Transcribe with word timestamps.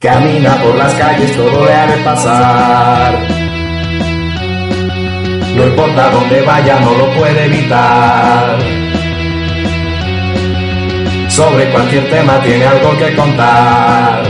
Camina 0.00 0.56
por 0.62 0.74
las 0.76 0.94
calles, 0.94 1.36
todo 1.36 1.62
le 1.62 1.74
ha 1.74 1.86
de 1.86 2.02
pasar. 2.02 3.18
No 5.54 5.66
importa 5.66 6.10
dónde 6.10 6.40
vaya, 6.40 6.80
no 6.80 6.94
lo 6.94 7.10
puede 7.18 7.44
evitar. 7.44 8.58
Sobre 11.28 11.70
cualquier 11.70 12.08
tema 12.08 12.40
tiene 12.40 12.64
algo 12.64 12.96
que 12.96 13.14
contar. 13.14 14.24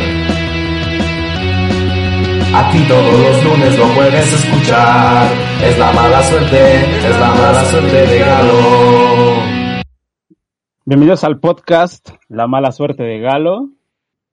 Aquí 2.52 2.82
todos 2.88 3.20
los 3.20 3.44
lunes 3.44 3.78
lo 3.78 3.86
puedes 3.94 4.32
escuchar. 4.32 5.28
Es 5.62 5.78
la 5.78 5.92
mala 5.92 6.20
suerte, 6.24 7.08
es 7.08 7.20
la 7.20 7.28
mala 7.28 7.64
suerte 7.66 8.06
de 8.08 8.18
Galo. 8.18 9.42
Bienvenidos 10.84 11.22
al 11.22 11.38
podcast 11.38 12.10
La 12.28 12.48
mala 12.48 12.72
suerte 12.72 13.04
de 13.04 13.20
Galo. 13.20 13.79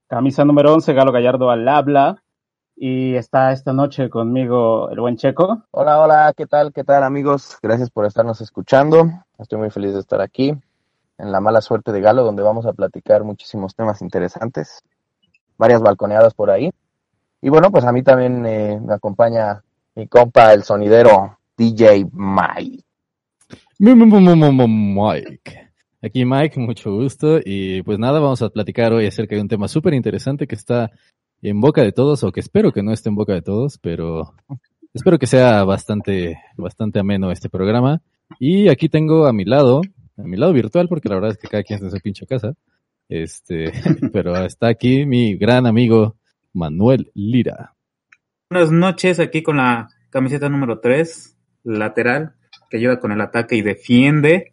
Camisa 0.08 0.42
número 0.42 0.72
11, 0.72 0.94
Galo 0.94 1.12
Gallardo 1.12 1.50
al 1.50 1.68
habla. 1.68 2.22
Y 2.74 3.14
está 3.14 3.52
esta 3.52 3.74
noche 3.74 4.08
conmigo 4.08 4.88
el 4.88 5.00
buen 5.00 5.18
Checo. 5.18 5.64
Hola, 5.70 6.00
hola, 6.00 6.32
¿qué 6.34 6.46
tal? 6.46 6.72
¿Qué 6.72 6.82
tal 6.82 7.02
amigos? 7.02 7.58
Gracias 7.62 7.90
por 7.90 8.06
estarnos 8.06 8.40
escuchando. 8.40 9.10
Estoy 9.38 9.58
muy 9.58 9.68
feliz 9.68 9.92
de 9.92 10.00
estar 10.00 10.22
aquí 10.22 10.54
en 11.18 11.32
La 11.32 11.40
Mala 11.40 11.60
Suerte 11.60 11.92
de 11.92 12.00
Galo, 12.00 12.24
donde 12.24 12.42
vamos 12.42 12.64
a 12.64 12.72
platicar 12.72 13.22
muchísimos 13.22 13.74
temas 13.74 14.00
interesantes, 14.00 14.82
varias 15.58 15.82
balconeadas 15.82 16.32
por 16.32 16.50
ahí. 16.50 16.70
Y 17.42 17.50
bueno, 17.50 17.70
pues 17.70 17.84
a 17.84 17.92
mí 17.92 18.02
también 18.02 18.46
eh, 18.46 18.80
me 18.82 18.94
acompaña 18.94 19.62
mi 19.94 20.06
compa, 20.06 20.54
el 20.54 20.62
sonidero 20.62 21.38
DJ 21.58 22.06
Mike. 22.14 22.82
Mike. 24.68 25.67
Aquí 26.02 26.24
Mike, 26.24 26.58
mucho 26.60 26.92
gusto. 26.92 27.40
Y 27.44 27.82
pues 27.82 27.98
nada, 27.98 28.20
vamos 28.20 28.42
a 28.42 28.50
platicar 28.50 28.92
hoy 28.92 29.06
acerca 29.06 29.34
de 29.34 29.42
un 29.42 29.48
tema 29.48 29.68
súper 29.68 29.94
interesante 29.94 30.46
que 30.46 30.54
está 30.54 30.90
en 31.42 31.60
boca 31.60 31.82
de 31.82 31.92
todos, 31.92 32.24
o 32.24 32.32
que 32.32 32.40
espero 32.40 32.72
que 32.72 32.82
no 32.82 32.92
esté 32.92 33.08
en 33.08 33.14
boca 33.14 33.32
de 33.32 33.42
todos, 33.42 33.78
pero 33.78 34.34
espero 34.92 35.18
que 35.18 35.26
sea 35.26 35.62
bastante, 35.64 36.38
bastante 36.56 36.98
ameno 36.98 37.30
este 37.30 37.48
programa. 37.48 38.02
Y 38.38 38.68
aquí 38.68 38.88
tengo 38.88 39.26
a 39.26 39.32
mi 39.32 39.44
lado, 39.44 39.82
a 40.16 40.22
mi 40.22 40.36
lado 40.36 40.52
virtual, 40.52 40.88
porque 40.88 41.08
la 41.08 41.14
verdad 41.16 41.30
es 41.32 41.38
que 41.38 41.48
cada 41.48 41.62
quien 41.62 41.76
está 41.76 41.86
en 41.86 41.92
su 41.92 42.02
pinche 42.02 42.26
casa. 42.26 42.54
Este, 43.08 43.72
pero 44.12 44.36
está 44.44 44.68
aquí 44.68 45.06
mi 45.06 45.36
gran 45.36 45.66
amigo 45.66 46.16
Manuel 46.52 47.10
Lira. 47.14 47.74
Buenas 48.50 48.72
noches, 48.72 49.20
aquí 49.20 49.42
con 49.42 49.58
la 49.58 49.88
camiseta 50.10 50.48
número 50.48 50.80
3, 50.80 51.36
lateral, 51.64 52.34
que 52.70 52.78
ayuda 52.78 52.98
con 52.98 53.12
el 53.12 53.20
ataque 53.20 53.56
y 53.56 53.62
defiende. 53.62 54.52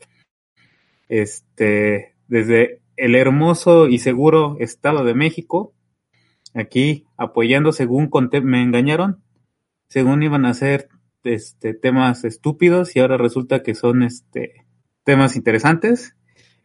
Este, 1.07 2.15
desde 2.27 2.81
el 2.97 3.15
hermoso 3.15 3.87
y 3.87 3.99
seguro 3.99 4.57
Estado 4.59 5.03
de 5.03 5.13
México, 5.13 5.73
aquí 6.53 7.05
apoyando 7.17 7.71
según 7.71 8.07
conté, 8.09 8.41
me 8.41 8.61
engañaron, 8.63 9.21
según 9.89 10.23
iban 10.23 10.45
a 10.45 10.53
ser 10.53 10.89
este, 11.23 11.73
temas 11.73 12.23
estúpidos 12.23 12.95
y 12.95 12.99
ahora 12.99 13.17
resulta 13.17 13.63
que 13.63 13.75
son 13.75 14.03
este 14.03 14.65
temas 15.03 15.35
interesantes. 15.35 16.15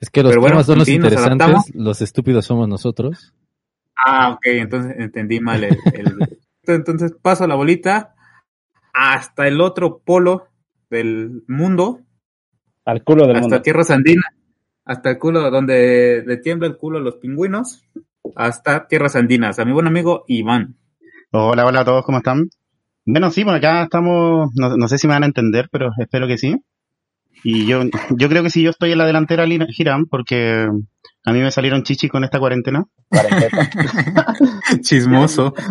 Es 0.00 0.08
que 0.10 0.22
los 0.22 0.30
Pero 0.30 0.40
bueno, 0.40 0.54
temas 0.54 0.66
son 0.66 0.78
los 0.78 0.86
fin, 0.86 0.96
interesantes, 0.96 1.46
adaptamos. 1.46 1.74
los 1.74 2.00
estúpidos 2.02 2.46
somos 2.46 2.68
nosotros. 2.68 3.34
Ah, 3.96 4.30
ok, 4.32 4.46
entonces 4.46 4.94
entendí 4.98 5.40
mal 5.40 5.62
el, 5.64 5.76
el- 5.92 6.38
entonces 6.66 7.12
paso 7.20 7.46
la 7.46 7.54
bolita 7.54 8.14
hasta 8.94 9.46
el 9.46 9.60
otro 9.60 9.98
polo 9.98 10.46
del 10.88 11.44
mundo, 11.48 12.00
Al 12.86 13.04
culo 13.04 13.26
del 13.26 13.36
hasta 13.36 13.48
mundo. 13.48 13.62
tierras 13.62 13.90
andinas, 13.90 14.24
hasta 14.90 15.10
el 15.10 15.18
culo 15.18 15.52
donde 15.52 16.24
le 16.26 16.36
tiembla 16.38 16.66
el 16.66 16.76
culo 16.76 16.98
a 16.98 17.00
los 17.00 17.14
pingüinos, 17.14 17.84
hasta 18.34 18.88
tierras 18.88 19.14
andinas, 19.14 19.60
a 19.60 19.64
mi 19.64 19.70
buen 19.70 19.86
amigo 19.86 20.24
Iván. 20.26 20.74
Hola, 21.30 21.64
hola 21.64 21.80
a 21.82 21.84
todos, 21.84 22.04
¿cómo 22.04 22.18
están? 22.18 22.48
Bueno, 23.04 23.30
sí, 23.30 23.44
por 23.44 23.54
acá 23.54 23.84
estamos, 23.84 24.50
no, 24.56 24.76
no 24.76 24.88
sé 24.88 24.98
si 24.98 25.06
me 25.06 25.12
van 25.12 25.22
a 25.22 25.26
entender, 25.26 25.68
pero 25.70 25.90
espero 25.96 26.26
que 26.26 26.38
sí. 26.38 26.56
Y 27.44 27.66
yo, 27.66 27.84
yo 28.16 28.28
creo 28.28 28.42
que 28.42 28.50
sí, 28.50 28.64
yo 28.64 28.70
estoy 28.70 28.90
en 28.90 28.98
la 28.98 29.06
delantera, 29.06 29.46
Girán, 29.46 30.06
porque 30.06 30.66
a 31.24 31.32
mí 31.32 31.40
me 31.40 31.50
salieron 31.50 31.82
chichis 31.82 32.10
con 32.10 32.24
esta 32.24 32.38
cuarentena. 32.38 32.84
Cuarenteta. 33.08 33.68
Chismoso. 34.80 35.54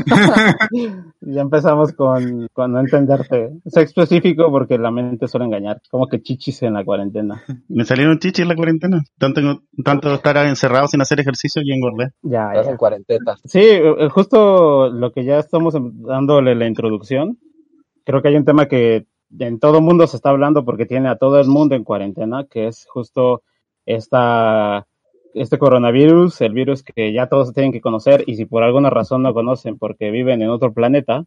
Ya 1.22 1.42
empezamos 1.42 1.92
con, 1.94 2.48
con 2.54 2.72
no 2.72 2.80
entenderte. 2.80 3.50
Sé 3.66 3.82
específico 3.82 4.50
porque 4.50 4.78
la 4.78 4.90
mente 4.90 5.28
suele 5.28 5.46
engañar. 5.48 5.82
Como 5.92 6.08
que 6.08 6.22
chichis 6.22 6.64
en 6.64 6.74
la 6.74 6.86
cuarentena. 6.86 7.44
Me 7.68 7.84
salieron 7.84 8.20
chichis 8.20 8.40
en 8.44 8.48
la 8.48 8.56
cuarentena. 8.56 9.04
Tanto, 9.18 9.42
tanto 9.84 10.14
estar 10.14 10.38
encerrado 10.46 10.88
sin 10.88 11.02
hacer 11.02 11.20
ejercicio 11.20 11.62
y 11.64 11.74
engordé. 11.74 12.12
Ya, 12.22 12.50
Estás 12.52 12.66
ya. 12.68 12.72
en 12.72 12.78
cuarenteta. 12.78 13.36
Sí, 13.44 13.60
eh, 13.62 14.08
justo 14.10 14.90
lo 14.90 15.12
que 15.12 15.26
ya 15.26 15.40
estamos 15.40 15.76
em- 15.76 15.92
dándole 16.04 16.56
la 16.56 16.68
introducción. 16.68 17.38
Creo 18.06 18.22
que 18.22 18.30
hay 18.30 18.36
un 18.38 18.46
tema 18.46 18.68
que 18.68 19.06
en 19.38 19.60
todo 19.60 19.82
mundo 19.82 20.08
se 20.08 20.16
está 20.16 20.30
hablando 20.30 20.64
porque 20.64 20.86
tiene 20.86 21.10
a 21.10 21.18
todo 21.18 21.40
el 21.40 21.48
mundo 21.48 21.76
en 21.76 21.84
cuarentena, 21.84 22.46
que 22.50 22.68
es 22.68 22.88
justo 22.90 23.44
esta, 23.86 24.88
este 25.34 25.58
coronavirus, 25.58 26.42
el 26.42 26.54
virus 26.54 26.84
que 26.84 27.14
ya 27.14 27.28
todos 27.28 27.54
tienen 27.54 27.72
que 27.72 27.82
conocer 27.82 28.24
y 28.28 28.36
si 28.36 28.46
por 28.46 28.64
alguna 28.64 28.90
razón 28.90 29.24
no 29.24 29.34
conocen 29.34 29.78
porque 29.78 30.12
viven 30.12 30.42
en 30.42 30.50
otro 30.50 30.74
planeta, 30.74 31.26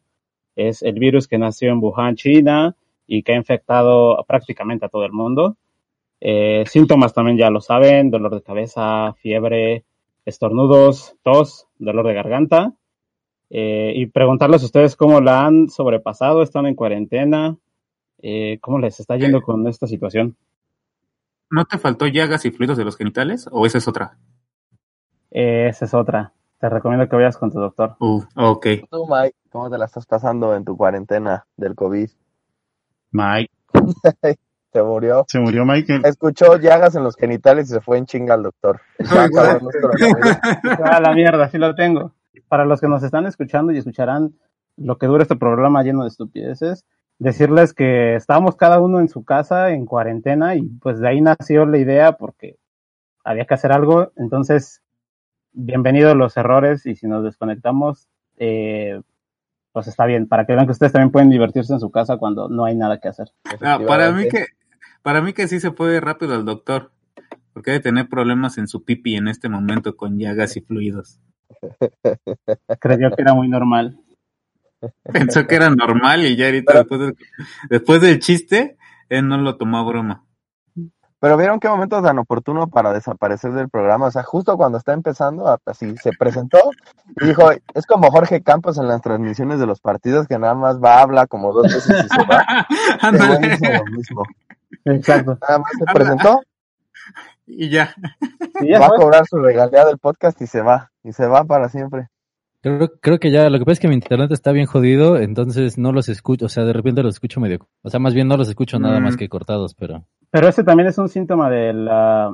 es 0.56 0.82
el 0.82 0.98
virus 0.98 1.28
que 1.28 1.38
nació 1.38 1.70
en 1.72 1.78
Wuhan, 1.78 2.16
China 2.16 2.76
y 3.06 3.22
que 3.22 3.32
ha 3.32 3.36
infectado 3.36 4.24
prácticamente 4.26 4.86
a 4.86 4.88
todo 4.88 5.04
el 5.04 5.12
mundo. 5.12 5.56
Eh, 6.20 6.64
síntomas 6.66 7.14
también 7.14 7.36
ya 7.36 7.50
lo 7.50 7.60
saben, 7.60 8.10
dolor 8.10 8.34
de 8.34 8.42
cabeza, 8.42 9.12
fiebre, 9.14 9.84
estornudos, 10.24 11.16
tos, 11.22 11.66
dolor 11.78 12.06
de 12.06 12.14
garganta. 12.14 12.72
Eh, 13.50 13.92
y 13.96 14.06
preguntarles 14.06 14.62
a 14.62 14.66
ustedes 14.66 14.96
cómo 14.96 15.20
la 15.20 15.44
han 15.44 15.68
sobrepasado, 15.68 16.42
están 16.42 16.66
en 16.66 16.74
cuarentena, 16.74 17.58
eh, 18.22 18.58
cómo 18.60 18.78
les 18.78 18.98
está 18.98 19.16
yendo 19.16 19.42
con 19.42 19.66
esta 19.66 19.86
situación. 19.86 20.36
¿No 21.52 21.66
te 21.66 21.76
faltó 21.76 22.06
llagas 22.06 22.46
y 22.46 22.50
fluidos 22.50 22.78
de 22.78 22.84
los 22.86 22.96
genitales 22.96 23.46
o 23.52 23.66
esa 23.66 23.76
es 23.76 23.86
otra? 23.86 24.16
Eh, 25.30 25.68
esa 25.68 25.84
es 25.84 25.92
otra. 25.92 26.32
Te 26.58 26.70
recomiendo 26.70 27.06
que 27.08 27.14
vayas 27.16 27.36
con 27.36 27.52
tu 27.52 27.60
doctor. 27.60 27.94
Uh, 28.00 28.22
ok. 28.36 28.66
Tú, 28.90 29.06
Mike, 29.06 29.36
¿cómo 29.50 29.68
te 29.68 29.76
la 29.76 29.84
estás 29.84 30.06
pasando 30.06 30.56
en 30.56 30.64
tu 30.64 30.76
cuarentena 30.78 31.44
del 31.58 31.74
COVID? 31.74 32.08
Mike, 33.10 33.52
Se 34.72 34.82
murió. 34.82 35.26
se 35.28 35.38
murió 35.40 35.66
Mike. 35.66 36.00
Escuchó 36.04 36.56
llagas 36.56 36.94
en 36.94 37.04
los 37.04 37.16
genitales 37.16 37.68
y 37.68 37.74
se 37.74 37.82
fue 37.82 37.98
en 37.98 38.06
chinga 38.06 38.32
al 38.32 38.44
doctor. 38.44 38.80
Ah, 40.82 41.00
la 41.00 41.12
mierda, 41.12 41.50
sí 41.50 41.58
lo 41.58 41.74
tengo. 41.74 42.14
Para 42.48 42.64
los 42.64 42.80
que 42.80 42.88
nos 42.88 43.02
están 43.02 43.26
escuchando 43.26 43.72
y 43.72 43.76
escucharán 43.78 44.32
lo 44.78 44.96
que 44.96 45.06
dura 45.06 45.22
este 45.24 45.36
programa 45.36 45.82
lleno 45.82 46.02
de 46.02 46.08
estupideces, 46.08 46.86
decirles 47.18 47.72
que 47.74 48.16
estábamos 48.16 48.56
cada 48.56 48.80
uno 48.80 49.00
en 49.00 49.08
su 49.08 49.24
casa 49.24 49.70
en 49.70 49.86
cuarentena 49.86 50.56
y 50.56 50.62
pues 50.62 50.98
de 50.98 51.08
ahí 51.08 51.20
nació 51.20 51.66
la 51.66 51.78
idea 51.78 52.12
porque 52.12 52.56
había 53.24 53.44
que 53.44 53.54
hacer 53.54 53.72
algo. 53.72 54.12
Entonces, 54.16 54.82
bienvenidos 55.52 56.16
los 56.16 56.36
errores 56.36 56.86
y 56.86 56.96
si 56.96 57.06
nos 57.06 57.24
desconectamos, 57.24 58.08
eh, 58.38 59.00
pues 59.72 59.88
está 59.88 60.06
bien, 60.06 60.28
para 60.28 60.44
que 60.44 60.54
vean 60.54 60.66
que 60.66 60.72
ustedes 60.72 60.92
también 60.92 61.12
pueden 61.12 61.30
divertirse 61.30 61.72
en 61.72 61.80
su 61.80 61.90
casa 61.90 62.18
cuando 62.18 62.48
no 62.48 62.64
hay 62.64 62.74
nada 62.74 63.00
que 63.00 63.08
hacer. 63.08 63.28
Ah, 63.60 63.78
para 63.86 64.12
mí 64.12 64.28
que 64.28 64.46
para 65.02 65.20
mí 65.20 65.32
que 65.32 65.48
sí 65.48 65.58
se 65.58 65.72
puede 65.72 66.00
rápido 66.00 66.34
al 66.34 66.44
doctor, 66.44 66.92
porque 67.52 67.72
debe 67.72 67.82
tener 67.82 68.08
problemas 68.08 68.56
en 68.58 68.68
su 68.68 68.84
pipi 68.84 69.16
en 69.16 69.28
este 69.28 69.48
momento 69.48 69.96
con 69.96 70.18
llagas 70.18 70.56
y 70.56 70.60
fluidos. 70.60 71.18
Creyó 72.80 73.10
que 73.10 73.22
era 73.22 73.34
muy 73.34 73.48
normal. 73.48 73.98
Pensó 75.12 75.46
que 75.46 75.56
era 75.56 75.70
normal 75.70 76.24
y 76.26 76.36
ya 76.36 76.46
ahorita 76.46 76.72
Pero- 76.72 76.78
después 76.80 77.00
del, 77.00 77.16
después 77.70 78.00
del 78.00 78.18
chiste, 78.18 78.76
él 79.08 79.28
no 79.28 79.36
lo 79.38 79.56
tomó 79.56 79.78
a 79.78 79.84
broma. 79.84 80.24
Pero 81.20 81.36
vieron 81.36 81.60
qué 81.60 81.68
momento 81.68 82.02
tan 82.02 82.18
oportuno 82.18 82.66
para 82.66 82.92
desaparecer 82.92 83.52
del 83.52 83.68
programa. 83.68 84.06
O 84.06 84.10
sea, 84.10 84.24
justo 84.24 84.56
cuando 84.56 84.78
está 84.78 84.92
empezando, 84.92 85.56
así 85.66 85.96
se 85.98 86.10
presentó 86.18 86.58
y 87.20 87.26
dijo: 87.26 87.48
Es 87.74 87.86
como 87.86 88.10
Jorge 88.10 88.42
Campos 88.42 88.76
en 88.76 88.88
las 88.88 89.02
transmisiones 89.02 89.60
de 89.60 89.66
los 89.66 89.80
partidos 89.80 90.26
que 90.26 90.36
nada 90.40 90.54
más 90.54 90.80
va, 90.82 91.00
habla 91.00 91.28
como 91.28 91.52
dos 91.52 91.72
veces 91.72 92.06
y 92.06 92.08
se 92.08 92.24
va. 92.26 92.66
Lo 93.78 93.84
mismo. 93.84 94.24
Exacto. 94.84 95.38
Nada 95.42 95.58
más 95.60 95.70
se 95.78 95.84
presentó, 95.94 96.40
Y 97.46 97.68
ya. 97.70 97.94
Y 98.60 98.72
ya 98.72 98.80
va 98.80 98.86
a 98.86 98.96
cobrar 98.96 99.24
su 99.24 99.38
regalía 99.38 99.84
del 99.84 99.98
podcast 99.98 100.42
y 100.42 100.48
se 100.48 100.60
va. 100.60 100.90
Y 101.04 101.12
se 101.12 101.28
va 101.28 101.44
para 101.44 101.68
siempre. 101.68 102.08
Creo, 102.62 102.92
creo 103.00 103.18
que 103.18 103.30
ya, 103.32 103.50
lo 103.50 103.58
que 103.58 103.64
pasa 103.64 103.72
es 103.72 103.80
que 103.80 103.88
mi 103.88 103.94
internet 103.94 104.30
está 104.30 104.52
bien 104.52 104.66
jodido, 104.66 105.16
entonces 105.18 105.78
no 105.78 105.90
los 105.92 106.08
escucho, 106.08 106.46
o 106.46 106.48
sea, 106.48 106.64
de 106.64 106.72
repente 106.72 107.02
los 107.02 107.16
escucho 107.16 107.40
medio, 107.40 107.66
o 107.82 107.90
sea, 107.90 107.98
más 107.98 108.14
bien 108.14 108.28
no 108.28 108.36
los 108.36 108.48
escucho 108.48 108.78
nada 108.78 109.00
Mm. 109.00 109.02
más 109.02 109.16
que 109.16 109.28
cortados, 109.28 109.74
pero... 109.74 110.04
Pero 110.30 110.48
ese 110.48 110.62
también 110.62 110.88
es 110.88 110.96
un 110.96 111.08
síntoma 111.08 111.50
del, 111.50 111.88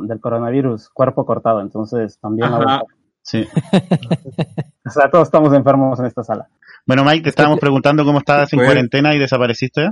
del 0.06 0.20
coronavirus, 0.20 0.90
cuerpo 0.90 1.24
cortado, 1.24 1.62
entonces 1.62 2.18
también... 2.20 2.52
Ajá. 2.52 2.82
Sí. 3.22 3.46
O 4.86 4.90
sea, 4.90 5.10
todos 5.10 5.28
estamos 5.28 5.52
enfermos 5.52 6.00
en 6.00 6.06
esta 6.06 6.22
sala. 6.24 6.48
Bueno, 6.86 7.04
Mike, 7.04 7.24
te 7.24 7.28
estábamos 7.28 7.60
preguntando 7.60 8.06
cómo 8.06 8.18
estabas 8.20 8.50
en 8.54 8.60
cuarentena 8.60 9.14
y 9.14 9.18
desapareciste. 9.18 9.90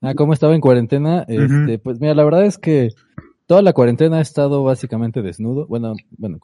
Ah, 0.00 0.14
¿cómo 0.14 0.32
estaba 0.32 0.54
en 0.54 0.60
cuarentena? 0.60 1.24
Este, 1.26 1.80
pues 1.80 1.98
mira, 2.00 2.14
la 2.14 2.22
verdad 2.24 2.44
es 2.44 2.58
que 2.58 2.90
toda 3.46 3.60
la 3.60 3.72
cuarentena 3.72 4.18
he 4.18 4.22
estado 4.22 4.62
básicamente 4.62 5.20
desnudo. 5.20 5.66
Bueno, 5.66 5.94
bueno, 6.16 6.38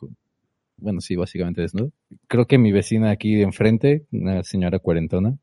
bueno, 0.78 1.00
sí, 1.00 1.16
básicamente 1.16 1.60
desnudo. 1.62 1.92
Creo 2.26 2.46
que 2.46 2.58
mi 2.58 2.72
vecina 2.72 3.10
aquí 3.10 3.34
de 3.34 3.42
enfrente, 3.42 4.06
una 4.12 4.42
señora 4.42 4.78
cuarentona, 4.78 5.38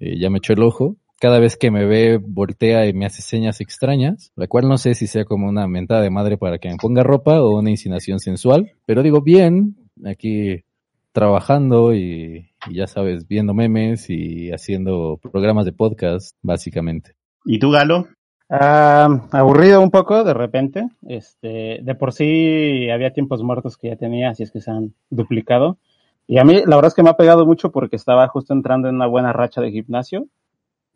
eh, 0.00 0.18
ya 0.18 0.30
me 0.30 0.38
echó 0.38 0.52
el 0.52 0.62
ojo. 0.62 0.96
Cada 1.20 1.38
vez 1.38 1.56
que 1.56 1.70
me 1.70 1.86
ve, 1.86 2.18
voltea 2.18 2.86
y 2.86 2.92
me 2.92 3.06
hace 3.06 3.22
señas 3.22 3.60
extrañas, 3.60 4.32
la 4.36 4.46
cual 4.46 4.68
no 4.68 4.76
sé 4.76 4.94
si 4.94 5.06
sea 5.06 5.24
como 5.24 5.48
una 5.48 5.66
mentada 5.68 6.02
de 6.02 6.10
madre 6.10 6.36
para 6.36 6.58
que 6.58 6.68
me 6.68 6.76
ponga 6.76 7.02
ropa 7.02 7.40
o 7.40 7.58
una 7.58 7.70
insinuación 7.70 8.18
sensual. 8.18 8.72
Pero 8.84 9.02
digo, 9.02 9.22
bien, 9.22 9.76
aquí 10.04 10.64
trabajando 11.12 11.94
y, 11.94 12.50
y 12.68 12.74
ya 12.74 12.88
sabes, 12.88 13.28
viendo 13.28 13.54
memes 13.54 14.10
y 14.10 14.50
haciendo 14.50 15.18
programas 15.22 15.64
de 15.64 15.72
podcast, 15.72 16.36
básicamente. 16.42 17.14
¿Y 17.44 17.58
tú, 17.58 17.70
Galo? 17.70 18.08
Ah, 18.50 19.08
aburrido 19.32 19.80
un 19.80 19.90
poco 19.90 20.22
de 20.24 20.34
repente. 20.34 20.88
Este, 21.08 21.80
de 21.82 21.94
por 21.94 22.12
sí 22.12 22.90
había 22.90 23.12
tiempos 23.12 23.42
muertos 23.42 23.76
que 23.76 23.88
ya 23.88 23.96
tenía, 23.96 24.30
así 24.30 24.42
es 24.42 24.50
que 24.50 24.60
se 24.60 24.70
han 24.70 24.94
duplicado. 25.10 25.78
Y 26.26 26.38
a 26.38 26.44
mí 26.44 26.54
la 26.66 26.76
verdad 26.76 26.88
es 26.88 26.94
que 26.94 27.02
me 27.02 27.10
ha 27.10 27.16
pegado 27.16 27.46
mucho 27.46 27.70
porque 27.72 27.96
estaba 27.96 28.28
justo 28.28 28.52
entrando 28.54 28.88
en 28.88 28.96
una 28.96 29.06
buena 29.06 29.32
racha 29.32 29.60
de 29.60 29.70
gimnasio. 29.70 30.26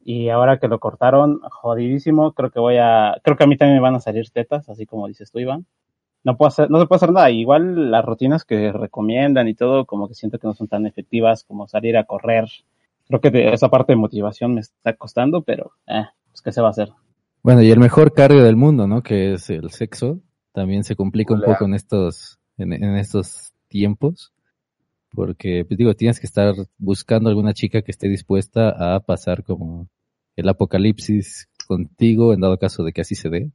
Y 0.05 0.31
ahora 0.31 0.59
que 0.59 0.69
lo 0.69 0.81
cortaron, 0.81 1.41
jodidísimo, 1.51 2.33
creo 2.35 2.51
que 2.51 2.61
voy 2.61 2.79
a, 2.79 3.17
creo 3.25 3.37
que 3.37 3.45
a 3.45 3.47
mí 3.49 3.57
también 3.59 3.77
me 3.79 3.83
van 3.83 3.97
a 3.97 4.01
salir 4.01 4.31
tetas, 4.31 4.69
así 4.71 4.87
como 4.87 5.09
dices 5.09 5.31
tú, 5.33 5.39
Iván. 5.41 5.67
No 6.25 6.37
puedo 6.37 6.49
hacer, 6.49 6.71
no 6.71 6.81
se 6.81 6.87
puede 6.87 6.99
hacer 6.99 7.13
nada. 7.13 7.31
Igual 7.31 7.91
las 7.93 8.05
rutinas 8.05 8.45
que 8.45 8.73
recomiendan 8.73 9.49
y 9.49 9.55
todo, 9.55 9.87
como 9.87 10.09
que 10.09 10.15
siento 10.15 10.39
que 10.39 10.49
no 10.49 10.55
son 10.55 10.69
tan 10.69 10.87
efectivas 10.87 11.45
como 11.45 11.69
salir 11.69 11.97
a 11.99 12.05
correr. 12.05 12.47
Creo 13.09 13.21
que 13.21 13.53
esa 13.53 13.69
parte 13.71 13.93
de 13.93 13.99
motivación 13.99 14.55
me 14.55 14.61
está 14.63 14.95
costando, 14.95 15.43
pero, 15.43 15.73
eh, 15.89 16.07
pues 16.31 16.43
qué 16.43 16.53
se 16.53 16.63
va 16.63 16.69
a 16.69 16.71
hacer. 16.73 16.91
Bueno, 17.43 17.63
y 17.63 17.71
el 17.71 17.79
mejor 17.79 18.13
cardio 18.13 18.43
del 18.45 18.57
mundo, 18.57 18.87
¿no? 18.87 19.03
Que 19.03 19.35
es 19.35 19.51
el 19.51 19.71
sexo. 19.71 20.21
También 20.53 20.85
se 20.85 20.97
complica 20.97 21.35
un 21.35 21.43
poco 21.43 21.65
en 21.65 21.75
estos, 21.75 22.39
en, 22.57 22.73
en 22.73 22.97
estos 22.97 23.53
tiempos. 23.69 24.33
Porque, 25.11 25.65
pues 25.67 25.79
digo, 25.79 25.95
tienes 25.95 26.21
que 26.21 26.27
estar 26.27 26.55
buscando 26.77 27.31
alguna 27.31 27.55
chica 27.55 27.83
que 27.83 27.91
esté 27.91 28.09
dispuesta 28.09 28.95
a 28.97 29.01
pasar 29.01 29.43
como 29.43 29.89
el 30.37 30.49
apocalipsis 30.49 31.49
contigo, 31.67 32.33
en 32.33 32.41
dado 32.41 32.59
caso 32.59 32.85
de 32.85 32.93
que 32.93 33.01
así 33.01 33.15
se 33.15 33.29
dé. 33.29 33.51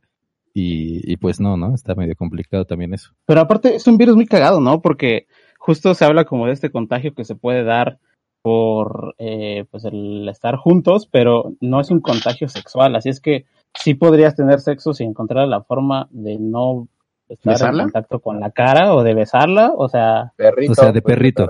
Y, 0.53 1.11
y 1.11 1.17
pues 1.17 1.39
no, 1.39 1.57
¿no? 1.57 1.73
Está 1.73 1.95
medio 1.95 2.15
complicado 2.15 2.65
también 2.65 2.93
eso. 2.93 3.11
Pero 3.25 3.41
aparte 3.41 3.75
es 3.75 3.87
un 3.87 3.97
virus 3.97 4.15
muy 4.15 4.27
cagado, 4.27 4.59
¿no? 4.59 4.81
Porque 4.81 5.27
justo 5.57 5.93
se 5.93 6.05
habla 6.05 6.25
como 6.25 6.45
de 6.45 6.53
este 6.53 6.71
contagio 6.71 7.13
que 7.13 7.25
se 7.25 7.35
puede 7.35 7.63
dar 7.63 7.99
por 8.43 9.15
eh, 9.17 9.65
pues 9.71 9.85
el 9.85 10.27
estar 10.29 10.57
juntos, 10.57 11.07
pero 11.09 11.53
no 11.61 11.79
es 11.79 11.89
un 11.89 12.01
contagio 12.01 12.49
sexual. 12.49 12.95
Así 12.95 13.09
es 13.09 13.19
que 13.21 13.45
sí 13.73 13.95
podrías 13.95 14.35
tener 14.35 14.59
sexo 14.59 14.93
si 14.93 15.05
encontrar 15.05 15.47
la 15.47 15.63
forma 15.63 16.07
de 16.11 16.37
no 16.37 16.89
estar 17.29 17.53
¿Besarla? 17.53 17.83
en 17.83 17.89
contacto 17.89 18.19
con 18.19 18.41
la 18.41 18.51
cara 18.51 18.93
o 18.93 19.01
de 19.01 19.13
besarla. 19.13 19.71
O 19.75 19.87
sea, 19.87 20.33
Perrito. 20.35 20.73
O 20.73 20.75
sea, 20.75 20.91
de 20.91 21.01
pues, 21.01 21.15
perrito. 21.15 21.49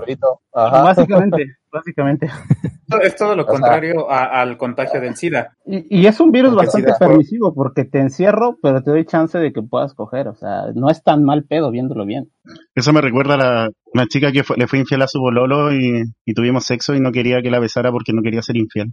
Ajá. 0.52 0.82
básicamente, 0.82 1.56
básicamente. 1.70 2.30
Es 3.02 3.16
todo 3.16 3.34
lo 3.36 3.42
O 3.42 3.46
sea- 3.46 3.52
contrario 3.52 4.10
a- 4.10 4.40
al 4.40 4.56
contagio 4.56 5.00
del 5.00 5.16
SIDA. 5.16 5.56
Y, 5.66 6.00
y 6.02 6.06
es 6.06 6.18
un 6.20 6.30
virus 6.32 6.52
Porque 6.54 6.66
bastante 6.66 6.92
permisivo 6.98 7.54
porque 7.54 7.84
te 7.84 7.98
encierro, 8.00 8.58
pero 8.62 8.82
te 8.82 8.90
doy 8.90 9.04
chance 9.06 9.38
de 9.38 9.52
que 9.52 9.62
puedas 9.62 9.94
coger. 9.94 10.28
O 10.28 10.34
sea, 10.34 10.66
no 10.74 10.88
es 10.90 11.02
tan 11.02 11.24
mal 11.24 11.44
pedo 11.44 11.70
viéndolo 11.70 12.04
bien. 12.06 12.30
Eso 12.74 12.92
me 12.92 13.00
recuerda 13.00 13.34
a 13.34 13.38
la, 13.38 13.70
una 13.92 14.06
chica 14.06 14.32
que 14.32 14.44
fue- 14.44 14.56
le 14.56 14.66
fue 14.66 14.78
infiel 14.78 15.02
a 15.02 15.08
su 15.08 15.18
bololo 15.20 15.72
y, 15.72 16.04
y 16.24 16.34
tuvimos 16.34 16.64
sexo 16.64 16.94
y 16.94 17.00
no 17.00 17.12
quería 17.12 17.42
que 17.42 17.50
la 17.50 17.58
besara 17.60 17.90
porque 17.92 18.12
no 18.12 18.22
quería 18.22 18.42
ser 18.42 18.56
infiel. 18.56 18.92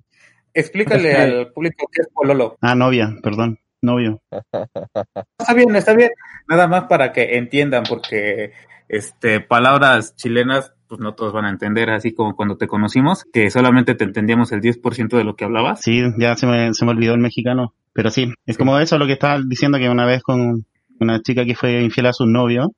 Explícale 0.54 1.12
Es 1.12 1.16
que- 1.18 1.22
al 1.24 1.52
público 1.54 1.88
qué 1.92 2.02
es 2.02 2.08
pololo. 2.14 2.58
Ah, 2.62 2.76
novia, 2.76 3.16
perdón, 3.24 3.60
novio. 3.82 4.22
Está 5.40 5.54
bien, 5.54 5.76
está 5.76 5.94
bien. 5.94 6.12
Nada 6.48 6.68
más 6.68 6.86
para 6.86 7.12
que 7.12 7.38
entiendan, 7.38 7.84
porque 7.88 8.52
este 8.88 9.40
palabras 9.40 10.16
chilenas, 10.16 10.74
pues 10.92 11.00
no 11.00 11.14
todos 11.14 11.32
van 11.32 11.46
a 11.46 11.50
entender, 11.50 11.90
así 11.90 12.14
como 12.14 12.36
cuando 12.36 12.58
te 12.58 12.68
conocimos, 12.68 13.24
que 13.32 13.50
solamente 13.50 13.96
te 13.96 14.04
entendíamos 14.04 14.52
el 14.52 14.60
10% 14.60 15.16
de 15.16 15.24
lo 15.24 15.38
que 15.38 15.46
hablabas. 15.46 15.80
Sí, 15.82 16.02
ya 16.20 16.36
se 16.36 16.46
me, 16.48 16.74
se 16.74 16.84
me 16.84 16.92
olvidó 16.92 17.14
el 17.14 17.22
mexicano. 17.22 17.74
Pero 17.94 18.12
sí, 18.12 18.34
es 18.46 18.58
como 18.58 18.78
eso 18.78 18.98
lo 18.98 19.08
que 19.08 19.14
estaba 19.14 19.40
diciendo 19.48 19.78
que 19.78 19.88
una 19.90 20.06
vez 20.06 20.22
con 20.22 20.66
una 21.00 21.22
chica 21.22 21.46
que 21.46 21.56
fue 21.56 21.82
infiel 21.82 22.08
a 22.08 22.14
su 22.14 22.26
novio 22.26 22.74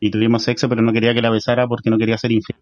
y 0.00 0.10
tuvimos 0.10 0.42
sexo, 0.42 0.68
pero 0.68 0.82
no 0.82 0.92
quería 0.92 1.14
que 1.14 1.22
la 1.22 1.30
besara 1.30 1.68
porque 1.68 1.88
no 1.88 1.98
quería 1.98 2.18
ser 2.18 2.32
infiel. 2.32 2.58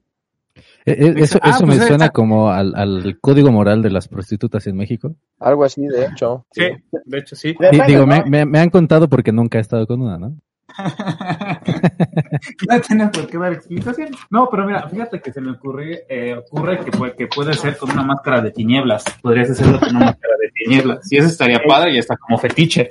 Eh, 0.84 0.96
eh, 0.98 1.14
Eso, 1.16 1.38
Ah, 1.42 1.48
eso 1.50 1.64
pues 1.64 1.78
me 1.78 1.82
ahí 1.82 1.88
suena 1.88 2.04
está. 2.06 2.10
como 2.12 2.50
al, 2.50 2.74
al 2.74 3.18
código 3.22 3.50
moral 3.50 3.80
de 3.80 3.88
las 3.90 4.06
prostitutas 4.06 4.66
en 4.66 4.76
México. 4.76 5.14
Algo 5.40 5.64
así, 5.64 5.80
de 5.86 6.04
hecho. 6.06 6.44
Sí, 6.52 6.64
de 7.06 7.18
hecho 7.18 7.36
sí. 7.36 7.54
Digo, 7.86 8.06
me, 8.06 8.22
me- 8.24 8.44
me 8.44 8.58
han 8.58 8.68
contado 8.68 9.08
porque 9.08 9.32
nunca 9.32 9.56
he 9.56 9.60
estado 9.62 9.86
con 9.86 10.02
una, 10.02 10.18
¿no? 10.18 10.36
no 12.68 12.80
tiene 12.80 13.08
por 13.08 13.26
qué 13.26 13.38
dar 13.38 13.52
explicación. 13.52 14.08
No, 14.30 14.48
pero 14.50 14.66
mira, 14.66 14.88
fíjate 14.88 15.20
que 15.20 15.32
se 15.32 15.40
me 15.40 15.52
ocurre, 15.52 16.04
eh, 16.08 16.34
ocurre 16.34 16.80
que, 16.80 16.90
puede, 16.90 17.14
que 17.14 17.26
puede 17.26 17.54
ser 17.54 17.76
con 17.76 17.90
una 17.90 18.02
máscara 18.02 18.40
de 18.40 18.50
tinieblas. 18.50 19.04
Podrías 19.22 19.50
hacerlo 19.50 19.80
con 19.80 19.90
una 19.90 20.06
máscara 20.06 20.34
de 20.40 20.50
tinieblas. 20.52 21.12
Y 21.12 21.18
eso 21.18 21.28
estaría 21.28 21.60
padre 21.66 21.92
y 21.92 21.98
está 21.98 22.16
como 22.16 22.38
fetiche. 22.38 22.88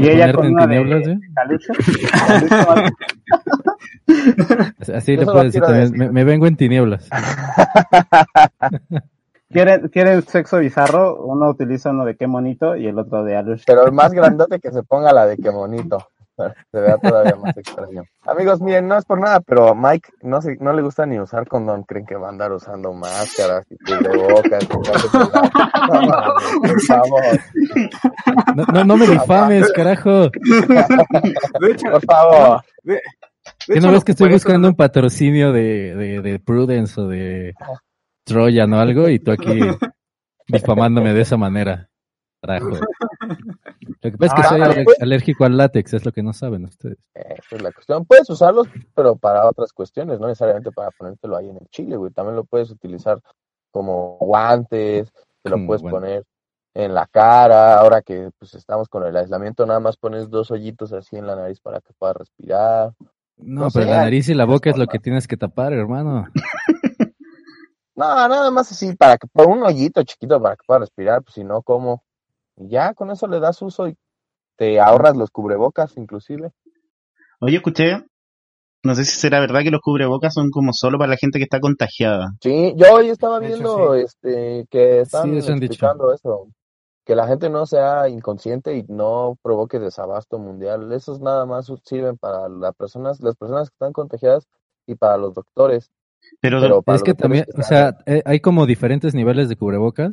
Y 0.00 0.08
ella 0.08 0.32
con 0.32 0.46
una 0.46 0.66
de 0.66 0.78
tinieblas, 0.78 1.08
¿eh? 1.08 1.18
calucha. 1.34 1.72
Así 4.94 5.16
le 5.16 5.24
puedes 5.24 5.44
decir 5.44 5.62
también. 5.62 5.92
decir. 5.92 5.98
Me, 5.98 6.10
me 6.10 6.24
vengo 6.24 6.46
en 6.46 6.56
tinieblas. 6.56 7.08
¿Quieren, 9.50 9.88
¿Quieren 9.88 10.22
sexo 10.22 10.58
bizarro? 10.58 11.24
Uno 11.24 11.50
utiliza 11.50 11.90
uno 11.90 12.04
de 12.04 12.16
qué 12.16 12.28
monito 12.28 12.76
y 12.76 12.86
el 12.86 12.98
otro 12.98 13.24
de 13.24 13.36
Alush. 13.36 13.64
Pero 13.66 13.84
el 13.84 13.92
más 13.92 14.12
grandote 14.12 14.60
que 14.60 14.70
se 14.70 14.84
ponga 14.84 15.12
la 15.12 15.26
de 15.26 15.36
qué 15.36 15.50
bonito. 15.50 16.08
Se 16.72 16.80
vea 16.80 16.96
todavía 16.98 17.36
más 17.36 17.56
extraño. 17.56 18.02
Amigos, 18.22 18.60
miren, 18.60 18.88
no 18.88 18.96
es 18.96 19.04
por 19.04 19.20
nada, 19.20 19.40
pero 19.40 19.74
Mike 19.74 20.10
no 20.22 20.40
se, 20.40 20.56
no 20.56 20.72
le 20.72 20.82
gusta 20.82 21.06
ni 21.06 21.18
usar 21.18 21.46
condón. 21.46 21.84
Creen 21.84 22.06
que 22.06 22.16
va 22.16 22.28
a 22.28 22.30
andar 22.30 22.52
usando 22.52 22.92
máscaras 22.92 23.66
y 23.70 23.76
cubrebocas. 23.78 24.68
No, 25.90 26.00
No, 28.54 28.64
no, 28.72 28.84
no 28.84 28.96
me 28.96 29.06
difames, 29.06 29.72
carajo. 29.72 30.30
De 30.30 31.70
hecho, 31.70 31.90
por 31.90 32.04
favor. 32.04 32.60
de 32.82 33.00
¿Qué 33.66 33.74
hecho, 33.74 33.86
no 33.86 33.92
ves 33.92 34.04
que 34.04 34.12
estoy 34.12 34.30
buscando 34.30 34.68
un 34.68 34.74
patrocinio 34.74 35.52
de, 35.52 35.94
de, 35.94 36.20
de 36.20 36.38
Prudence 36.38 37.00
o 37.00 37.08
de 37.08 37.54
Troyan 38.24 38.72
o 38.72 38.78
algo 38.78 39.08
y 39.08 39.18
tú 39.18 39.32
aquí 39.32 39.60
difamándome 40.48 41.12
de 41.12 41.22
esa 41.22 41.36
manera? 41.36 41.89
Carajo. 42.40 42.70
Lo 44.02 44.10
que 44.10 44.16
pasa 44.16 44.34
es 44.34 44.40
que 44.48 44.62
Ah, 44.62 44.72
soy 44.72 44.84
pues- 44.84 45.02
alérgico 45.02 45.44
al 45.44 45.56
látex, 45.56 45.92
es 45.94 46.04
lo 46.06 46.12
que 46.12 46.22
no 46.22 46.32
saben 46.32 46.64
ustedes. 46.64 46.96
Esa 47.14 47.56
es 47.56 47.62
la 47.62 47.70
cuestión. 47.72 48.04
Puedes 48.06 48.30
usarlos, 48.30 48.66
pero 48.94 49.16
para 49.16 49.46
otras 49.46 49.72
cuestiones, 49.74 50.18
no 50.18 50.26
necesariamente 50.26 50.72
para 50.72 50.90
ponértelo 50.90 51.36
ahí 51.36 51.50
en 51.50 51.56
el 51.58 51.66
chile, 51.68 51.96
güey. 51.96 52.10
También 52.12 52.36
lo 52.36 52.44
puedes 52.44 52.70
utilizar 52.70 53.20
como 53.70 54.16
guantes, 54.18 55.12
te 55.42 55.50
lo 55.50 55.64
puedes 55.66 55.82
poner 55.82 56.24
en 56.74 56.94
la 56.94 57.06
cara. 57.06 57.74
Ahora 57.78 58.00
que 58.00 58.30
pues 58.38 58.54
estamos 58.54 58.88
con 58.88 59.04
el 59.04 59.16
aislamiento, 59.16 59.66
nada 59.66 59.80
más 59.80 59.96
pones 59.98 60.30
dos 60.30 60.50
hoyitos 60.50 60.92
así 60.94 61.16
en 61.16 61.26
la 61.26 61.36
nariz 61.36 61.60
para 61.60 61.80
que 61.80 61.92
puedas 61.98 62.16
respirar. 62.16 62.92
No, 63.36 63.62
No 63.64 63.68
pero 63.70 63.86
la 63.86 63.98
nariz 63.98 64.28
y 64.30 64.34
la 64.34 64.44
boca 64.46 64.70
es 64.70 64.78
lo 64.78 64.86
que 64.86 64.98
tienes 64.98 65.28
que 65.28 65.36
tapar, 65.36 65.72
hermano. 65.74 66.26
No, 67.96 68.06
nada 68.28 68.50
más 68.50 68.70
así, 68.72 68.94
para 68.96 69.18
que 69.18 69.26
por 69.26 69.46
un 69.46 69.62
hoyito 69.62 70.02
chiquito 70.04 70.40
para 70.40 70.56
que 70.56 70.62
puedas 70.66 70.80
respirar, 70.80 71.22
pues 71.22 71.34
si 71.34 71.44
no, 71.44 71.60
¿cómo? 71.60 72.02
Y 72.60 72.68
ya 72.68 72.94
con 72.94 73.10
eso 73.10 73.26
le 73.26 73.40
das 73.40 73.60
uso 73.62 73.88
y 73.88 73.96
te 74.56 74.78
ahorras 74.80 75.16
los 75.16 75.30
cubrebocas, 75.30 75.96
inclusive. 75.96 76.52
Oye, 77.40 77.56
escuché, 77.56 78.04
no 78.84 78.94
sé 78.94 79.04
si 79.04 79.18
será 79.18 79.40
verdad 79.40 79.62
que 79.62 79.70
los 79.70 79.80
cubrebocas 79.80 80.34
son 80.34 80.50
como 80.50 80.72
solo 80.74 80.98
para 80.98 81.12
la 81.12 81.16
gente 81.16 81.38
que 81.38 81.44
está 81.44 81.58
contagiada. 81.58 82.28
Sí, 82.42 82.74
yo 82.76 82.92
hoy 82.94 83.08
estaba 83.08 83.38
hecho, 83.38 83.46
viendo 83.46 83.94
este 83.94 84.66
que 84.70 85.00
estaban 85.00 85.30
Sí, 85.30 85.38
eso 85.38 85.52
explicando 85.52 86.12
eso, 86.12 86.48
que 87.06 87.14
la 87.14 87.26
gente 87.26 87.48
no 87.48 87.64
sea 87.64 88.08
inconsciente 88.10 88.76
y 88.76 88.82
no 88.88 89.38
provoque 89.42 89.78
desabasto 89.78 90.38
mundial. 90.38 90.92
Esos 90.92 91.20
nada 91.20 91.46
más 91.46 91.72
sirven 91.84 92.18
para 92.18 92.48
las 92.50 92.74
personas, 92.74 93.20
las 93.20 93.36
personas 93.36 93.70
que 93.70 93.74
están 93.74 93.92
contagiadas 93.92 94.46
y 94.86 94.94
para 94.96 95.16
los 95.16 95.32
doctores. 95.34 95.90
Pero, 96.40 96.60
Pero 96.60 96.82
para 96.82 96.96
Es 96.96 97.02
que 97.02 97.14
también, 97.14 97.44
que 97.44 97.52
o 97.52 97.62
están- 97.62 97.94
sea, 97.94 97.98
eh, 98.06 98.22
hay 98.26 98.40
como 98.40 98.66
diferentes 98.66 99.14
niveles 99.14 99.48
de 99.48 99.56
cubrebocas. 99.56 100.12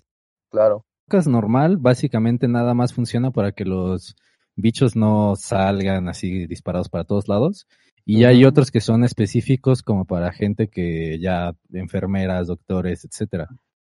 claro, 0.49 0.85
normal, 1.27 1.77
básicamente 1.77 2.47
nada 2.47 2.73
más 2.73 2.93
funciona 2.93 3.31
para 3.31 3.51
que 3.51 3.65
los 3.65 4.15
bichos 4.55 4.95
no 4.95 5.35
salgan 5.35 6.09
así 6.09 6.47
disparados 6.47 6.89
para 6.89 7.05
todos 7.05 7.27
lados. 7.27 7.67
Y 8.05 8.23
hay 8.23 8.45
otros 8.45 8.71
que 8.71 8.79
son 8.79 9.03
específicos 9.03 9.81
como 9.81 10.05
para 10.05 10.31
gente 10.31 10.69
que 10.69 11.19
ya, 11.19 11.53
enfermeras, 11.73 12.47
doctores, 12.47 13.03
etcétera. 13.03 13.49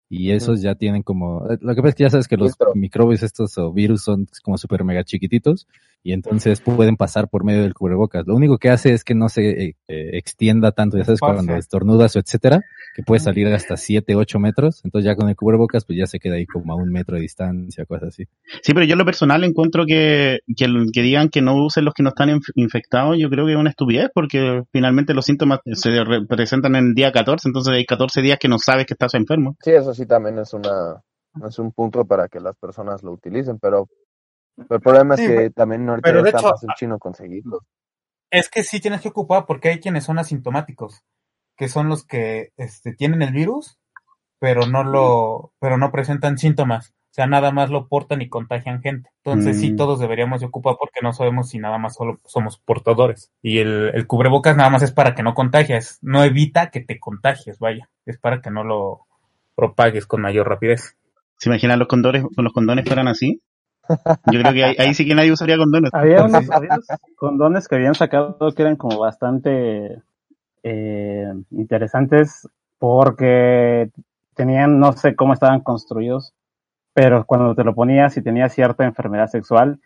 Y 0.09 0.33
esos 0.33 0.61
ya 0.61 0.75
tienen 0.75 1.03
como, 1.03 1.51
eh, 1.51 1.59
lo 1.63 1.75
que 1.75 1.81
pasa 1.81 1.89
es 1.89 1.95
que 1.95 2.03
ya 2.03 2.11
sabes 2.11 2.29
que 2.29 2.37
los 2.37 2.51
Filtro. 2.51 2.75
microbios 2.75 3.23
estos 3.23 3.57
o 3.57 3.73
virus 3.73 4.03
son 4.03 4.27
como 4.43 4.59
super 4.59 4.85
mega 4.85 5.05
chiquititos 5.05 5.67
y 6.05 6.13
entonces 6.13 6.61
pueden 6.61 6.97
pasar 6.97 7.29
por 7.29 7.45
medio 7.45 7.63
del 7.63 7.75
cubrebocas. 7.75 8.27
Lo 8.27 8.35
único 8.35 8.59
que 8.59 8.71
hace 8.71 8.93
es 8.93 9.05
que 9.05 9.15
no 9.15 9.29
se 9.29 9.51
eh, 9.51 9.77
eh, 9.89 10.11
extienda 10.15 10.73
tanto, 10.73 10.99
ya 10.99 11.05
sabes, 11.05 11.21
Pase. 11.21 11.35
cuando 11.35 11.55
estornudas 11.57 12.17
o 12.17 12.19
etcétera, 12.19 12.61
que 12.97 13.03
puede 13.03 13.21
salir 13.21 13.47
hasta 13.49 13.77
7, 13.77 14.15
8 14.17 14.39
metros. 14.39 14.81
Entonces 14.85 15.07
ya 15.07 15.15
con 15.17 15.29
el 15.29 15.37
cubrebocas 15.37 15.85
pues 15.85 15.99
ya 15.99 16.07
se 16.07 16.19
queda 16.19 16.35
ahí 16.35 16.47
como 16.47 16.73
a 16.73 16.77
un 16.77 16.91
metro 16.91 17.17
de 17.17 17.23
distancia, 17.23 17.85
cosas 17.87 18.09
así. 18.09 18.25
Sí, 18.63 18.75
pero 18.75 18.85
yo 18.85 18.93
en 18.95 18.99
lo 18.99 19.05
personal 19.05 19.45
encuentro 19.45 19.85
que, 19.87 20.41
que, 20.57 21.03
digan 21.03 21.29
que 21.29 21.41
no 21.41 21.55
usen 21.65 21.85
los 21.85 21.95
que 21.95 22.03
no 22.03 22.09
están 22.11 22.31
inf- 22.31 22.53
infectados, 22.57 23.17
yo 23.19 23.31
creo 23.31 23.47
que 23.47 23.53
es 23.53 23.59
una 23.59 23.71
estupidez, 23.71 24.09
porque 24.13 24.63
finalmente 24.73 25.15
los 25.15 25.25
síntomas 25.25 25.61
se 25.73 26.05
re- 26.05 26.27
presentan 26.27 26.75
en 26.77 26.87
el 26.89 26.95
día 26.95 27.13
14, 27.13 27.49
entonces 27.49 27.73
hay 27.75 27.85
14 27.87 28.21
días 28.23 28.39
que 28.39 28.49
no 28.49 28.59
sabes 28.59 28.87
que 28.87 28.95
estás 28.95 29.15
enfermo. 29.15 29.57
Sí, 29.63 29.71
eso 29.71 29.95
sí 29.95 30.05
también 30.07 30.39
es 30.39 30.53
una 30.53 31.01
es 31.47 31.59
un 31.59 31.73
punto 31.73 32.05
para 32.05 32.29
que 32.29 32.41
las 32.41 32.55
personas 32.57 33.03
lo 33.03 33.13
utilicen, 33.13 33.59
pero 33.59 33.89
el 34.57 34.81
problema 34.81 35.15
es 35.15 35.21
Sí, 35.21 35.27
que 35.27 35.51
también 35.51 35.89
ahorita 35.89 36.09
pero 36.09 36.23
de 36.23 36.29
es 36.29 36.33
tan 36.35 36.41
hecho, 36.41 36.51
fácil 36.51 36.69
chino 36.77 36.99
conseguirlo. 36.99 37.61
Es 38.31 38.49
que 38.49 38.65
sí 38.65 38.81
tienes 38.81 39.01
que 39.01 39.09
ocupar 39.09 39.47
porque 39.47 39.69
hay 39.69 39.81
quienes 39.81 40.05
son 40.05 40.19
asintomáticos, 40.19 41.03
que 41.57 41.69
son 41.69 41.89
los 41.89 42.05
que 42.07 42.51
este, 42.57 42.95
tienen 42.95 43.23
el 43.23 43.33
virus, 43.33 43.79
pero 44.39 44.67
no 44.67 44.83
lo, 44.85 45.53
pero 45.61 45.77
no 45.79 45.93
presentan 45.93 46.39
síntomas. 46.39 46.95
O 47.11 47.15
sea, 47.15 47.27
nada 47.27 47.51
más 47.53 47.69
lo 47.69 47.89
portan 47.89 48.23
y 48.23 48.31
contagian 48.31 48.81
gente. 48.81 49.11
Entonces 49.23 49.61
sí 49.61 49.73
Mm. 49.73 49.77
todos 49.77 50.01
deberíamos 50.01 50.41
de 50.41 50.47
ocupar 50.47 50.77
porque 50.79 51.01
no 51.03 51.13
sabemos 51.13 51.51
si 51.51 51.59
nada 51.59 51.77
más 51.77 51.95
solo 51.95 52.21
somos 52.25 52.59
portadores. 52.59 53.31
Y 53.43 53.59
el, 53.59 53.91
el 53.95 54.07
cubrebocas 54.07 54.57
nada 54.57 54.71
más 54.71 54.83
es 54.83 54.93
para 54.93 55.15
que 55.15 55.23
no 55.23 55.35
contagies, 55.35 55.99
no 56.01 56.25
evita 56.25 56.71
que 56.71 56.81
te 56.81 56.99
contagies, 56.99 57.59
vaya. 57.59 57.91
Es 58.07 58.17
para 58.19 58.41
que 58.41 58.51
no 58.51 58.65
lo 58.65 59.07
propagues 59.55 60.07
con 60.07 60.23
mayor 60.23 60.49
rapidez. 60.49 60.97
¿Se 61.37 61.51
imaginan 61.51 61.79
los 61.79 61.89
condones, 61.89 62.25
los 62.35 62.53
condones 62.55 62.87
fueran 62.87 63.09
así? 63.09 63.43
Yo 63.89 64.41
creo 64.41 64.53
que 64.53 64.65
ahí, 64.65 64.77
ahí 64.79 64.95
sí 64.95 65.07
que 65.07 65.15
nadie 65.15 65.33
usaría 65.33 65.57
condones. 65.57 65.91
Había 65.93 66.25
unos, 66.25 66.51
había 66.51 66.71
unos 66.75 66.87
condones 67.17 67.69
que 67.69 67.77
habían 67.77 67.95
sacado 67.95 68.53
que 68.55 68.63
eran 68.63 68.77
como 68.77 68.99
bastante 68.99 70.03
eh, 70.63 71.33
interesantes 71.51 72.49
porque 72.79 73.91
tenían, 74.35 74.79
no 74.79 74.93
sé 74.93 75.15
cómo 75.15 75.33
estaban 75.33 75.61
construidos, 75.61 76.33
pero 76.95 77.25
cuando 77.25 77.55
te 77.55 77.65
lo 77.65 77.75
ponías 77.75 78.17
y 78.17 78.23
tenías 78.23 78.53
cierta 78.53 78.85
enfermedad 78.85 79.29
sexual, 79.29 79.81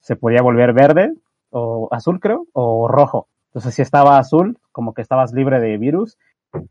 se 0.00 0.16
podía 0.16 0.42
volver 0.42 0.72
verde 0.72 1.12
o 1.50 1.88
azul, 1.92 2.20
creo, 2.20 2.46
o 2.52 2.88
rojo. 2.88 3.28
Entonces, 3.48 3.74
si 3.74 3.82
estaba 3.82 4.18
azul, 4.18 4.58
como 4.72 4.94
que 4.94 5.02
estabas 5.02 5.32
libre 5.32 5.60
de 5.60 5.76
virus, 5.76 6.16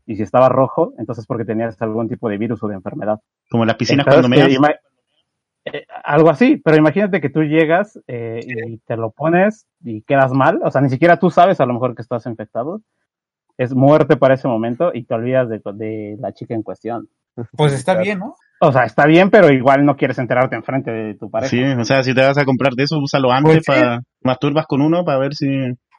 y 0.06 0.16
si 0.16 0.22
estaba 0.22 0.48
rojo, 0.48 0.92
entonces 0.98 1.26
porque 1.26 1.44
tenías 1.44 1.80
algún 1.82 2.08
tipo 2.08 2.28
de 2.28 2.38
virus 2.38 2.62
o 2.62 2.68
de 2.68 2.74
enfermedad. 2.74 3.20
Como 3.50 3.64
piscinas 3.76 4.06
Entonces, 4.06 4.30
cuando 4.30 4.54
ima- 4.54 4.76
eh, 5.64 5.84
algo 6.04 6.30
así, 6.30 6.56
pero 6.64 6.76
imagínate 6.76 7.20
que 7.20 7.30
tú 7.30 7.42
llegas 7.42 7.98
eh, 8.08 8.40
y 8.46 8.78
te 8.78 8.96
lo 8.96 9.10
pones 9.10 9.66
y 9.84 10.02
quedas 10.02 10.32
mal, 10.32 10.60
o 10.64 10.70
sea, 10.70 10.80
ni 10.80 10.88
siquiera 10.90 11.18
tú 11.18 11.30
sabes 11.30 11.60
a 11.60 11.66
lo 11.66 11.72
mejor 11.74 11.94
que 11.94 12.02
estás 12.02 12.26
infectado. 12.26 12.80
Es 13.58 13.74
muerte 13.74 14.16
para 14.16 14.34
ese 14.34 14.48
momento 14.48 14.90
y 14.94 15.04
te 15.04 15.14
olvidas 15.14 15.48
de, 15.48 15.60
de 15.74 16.16
la 16.18 16.32
chica 16.32 16.54
en 16.54 16.62
cuestión. 16.62 17.08
Pues 17.56 17.72
está 17.74 17.94
bien, 17.96 18.18
¿no? 18.20 18.34
O 18.60 18.72
sea, 18.72 18.84
está 18.84 19.06
bien, 19.06 19.30
pero 19.30 19.52
igual 19.52 19.84
no 19.84 19.96
quieres 19.96 20.18
enterarte 20.18 20.56
enfrente 20.56 20.90
de 20.90 21.14
tu 21.14 21.30
pareja. 21.30 21.50
Sí, 21.50 21.62
o 21.62 21.84
sea, 21.84 22.02
si 22.02 22.14
te 22.14 22.22
vas 22.22 22.38
a 22.38 22.44
comprar 22.44 22.72
de 22.72 22.84
eso, 22.84 22.98
úsalo 22.98 23.30
antes 23.30 23.62
Pues 23.64 23.64
sí. 23.64 23.82
para 23.82 24.00
masturbas 24.22 24.66
con 24.66 24.80
uno 24.80 25.04
para 25.04 25.18
ver 25.18 25.34
si 25.34 25.46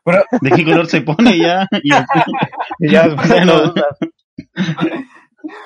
Pero, 0.03 0.24
de 0.41 0.50
qué 0.51 0.63
color 0.65 0.88
se 0.88 1.01
pone 1.01 1.38
ya. 1.38 1.67
Y 1.84 1.89
Y 2.79 2.91
ya 2.91 3.03
después 3.08 3.29
Bueno. 3.29 3.53
lo 3.58 3.63
usas. 3.72 3.98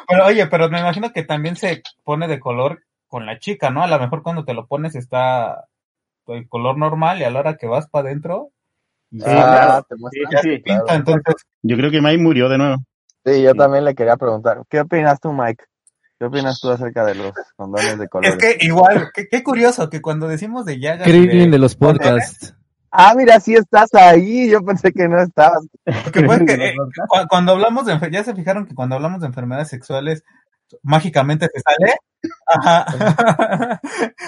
pero 0.07 0.25
oye, 0.25 0.47
pero 0.47 0.69
me 0.69 0.79
imagino 0.79 1.11
que 1.11 1.23
también 1.23 1.55
se 1.55 1.81
pone 2.03 2.27
de 2.27 2.39
color 2.39 2.81
con 3.07 3.25
la 3.25 3.39
chica, 3.39 3.69
¿no? 3.69 3.83
A 3.83 3.87
lo 3.87 3.99
mejor 3.99 4.23
cuando 4.23 4.43
te 4.45 4.53
lo 4.53 4.67
pones 4.67 4.95
está 4.95 5.65
el 6.27 6.47
color 6.49 6.77
normal 6.77 7.19
y 7.19 7.23
a 7.23 7.29
la 7.29 7.39
hora 7.39 7.57
que 7.57 7.67
vas 7.67 7.87
para 7.87 8.07
adentro 8.09 8.49
Sí, 9.09 9.21
Ah, 9.25 9.47
claro. 9.49 9.85
te 9.87 9.95
muestra. 9.95 10.41
sí, 10.41 10.49
sí. 10.49 10.57
pinta, 10.59 10.83
Claro. 10.83 10.99
entonces 10.99 11.35
yo 11.61 11.77
creo 11.77 11.89
que 11.89 12.01
Mike 12.01 12.21
murió 12.21 12.49
de 12.49 12.57
nuevo. 12.57 12.75
Sí, 13.25 13.41
yo 13.41 13.51
Sí. 13.51 13.57
también 13.57 13.85
le 13.85 13.95
quería 13.95 14.17
preguntar, 14.17 14.61
¿qué 14.69 14.81
opinas 14.81 15.19
tú, 15.21 15.31
Mike? 15.31 15.63
¿Qué 16.19 16.25
opinas 16.25 16.59
tú 16.59 16.69
acerca 16.71 17.05
de 17.05 17.15
los 17.15 17.31
condones 17.55 17.97
de 17.99 18.09
colores? 18.09 18.37
Es 18.43 18.57
que 18.57 18.65
igual, 18.65 19.09
qué, 19.13 19.27
qué 19.29 19.43
curioso 19.43 19.89
que 19.89 20.01
cuando 20.01 20.27
decimos 20.27 20.65
de 20.65 20.79
llagas 20.79 21.07
y 21.07 21.11
Krillin 21.11 21.49
de 21.51 21.57
los 21.59 21.75
podcasts. 21.75 22.53
Ah, 22.91 23.13
mira, 23.15 23.39
sí 23.39 23.53
estás 23.53 23.93
ahí. 23.93 24.49
Yo 24.49 24.61
pensé 24.63 24.91
que 24.91 25.07
no 25.07 25.21
estabas. 25.21 25.65
lo 25.85 26.11
que 26.11 26.21
pasa 26.23 26.43
es 26.43 26.55
que, 26.55 26.65
eh, 26.69 26.75
cu- 27.07 27.27
cuando 27.29 27.51
hablamos 27.53 27.85
de 27.85 27.97
ya 28.11 28.23
se 28.25 28.33
fijaron 28.35 28.65
que 28.65 28.75
cuando 28.75 28.95
hablamos 28.95 29.21
de 29.21 29.27
enfermedades 29.27 29.69
sexuales 29.69 30.23
mágicamente 30.83 31.47
se 31.53 31.61
sale. 31.61 31.93
Ajá. 32.47 32.85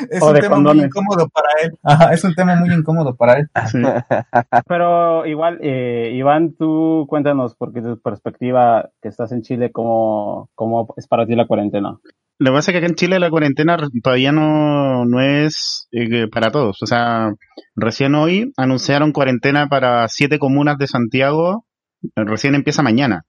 es 0.09 0.21
O 0.21 0.27
un 0.29 0.35
tema 0.35 0.55
condones. 0.55 0.75
muy 0.77 0.85
incómodo 0.85 1.27
para 1.29 1.47
él. 1.63 1.71
Ajá, 1.83 2.13
es 2.13 2.23
un 2.23 2.33
tema 2.35 2.55
muy 2.55 2.73
incómodo 2.73 3.15
para 3.15 3.39
él. 3.39 3.47
Sí. 3.71 3.77
Pero 4.67 5.25
igual, 5.25 5.59
eh, 5.61 6.11
Iván, 6.15 6.55
tú 6.57 7.05
cuéntanos, 7.09 7.55
porque 7.55 7.81
tu 7.81 7.99
perspectiva 8.01 8.89
que 9.01 9.09
estás 9.09 9.31
en 9.31 9.41
Chile, 9.41 9.71
¿cómo, 9.71 10.49
cómo 10.55 10.93
es 10.97 11.07
para 11.07 11.25
ti 11.25 11.35
la 11.35 11.47
cuarentena? 11.47 11.97
Lo 12.41 12.51
que 12.51 12.55
pasa 12.55 12.71
es 12.71 12.73
que 12.73 12.77
acá 12.77 12.87
en 12.87 12.95
Chile 12.95 13.19
la 13.19 13.29
cuarentena 13.29 13.75
re- 13.75 13.87
todavía 14.01 14.31
no, 14.31 15.03
no 15.05 15.19
es 15.19 15.87
eh, 15.91 16.27
para 16.31 16.51
todos. 16.51 16.77
O 16.81 16.85
sea, 16.85 17.33
recién 17.75 18.15
hoy 18.15 18.53
anunciaron 18.55 19.11
cuarentena 19.11 19.67
para 19.67 20.07
siete 20.07 20.39
comunas 20.39 20.77
de 20.77 20.87
Santiago. 20.87 21.65
Recién 22.15 22.55
empieza 22.55 22.81
mañana. 22.81 23.23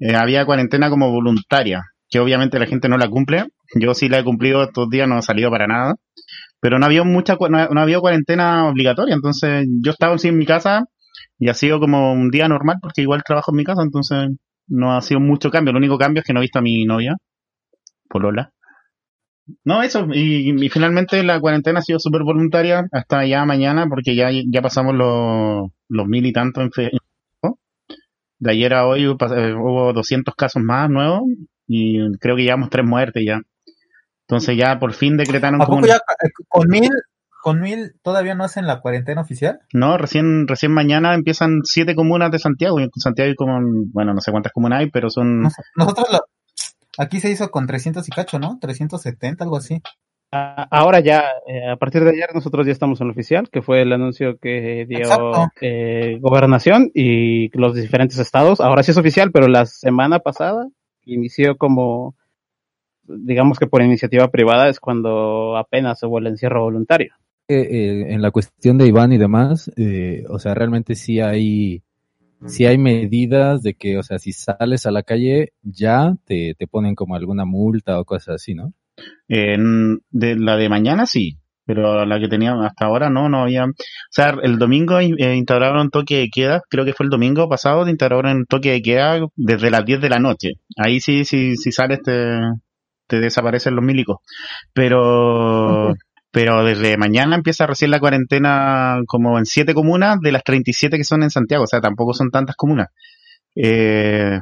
Eh, 0.00 0.14
había 0.16 0.46
cuarentena 0.46 0.88
como 0.88 1.10
voluntaria, 1.10 1.82
que 2.10 2.20
obviamente 2.20 2.58
la 2.58 2.66
gente 2.66 2.88
no 2.88 2.98
la 2.98 3.08
cumple. 3.08 3.46
Yo 3.74 3.94
sí 3.94 4.08
la 4.08 4.18
he 4.18 4.24
cumplido 4.24 4.62
estos 4.62 4.88
días, 4.88 5.08
no 5.08 5.18
he 5.18 5.22
salido 5.22 5.50
para 5.50 5.66
nada. 5.66 5.96
Pero 6.60 6.78
no 6.78 6.86
había 6.86 7.04
mucha, 7.04 7.36
no, 7.48 7.80
había 7.80 8.00
cuarentena 8.00 8.68
obligatoria. 8.68 9.14
Entonces 9.14 9.66
yo 9.82 9.92
estaba 9.92 10.14
así 10.14 10.28
en 10.28 10.38
mi 10.38 10.46
casa 10.46 10.84
y 11.38 11.48
ha 11.48 11.54
sido 11.54 11.80
como 11.80 12.12
un 12.12 12.30
día 12.30 12.48
normal 12.48 12.78
porque 12.82 13.02
igual 13.02 13.22
trabajo 13.24 13.52
en 13.52 13.56
mi 13.58 13.64
casa. 13.64 13.82
Entonces 13.82 14.30
no 14.66 14.96
ha 14.96 15.02
sido 15.02 15.20
mucho 15.20 15.50
cambio. 15.50 15.70
El 15.70 15.76
único 15.76 15.98
cambio 15.98 16.20
es 16.20 16.26
que 16.26 16.32
no 16.32 16.40
he 16.40 16.42
visto 16.42 16.58
a 16.58 16.62
mi 16.62 16.84
novia. 16.84 17.16
Polola. 18.08 18.52
No, 19.64 19.82
eso, 19.82 20.06
y, 20.12 20.68
finalmente 20.68 21.22
la 21.22 21.40
cuarentena 21.40 21.78
ha 21.78 21.82
sido 21.82 21.98
súper 21.98 22.22
voluntaria 22.22 22.86
hasta 22.92 23.24
ya 23.24 23.46
mañana, 23.46 23.86
porque 23.88 24.14
ya, 24.14 24.28
ya 24.30 24.60
pasamos 24.60 24.94
los, 24.94 25.70
los 25.88 26.06
mil 26.06 26.26
y 26.26 26.32
tantos 26.32 26.70
De 28.38 28.50
ayer 28.50 28.74
a 28.74 28.86
hoy 28.86 29.06
hubo, 29.06 29.34
eh, 29.34 29.54
hubo 29.54 29.92
200 29.94 30.34
casos 30.34 30.62
más 30.62 30.90
nuevos 30.90 31.22
y 31.68 32.10
creo 32.18 32.34
que 32.34 32.42
llevamos 32.42 32.70
tres 32.70 32.84
muertes 32.86 33.22
ya. 33.24 33.40
Entonces 34.26 34.56
ya 34.56 34.78
por 34.78 34.92
fin 34.92 35.16
decretaron 35.16 35.62
¿A 35.62 35.66
como... 35.66 35.86
ya 35.86 35.96
eh, 35.96 36.28
con 36.48 36.68
mil, 36.68 36.90
con 37.42 37.60
mil 37.60 37.92
todavía 38.02 38.34
no 38.34 38.44
hacen 38.44 38.66
la 38.66 38.80
cuarentena 38.80 39.20
oficial? 39.22 39.60
No, 39.72 39.96
recién, 39.96 40.48
recién 40.48 40.72
mañana 40.72 41.14
empiezan 41.14 41.60
siete 41.64 41.94
comunas 41.94 42.30
de 42.30 42.38
Santiago. 42.38 42.80
Y 42.80 42.84
en 42.84 42.90
Santiago 42.96 43.28
hay 43.28 43.36
como, 43.36 43.58
bueno, 43.92 44.12
no 44.14 44.20
sé 44.20 44.30
cuántas 44.32 44.52
comunas 44.52 44.80
hay, 44.80 44.90
pero 44.90 45.08
son... 45.10 45.42
Nos- 45.42 45.54
Nosotros 45.76 46.06
lo, 46.12 46.18
aquí 46.98 47.20
se 47.20 47.30
hizo 47.30 47.50
con 47.50 47.66
300 47.66 48.06
y 48.06 48.10
cacho, 48.10 48.38
¿no? 48.38 48.58
370, 48.60 49.44
algo 49.44 49.56
así. 49.56 49.80
Ah, 50.30 50.66
Ahora 50.70 51.00
ya, 51.00 51.24
eh, 51.46 51.70
a 51.70 51.76
partir 51.76 52.04
de 52.04 52.10
ayer 52.10 52.28
nosotros 52.34 52.66
ya 52.66 52.72
estamos 52.72 53.00
en 53.00 53.06
lo 53.06 53.12
oficial, 53.14 53.48
que 53.50 53.62
fue 53.62 53.80
el 53.80 53.92
anuncio 53.94 54.36
que 54.38 54.84
dio 54.86 55.08
eh, 55.62 56.18
gobernación 56.20 56.90
y 56.92 57.48
los 57.58 57.74
diferentes 57.74 58.18
estados. 58.18 58.60
Ahora 58.60 58.82
sí 58.82 58.90
es 58.90 58.98
oficial, 58.98 59.30
pero 59.32 59.48
la 59.48 59.64
semana 59.64 60.18
pasada 60.18 60.66
inició 61.14 61.56
como, 61.56 62.14
digamos 63.04 63.58
que 63.58 63.66
por 63.66 63.82
iniciativa 63.82 64.28
privada 64.30 64.68
es 64.68 64.80
cuando 64.80 65.56
apenas 65.56 66.02
hubo 66.02 66.18
el 66.18 66.28
encierro 66.28 66.62
voluntario. 66.62 67.14
Eh, 67.48 67.60
eh, 67.60 68.12
en 68.12 68.20
la 68.20 68.30
cuestión 68.30 68.76
de 68.76 68.86
Iván 68.86 69.12
y 69.12 69.18
demás, 69.18 69.70
eh, 69.76 70.24
o 70.28 70.38
sea, 70.38 70.54
realmente 70.54 70.94
sí 70.94 71.18
hay, 71.20 71.82
sí 72.46 72.66
hay 72.66 72.76
medidas 72.76 73.62
de 73.62 73.72
que, 73.74 73.96
o 73.96 74.02
sea, 74.02 74.18
si 74.18 74.32
sales 74.32 74.84
a 74.84 74.90
la 74.90 75.02
calle, 75.02 75.54
ya 75.62 76.14
te, 76.26 76.54
te 76.58 76.66
ponen 76.66 76.94
como 76.94 77.16
alguna 77.16 77.46
multa 77.46 77.98
o 77.98 78.04
cosas 78.04 78.34
así, 78.36 78.54
¿no? 78.54 78.74
En- 79.28 80.02
de 80.10 80.36
la 80.36 80.56
de 80.56 80.68
mañana 80.68 81.06
sí, 81.06 81.38
pero 81.68 82.06
la 82.06 82.18
que 82.18 82.28
teníamos 82.28 82.64
hasta 82.64 82.86
ahora 82.86 83.10
no, 83.10 83.28
no 83.28 83.42
había. 83.42 83.66
O 83.66 83.74
sea, 84.10 84.34
el 84.42 84.58
domingo 84.58 84.98
eh, 85.00 85.36
instauraron 85.36 85.90
toque 85.90 86.16
de 86.16 86.30
queda, 86.30 86.62
creo 86.70 86.86
que 86.86 86.94
fue 86.94 87.04
el 87.04 87.10
domingo 87.10 87.46
pasado, 87.46 87.86
instauraron 87.86 88.46
toque 88.46 88.70
de 88.72 88.80
queda 88.80 89.20
desde 89.36 89.70
las 89.70 89.84
10 89.84 90.00
de 90.00 90.08
la 90.08 90.18
noche. 90.18 90.52
Ahí 90.78 91.00
sí, 91.00 91.26
sí, 91.26 91.56
si 91.56 91.70
sales 91.70 92.00
te, 92.02 92.38
te 93.06 93.20
desaparecen 93.20 93.76
los 93.76 93.84
milicos. 93.84 94.16
Pero, 94.72 95.94
pero 96.30 96.64
desde 96.64 96.96
mañana 96.96 97.36
empieza 97.36 97.66
recién 97.66 97.90
la 97.90 98.00
cuarentena 98.00 99.00
como 99.06 99.36
en 99.36 99.44
siete 99.44 99.74
comunas 99.74 100.20
de 100.22 100.32
las 100.32 100.44
37 100.44 100.96
que 100.96 101.04
son 101.04 101.22
en 101.22 101.28
Santiago, 101.30 101.64
o 101.64 101.66
sea, 101.66 101.82
tampoco 101.82 102.14
son 102.14 102.30
tantas 102.30 102.56
comunas. 102.56 102.88
Eh, 103.54 104.40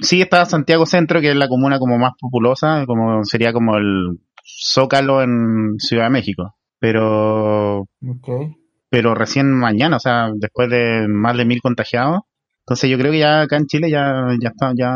sí 0.00 0.20
está 0.20 0.44
Santiago 0.46 0.84
Centro, 0.84 1.20
que 1.20 1.30
es 1.30 1.36
la 1.36 1.46
comuna 1.46 1.78
como 1.78 1.96
más 1.96 2.14
populosa, 2.18 2.82
como 2.86 3.22
sería 3.22 3.52
como 3.52 3.76
el 3.76 4.18
Zócalo 4.44 5.22
en 5.22 5.78
Ciudad 5.78 6.04
de 6.04 6.10
México. 6.10 6.55
Pero, 6.78 7.86
Okay. 8.02 8.56
pero 8.90 9.14
recién 9.14 9.52
mañana, 9.52 9.96
o 9.96 10.00
sea, 10.00 10.30
después 10.34 10.70
de 10.70 11.08
más 11.08 11.36
de 11.36 11.44
mil 11.44 11.60
contagiados. 11.60 12.20
Entonces 12.60 12.90
yo 12.90 12.98
creo 12.98 13.12
que 13.12 13.20
ya 13.20 13.42
acá 13.42 13.56
en 13.56 13.66
Chile 13.66 13.90
ya, 13.90 14.26
ya 14.40 14.48
está, 14.48 14.72
ya 14.76 14.90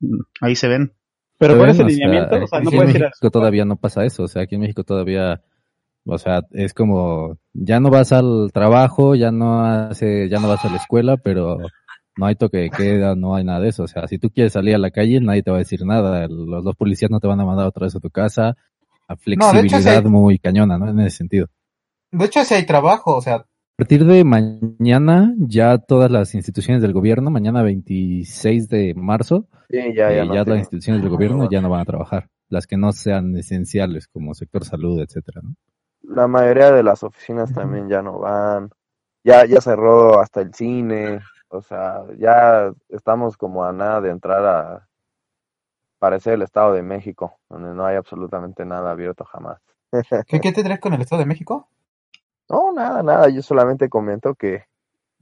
mm, 0.00 0.20
ahí 0.40 0.56
se 0.56 0.68
ven. 0.68 0.92
Pero 1.38 1.56
¿cuál 1.56 1.70
es 1.70 1.78
el 1.78 1.86
lineamiento? 1.86 2.42
O 2.42 2.46
sea, 2.46 2.60
no 2.60 2.70
en 2.70 3.30
todavía 3.30 3.64
no 3.64 3.76
pasa 3.76 4.04
eso, 4.04 4.24
o 4.24 4.28
sea, 4.28 4.42
aquí 4.42 4.56
en 4.56 4.62
México 4.62 4.82
todavía, 4.82 5.40
o 6.04 6.18
sea, 6.18 6.42
es 6.50 6.74
como, 6.74 7.38
ya 7.52 7.78
no 7.78 7.90
vas 7.90 8.12
al 8.12 8.50
trabajo, 8.52 9.14
ya 9.14 9.30
no 9.30 9.64
hace, 9.64 10.28
ya 10.28 10.40
no 10.40 10.48
vas 10.48 10.64
a 10.64 10.70
la 10.70 10.78
escuela, 10.78 11.16
pero 11.16 11.58
no 12.16 12.26
hay 12.26 12.34
toque 12.34 12.58
de 12.58 12.70
queda, 12.70 13.14
no 13.14 13.36
hay 13.36 13.44
nada 13.44 13.60
de 13.60 13.68
eso, 13.68 13.84
o 13.84 13.88
sea, 13.88 14.08
si 14.08 14.18
tú 14.18 14.30
quieres 14.30 14.52
salir 14.52 14.74
a 14.74 14.78
la 14.78 14.90
calle, 14.90 15.20
nadie 15.20 15.44
te 15.44 15.52
va 15.52 15.58
a 15.58 15.60
decir 15.60 15.84
nada, 15.84 16.26
los 16.26 16.64
dos 16.64 16.74
policías 16.74 17.10
no 17.10 17.20
te 17.20 17.28
van 17.28 17.40
a 17.40 17.44
mandar 17.44 17.66
otra 17.66 17.84
vez 17.84 17.94
a 17.94 18.00
tu 18.00 18.10
casa, 18.10 18.56
flexibilidad 19.16 20.04
muy 20.04 20.38
cañona, 20.38 20.78
¿no? 20.78 20.88
En 20.88 21.00
ese 21.00 21.18
sentido. 21.18 21.46
De 22.12 22.24
hecho, 22.26 22.44
si 22.44 22.54
hay 22.54 22.66
trabajo, 22.66 23.16
o 23.16 23.20
sea, 23.22 23.36
A 23.36 23.44
partir 23.78 24.04
de 24.04 24.24
mañana, 24.24 25.34
ya 25.38 25.78
todas 25.78 26.10
las 26.10 26.34
instituciones 26.34 26.82
del 26.82 26.92
gobierno, 26.92 27.30
mañana 27.30 27.62
26 27.62 28.68
de 28.68 28.94
marzo, 28.94 29.46
Sí, 29.70 29.78
ya, 29.94 30.10
ya. 30.12 30.24
eh, 30.24 30.26
no 30.26 30.34
ya 30.34 30.44
las 30.44 30.58
instituciones 30.58 31.00
del 31.02 31.10
gobierno 31.10 31.48
ya 31.50 31.60
no 31.60 31.70
van 31.70 31.80
a 31.80 31.84
trabajar, 31.84 32.28
las 32.48 32.66
que 32.66 32.76
no 32.76 32.92
sean 32.92 33.36
esenciales, 33.36 34.08
como 34.08 34.34
sector 34.34 34.64
salud, 34.64 35.00
etcétera, 35.00 35.40
¿no? 35.42 35.54
La 36.02 36.26
mayoría 36.26 36.72
de 36.72 36.82
las 36.82 37.02
oficinas 37.04 37.52
también 37.52 37.88
ya 37.88 38.02
no 38.02 38.18
van. 38.18 38.70
Ya, 39.24 39.44
ya 39.44 39.60
cerró 39.60 40.18
hasta 40.20 40.40
el 40.40 40.54
cine. 40.54 41.20
O 41.48 41.60
sea, 41.62 42.02
ya 42.18 42.72
estamos 42.88 43.36
como 43.36 43.64
a 43.64 43.72
nada 43.72 44.00
de 44.00 44.10
entrar 44.10 44.44
a 44.44 44.87
parecer 45.98 46.34
el 46.34 46.42
Estado 46.42 46.72
de 46.72 46.82
México, 46.82 47.38
donde 47.48 47.74
no 47.74 47.84
hay 47.84 47.96
absolutamente 47.96 48.64
nada 48.64 48.90
abierto 48.90 49.24
jamás. 49.24 49.60
¿qué, 50.26 50.40
qué 50.40 50.52
te 50.52 50.62
traes 50.62 50.80
con 50.80 50.92
el 50.94 51.00
Estado 51.00 51.20
de 51.20 51.26
México? 51.26 51.68
No, 52.48 52.72
nada, 52.72 53.02
nada. 53.02 53.28
Yo 53.28 53.42
solamente 53.42 53.88
comento 53.88 54.34
que 54.34 54.64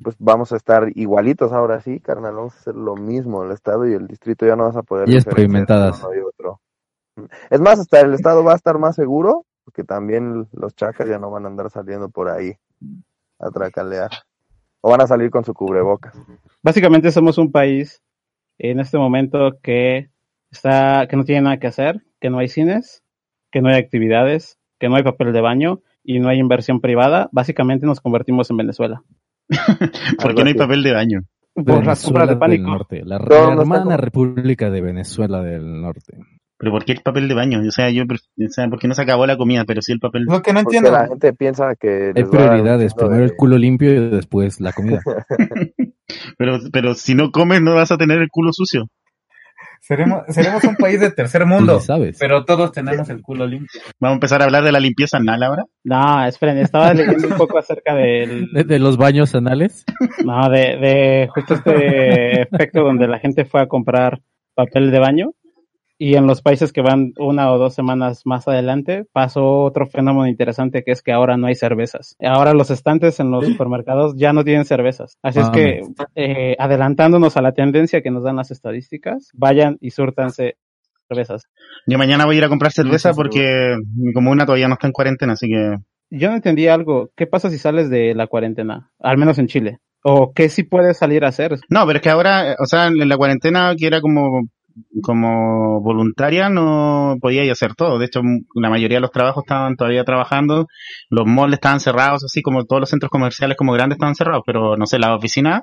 pues 0.03 0.17
vamos 0.19 0.53
a 0.53 0.57
estar 0.57 0.91
igualitos 0.95 1.53
ahora 1.53 1.81
sí, 1.81 2.01
carnal. 2.01 2.35
Vamos 2.35 2.55
a 2.55 2.59
hacer 2.59 2.75
lo 2.75 2.97
mismo. 2.97 3.45
El 3.45 3.53
Estado 3.53 3.89
y 3.89 3.95
el 3.95 4.07
distrito 4.07 4.47
ya 4.47 4.57
no 4.57 4.65
vas 4.65 4.77
a 4.77 4.83
poder. 4.83 5.09
Y 5.09 5.17
entre 5.17 5.47
uno 5.47 5.59
y 5.59 6.21
otro. 6.21 6.61
Es 7.51 7.61
más, 7.61 7.81
hasta 7.81 8.01
el 8.01 8.13
Estado 8.13 8.45
va 8.45 8.53
a 8.53 8.57
estar 8.57 8.79
más 8.79 8.95
seguro, 8.95 9.47
porque 9.65 9.85
también 9.85 10.49
los 10.53 10.75
chacas 10.75 11.09
ya 11.09 11.19
no 11.19 11.31
van 11.31 11.45
a 11.45 11.49
andar 11.49 11.71
saliendo 11.71 12.11
por 12.11 12.29
ahí 12.29 12.55
a 13.39 13.51
tracalear. 13.51 14.11
O 14.83 14.91
van 14.91 15.01
a 15.01 15.07
salir 15.07 15.31
con 15.31 15.45
su 15.45 15.55
cubrebocas. 15.55 16.15
Básicamente 16.63 17.11
somos 17.11 17.39
un 17.39 17.51
país 17.51 18.03
en 18.59 18.81
este 18.81 18.99
momento 18.99 19.59
que 19.63 20.11
está, 20.57 21.07
que 21.09 21.17
no 21.17 21.25
tiene 21.25 21.43
nada 21.43 21.59
que 21.59 21.67
hacer, 21.67 22.03
que 22.21 22.31
no 22.31 22.39
hay 22.39 22.49
cines, 22.49 23.03
que 23.51 23.61
no 23.63 23.69
hay 23.69 23.77
actividades, 23.77 24.59
que 24.79 24.89
no 24.89 24.97
hay 24.97 25.03
papel 25.03 25.33
de 25.33 25.41
baño 25.41 25.81
y 26.05 26.19
no 26.19 26.29
hay 26.29 26.39
inversión 26.39 26.81
privada. 26.81 27.29
Básicamente 27.33 27.87
nos 27.87 28.01
convertimos 28.01 28.51
en 28.51 28.57
Venezuela. 28.57 29.03
¿Por 29.49 30.27
Algo 30.31 30.37
qué 30.37 30.43
no 30.45 30.49
hay 30.49 30.55
papel 30.55 30.83
de 30.83 30.93
baño? 30.93 31.21
Por 31.55 31.87
las 31.87 32.05
compras 32.05 32.27
de 32.27 32.35
del 32.35 32.39
pánico. 32.39 32.69
Norte, 32.69 33.03
la 33.05 33.19
no 33.19 33.61
hermana 33.63 33.97
República 33.97 34.69
de 34.71 34.81
Venezuela 34.83 35.41
del 35.43 35.81
Norte. 35.81 36.19
¿Pero 36.59 36.73
por 36.73 36.85
qué 36.85 36.93
el 36.93 37.03
papel 37.03 37.29
de 37.29 37.35
baño? 37.35 37.61
O 37.67 37.71
sea, 37.71 37.91
yo, 37.91 38.05
o 38.05 38.49
sea, 38.49 38.69
¿por 38.69 38.79
qué 38.79 38.89
no 38.89 38.95
se 38.95 39.03
acabó 39.03 39.27
la 39.27 39.37
comida, 39.37 39.65
pero 39.67 39.81
sí 39.83 39.93
el 39.93 39.99
papel? 40.01 40.25
Lo 40.25 40.43
que 40.43 40.53
no 40.53 40.63
Porque 40.63 40.77
entiendo. 40.79 40.91
la 40.99 41.09
gente 41.09 41.33
piensa 41.35 41.75
que. 41.79 42.13
Hay 42.15 42.25
prioridades, 42.25 42.95
primero 42.95 43.19
de- 43.19 43.25
el 43.25 43.37
culo 43.37 43.59
limpio 43.59 43.93
y 43.95 44.11
después 44.11 44.61
la 44.61 44.73
comida. 44.73 45.01
Pero, 46.39 46.59
pero 46.73 46.95
si 46.95 47.15
no 47.15 47.31
comes 47.33 47.63
no 47.63 47.75
vas 47.75 47.91
a 47.91 47.97
tener 47.97 48.19
el 48.21 48.29
culo 48.31 48.53
sucio. 48.53 48.87
Seremos, 49.81 50.23
seremos 50.29 50.65
un 50.65 50.77
país 50.77 51.01
de 51.01 51.11
tercer 51.11 51.47
mundo, 51.47 51.81
sabes. 51.81 52.17
pero 52.19 52.45
todos 52.45 52.73
tenemos 52.73 53.09
el 53.09 53.23
culo 53.23 53.47
limpio. 53.47 53.81
Vamos 54.01 54.15
a 54.15 54.17
empezar 54.17 54.41
a 54.43 54.45
hablar 54.47 54.65
de 54.65 54.73
la 54.73 54.81
limpieza 54.81 55.19
anal 55.19 55.43
ahora. 55.43 55.65
No, 55.85 56.25
esperen, 56.27 56.59
estaba 56.59 56.93
leyendo 56.95 57.29
un 57.29 57.37
poco 57.37 57.59
acerca 57.59 57.95
del, 57.95 58.51
De, 58.53 58.65
de 58.65 58.79
los 58.79 58.97
baños 58.97 59.35
anales. 59.35 59.85
no, 60.25 60.49
de, 60.49 60.77
de 60.77 61.29
justo 61.33 61.55
este 61.55 62.43
efecto 62.43 62.83
donde 62.83 63.07
la 63.09 63.19
gente 63.19 63.45
fue 63.45 63.63
a 63.63 63.67
comprar 63.69 64.21
papel 64.55 64.91
de 64.91 64.99
baño 64.99 65.33
y 65.99 66.15
en 66.17 66.27
los 66.27 66.43
países 66.43 66.73
que 66.73 66.83
van 66.83 67.13
una 67.19 67.51
o 67.53 67.59
dos 67.59 67.75
semanas 67.75 68.23
más 68.25 68.47
adelante 68.49 69.07
pasó 69.13 69.63
otro 69.65 69.87
fenómeno 69.87 70.27
interesante 70.27 70.83
que 70.85 70.93
es 70.93 71.03
que 71.03 71.13
ahora 71.13 71.37
no 71.37 71.47
hay 71.47 71.55
cervezas. 71.55 72.17
Ahora 72.21 72.53
los 72.53 72.71
estantes 72.71 73.19
en 73.21 73.31
los 73.31 73.47
supermercados 73.47 74.15
ya 74.17 74.33
no 74.33 74.45
tienen 74.45 74.65
cervezas. 74.65 75.19
Así 75.23 75.41
es 75.41 75.47
Ah, 75.47 75.53
que 75.53 75.81
eh, 76.15 76.57
adelantándonos 76.59 77.37
a 77.37 77.43
la 77.43 77.53
tendencia 77.53 78.03
que 78.03 78.11
nos 78.11 78.25
dan 78.25 78.37
las 78.37 78.51
estadísticas, 78.51 79.31
vayan 79.35 79.79
y 79.81 79.91
súrtanse 79.91 80.57
cervezas. 81.09 81.45
Yo 81.87 81.99
mañana 81.99 82.27
voy 82.27 82.35
a 82.37 82.39
ir 82.39 82.45
a 82.45 82.49
comprar 82.49 82.73
cerveza 82.73 83.13
porque 83.15 83.77
mi 83.95 84.13
comuna 84.13 84.45
todavía 84.45 84.69
no 84.69 84.75
está 84.75 84.89
en 84.89 84.93
cuarentena, 84.93 85.33
así 85.35 85.49
que 85.49 85.77
Yo 86.11 86.29
no 86.29 86.37
entendí 86.37 86.67
algo. 86.69 87.11
¿Qué 87.17 87.27
pasa 87.27 87.49
si 87.49 87.59
sales 87.59 87.89
de 87.91 88.15
la 88.15 88.27
cuarentena? 88.27 88.91
Al 89.01 89.17
menos 89.17 89.39
en 89.39 89.47
Chile. 89.47 89.79
¿O 90.03 90.33
qué 90.33 90.49
sí 90.49 90.63
puedes 90.63 90.99
salir 90.99 91.25
a 91.25 91.29
hacer? 91.29 91.57
No, 91.69 91.85
pero 91.87 91.99
es 91.99 92.03
que 92.03 92.11
ahora, 92.11 92.55
o 92.61 92.67
sea, 92.67 92.87
en 92.89 93.09
la 93.09 93.17
cuarentena 93.17 93.75
que 93.77 93.87
era 93.89 94.01
como, 94.01 94.47
como 95.03 95.81
voluntaria 95.81 96.49
no 96.49 97.17
podía 97.21 97.51
hacer 97.51 97.75
todo. 97.75 97.99
De 97.99 98.07
hecho, 98.07 98.21
la 98.55 98.71
mayoría 98.71 98.99
de 98.99 99.03
los 99.03 99.11
trabajos 99.11 99.45
estaban 99.45 99.77
todavía 99.77 100.05
trabajando, 100.05 100.67
los 101.11 101.27
malls 101.27 101.55
estaban 101.55 101.81
cerrados, 101.81 102.25
así 102.25 102.43
como 102.43 102.65
todos 102.65 102.81
los 102.81 102.91
centros 102.91 103.11
comerciales 103.11 103.57
como 103.57 103.73
grandes 103.73 103.97
estaban 103.97 104.15
cerrados, 104.15 104.43
pero 104.47 104.77
no 104.77 104.87
sé, 104.87 104.99
las 104.99 105.11
oficinas 105.11 105.63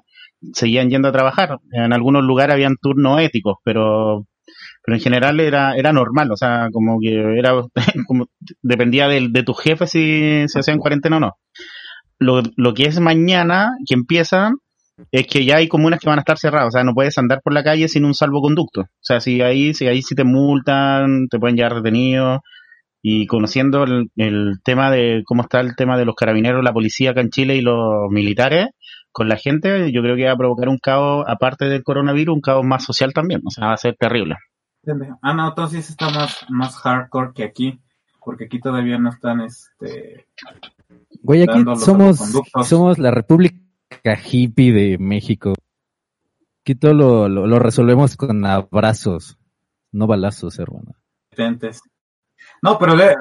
seguían 0.54 0.90
yendo 0.90 1.08
a 1.08 1.12
trabajar. 1.12 1.58
En 1.72 1.94
algunos 1.94 2.24
lugares 2.24 2.54
habían 2.54 2.76
turnos 2.82 3.22
éticos, 3.22 3.58
pero 3.64 4.26
pero 4.86 4.98
en 4.98 5.02
general 5.02 5.40
era 5.40 5.76
era 5.76 5.94
normal, 5.94 6.32
o 6.32 6.38
sea, 6.38 6.68
como 6.72 7.00
que 7.00 7.16
era 7.38 7.54
como 8.08 8.28
dependía 8.62 9.08
del, 9.08 9.32
de 9.32 9.44
tu 9.44 9.54
jefe 9.54 9.88
si 9.88 10.48
se 10.48 10.60
hacía 10.60 10.74
en 10.74 10.80
cuarentena 10.80 11.18
o 11.18 11.20
no. 11.20 11.32
Lo, 12.20 12.42
lo 12.56 12.74
que 12.74 12.84
es 12.84 13.00
mañana, 13.00 13.72
que 13.88 13.96
empiezan, 13.96 14.56
es 15.12 15.28
que 15.28 15.46
ya 15.46 15.58
hay 15.58 15.68
comunas 15.68 16.00
que 16.00 16.10
van 16.10 16.20
a 16.20 16.22
estar 16.22 16.38
cerradas, 16.38 16.68
o 16.68 16.72
sea, 16.72 16.84
no 16.84 16.94
puedes 16.94 17.18
andar 17.18 17.42
por 17.44 17.54
la 17.54 17.64
calle 17.64 17.88
sin 17.88 18.06
un 18.06 18.14
salvoconducto. 18.14 18.82
O 18.82 18.88
sea, 19.02 19.20
si 19.20 19.42
ahí, 19.42 19.74
si 19.74 19.88
ahí 19.88 20.02
sí 20.02 20.16
te 20.16 20.24
multan, 20.24 21.28
te 21.30 21.40
pueden 21.40 21.56
llevar 21.56 21.76
detenido. 21.76 22.42
Y 23.06 23.28
conociendo 23.28 23.84
el, 23.84 24.12
el 24.16 24.62
tema 24.64 24.90
de 24.90 25.24
cómo 25.26 25.42
está 25.42 25.60
el 25.60 25.76
tema 25.76 25.98
de 25.98 26.06
los 26.06 26.16
carabineros, 26.16 26.64
la 26.64 26.72
policía 26.72 27.12
acá 27.12 27.20
en 27.20 27.32
Chile 27.32 27.58
y 27.58 27.62
los 27.62 28.10
militares 28.10 28.70
con 29.12 29.28
la 29.28 29.36
gente, 29.36 29.92
yo 29.92 30.02
creo 30.02 30.16
que 30.16 30.26
va 30.26 30.32
a 30.32 30.38
provocar 30.38 30.70
un 30.70 30.80
caos, 30.80 31.24
aparte 31.28 31.66
del 31.66 31.84
coronavirus, 31.84 32.36
un 32.36 32.42
caos 32.42 32.66
más 32.66 32.84
social 32.84 33.14
también. 33.14 33.42
O 33.46 33.52
sea, 33.52 33.68
va 33.68 33.74
a 33.74 33.78
ser 33.78 33.96
terrible. 34.00 34.38
Ah, 35.22 35.34
no, 35.34 35.50
entonces 35.50 35.90
está 35.90 36.10
más, 36.10 36.46
más 36.50 36.76
hardcore 36.78 37.32
que 37.34 37.44
aquí, 37.44 37.80
porque 38.24 38.46
aquí 38.46 38.60
todavía 38.60 38.98
no 38.98 39.10
están, 39.10 39.42
este, 39.42 40.26
Güey, 41.22 41.44
aquí 41.44 41.64
somos, 41.78 42.20
somos 42.64 42.98
la 42.98 43.12
República 43.12 43.56
Hippie 44.04 44.72
de 44.72 44.98
México. 44.98 45.54
Aquí 46.62 46.76
todo 46.76 46.94
lo, 46.94 47.30
lo, 47.30 47.48
lo 47.48 47.60
resolvemos 47.60 48.16
con 48.16 48.46
abrazos, 48.46 49.38
no 49.92 50.08
balazos, 50.08 50.60
hermano. 50.60 50.96
No, 52.62 52.78
pero 52.80 52.96
de, 52.96 53.16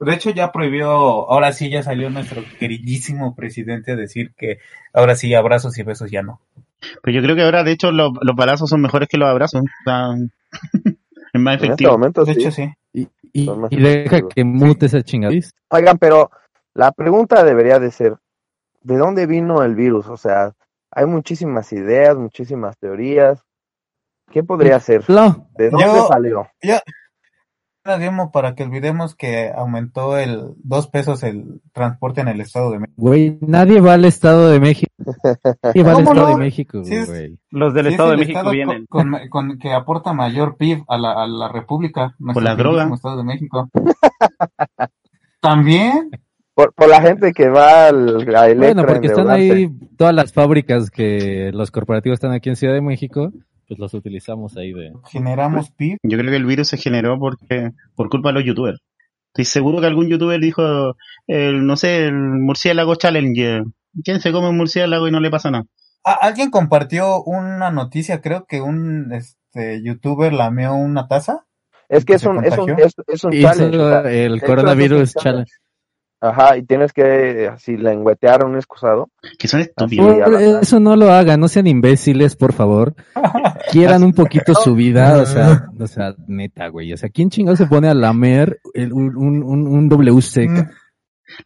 de 0.00 0.14
hecho 0.14 0.30
ya 0.30 0.52
prohibió, 0.52 0.88
ahora 0.88 1.52
sí 1.52 1.70
ya 1.70 1.82
salió 1.82 2.10
nuestro 2.10 2.42
queridísimo 2.58 3.34
presidente 3.34 3.92
a 3.92 3.96
decir 3.96 4.32
que 4.36 4.58
ahora 4.92 5.14
sí 5.16 5.34
abrazos 5.34 5.76
y 5.78 5.82
besos 5.82 6.10
ya 6.10 6.22
no. 6.22 6.40
Pero 7.02 7.16
yo 7.16 7.22
creo 7.22 7.36
que 7.36 7.42
ahora, 7.42 7.64
de 7.64 7.72
hecho, 7.72 7.90
los, 7.90 8.12
los 8.20 8.36
balazos 8.36 8.68
son 8.70 8.80
mejores 8.82 9.08
que 9.08 9.18
los 9.18 9.28
abrazos. 9.28 9.62
Es 11.32 11.42
más 11.42 11.54
En 11.54 11.64
este 11.64 11.66
efectivo. 11.66 11.92
momento 11.92 12.24
De 12.24 12.34
sí. 12.34 12.40
hecho 12.40 12.50
sí. 12.50 12.72
Y, 12.94 13.08
y, 13.34 13.76
deja 13.76 14.22
que 14.26 14.42
mute 14.44 14.86
esa 14.86 15.02
chingadís. 15.02 15.52
Oigan, 15.68 15.98
pero 15.98 16.30
la 16.72 16.92
pregunta 16.92 17.44
debería 17.44 17.78
de 17.78 17.90
ser, 17.90 18.16
¿de 18.86 18.96
dónde 18.96 19.26
vino 19.26 19.62
el 19.62 19.74
virus? 19.74 20.06
O 20.08 20.16
sea, 20.16 20.52
hay 20.90 21.06
muchísimas 21.06 21.72
ideas, 21.72 22.16
muchísimas 22.16 22.78
teorías. 22.78 23.42
¿Qué 24.30 24.42
podría 24.42 24.78
ser? 24.80 25.04
No, 25.08 25.48
¿De 25.56 25.70
dónde 25.70 25.86
Yo- 25.86 26.06
salió? 26.08 26.48
Demo 28.00 28.32
para 28.32 28.56
que 28.56 28.64
olvidemos 28.64 29.14
que 29.14 29.48
aumentó 29.54 30.18
el 30.18 30.54
dos 30.56 30.88
pesos 30.88 31.22
el 31.22 31.60
transporte 31.72 32.20
en 32.20 32.26
el 32.26 32.40
Estado 32.40 32.72
de 32.72 32.80
México. 32.80 32.94
güey, 33.00 33.38
nadie 33.40 33.80
va 33.80 33.92
al 33.94 34.04
Estado 34.04 34.48
de 34.50 34.58
México. 34.58 34.92
Nadie 35.62 35.84
va 35.84 35.90
al 35.90 35.96
¿Cómo 35.98 36.10
Estado 36.10 36.22
no? 36.22 36.26
de 36.30 36.36
México, 36.36 36.82
Sí, 36.82 36.94
es- 36.96 37.08
güey. 37.08 37.38
Los 37.50 37.74
del 37.74 37.84
Sí, 37.84 37.88
es 37.90 37.92
Estado 37.94 38.10
de 38.10 38.16
México 38.16 38.38
estado 38.40 38.50
vienen. 38.52 38.86
Con, 38.86 39.12
con- 39.12 39.28
con- 39.28 39.58
que 39.60 39.72
aporta 39.72 40.12
mayor 40.12 40.56
PIB 40.56 40.82
a 40.88 40.98
la, 40.98 41.12
a 41.22 41.28
la 41.28 41.48
República. 41.48 42.16
nuestro 42.18 42.42
la 42.42 42.56
droga. 42.56 42.92
Estado 42.92 43.18
de 43.18 43.22
México. 43.24 43.70
También. 45.40 46.10
Por, 46.56 46.72
por 46.72 46.88
la 46.88 47.02
gente 47.02 47.34
que 47.34 47.50
va 47.50 47.88
al, 47.88 48.34
a 48.34 48.46
Electra 48.46 48.54
Bueno, 48.54 48.86
porque 48.86 49.08
están 49.08 49.28
ahí 49.28 49.68
todas 49.98 50.14
las 50.14 50.32
fábricas 50.32 50.90
que 50.90 51.50
los 51.52 51.70
corporativos 51.70 52.16
están 52.16 52.32
aquí 52.32 52.48
en 52.48 52.56
Ciudad 52.56 52.72
de 52.72 52.80
México, 52.80 53.30
pues 53.68 53.78
los 53.78 53.92
utilizamos 53.92 54.56
ahí 54.56 54.72
de... 54.72 54.90
generamos 55.10 55.70
PIB. 55.72 55.98
Yo 56.02 56.16
creo 56.16 56.30
que 56.30 56.36
el 56.38 56.46
virus 56.46 56.68
se 56.68 56.78
generó 56.78 57.18
porque 57.18 57.72
por 57.94 58.08
culpa 58.08 58.30
de 58.30 58.36
los 58.36 58.44
youtubers. 58.44 58.80
Estoy 59.34 59.44
seguro 59.44 59.82
que 59.82 59.86
algún 59.86 60.08
youtuber 60.08 60.40
dijo, 60.40 60.96
el, 61.26 61.66
no 61.66 61.76
sé, 61.76 62.06
el 62.06 62.14
murciélago 62.14 62.94
challenge. 62.94 63.64
¿Quién 64.02 64.20
se 64.20 64.32
come 64.32 64.48
un 64.48 64.56
murciélago 64.56 65.08
y 65.08 65.10
no 65.10 65.20
le 65.20 65.28
pasa 65.28 65.50
nada? 65.50 65.66
Alguien 66.04 66.50
compartió 66.50 67.22
una 67.22 67.70
noticia, 67.70 68.22
creo 68.22 68.46
que 68.46 68.62
un 68.62 69.12
este 69.12 69.82
youtuber 69.82 70.32
lameó 70.32 70.74
una 70.74 71.06
taza. 71.06 71.44
Es 71.90 72.06
que 72.06 72.14
que 72.14 72.14
es 72.14 72.24
un, 72.24 72.42
es 72.42 72.56
un, 72.56 72.70
es, 72.80 72.94
es 73.08 73.24
un 73.24 73.32
challenge. 73.32 74.24
el 74.24 74.40
coronavirus 74.40 75.12
challenge. 75.12 75.52
Ajá, 76.20 76.56
y 76.56 76.62
tienes 76.64 76.92
que 76.94 77.46
así 77.52 77.76
lengüetear 77.76 78.44
un 78.44 78.56
excusado. 78.56 79.10
Que 79.38 79.48
son 79.48 79.60
estúpidos. 79.60 80.16
la- 80.18 80.60
eso 80.60 80.80
no 80.80 80.96
lo 80.96 81.10
hagan, 81.12 81.38
no 81.40 81.46
sean 81.48 81.66
imbéciles, 81.66 82.36
por 82.36 82.52
favor. 82.54 82.94
Quieran 83.70 84.02
un 84.02 84.12
poquito 84.14 84.54
su 84.54 84.74
vida, 84.74 85.18
o 85.20 85.26
sea, 85.26 85.66
o 85.78 85.86
sea, 85.86 86.14
neta, 86.26 86.68
güey. 86.68 86.92
O 86.92 86.96
sea, 86.96 87.10
¿quién 87.10 87.28
chingado 87.30 87.56
se 87.56 87.66
pone 87.66 87.88
a 87.88 87.94
lamer 87.94 88.60
el- 88.74 88.92
un, 88.94 89.14
un, 89.16 89.42
un, 89.42 89.66
un 89.66 89.88
WC? 89.88 90.48
Mm, 90.48 90.68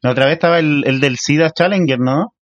La 0.03 0.11
otra 0.13 0.27
vez 0.27 0.35
estaba 0.35 0.59
el, 0.61 0.85
el 0.87 1.01
del 1.01 1.17
SIDA 1.17 1.51
Challenger, 1.51 1.99
¿no? 1.99 2.35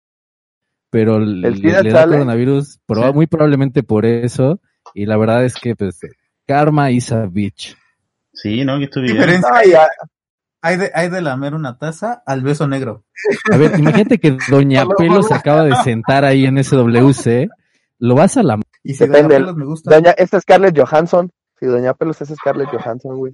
Pero 0.91 1.19
le, 1.21 1.49
El 1.49 1.57
SIDA 1.57 1.83
le 1.83 1.91
da 1.91 2.01
challenge. 2.01 2.19
coronavirus, 2.25 2.81
proba- 2.87 3.09
Sí. 3.09 3.15
muy 3.15 3.27
probablemente 3.29 3.83
por 3.83 4.05
eso. 4.05 4.61
Y 4.95 5.07
la 5.07 5.17
verdad 5.17 5.45
es 5.45 5.55
que, 5.55 5.77
pues, 5.77 6.01
karma 6.47 6.91
is 6.91 7.13
a 7.13 7.27
bitch. 7.27 7.77
Sí, 8.33 8.65
¿no? 8.65 8.79
¿Qué 8.79 8.85
estupidez. 8.85 9.15
diferencia 9.15 9.49
Ay, 9.53 9.71
hay, 10.67 10.77
de, 10.77 10.91
hay 10.95 11.09
de 11.09 11.21
lamer 11.23 11.55
una 11.55 11.79
taza 11.79 12.23
al 12.27 12.43
beso 12.43 12.67
negro? 12.67 13.05
A 13.53 13.57
ver, 13.57 13.79
imagínate 13.79 14.19
que 14.19 14.37
Doña 14.51 14.85
Pelo 14.99 15.23
se 15.23 15.35
acaba 15.35 15.65
de 15.65 15.75
sentar 15.77 16.25
ahí 16.25 16.45
en 16.47 16.59
ese 16.59 16.77
WC. 16.77 17.49
Lo 17.99 18.15
vas 18.15 18.37
a 18.37 18.43
la 18.43 18.59
Y 18.83 18.95
si 18.95 19.07
Depende, 19.07 19.35
Doña 19.35 19.39
Pelos 19.47 19.57
me 19.57 19.65
gusta, 19.65 19.95
Doña, 19.95 20.11
esta 20.13 20.37
es 20.37 20.43
Scarlett 20.43 20.79
Johansson. 20.79 21.31
Si 21.59 21.67
Doña 21.67 21.95
Pelos 21.95 22.21
es 22.21 22.29
Scarlett 22.29 22.69
Johansson, 22.69 23.17
güey. 23.17 23.33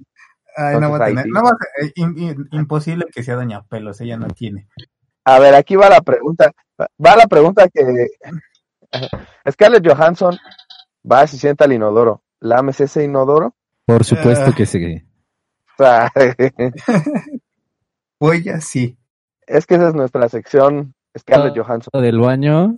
ay, 0.55 0.79
no 0.79 0.91
va 0.91 0.97
a 1.03 1.05
tener. 1.07 1.25
No 1.27 1.43
va 1.43 1.49
a- 1.49 1.83
eh, 1.85 1.91
im- 1.97 2.15
im- 2.15 2.47
imposible 2.51 3.05
que 3.13 3.23
sea 3.23 3.35
Doña 3.35 3.63
Pelos, 3.63 3.99
ella 4.01 4.17
no 4.17 4.27
tiene. 4.27 4.67
A 5.25 5.39
ver, 5.39 5.55
aquí 5.55 5.75
va 5.75 5.89
la 5.89 6.01
pregunta. 6.01 6.51
Va 6.79 7.15
la 7.15 7.27
pregunta 7.27 7.67
que 7.73 8.07
Scarlett 9.49 9.85
Johansson 9.87 10.37
va 11.09 11.23
y 11.23 11.27
se 11.27 11.37
sienta 11.37 11.65
al 11.65 11.73
inodoro. 11.73 12.23
¿Lames 12.39 12.79
ese 12.81 13.03
inodoro? 13.03 13.55
Por 13.85 14.03
supuesto 14.03 14.51
Ah. 14.51 14.53
que 14.55 14.65
sí. 14.65 15.01
O 15.73 15.83
sea, 15.83 16.11
Huella, 18.19 18.61
sí. 18.61 18.97
es 19.47 19.65
que 19.65 19.75
esa 19.75 19.89
es 19.89 19.93
nuestra 19.95 20.29
sección 20.29 20.93
Scarlett 21.17 21.53
Ah. 21.57 21.63
Johansson. 21.63 22.01
Del 22.01 22.19
baño 22.19 22.75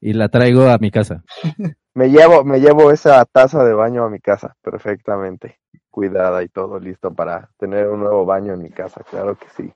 y 0.00 0.12
la 0.12 0.28
traigo 0.28 0.68
a 0.68 0.78
mi 0.78 0.90
casa. 0.90 1.22
Me 1.94 2.10
llevo, 2.10 2.44
me 2.44 2.60
llevo 2.60 2.92
esa 2.92 3.24
taza 3.24 3.64
de 3.64 3.72
baño 3.74 4.04
a 4.04 4.08
mi 4.10 4.20
casa, 4.20 4.54
perfectamente. 4.62 5.58
Cuidada 5.90 6.44
y 6.44 6.48
todo 6.48 6.78
listo 6.78 7.12
para 7.12 7.50
tener 7.58 7.88
un 7.88 7.98
nuevo 7.98 8.24
baño 8.24 8.52
en 8.54 8.62
mi 8.62 8.70
casa, 8.70 9.02
claro 9.10 9.36
que 9.36 9.46
sí. 9.56 9.72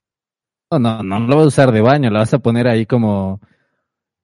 No, 0.71 0.79
no, 0.79 1.03
no 1.03 1.19
lo 1.19 1.35
vas 1.37 1.45
a 1.47 1.49
usar 1.49 1.73
de 1.73 1.81
baño, 1.81 2.11
la 2.11 2.21
vas 2.21 2.33
a 2.33 2.39
poner 2.39 2.69
ahí 2.69 2.87
como, 2.87 3.41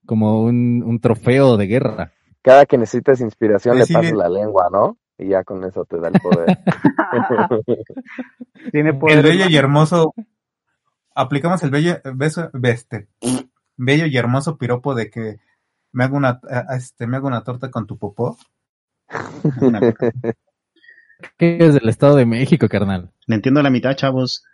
como 0.07 0.43
un, 0.45 0.85
un 0.87 1.01
trofeo 1.01 1.57
de 1.57 1.67
guerra. 1.67 2.13
Cada 2.41 2.67
que 2.67 2.79
necesites 2.79 3.21
inspiración 3.21 3.77
le 3.77 3.83
Decirle- 3.85 3.95
pasas 4.13 4.13
la 4.13 4.29
lengua, 4.29 4.69
¿no? 4.71 4.97
Y 5.19 5.29
ya 5.29 5.45
con 5.45 5.65
eso 5.65 5.85
te 5.85 5.99
da 5.99 6.09
el 6.09 6.21
poder. 6.21 6.57
Tiene 8.73 8.91
El 8.91 8.99
poder. 8.99 9.23
bello 9.23 9.47
y 9.49 9.57
hermoso. 9.57 10.15
Aplicamos 11.15 11.63
el 11.65 11.71
bello, 11.71 11.97
beso, 12.15 12.51
este, 12.63 13.09
bello 13.77 14.07
y 14.07 14.17
hermoso 14.17 14.57
piropo 14.57 14.95
de 14.95 15.11
que 15.11 15.37
me 15.93 16.05
hago 16.05 16.17
una, 16.17 16.41
a- 16.49 16.77
este, 16.77 17.07
me 17.09 17.17
hago 17.17 17.27
una 17.27 17.43
torta 17.43 17.71
con 17.71 17.87
tu 17.87 17.99
popó. 17.99 18.37
Una- 19.61 19.81
¿Qué 21.37 21.57
es 21.61 21.75
del 21.75 21.89
Estado 21.89 22.15
de 22.15 22.27
México, 22.27 22.69
carnal? 22.69 23.11
Le 23.27 23.35
entiendo 23.35 23.61
la 23.63 23.71
mitad, 23.71 23.97
chavos. 23.97 24.45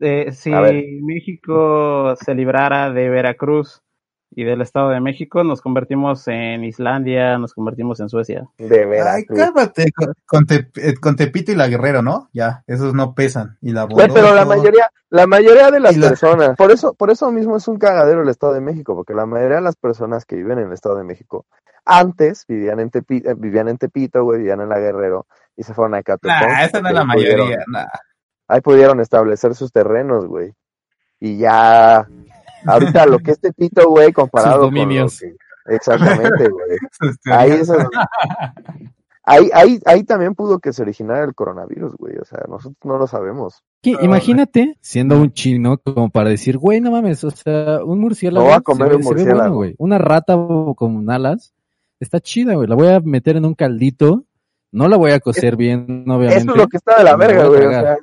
Eh, 0.00 0.32
si. 0.32 0.50
México 0.50 2.16
se 2.16 2.34
librara 2.34 2.90
de 2.90 3.08
Veracruz 3.08 3.82
y 4.32 4.44
del 4.44 4.60
Estado 4.60 4.90
de 4.90 5.00
México, 5.00 5.42
nos 5.42 5.60
convertimos 5.60 6.26
en 6.28 6.62
Islandia, 6.64 7.36
nos 7.38 7.52
convertimos 7.52 7.98
en 8.00 8.08
Suecia. 8.08 8.46
De 8.58 8.86
veras. 8.86 9.16
Ay, 9.16 9.24
cálmate, 9.24 9.90
con, 9.92 10.14
con 10.26 10.46
Tep- 10.46 10.70
eh, 10.76 10.94
con 11.00 11.16
Tepito 11.16 11.50
y 11.52 11.56
la 11.56 11.66
Guerrero, 11.68 12.00
¿no? 12.02 12.28
Ya, 12.32 12.62
esos 12.68 12.94
no 12.94 13.14
pesan. 13.14 13.58
Y 13.60 13.72
la 13.72 13.84
Güey, 13.84 14.08
pero 14.14 14.32
la 14.34 14.44
mayoría, 14.44 14.88
la 15.08 15.26
mayoría 15.26 15.70
de 15.70 15.80
las 15.80 15.96
la- 15.96 16.08
personas, 16.10 16.56
por 16.56 16.70
eso, 16.70 16.94
por 16.94 17.10
eso 17.10 17.30
mismo 17.32 17.56
es 17.56 17.66
un 17.66 17.78
cagadero 17.78 18.22
el 18.22 18.28
Estado 18.28 18.52
de 18.52 18.60
México, 18.60 18.94
porque 18.94 19.14
la 19.14 19.26
mayoría 19.26 19.56
de 19.56 19.62
las 19.62 19.76
personas 19.76 20.24
que 20.24 20.36
viven 20.36 20.58
en 20.60 20.68
el 20.68 20.72
Estado 20.74 20.96
de 20.96 21.04
México 21.04 21.46
antes 21.84 22.44
vivían 22.46 22.78
en 22.78 22.90
Tepito, 22.90 23.34
vivían 23.36 23.68
en 23.68 23.78
Tepito, 23.78 24.22
güey, 24.22 24.38
vivían 24.38 24.60
en 24.60 24.68
la 24.68 24.78
Guerrero 24.78 25.26
y 25.56 25.64
se 25.64 25.74
fueron 25.74 25.94
a 25.96 26.02
Catepec. 26.02 26.30
Nah, 26.48 26.64
esa 26.64 26.80
no 26.80 26.88
es 26.88 26.94
la 26.94 27.04
pudieron- 27.04 27.46
mayoría. 27.48 27.64
nah. 27.66 27.86
ahí 28.46 28.60
pudieron 28.60 29.00
establecer 29.00 29.54
sus 29.56 29.72
terrenos, 29.72 30.26
güey. 30.26 30.52
Y 31.18 31.36
ya, 31.38 32.06
ahorita 32.66 33.06
lo 33.06 33.18
que 33.18 33.32
es 33.32 33.40
Tepito, 33.40 33.88
güey, 33.88 34.12
comparado 34.12 34.52
con 34.52 34.60
lo 34.60 34.66
dominios. 34.80 35.20
que- 35.20 35.36
exactamente, 35.74 36.48
güey. 36.48 36.78
Sus 36.92 37.16
Ahí, 37.26 37.48
teorías. 37.50 37.60
es 37.60 37.66
donde- 37.68 37.88
ahí, 39.22 39.50
ahí, 39.52 39.80
ahí 39.84 40.04
también 40.04 40.34
pudo 40.34 40.58
que 40.58 40.72
se 40.72 40.82
originara 40.82 41.24
el 41.24 41.34
coronavirus, 41.34 41.94
güey. 41.96 42.16
O 42.18 42.24
sea, 42.24 42.40
nosotros 42.48 42.76
no 42.84 42.98
lo 42.98 43.06
sabemos. 43.06 43.62
¿Qué? 43.82 43.94
Imagínate 44.02 44.76
siendo 44.80 45.20
un 45.20 45.32
chino 45.32 45.78
como 45.78 46.10
para 46.10 46.30
decir, 46.30 46.58
güey, 46.58 46.80
no 46.80 46.90
mames, 46.90 47.22
o 47.24 47.30
sea, 47.30 47.84
un 47.84 48.00
murciélago. 48.00 48.44
No 48.46 48.50
va 48.50 48.56
a 48.56 48.60
comer 48.60 48.94
un 48.96 49.02
murciélago. 49.02 49.38
bueno, 49.38 49.54
güey. 49.54 49.74
Una 49.78 49.98
rata 49.98 50.34
con 50.76 51.08
alas 51.10 51.52
está 52.00 52.20
chida, 52.20 52.54
güey. 52.54 52.66
La 52.68 52.74
voy 52.74 52.88
a 52.88 53.00
meter 53.00 53.36
en 53.36 53.44
un 53.44 53.54
caldito. 53.54 54.24
No 54.72 54.86
la 54.88 54.96
voy 54.96 55.10
a 55.12 55.20
cocer 55.20 55.56
bien, 55.56 56.04
obviamente. 56.08 56.36
Eso 56.38 56.50
es 56.52 56.56
lo 56.56 56.68
que 56.68 56.76
está 56.76 56.96
de 56.98 57.04
la 57.04 57.16
verga, 57.16 57.46
güey. 57.46 57.66
O 57.66 57.70
sea, 57.70 57.96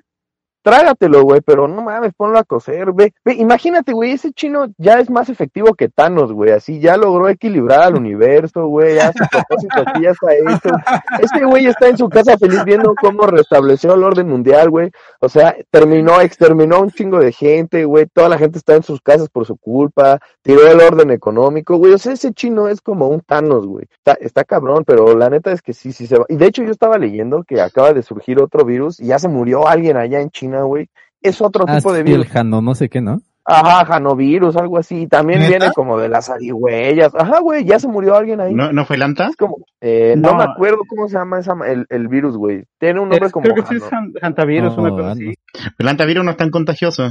trágatelo, 0.68 1.24
güey, 1.24 1.40
pero 1.40 1.66
no 1.70 1.82
mames, 1.82 2.14
ponlo 2.14 2.38
a 2.38 2.44
cocer, 2.44 2.92
ve, 2.92 3.14
ve, 3.24 3.36
imagínate, 3.36 3.94
güey, 3.94 4.12
ese 4.12 4.34
chino 4.34 4.66
ya 4.78 5.00
es 5.00 5.10
más 5.10 5.30
efectivo 5.30 5.74
que 5.76 5.88
Thanos, 5.88 6.34
güey, 6.34 6.52
así 6.52 6.82
ya 6.82 6.98
logró 6.98 7.30
equilibrar 7.30 7.84
al 7.84 7.96
universo, 7.96 8.68
güey, 8.68 8.96
ya 8.96 9.14
su 9.14 9.24
propósito 9.32 9.84
aquí 9.86 10.02
ya 10.02 10.10
está 10.10 10.34
hecho. 10.34 10.76
Este 11.22 11.46
güey 11.46 11.68
está 11.68 11.88
en 11.88 11.98
su 11.98 12.10
casa 12.10 12.38
feliz 12.38 12.66
viendo 12.66 12.94
cómo 13.00 13.28
restableció 13.28 13.94
el 13.94 14.04
orden 14.04 14.28
mundial, 14.28 14.70
güey. 14.70 14.92
O 15.22 15.30
sea, 15.30 15.56
terminó, 15.72 16.20
exterminó 16.20 16.82
un 16.82 16.92
chingo 16.92 17.20
de 17.20 17.32
gente, 17.32 17.86
güey, 17.86 18.06
toda 18.08 18.28
la 18.28 18.38
gente 18.38 18.58
está 18.58 18.76
en 18.76 18.84
sus 18.84 19.00
casas 19.00 19.30
por 19.30 19.46
su 19.46 19.56
culpa, 19.56 20.20
tiró 20.42 20.68
el 20.68 20.82
orden 20.82 21.12
económico, 21.12 21.78
güey, 21.78 21.94
o 21.94 21.98
sea, 21.98 22.12
ese 22.12 22.34
chino 22.34 22.68
es 22.68 22.82
como 22.82 23.08
un 23.08 23.22
Thanos, 23.22 23.66
güey. 23.66 23.86
Está, 23.90 24.18
está 24.20 24.44
cabrón, 24.44 24.84
pero 24.86 25.16
la 25.16 25.30
neta 25.30 25.54
es 25.54 25.62
que 25.62 25.72
sí, 25.72 25.94
sí 25.94 26.08
se 26.08 26.18
va. 26.18 26.26
Y 26.28 26.36
de 26.36 26.46
hecho 26.46 26.62
yo 26.62 26.72
estaba 26.72 26.98
leyendo 26.98 27.46
que 27.48 27.62
acaba 27.62 27.94
de 27.94 28.04
surgir 28.04 28.42
otro 28.42 28.66
virus 28.66 29.00
y 29.00 29.08
ya 29.08 29.18
se 29.18 29.30
murió 29.30 29.66
alguien 29.66 29.96
allá 29.96 30.20
en 30.20 30.30
China, 30.30 30.57
güey. 30.64 30.90
Es 31.22 31.42
otro 31.42 31.66
Ah, 31.68 31.78
tipo 31.78 31.92
de 31.94 32.04
virus. 32.04 32.26
el 32.26 32.32
jano, 32.32 32.62
no 32.62 32.76
sé 32.76 32.90
qué, 32.90 33.02
¿no? 33.02 33.22
Ajá, 33.50 33.86
janovirus, 33.86 34.58
algo 34.58 34.78
así. 34.78 35.08
También 35.08 35.40
¿Neta? 35.40 35.50
viene 35.58 35.72
como 35.74 35.98
de 35.98 36.10
las 36.10 36.26
zarigüeyas. 36.28 37.16
Ajá, 37.16 37.40
güey, 37.40 37.64
ya 37.64 37.80
se 37.80 37.88
murió 37.88 38.16
alguien 38.16 38.42
ahí. 38.42 38.54
¿No, 38.54 38.74
¿no 38.74 38.84
fue 38.86 38.98
Lanta? 38.98 39.28
Es 39.28 39.38
como, 39.38 39.58
eh, 39.80 40.16
no. 40.18 40.32
No. 40.32 40.38
me 40.38 40.44
acuerdo 40.44 40.80
cómo 40.88 41.08
se 41.08 41.14
llama 41.18 41.40
esa, 41.40 41.54
el, 41.66 41.86
el 41.90 42.08
virus, 42.10 42.36
güey. 42.36 42.66
Tiene 42.78 43.00
un 43.00 43.08
nombre 43.08 43.28
Es- 43.28 43.32
como 43.32 43.44
creo 43.46 43.56
que 43.56 43.62
sí 43.64 43.76
es 43.76 43.84
hantavirus, 44.22 44.76
No, 44.76 44.84
una 44.84 44.92
cosa 44.92 45.12
así. 45.12 45.34
El 45.80 45.88
no 46.26 46.32
es 46.32 46.38
tan 46.38 46.50
contagioso. 46.52 47.08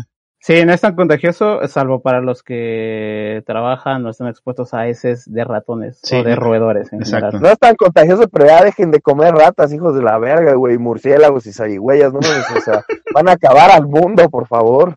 Sí, 0.47 0.65
no 0.65 0.73
es 0.73 0.81
tan 0.81 0.95
contagioso, 0.95 1.59
salvo 1.67 2.03
para 2.03 2.21
los 2.21 2.45
que 2.45 3.43
trabajan 3.47 4.07
o 4.07 4.11
están 4.11 4.29
expuestos 4.29 4.75
a 4.75 4.87
heces 4.87 5.25
de 5.29 5.43
ratones 5.43 5.99
Sí. 6.05 6.15
o 6.15 6.23
de 6.23 6.37
roedores 6.37 6.93
en 6.93 7.01
Exacto. 7.01 7.27
general. 7.33 7.43
No 7.43 7.49
es 7.49 7.59
tan 7.59 7.75
contagioso, 7.75 8.29
pero 8.29 8.47
ya 8.47 8.63
dejen 8.63 8.93
de 8.93 9.01
comer 9.01 9.35
ratas, 9.35 9.73
hijos 9.73 9.97
de 9.97 10.03
la 10.05 10.19
verga, 10.19 10.55
güey. 10.55 10.79
Murciélagos 10.79 11.47
y 11.47 11.53
zarigüeyas, 11.53 12.13
no 12.13 12.21
o 12.21 12.61
sea, 12.61 12.85
van 13.15 13.29
a 13.29 13.33
acabar 13.33 13.73
al 13.73 13.89
mundo, 13.89 14.29
por 14.31 14.47
favor. 14.47 14.95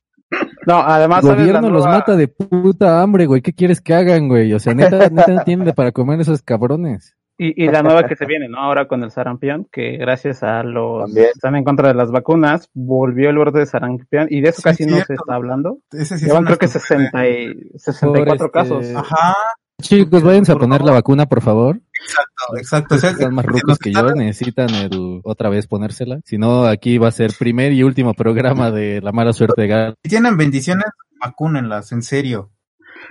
No, 0.68 0.78
además 0.78 1.24
El 1.24 1.30
¿sabes 1.32 1.38
la 1.48 1.54
gobierno 1.54 1.70
los 1.72 1.84
nueva- 1.84 1.98
mata 2.00 2.16
de 2.16 2.28
puta 2.28 3.02
hambre, 3.02 3.26
güey. 3.26 3.42
¿Qué 3.42 3.54
quieres 3.54 3.82
que 3.82 3.96
hagan, 3.96 4.28
güey? 4.28 4.54
O 4.54 4.60
sea, 4.60 4.76
neta, 4.76 5.10
neta 5.10 5.32
no 5.34 5.44
tienen 5.44 5.74
para 5.74 5.92
comer 5.92 6.20
esos 6.22 6.44
cabrones. 6.44 7.16
Y, 7.42 7.64
y 7.64 7.68
la 7.70 7.82
nueva 7.82 8.04
que 8.04 8.18
se 8.18 8.26
viene, 8.26 8.50
¿no? 8.50 8.58
Ahora 8.58 8.86
con 8.90 9.02
el 9.02 9.12
sarampión, 9.12 9.66
que 9.72 9.96
gracias 9.96 10.44
a 10.44 10.62
los 10.64 11.06
También. 11.06 11.26
que 11.28 11.32
están 11.32 11.56
en 11.56 11.64
contra 11.64 11.88
de 11.88 11.94
las 11.94 12.12
vacunas, 12.12 12.70
volvió 12.74 13.30
el 13.30 13.38
brote 13.38 13.60
de 13.60 13.66
sarampión 13.66 14.28
y 14.30 14.42
de 14.42 14.50
eso 14.50 14.58
Sí, 14.58 14.64
casi 14.64 14.86
no 14.86 14.98
se 14.98 15.14
está 15.14 15.36
hablando. 15.36 15.78
Ese 15.92 16.18
sí 16.18 16.26
Llevan 16.26 16.44
creo 16.44 16.58
que 16.58 16.66
estupidez. 16.66 17.10
60 17.12 17.28
y, 17.30 17.70
64 17.80 18.12
Por 18.12 18.36
este- 18.36 18.52
casos. 18.52 18.86
Ajá, 18.96 19.36
Chicos, 19.82 20.22
váyanse 20.22 20.52
a 20.52 20.58
poner 20.58 20.82
la 20.82 20.92
vacuna, 20.92 21.26
por 21.28 21.40
favor. 21.42 21.78
exacto, 21.78 22.58
exacto. 22.58 22.96
O 22.96 22.98
sea, 22.98 23.10
Están 23.12 23.34
más 23.34 23.46
si 23.46 23.52
rucos 23.52 23.80
que 23.80 23.94
yo, 23.94 24.12
necesitan 24.12 24.70
el 24.76 25.22
otra 25.24 25.48
vez 25.48 25.68
ponérsela. 25.68 26.20
Si 26.26 26.38
no, 26.38 26.66
aquí 26.66 26.98
va 26.98 27.08
a 27.08 27.12
ser 27.12 27.32
primer 27.40 27.72
y 27.72 27.84
último 27.84 28.14
programa 28.14 28.72
de 28.72 29.00
la 29.02 29.14
mala 29.14 29.32
suerte 29.32 29.62
de 29.62 29.68
Gal. 29.70 29.96
Si 30.04 30.10
tienen 30.10 30.36
bendiciones, 30.36 30.84
vacúnenlas, 31.22 31.94
en 31.94 32.02
serio. 32.02 32.52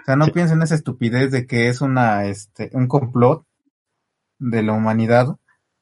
O 0.02 0.04
sea, 0.04 0.16
no 0.16 0.26
piensen 0.28 0.60
esa 0.60 0.74
estupidez 0.74 1.30
de 1.30 1.46
que 1.46 1.68
es 1.68 1.80
una, 1.80 2.26
este, 2.26 2.68
un 2.74 2.86
complot 2.86 3.44
de 4.38 4.62
la 4.62 4.72
humanidad, 4.72 5.36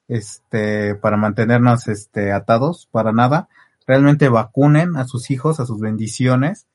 este, 0.09 0.95
para 0.95 1.17
mantenernos, 1.17 1.89
este, 1.89 2.33
atados, 2.33 2.89
para 2.91 3.13
nada. 3.13 3.49
Realmente 3.87 4.29
vacunen 4.29 4.97
a 4.97 5.05
sus 5.05 5.31
hijos, 5.31 5.61
a 5.61 5.67
sus 5.67 5.81
bendiciones, 5.81 6.67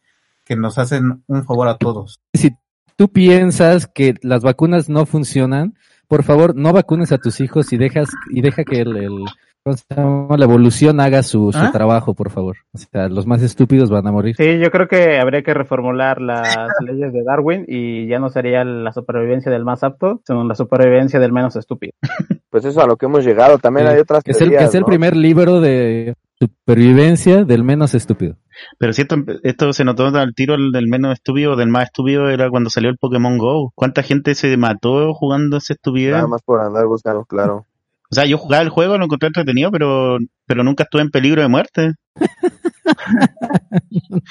que 0.43 0.55
nos 0.55 0.77
hacen 0.77 1.23
un 1.27 1.43
favor 1.43 1.67
a 1.67 1.77
todos. 1.77 2.19
Si 2.33 2.55
tú 2.95 3.11
piensas 3.11 3.87
que 3.87 4.15
las 4.21 4.43
vacunas 4.43 4.89
no 4.89 5.05
funcionan, 5.05 5.75
por 6.07 6.23
favor, 6.23 6.55
no 6.55 6.73
vacunes 6.73 7.11
a 7.11 7.17
tus 7.17 7.39
hijos 7.39 7.71
y 7.73 7.77
dejas 7.77 8.09
y 8.29 8.41
deja 8.41 8.63
que 8.63 8.81
el, 8.81 8.97
el-. 8.97 9.25
La 9.65 10.45
evolución 10.45 11.00
haga 11.00 11.21
su, 11.21 11.52
su 11.52 11.60
¿Ah? 11.60 11.71
trabajo, 11.71 12.13
por 12.13 12.32
favor. 12.32 12.58
O 12.74 12.78
sea, 12.78 13.08
los 13.10 13.28
más 13.28 13.43
estúpidos 13.43 13.89
van 13.89 14.08
a 14.08 14.12
morir. 14.12 14.36
Sí, 14.36 14.60
yo 14.60 14.71
creo 14.71 14.88
que 14.88 15.19
habría 15.19 15.43
que 15.43 15.54
reformular 15.54 16.19
las 16.19 16.56
leyes 16.86 17.13
de 17.13 17.24
Darwin 17.24 17.65
y 17.67 18.08
ya 18.08 18.19
no 18.19 18.30
sería 18.30 18.63
la 18.63 18.91
supervivencia 18.91 19.52
del 19.52 19.63
más 19.63 19.84
apto, 19.84 20.21
sino 20.26 20.43
la 20.43 20.56
supervivencia 20.56 21.19
del 21.19 21.32
menos 21.32 21.56
estúpido. 21.56 21.93
Pues 22.52 22.65
eso 22.65 22.82
a 22.82 22.86
lo 22.86 22.97
que 22.97 23.06
hemos 23.06 23.24
llegado. 23.24 23.60
También 23.60 23.88
Sí, 23.88 23.93
hay 23.93 24.00
otras 24.02 24.26
que 24.26 24.32
es 24.32 24.41
el, 24.41 24.50
que 24.50 24.56
teorías, 24.56 24.69
es 24.71 24.76
el 24.76 24.84
primer 24.84 25.15
libro 25.15 25.62
de 25.62 26.15
supervivencia 26.38 27.45
del 27.45 27.63
menos 27.63 27.93
estúpido. 27.93 28.36
Pero 28.78 28.91
si 28.91 29.04
esto, 29.04 29.15
esto 29.43 29.71
se 29.71 29.86
notó 29.86 30.08
al 30.08 30.34
tiro 30.36 30.56
el 30.56 30.74
del 30.74 30.88
menos 30.89 31.13
estúpido, 31.13 31.56
del 31.56 31.69
más 31.69 31.86
estúpido, 31.86 32.30
era 32.30 32.50
cuando 32.50 32.69
salió 32.69 32.89
el 32.89 32.97
Pokémon 32.97 33.38
Go. 33.38 33.71
¿Cuánta 33.74 34.04
gente 34.04 34.36
se 34.36 34.58
mató 34.58 35.13
jugando 35.13 35.56
esa 35.56 35.74
estupidez? 35.74 36.15
Nada 36.15 36.28
más 36.28 36.41
por 36.41 36.60
andar 36.60 36.86
buscando, 36.88 37.24
claro. 37.24 37.67
O 38.12 38.15
sea, 38.15 38.26
yo 38.26 38.38
jugaba 38.38 38.62
el 38.63 38.69
juego, 38.69 38.97
lo 38.97 39.06
encontré 39.06 39.28
entretenido, 39.28 39.71
pero, 39.71 40.17
pero 40.45 40.63
nunca 40.63 40.84
estuve 40.84 41.02
en 41.02 41.12
peligro 41.12 41.41
de 41.41 41.47
muerte. 41.47 41.93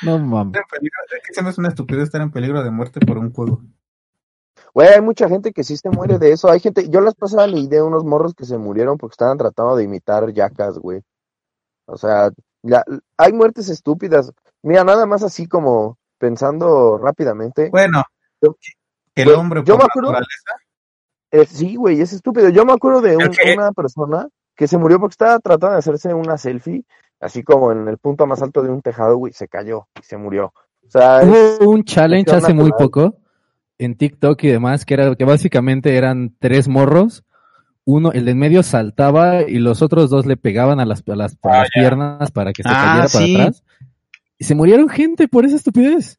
No 0.03 0.19
mames. 0.19 0.55
Estar 0.57 0.63
en 0.63 0.69
peligro- 0.81 0.99
Es 1.31 1.37
que 1.37 1.43
no 1.43 1.49
es 1.51 1.59
una 1.59 1.69
estupidez 1.69 2.05
estar 2.05 2.21
en 2.21 2.31
peligro 2.31 2.63
de 2.63 2.71
muerte 2.71 3.01
por 3.01 3.19
un 3.19 3.33
juego. 3.33 3.63
Güey, 4.75 4.89
hay 4.89 5.01
mucha 5.01 5.29
gente 5.29 5.53
que 5.53 5.65
sí 5.65 5.77
se 5.77 5.91
muere 5.91 6.19
de 6.19 6.33
eso. 6.33 6.51
Hay 6.51 6.61
gente, 6.61 6.89
yo 6.89 7.01
las 7.01 7.15
pasadas 7.15 7.51
leí 7.51 7.67
de 7.69 7.83
unos 7.83 8.05
morros 8.05 8.35
que 8.35 8.45
se 8.45 8.59
murieron 8.59 8.99
porque 8.99 9.15
estaban 9.15 9.39
tratando 9.39 9.77
de 9.77 9.85
imitar 9.85 10.31
yacas, 10.33 10.79
güey. 10.79 11.01
O 11.87 11.97
sea, 11.97 12.31
la- 12.63 12.85
hay 13.17 13.33
muertes 13.33 13.69
estúpidas. 13.69 14.33
Mira, 14.63 14.85
nada 14.85 15.07
más 15.07 15.23
así 15.23 15.47
como 15.47 15.97
pensando 16.19 16.99
rápidamente. 16.99 17.71
Bueno, 17.71 18.03
Yo- 18.43 18.57
que 19.15 19.23
el 19.23 19.29
Güey, 19.29 19.39
hombre 19.41 19.61
yo 19.65 19.75
por 19.75 19.79
me 19.79 19.85
acuerdo- 19.85 20.13
naturaleza. 20.13 20.53
Eh, 21.33 21.47
sí, 21.47 21.77
güey, 21.77 22.01
es 22.01 22.13
estúpido. 22.13 22.49
Yo 22.49 22.65
me 22.65 22.73
acuerdo 22.73 23.01
de 23.01 23.17
un- 23.17 23.29
que- 23.31 23.55
una 23.55 23.73
persona 23.73 24.29
que 24.57 24.67
se 24.69 24.77
murió 24.79 24.99
porque 24.99 25.13
estaba 25.15 25.39
tratando 25.39 25.73
de 25.73 25.79
hacerse 25.79 26.13
una 26.13 26.37
selfie, 26.37 26.85
así 27.21 27.43
como 27.43 27.73
en 27.73 27.89
el 27.89 27.99
punto 27.99 28.27
más 28.27 28.43
alto 28.43 28.63
de 28.63 28.71
un 28.71 28.83
tejado, 28.83 29.17
güey, 29.17 29.33
se 29.33 29.49
cayó 29.49 29.87
y 30.01 30.03
se 30.05 30.17
murió. 30.17 30.53
O 30.87 30.91
sea, 30.91 31.23
es- 31.23 31.59
Hubo 31.61 31.71
un 31.71 31.85
challenge 31.85 32.31
hace 32.35 32.53
muy 32.53 32.71
poco 32.73 33.17
en 33.79 33.95
TikTok 33.97 34.43
y 34.45 34.49
demás, 34.49 34.85
que 34.85 34.95
era 34.95 35.15
que 35.15 35.25
básicamente 35.25 35.97
eran 35.97 36.35
tres 36.39 36.69
morros. 36.69 37.25
Uno, 37.87 38.13
el 38.13 38.25
de 38.27 38.33
en 38.33 38.39
medio 38.39 38.63
saltaba 38.63 39.43
y 39.43 39.59
los 39.59 39.81
otros 39.83 40.11
dos 40.11 40.27
le 40.27 40.37
pegaban 40.37 40.81
a 40.81 40.85
las, 40.85 41.03
a 41.09 41.17
las, 41.17 41.33
a 41.43 41.63
Ah, 41.63 41.65
piernas 41.73 42.31
para 42.31 42.53
que 42.53 42.63
se 42.63 42.69
Ah, 42.71 42.85
cayera 43.05 43.09
sí. 43.09 43.35
para 43.35 43.43
atrás. 43.49 43.65
Y 44.39 44.45
se 44.45 44.55
murieron 44.55 44.89
gente 44.89 45.29
por 45.29 45.45
esa 45.47 45.57
estupidez. 45.57 46.19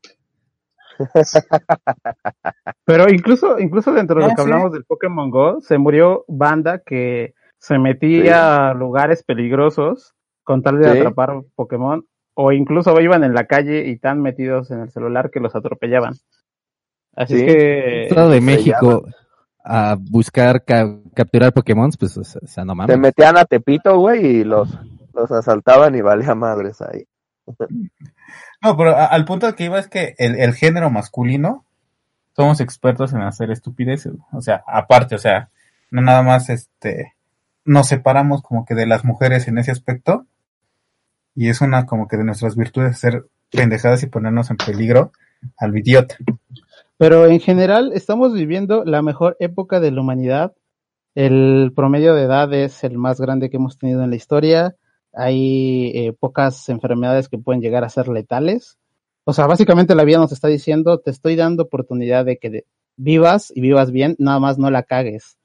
Pero 2.85 3.09
incluso, 3.09 3.59
incluso 3.59 3.91
dentro 3.93 4.19
de 4.19 4.25
Ah, 4.25 4.27
lo 4.29 4.35
que 4.35 4.41
sí. 4.41 4.47
hablamos 4.47 4.71
del 4.73 4.85
Pokémon 4.85 5.29
Go, 5.29 5.61
se 5.61 5.77
murió 5.77 6.25
banda 6.27 6.79
que 6.85 7.33
se 7.57 7.77
metía 7.77 8.69
a 8.69 8.73
lugares 8.73 9.23
peligrosos 9.23 10.13
con 10.43 10.61
tal 10.63 10.79
de 10.79 10.91
Sí. 10.91 10.97
atrapar 10.97 11.41
Pokémon, 11.55 12.05
o 12.33 12.51
incluso 12.51 12.99
iban 12.99 13.23
en 13.23 13.33
la 13.33 13.45
calle 13.45 13.87
y 13.87 13.97
tan 13.99 14.21
metidos 14.21 14.71
en 14.71 14.79
el 14.81 14.89
celular 14.91 15.29
que 15.29 15.39
los 15.39 15.55
atropellaban. 15.55 16.13
Así 17.15 17.37
Sí. 17.37 17.45
es 17.45 17.53
que 17.55 18.03
Estado 18.07 18.29
de 18.29 18.39
se 18.39 18.45
México 18.45 19.03
a 19.63 19.95
buscar 19.99 20.63
ca- 20.65 20.97
capturar 21.13 21.53
Pokémon, 21.53 21.91
pues, 21.99 22.17
o 22.17 22.23
sea, 22.23 22.65
no 22.65 22.71
se 22.73 22.75
mames. 22.77 22.97
metían 22.99 23.37
a 23.37 23.45
Tepito, 23.45 23.99
güey, 23.99 24.25
y 24.25 24.43
los, 24.43 24.75
los 25.13 25.31
asaltaban 25.31 25.93
y 25.93 26.01
valía 26.01 26.33
madres 26.33 26.81
ahí. 26.81 27.05
No, 28.61 28.77
pero 28.77 28.95
al 28.95 29.25
punto 29.25 29.55
que 29.55 29.65
iba 29.65 29.79
es 29.79 29.87
que 29.87 30.15
el, 30.17 30.39
el 30.39 30.53
género 30.53 30.89
masculino 30.89 31.65
somos 32.35 32.59
expertos 32.61 33.13
en 33.13 33.21
hacer 33.21 33.51
estupideces. 33.51 34.13
O 34.31 34.41
sea, 34.41 34.63
aparte, 34.67 35.15
o 35.15 35.17
sea, 35.17 35.49
no 35.89 36.01
nada 36.01 36.21
más 36.23 36.49
este 36.49 37.13
nos 37.65 37.87
separamos 37.87 38.41
como 38.41 38.65
que 38.65 38.75
de 38.75 38.87
las 38.87 39.05
mujeres 39.05 39.47
en 39.47 39.57
ese 39.57 39.71
aspecto. 39.71 40.25
Y 41.35 41.49
es 41.49 41.61
una 41.61 41.85
como 41.85 42.07
que 42.07 42.17
de 42.17 42.23
nuestras 42.23 42.55
virtudes 42.55 42.99
ser 42.99 43.25
pendejadas 43.51 44.03
y 44.03 44.07
ponernos 44.07 44.49
en 44.51 44.57
peligro 44.57 45.11
al 45.57 45.77
idiota. 45.77 46.15
Pero 46.97 47.25
en 47.25 47.39
general 47.39 47.91
estamos 47.93 48.33
viviendo 48.33 48.83
la 48.85 49.01
mejor 49.01 49.37
época 49.39 49.79
de 49.79 49.91
la 49.91 50.01
humanidad. 50.01 50.53
El 51.15 51.71
promedio 51.75 52.13
de 52.15 52.23
edad 52.23 52.53
es 52.53 52.83
el 52.83 52.97
más 52.97 53.19
grande 53.19 53.49
que 53.49 53.57
hemos 53.57 53.77
tenido 53.77 54.03
en 54.03 54.09
la 54.09 54.15
historia. 54.15 54.75
Hay 55.13 55.91
eh, 55.93 56.13
pocas 56.17 56.69
enfermedades 56.69 57.29
que 57.29 57.37
pueden 57.37 57.61
llegar 57.61 57.83
a 57.83 57.89
ser 57.89 58.07
letales. 58.07 58.77
O 59.23 59.33
sea, 59.33 59.47
básicamente 59.47 59.95
la 59.95 60.03
vida 60.03 60.17
nos 60.17 60.31
está 60.31 60.47
diciendo, 60.47 60.99
te 60.99 61.11
estoy 61.11 61.35
dando 61.35 61.63
oportunidad 61.63 62.25
de 62.25 62.37
que 62.37 62.65
vivas 62.95 63.51
y 63.55 63.61
vivas 63.61 63.91
bien, 63.91 64.15
nada 64.19 64.39
más 64.39 64.57
no 64.57 64.71
la 64.71 64.83
cagues. 64.83 65.37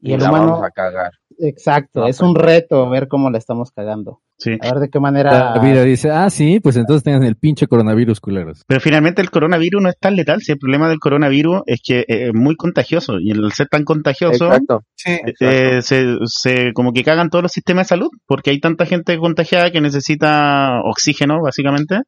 Y, 0.00 0.12
el 0.12 0.20
la 0.20 0.30
humano, 0.30 0.52
vamos 0.52 0.64
a 0.66 0.70
cagar. 0.70 1.12
Exacto, 1.38 2.00
No, 2.00 2.06
es 2.06 2.18
pues. 2.18 2.28
un 2.28 2.34
reto 2.36 2.88
ver 2.90 3.08
cómo 3.08 3.30
la 3.30 3.38
estamos 3.38 3.70
cagando. 3.72 4.20
Sí. 4.38 4.52
A 4.60 4.72
ver 4.72 4.80
de 4.80 4.88
qué 4.90 4.98
manera... 4.98 5.54
La 5.54 5.62
vida 5.62 5.84
dice, 5.84 6.10
ah, 6.10 6.28
sí, 6.28 6.58
pues 6.58 6.76
entonces 6.76 7.04
tengan 7.04 7.22
el 7.22 7.36
pinche 7.36 7.68
coronavirus, 7.68 8.18
culeros. 8.18 8.64
Pero 8.66 8.80
finalmente 8.80 9.22
el 9.22 9.30
coronavirus 9.30 9.80
no 9.82 9.88
es 9.88 9.96
tan 10.00 10.16
letal. 10.16 10.40
Si 10.40 10.50
el 10.50 10.58
problema 10.58 10.88
del 10.88 10.98
coronavirus 10.98 11.60
es 11.66 11.80
que 11.80 12.00
eh, 12.00 12.26
es 12.28 12.34
muy 12.34 12.56
contagioso. 12.56 13.20
Y 13.20 13.30
al 13.30 13.52
ser 13.52 13.68
tan 13.68 13.84
contagioso, 13.84 14.46
Exacto. 14.46 14.80
Sí, 14.96 15.12
eh, 15.40 15.80
se, 15.82 16.16
se 16.26 16.72
como 16.72 16.92
que 16.92 17.04
cagan 17.04 17.30
todos 17.30 17.42
los 17.42 17.52
sistemas 17.52 17.86
de 17.86 17.90
salud. 17.90 18.08
Porque 18.26 18.50
hay 18.50 18.58
tanta 18.58 18.84
gente 18.84 19.16
contagiada 19.18 19.70
que 19.70 19.80
necesita 19.80 20.80
oxígeno, 20.90 21.40
básicamente, 21.40 22.00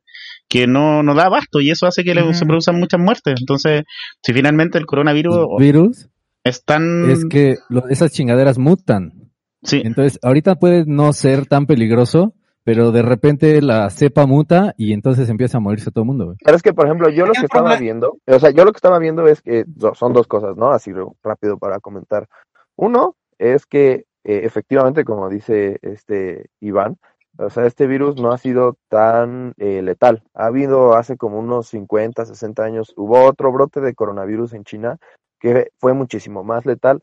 que 0.49 0.67
no, 0.67 1.05
no 1.05 1.15
da 1.15 1.27
abasto. 1.27 1.61
Y 1.61 1.71
eso 1.71 1.87
hace 1.87 2.03
que 2.03 2.17
le- 2.17 2.35
se 2.35 2.47
produzcan 2.47 2.81
muchas 2.81 3.01
muertes. 3.01 3.35
Entonces, 3.39 3.83
si 4.25 4.33
finalmente 4.33 4.77
el 4.79 4.87
coronavirus 4.87 5.47
Virus 5.59 6.09
es 6.45 6.65
tan... 6.65 7.11
es 7.11 7.25
que 7.25 7.57
lo- 7.69 7.89
esas 7.89 8.13
chingaderas 8.13 8.59
mutan. 8.59 9.31
Sí. 9.63 9.81
Entonces, 9.85 10.19
ahorita 10.23 10.57
puede 10.57 10.85
no 10.87 11.13
ser 11.13 11.47
tan 11.47 11.67
peligroso, 11.67 12.35
pero 12.65 12.93
de 12.93 13.03
repente 13.03 13.61
la 13.63 13.89
cepa 13.91 14.27
muta 14.27 14.75
y 14.77 14.93
entonces 14.93 15.29
empieza 15.29 15.59
a 15.59 15.61
morirse 15.61 15.91
todo 15.91 16.03
el 16.03 16.09
mundo, 16.09 16.27
güey. 16.27 16.37
Pero 16.45 16.57
es 16.57 16.63
que, 16.63 16.73
por 16.73 16.87
ejemplo, 16.87 17.09
yo 17.09 17.27
lo 17.27 17.33
que 17.33 17.47
estaba 17.47 17.77
viendo, 17.77 18.19
o 18.27 18.39
sea, 18.39 18.51
yo 18.51 18.65
lo 18.65 18.73
que 18.73 18.79
estaba 18.79 18.99
viendo 18.99 19.27
es 19.27 19.43
que 19.43 19.65
son 19.95 20.13
dos 20.13 20.27
cosas, 20.27 20.57
¿no? 20.57 20.71
Así 20.71 20.93
rápido 21.23 21.59
para 21.59 21.81
comentar. 21.81 22.29
Uno 22.77 23.17
es 23.39 23.67
que 23.67 24.05
eh, 24.25 24.41
efectivamente, 24.45 25.05
como 25.05 25.29
dice 25.29 25.79
este 25.83 26.51
Iván, 26.61 26.97
o 27.37 27.51
sea, 27.51 27.67
este 27.67 27.87
virus 27.87 28.17
no 28.17 28.33
ha 28.33 28.39
sido 28.39 28.77
tan 28.89 29.55
eh, 29.59 29.83
letal. 29.83 30.23
Ha 30.35 30.47
habido 30.47 30.95
hace 30.95 31.17
como 31.17 31.39
unos 31.39 31.69
50, 31.69 32.25
60 32.25 32.63
años, 32.63 32.93
hubo 32.97 33.25
otro 33.25 33.51
brote 33.53 33.81
de 33.81 33.95
coronavirus 33.95 34.53
en 34.55 34.65
China 34.65 34.99
que 35.45 35.69
fue 35.79 35.93
muchísimo 35.93 36.43
más 36.43 36.65
letal, 36.65 37.03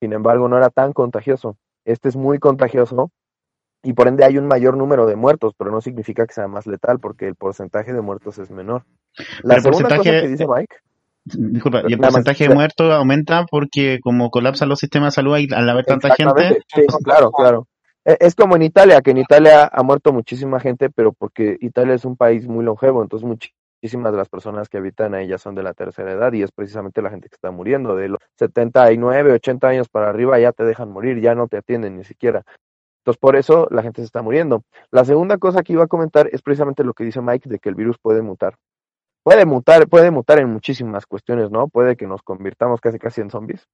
sin 0.00 0.14
embargo, 0.14 0.48
no 0.48 0.56
era 0.56 0.70
tan 0.70 0.94
contagioso. 0.94 1.58
Este 1.84 2.08
es 2.08 2.16
muy 2.16 2.38
contagioso 2.38 3.10
y 3.82 3.92
por 3.92 4.08
ende 4.08 4.24
hay 4.24 4.38
un 4.38 4.46
mayor 4.46 4.76
número 4.78 5.04
de 5.06 5.16
muertos, 5.16 5.52
pero 5.58 5.70
no 5.70 5.82
significa 5.82 6.26
que 6.26 6.32
sea 6.32 6.48
más 6.48 6.66
letal 6.66 6.98
porque 6.98 7.28
el 7.28 7.34
porcentaje 7.34 7.92
de 7.92 8.00
muertos 8.00 8.38
es 8.38 8.50
menor. 8.50 8.84
La 9.42 9.60
Pero 9.60 9.72
cosa 9.72 9.98
que 9.98 10.28
dice 10.28 10.46
Mike, 10.48 10.76
Disculpa, 11.26 11.82
y 11.86 11.92
el 11.92 11.98
más, 11.98 12.12
porcentaje 12.12 12.48
de 12.48 12.54
muertos 12.54 12.92
aumenta 12.92 13.44
porque 13.50 13.98
como 14.02 14.30
colapsan 14.30 14.70
los 14.70 14.78
sistemas 14.78 15.12
de 15.12 15.16
salud 15.16 15.36
y 15.38 15.52
al 15.54 15.68
haber 15.68 15.84
tanta 15.84 16.14
gente, 16.14 16.60
sí, 16.74 16.86
claro, 17.04 17.30
claro. 17.32 17.66
E- 18.04 18.16
Es 18.20 18.34
como 18.34 18.56
en 18.56 18.62
Italia, 18.62 19.00
que 19.02 19.10
en 19.10 19.18
Italia 19.18 19.70
ha 19.72 19.82
muerto 19.82 20.12
muchísima 20.12 20.60
gente, 20.60 20.90
pero 20.90 21.12
porque 21.12 21.56
Italia 21.60 21.94
es 21.94 22.04
un 22.04 22.16
país 22.16 22.46
muy 22.46 22.64
longevo, 22.64 23.02
entonces 23.02 23.26
muchísimas 23.84 24.12
de 24.12 24.18
las 24.18 24.30
personas 24.30 24.70
que 24.70 24.78
habitan 24.78 25.12
ahí 25.14 25.28
ya 25.28 25.36
son 25.36 25.54
de 25.54 25.62
la 25.62 25.74
tercera 25.74 26.10
edad 26.12 26.32
y 26.32 26.42
es 26.42 26.50
precisamente 26.52 27.02
la 27.02 27.10
gente 27.10 27.28
que 27.28 27.34
está 27.34 27.50
muriendo. 27.50 27.94
De 27.94 28.08
los 28.08 28.18
79, 28.38 29.32
80 29.32 29.68
años 29.68 29.88
para 29.90 30.08
arriba 30.08 30.38
ya 30.38 30.52
te 30.52 30.64
dejan 30.64 30.90
morir, 30.90 31.20
ya 31.20 31.34
no 31.34 31.48
te 31.48 31.58
atienden 31.58 31.98
ni 31.98 32.04
siquiera. 32.04 32.44
Entonces, 33.02 33.20
por 33.20 33.36
eso 33.36 33.68
la 33.70 33.82
gente 33.82 34.00
se 34.00 34.06
está 34.06 34.22
muriendo. 34.22 34.62
La 34.90 35.04
segunda 35.04 35.36
cosa 35.36 35.62
que 35.62 35.74
iba 35.74 35.84
a 35.84 35.86
comentar 35.86 36.30
es 36.32 36.40
precisamente 36.40 36.82
lo 36.82 36.94
que 36.94 37.04
dice 37.04 37.20
Mike, 37.20 37.46
de 37.50 37.58
que 37.58 37.68
el 37.68 37.74
virus 37.74 37.98
puede 38.00 38.22
mutar. 38.22 38.54
Puede 39.22 39.44
mutar, 39.44 39.86
puede 39.86 40.10
mutar 40.10 40.38
en 40.38 40.48
muchísimas 40.50 41.04
cuestiones, 41.04 41.50
¿no? 41.50 41.68
Puede 41.68 41.94
que 41.96 42.06
nos 42.06 42.22
convirtamos 42.22 42.80
casi 42.80 42.98
casi 42.98 43.20
en 43.20 43.28
zombies, 43.30 43.66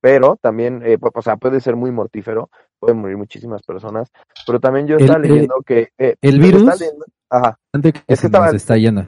pero 0.00 0.36
también, 0.40 0.82
eh, 0.84 0.98
o 1.00 1.22
sea, 1.22 1.36
puede 1.36 1.60
ser 1.60 1.74
muy 1.74 1.90
mortífero, 1.90 2.48
pueden 2.78 2.98
morir 2.98 3.16
muchísimas 3.16 3.62
personas, 3.64 4.08
pero 4.46 4.60
también 4.60 4.86
yo 4.86 4.96
estaba 4.98 5.16
el- 5.20 5.22
leyendo 5.28 5.56
que... 5.66 5.88
eh, 5.98 6.14
el 6.20 6.40
virus- 6.40 6.62
leyendo- 6.78 7.06
ajá, 7.28 7.58
Antes 7.72 7.92
que 7.94 7.98
Es 7.98 8.04
que 8.06 8.16
se 8.16 8.26
estaba- 8.28 8.46
nos 8.46 8.54
está 8.54 8.76
yendo. 8.76 9.04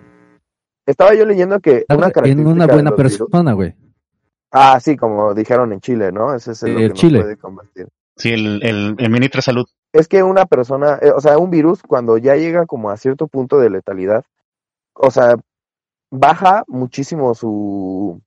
Estaba 0.87 1.14
yo 1.14 1.25
leyendo 1.25 1.61
que 1.61 1.85
una 1.88 2.07
en 2.07 2.12
característica 2.12 2.51
una 2.51 2.66
de 2.66 2.73
buena 2.73 2.90
los 2.90 2.97
persona, 2.97 3.53
güey. 3.53 3.75
ah, 4.53 4.79
sí, 4.81 4.97
como 4.97 5.35
dijeron 5.35 5.73
en 5.73 5.81
Chile, 5.81 6.12
¿no? 6.12 6.35
Ese 6.35 6.53
es 6.53 6.62
el, 6.62 6.88
nos 6.88 6.92
Chile. 6.99 7.20
puede 7.20 7.37
combatir. 7.37 7.88
sí, 8.16 8.31
el, 8.33 8.62
el, 8.62 8.94
el 8.99 9.11
ministro 9.11 9.38
de 9.38 9.42
salud. 9.42 9.64
es 9.92 10.09
que 10.09 10.23
una 10.23 10.47
persona, 10.47 10.99
eh, 11.03 11.11
o 11.11 11.20
sea, 11.20 11.38
un 11.38 11.51
virus 11.51 11.83
cuando 11.83 12.18
ya 12.18 12.37
llega 12.37 12.66
como 12.66 12.90
a 12.90 12.97
cierto 12.97 13.27
punto 13.29 13.59
de 13.59 13.70
letalidad, 13.70 14.25
o 14.94 15.11
sea, 15.11 15.37
baja 16.11 16.62
muchísimo 16.68 17.35
su, 17.35 18.20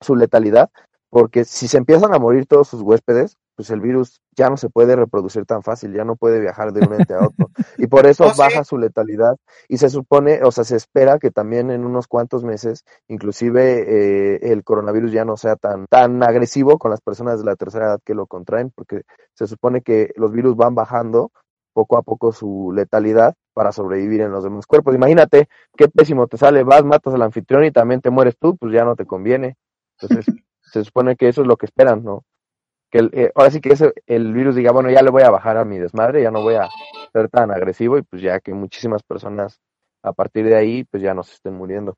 su 0.00 0.16
letalidad, 0.16 0.70
porque 1.10 1.44
si 1.44 1.68
se 1.68 1.78
empiezan 1.78 2.12
a 2.14 2.18
morir 2.18 2.46
todos 2.46 2.68
sus 2.68 2.82
huéspedes, 2.82 3.36
pues 3.56 3.70
el 3.70 3.80
virus 3.80 4.20
ya 4.38 4.48
no 4.50 4.56
se 4.56 4.70
puede 4.70 4.96
reproducir 4.96 5.44
tan 5.46 5.62
fácil, 5.64 5.92
ya 5.92 6.04
no 6.04 6.16
puede 6.16 6.40
viajar 6.40 6.72
de 6.72 6.82
un 6.82 6.94
ente 6.94 7.14
a 7.14 7.24
otro. 7.26 7.50
Y 7.76 7.88
por 7.88 8.06
eso 8.06 8.24
Oh, 8.30 8.34
sí. 8.34 8.38
baja 8.38 8.64
su 8.64 8.78
letalidad 8.78 9.36
y 9.68 9.78
se 9.78 9.90
supone, 9.90 10.40
o 10.44 10.52
sea, 10.52 10.64
se 10.64 10.76
espera 10.76 11.18
que 11.18 11.30
también 11.32 11.70
en 11.70 11.84
unos 11.84 12.06
cuantos 12.08 12.44
meses, 12.44 12.84
inclusive 13.08 14.36
eh, 14.36 14.52
el 14.52 14.64
coronavirus 14.64 15.12
ya 15.12 15.24
no 15.24 15.36
sea 15.36 15.56
tan, 15.56 15.86
tan 15.88 16.22
agresivo 16.22 16.78
con 16.78 16.90
las 16.92 17.00
personas 17.00 17.40
de 17.40 17.46
la 17.46 17.56
tercera 17.56 17.86
edad 17.86 18.00
que 18.04 18.14
lo 18.14 18.26
contraen, 18.26 18.70
porque 18.74 19.02
se 19.34 19.46
supone 19.48 19.82
que 19.82 20.12
los 20.16 20.32
virus 20.32 20.56
van 20.56 20.74
bajando 20.76 21.32
poco 21.74 21.96
a 21.98 22.02
poco 22.02 22.32
su 22.32 22.72
letalidad 22.74 23.34
para 23.54 23.72
sobrevivir 23.72 24.20
en 24.22 24.32
los 24.32 24.44
demás 24.44 24.66
cuerpos. 24.66 24.94
Imagínate 24.94 25.48
qué 25.76 25.88
pésimo 25.88 26.28
te 26.28 26.38
sale, 26.38 26.64
vas, 26.64 26.84
matas 26.84 27.14
al 27.14 27.22
anfitrión 27.22 27.64
y 27.64 27.72
también 27.72 28.00
te 28.00 28.10
mueres 28.10 28.36
tú, 28.38 28.56
pues 28.56 28.72
ya 28.72 28.84
no 28.84 28.96
te 28.96 29.06
conviene. 29.06 29.56
Entonces, 30.00 30.26
se 30.62 30.84
supone 30.84 31.16
que 31.16 31.28
eso 31.28 31.42
es 31.42 31.48
lo 31.48 31.56
que 31.56 31.66
esperan, 31.66 32.04
¿no? 32.04 32.24
Que 32.90 32.98
el- 32.98 33.10
eh, 33.12 33.32
ahora 33.34 33.50
sí 33.50 33.60
que 33.60 33.70
ese, 33.72 33.92
el 34.06 34.32
virus 34.32 34.54
diga, 34.56 34.72
bueno, 34.72 34.90
ya 34.90 35.02
le 35.02 35.10
voy 35.10 35.22
a 35.22 35.30
bajar 35.30 35.56
a 35.56 35.64
mi 35.64 35.78
desmadre, 35.78 36.22
ya 36.22 36.30
no 36.30 36.42
voy 36.42 36.54
a 36.54 36.68
ser 37.12 37.28
tan 37.28 37.50
agresivo 37.50 37.98
y 37.98 38.02
pues 38.02 38.22
ya 38.22 38.40
que 38.40 38.54
muchísimas 38.54 39.02
personas 39.02 39.60
a 40.02 40.12
partir 40.12 40.44
de 40.46 40.56
ahí 40.56 40.84
pues 40.84 41.02
ya 41.02 41.14
no 41.14 41.22
se 41.22 41.34
estén 41.34 41.54
muriendo. 41.54 41.96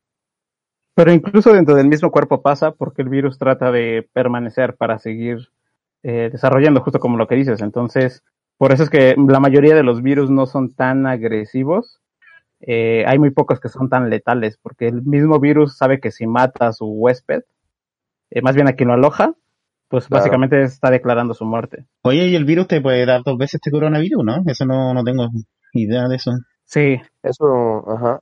Pero 0.95 1.13
incluso 1.13 1.53
dentro 1.53 1.77
del 1.77 1.89
mismo 1.89 2.11
cuerpo 2.11 2.43
pasa 2.43 2.73
porque 2.73 3.03
el 3.03 3.09
virus 3.09 3.39
trata 3.39 3.71
de 3.71 4.09
permanecer 4.13 4.77
para 4.77 4.99
seguir 4.99 5.49
eh, 6.03 6.29
desarrollando, 6.33 6.81
justo 6.81 6.99
como 6.99 7.17
lo 7.17 7.27
que 7.27 7.37
dices. 7.37 7.63
Entonces, 7.63 8.23
por 8.59 8.73
eso 8.73 8.83
es 8.83 8.91
que 8.91 9.15
la 9.17 9.41
mayoría 9.41 9.75
de 9.75 9.83
los 9.83 10.03
virus 10.03 10.31
no 10.31 10.47
son 10.47 10.75
tan 10.75 11.07
agresivos. 11.07 12.01
Eh, 12.61 13.05
hay 13.07 13.19
muy 13.19 13.31
pocos 13.31 13.61
que 13.61 13.69
son 13.69 13.89
tan 13.89 14.11
letales, 14.11 14.59
porque 14.61 14.89
el 14.89 15.03
mismo 15.03 15.39
virus 15.41 15.77
sabe 15.77 16.01
que 16.01 16.11
si 16.11 16.27
mata 16.27 16.69
a 16.69 16.73
su 16.73 16.87
huésped, 16.87 17.43
más 18.43 18.55
bien 18.55 18.69
a 18.69 18.75
quien 18.75 18.89
lo 18.89 18.95
aloja, 18.95 19.35
pues 19.91 20.07
Claro. 20.07 20.21
básicamente 20.23 20.63
está 20.63 20.91
declarando 20.91 21.35
su 21.35 21.45
muerte. 21.45 21.85
Oye, 22.05 22.29
¿y 22.29 22.37
el 22.37 22.45
virus 22.47 22.69
te 22.69 22.81
puede 22.81 23.05
dar 23.05 23.23
dos 23.25 23.37
veces 23.37 23.57
este 23.57 23.71
coronavirus, 23.73 24.25
no? 24.25 24.43
Eso 24.47 24.65
no, 24.65 24.95
no 24.95 25.05
tengo 25.05 25.29
idea 25.75 26.09
de 26.09 26.17
eso. 26.17 26.31
Sí, 26.65 26.97
Eso, 27.23 27.85
ajá. 27.91 28.21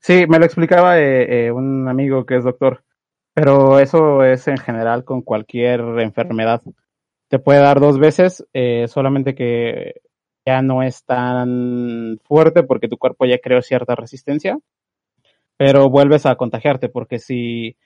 sí, 0.00 0.24
me 0.26 0.38
lo 0.38 0.46
explicaba 0.46 0.98
eh, 0.98 1.46
eh, 1.48 1.52
un 1.52 1.86
amigo 1.88 2.24
que 2.26 2.36
es 2.36 2.44
doctor, 2.44 2.82
pero 3.34 3.78
eso 3.78 4.24
es 4.24 4.48
en 4.48 4.56
general 4.56 5.04
con 5.04 5.22
cualquier 5.22 5.80
enfermedad. 6.00 6.62
Te 7.28 7.38
puede 7.38 7.60
dar 7.60 7.80
dos 7.80 7.98
veces, 7.98 8.44
eh, 8.54 8.88
solamente 8.88 9.34
que 9.34 10.00
ya 10.46 10.62
no 10.62 10.82
es 10.82 11.04
tan 11.04 12.18
fuerte 12.24 12.62
porque 12.62 12.88
tu 12.88 12.96
cuerpo 12.98 13.26
ya 13.26 13.38
creó 13.38 13.60
cierta 13.62 13.94
resistencia, 13.94 14.58
pero 15.58 15.90
vuelves 15.90 16.26
a 16.26 16.36
contagiarte 16.36 16.88
porque 16.88 17.18
si 17.18 17.76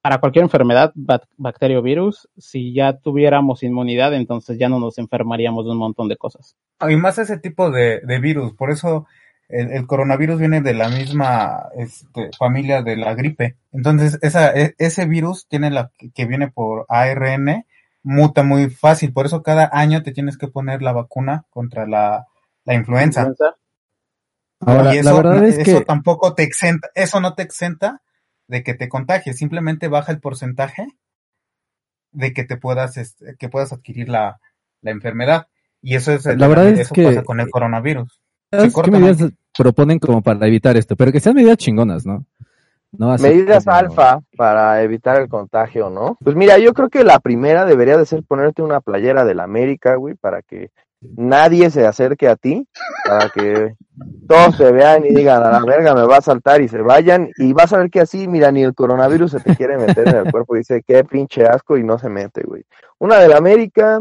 para 0.00 0.18
cualquier 0.18 0.44
enfermedad, 0.44 0.92
bac- 0.94 1.26
bacteria 1.36 1.78
o 1.78 1.82
virus, 1.82 2.28
si 2.36 2.72
ya 2.72 2.94
tuviéramos 2.98 3.62
inmunidad, 3.62 4.14
entonces 4.14 4.58
ya 4.58 4.68
no 4.68 4.78
nos 4.78 4.98
enfermaríamos 4.98 5.64
de 5.64 5.72
un 5.72 5.78
montón 5.78 6.08
de 6.08 6.16
cosas. 6.16 6.56
Y 6.88 6.96
más 6.96 7.18
ese 7.18 7.38
tipo 7.38 7.70
de, 7.70 8.00
de 8.00 8.20
virus, 8.20 8.54
por 8.54 8.70
eso 8.70 9.06
el, 9.48 9.72
el 9.72 9.86
coronavirus 9.86 10.38
viene 10.38 10.60
de 10.60 10.74
la 10.74 10.88
misma 10.88 11.68
este, 11.76 12.30
familia 12.38 12.82
de 12.82 12.96
la 12.96 13.14
gripe. 13.14 13.56
Entonces, 13.72 14.18
esa, 14.22 14.52
e- 14.54 14.74
ese 14.78 15.06
virus 15.06 15.46
tiene 15.48 15.70
la 15.70 15.90
que 16.14 16.26
viene 16.26 16.48
por 16.48 16.86
ARN, 16.88 17.66
muta 18.02 18.42
muy 18.42 18.70
fácil, 18.70 19.12
por 19.12 19.26
eso 19.26 19.42
cada 19.42 19.68
año 19.72 20.02
te 20.02 20.12
tienes 20.12 20.38
que 20.38 20.48
poner 20.48 20.80
la 20.82 20.92
vacuna 20.92 21.44
contra 21.50 21.86
la, 21.86 22.26
la 22.64 22.74
influenza. 22.74 23.20
Influenza. 23.22 23.56
Ahora, 24.60 24.94
y 24.94 25.02
la 25.02 25.10
eso, 25.10 25.16
verdad 25.16 25.44
es 25.44 25.58
eso 25.58 25.78
que 25.80 25.84
tampoco 25.84 26.34
te 26.34 26.42
exenta, 26.42 26.88
eso 26.94 27.20
no 27.20 27.34
te 27.34 27.42
exenta 27.42 28.02
de 28.48 28.62
que 28.62 28.74
te 28.74 28.88
contagies, 28.88 29.36
simplemente 29.38 29.88
baja 29.88 30.10
el 30.12 30.20
porcentaje 30.20 30.86
de 32.12 32.32
que 32.32 32.44
te 32.44 32.56
puedas, 32.56 32.96
este, 32.96 33.36
que 33.38 33.48
puedas 33.48 33.72
adquirir 33.72 34.08
la, 34.08 34.40
la 34.80 34.90
enfermedad. 34.90 35.46
Y 35.82 35.94
eso 35.94 36.12
es, 36.12 36.24
La 36.24 36.48
verdad 36.48 36.68
es 36.68 36.78
eso 36.80 36.94
que- 36.94 37.04
pasa 37.04 37.22
con 37.22 37.40
el 37.40 37.50
coronavirus. 37.50 38.20
¿Qué 38.50 38.90
medidas 38.90 39.30
proponen 39.56 39.98
como 39.98 40.22
para 40.22 40.46
evitar 40.46 40.76
esto? 40.76 40.96
Pero 40.96 41.12
que 41.12 41.20
sean 41.20 41.34
medidas 41.36 41.58
chingonas, 41.58 42.06
¿no? 42.06 42.24
No 42.92 43.14
Medidas 43.18 43.66
como- 43.66 43.76
alfa 43.76 44.20
para 44.36 44.82
evitar 44.82 45.20
el 45.20 45.28
contagio, 45.28 45.90
¿no? 45.90 46.16
Pues 46.24 46.34
mira, 46.34 46.56
yo 46.58 46.72
creo 46.72 46.88
que 46.88 47.04
la 47.04 47.20
primera 47.20 47.66
debería 47.66 47.98
de 47.98 48.06
ser 48.06 48.22
ponerte 48.24 48.62
una 48.62 48.80
playera 48.80 49.26
del 49.26 49.40
América, 49.40 49.96
güey, 49.96 50.14
para 50.14 50.40
que 50.40 50.70
nadie 51.00 51.70
se 51.70 51.86
acerque 51.86 52.28
a 52.28 52.36
ti, 52.36 52.66
para 53.04 53.28
que 53.30 53.74
todos 54.26 54.58
te 54.58 54.72
vean 54.72 55.04
y 55.04 55.14
digan, 55.14 55.42
a 55.42 55.50
la 55.50 55.64
verga 55.64 55.94
me 55.94 56.06
va 56.06 56.18
a 56.18 56.22
saltar 56.22 56.60
y 56.60 56.68
se 56.68 56.82
vayan, 56.82 57.30
y 57.36 57.52
vas 57.52 57.72
a 57.72 57.78
ver 57.78 57.90
que 57.90 58.00
así, 58.00 58.28
mira, 58.28 58.50
ni 58.50 58.62
el 58.62 58.74
coronavirus 58.74 59.32
se 59.32 59.40
te 59.40 59.56
quiere 59.56 59.78
meter 59.78 60.08
en 60.08 60.16
el 60.16 60.30
cuerpo, 60.30 60.56
dice, 60.56 60.82
qué 60.86 61.04
pinche 61.04 61.44
asco, 61.46 61.76
y 61.76 61.84
no 61.84 61.98
se 61.98 62.08
mete, 62.08 62.42
güey. 62.42 62.64
Una 62.98 63.18
del 63.18 63.32
América, 63.32 64.00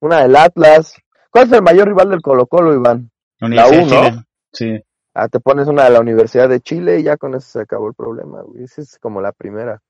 una 0.00 0.22
del 0.22 0.36
Atlas. 0.36 0.94
¿Cuál 1.30 1.46
es 1.46 1.52
el 1.52 1.62
mayor 1.62 1.88
rival 1.88 2.10
del 2.10 2.22
Colo 2.22 2.46
Colo, 2.46 2.74
Iván? 2.74 3.10
La 3.40 3.68
U. 3.68 4.22
Sí. 4.52 4.80
Ah, 5.14 5.28
te 5.28 5.40
pones 5.40 5.68
una 5.68 5.84
de 5.84 5.90
la 5.90 6.00
Universidad 6.00 6.48
de 6.48 6.60
Chile 6.60 6.98
y 6.98 7.04
ya 7.04 7.16
con 7.16 7.34
eso 7.34 7.48
se 7.48 7.60
acabó 7.60 7.88
el 7.88 7.94
problema, 7.94 8.42
güey. 8.42 8.64
Esa 8.64 8.82
es 8.82 8.98
como 8.98 9.20
la 9.20 9.32
primera, 9.32 9.80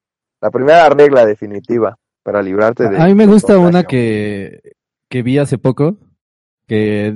la 0.41 0.51
primera 0.51 0.89
regla 0.91 1.25
definitiva 1.25 1.97
para 2.23 2.43
librarte 2.43 2.89
de. 2.89 2.99
A 2.99 3.07
mí 3.07 3.15
me 3.15 3.27
gusta 3.27 3.59
una 3.59 3.85
que, 3.85 4.75
que 5.09 5.23
vi 5.23 5.39
hace 5.39 5.57
poco, 5.57 5.97
que 6.67 7.15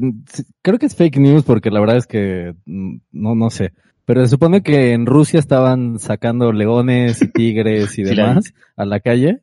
creo 0.62 0.78
que 0.78 0.86
es 0.86 0.96
fake 0.96 1.18
news 1.18 1.44
porque 1.44 1.70
la 1.70 1.80
verdad 1.80 1.96
es 1.96 2.06
que 2.06 2.54
mm, 2.66 2.96
no, 3.12 3.34
no 3.34 3.50
sé. 3.50 3.72
Pero 4.04 4.22
se 4.22 4.28
supone 4.28 4.62
que 4.62 4.92
en 4.92 5.04
Rusia 5.06 5.38
estaban 5.38 5.98
sacando 5.98 6.52
leones 6.52 7.20
y 7.22 7.28
tigres 7.28 7.98
y 7.98 8.02
demás 8.04 8.54
a 8.76 8.84
la 8.84 9.00
calle 9.00 9.42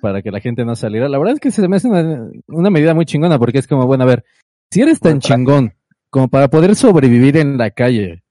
para 0.00 0.22
que 0.22 0.30
la 0.30 0.40
gente 0.40 0.64
no 0.64 0.76
saliera. 0.76 1.08
La 1.08 1.18
verdad 1.18 1.34
es 1.34 1.40
que 1.40 1.50
se 1.50 1.66
me 1.66 1.76
hace 1.76 1.88
una, 1.88 2.28
una 2.46 2.70
medida 2.70 2.94
muy 2.94 3.04
chingona 3.04 3.38
porque 3.38 3.58
es 3.58 3.66
como, 3.66 3.86
bueno, 3.86 4.04
a 4.04 4.06
ver, 4.06 4.24
si 4.70 4.82
eres 4.82 5.00
tan 5.00 5.20
chingón 5.20 5.74
como 6.10 6.28
para 6.28 6.48
poder 6.48 6.74
sobrevivir 6.76 7.36
en 7.36 7.58
la 7.58 7.70
calle 7.70 8.22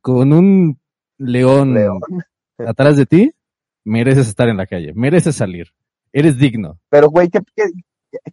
con 0.00 0.32
un 0.32 0.78
león, 1.18 1.74
León. 1.74 2.00
atrás 2.58 2.96
de 2.96 3.06
ti, 3.06 3.32
mereces 3.84 4.28
estar 4.28 4.48
en 4.48 4.56
la 4.56 4.66
calle, 4.66 4.92
mereces 4.94 5.36
salir, 5.36 5.72
eres 6.12 6.38
digno. 6.38 6.78
Pero, 6.90 7.08
güey, 7.08 7.28
¿qué, 7.28 7.40
qué, 7.54 7.64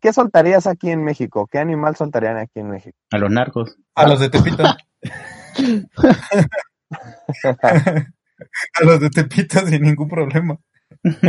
qué 0.01 0.13
soltarías 0.13 0.67
aquí 0.67 0.89
en 0.91 1.03
México? 1.03 1.47
¿Qué 1.51 1.57
animal 1.59 1.95
soltarían 1.95 2.37
aquí 2.37 2.59
en 2.59 2.69
México? 2.69 2.97
A 3.11 3.17
los 3.17 3.31
narcos. 3.31 3.75
A 3.95 4.07
los 4.07 4.19
de 4.19 4.29
Tepito. 4.29 4.63
a 7.43 8.83
los 8.83 8.99
de 8.99 9.09
Tepito 9.09 9.59
sin 9.67 9.81
ningún 9.83 10.07
problema. 10.07 10.57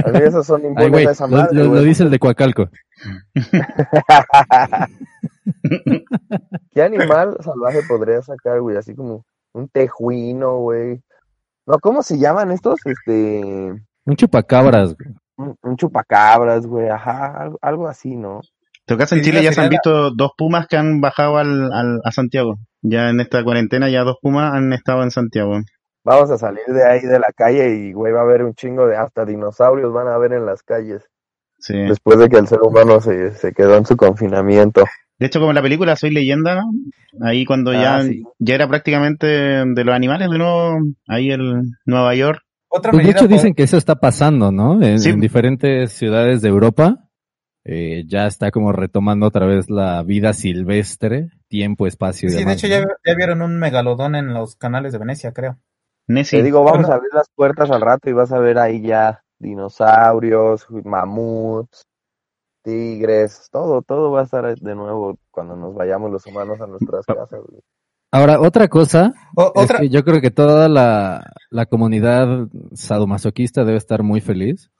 A 0.04 0.11
mí 0.11 0.18
esos 0.22 0.46
son 0.46 0.62
Ay, 0.76 0.90
esa 1.04 1.26
lo, 1.26 1.37
madre, 1.37 1.54
lo- 1.54 1.64
lo 1.64 1.70
güey. 1.70 1.85
dice 1.87 2.02
el 2.02 2.11
de 2.11 2.18
Coacalco. 2.18 2.68
¿Qué 6.72 6.82
animal 6.82 7.37
salvaje 7.42 7.80
podría 7.88 8.22
sacar, 8.22 8.61
güey? 8.61 8.76
Así 8.76 8.94
como 8.94 9.24
un 9.54 9.68
tejuino, 9.68 10.59
güey. 10.59 11.00
No, 11.66 11.78
¿cómo 11.80 12.02
se 12.02 12.18
llaman 12.18 12.52
estos? 12.52 12.78
Este, 12.85 13.72
Un 14.04 14.16
chupacabras. 14.16 14.94
güey. 14.94 15.14
Un, 15.37 15.77
chupacabras, 15.77 16.66
güey, 16.66 16.88
ajá, 16.88 17.37
algo, 17.38 17.59
algo 17.62 17.88
así, 17.88 18.16
¿no? 18.16 18.40
En 18.88 19.07
Sí, 19.07 19.20
Chile 19.22 19.42
ya 19.42 19.53
se 19.53 19.61
han 19.61 19.68
visto 19.68 20.11
dos 20.12 20.31
pumas 20.38 20.68
que 20.68 20.77
han 20.77 21.01
bajado 21.01 21.38
al, 21.38 21.72
al- 21.72 22.01
a 22.05 22.12
Santiago. 22.12 22.57
Ya 22.83 23.11
en 23.11 23.18
esta 23.20 23.42
cuarentena 23.42 23.88
ya 23.88 24.05
dos 24.05 24.16
pumas 24.22 24.55
han 24.55 24.72
estado 24.72 25.03
en 25.03 25.11
Santiago. 25.11 25.59
Vamos 26.05 26.31
a 26.31 26.38
salir 26.38 26.64
de 26.68 26.85
ahí 26.85 27.01
de 27.01 27.18
la 27.18 27.33
calle 27.37 27.75
y, 27.75 27.92
güey, 27.92 28.12
va 28.12 28.20
a 28.20 28.22
haber 28.22 28.44
un 28.44 28.55
chingo 28.55 28.87
de 28.87 28.96
hasta 28.96 29.25
dinosaurios 29.25 29.92
van 29.92 30.07
a 30.07 30.16
ver 30.18 30.33
en 30.35 30.46
las 30.46 30.62
calles. 30.62 31.03
Sí. 31.59 31.77
Después 31.77 32.18
de 32.20 32.29
que 32.29 32.37
el 32.37 32.46
ser 32.46 32.61
humano 32.62 33.01
se, 33.01 33.33
se 33.33 33.53
quedó 33.53 33.77
en 33.77 33.87
su 33.87 33.96
confinamiento. 33.96 34.85
De 35.18 35.27
hecho, 35.27 35.40
como 35.40 35.51
en 35.51 35.57
la 35.57 35.62
película 35.62 35.96
Soy 35.96 36.11
Leyenda, 36.11 36.55
¿no? 36.55 36.70
Ahí 37.27 37.44
cuando 37.44 37.72
Ah, 37.72 37.75
ya, 37.83 38.03
sí. 38.03 38.22
ya 38.38 38.55
era 38.55 38.68
prácticamente 38.68 39.27
de 39.27 39.85
los 39.85 39.94
animales 39.94 40.31
de 40.31 40.38
nuevo, 40.38 40.79
ahí 41.09 41.33
en 41.33 41.62
Nueva 41.87 42.14
York. 42.14 42.40
Otra 42.76 42.90
Pues 42.92 43.04
de 43.06 43.12
hecho 43.12 43.26
dicen 43.28 43.54
que 43.54 43.62
eso 43.64 43.76
está 43.76 43.96
pasando, 43.96 44.52
¿no? 44.52 44.82
En, 44.82 44.98
Sí. 45.00 45.10
en 45.10 45.20
diferentes 45.20 45.92
ciudades 45.92 46.42
de 46.42 46.48
Europa. 46.48 47.02
eh, 47.68 48.04
ya 48.06 48.26
está 48.28 48.52
como 48.52 48.70
retomando 48.70 49.26
otra 49.26 49.44
vez 49.44 49.68
la 49.68 50.00
vida 50.04 50.32
silvestre, 50.34 51.30
tiempo, 51.48 51.88
espacio 51.88 52.28
y 52.28 52.32
Sí, 52.32 52.44
de 52.44 52.52
hecho 52.52 52.68
¿no? 52.68 52.74
ya, 52.74 52.86
ya 53.04 53.14
vieron 53.16 53.42
un 53.42 53.58
megalodón 53.58 54.14
en 54.14 54.32
los 54.32 54.54
canales 54.54 54.92
de 54.92 54.98
Venecia, 54.98 55.32
creo. 55.32 55.58
Nessie. 56.06 56.38
Te 56.38 56.44
digo, 56.44 56.62
vamos 56.62 56.82
Bueno. 56.82 56.92
a 56.92 56.94
abrir 56.96 57.10
las 57.12 57.28
puertas 57.34 57.68
al 57.72 57.80
rato 57.80 58.08
y 58.08 58.12
vas 58.12 58.30
a 58.30 58.38
ver 58.38 58.58
ahí 58.58 58.82
ya 58.82 59.24
dinosaurios, 59.40 60.64
mamuts, 60.84 61.82
tigres, 62.62 63.48
todo, 63.50 63.82
todo 63.82 64.12
va 64.12 64.20
a 64.20 64.24
estar 64.24 64.56
de 64.56 64.74
nuevo 64.76 65.18
cuando 65.32 65.56
nos 65.56 65.74
vayamos 65.74 66.12
los 66.12 66.24
humanos 66.26 66.60
a 66.60 66.68
nuestras 66.68 67.04
casas. 67.04 67.40
Ahora, 68.12 68.40
otra 68.40 68.69
cosa 68.69 69.12
O- 69.37 69.53
es 69.55 69.64
otra, 69.64 69.79
que 69.81 69.88
yo 69.88 70.05
creo 70.05 70.21
que 70.21 70.31
toda 70.31 70.69
la, 70.69 71.33
la 71.51 71.66
comunidad 71.66 72.49
sadomasoquista 72.73 73.64
debe 73.64 73.79
estar 73.79 74.03
muy 74.03 74.21
feliz 74.21 74.71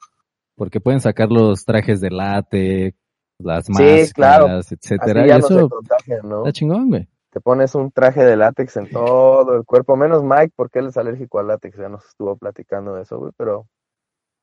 porque 0.55 0.79
pueden 0.79 1.01
sacar 1.01 1.29
los 1.29 1.65
trajes 1.65 2.01
de 2.01 2.09
látex, 2.09 2.97
las 3.39 3.69
máscaras, 3.69 4.07
Sí, 4.07 4.13
claro. 4.13 4.47
etcétera. 4.59 5.21
Así 5.21 5.27
Y 5.27 5.29
ya 5.29 5.37
no 5.39 5.47
se 5.47 5.53
eso 5.55 5.69
contagian, 5.69 6.19
¿no? 6.29 6.37
está 6.39 6.51
chingón, 6.53 6.89
güey. 6.89 7.07
Te 7.29 7.41
pones 7.41 7.75
un 7.75 7.91
traje 7.91 8.23
de 8.23 8.35
látex 8.37 8.77
en 8.77 8.89
todo 8.89 9.55
el 9.55 9.63
cuerpo, 9.65 9.95
menos 9.95 10.23
Mike 10.23 10.53
porque 10.55 10.79
él 10.79 10.87
es 10.87 10.97
alérgico 10.97 11.37
al 11.39 11.47
látex, 11.47 11.77
ya 11.77 11.89
nos 11.89 12.05
estuvo 12.07 12.35
platicando 12.37 12.95
de 12.95 13.03
eso, 13.03 13.19
güey, 13.19 13.31
pero 13.37 13.67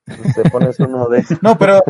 te 0.06 0.48
pones 0.50 0.78
uno 0.78 1.08
de 1.08 1.20
esos. 1.20 1.42
No, 1.42 1.56
pero 1.58 1.82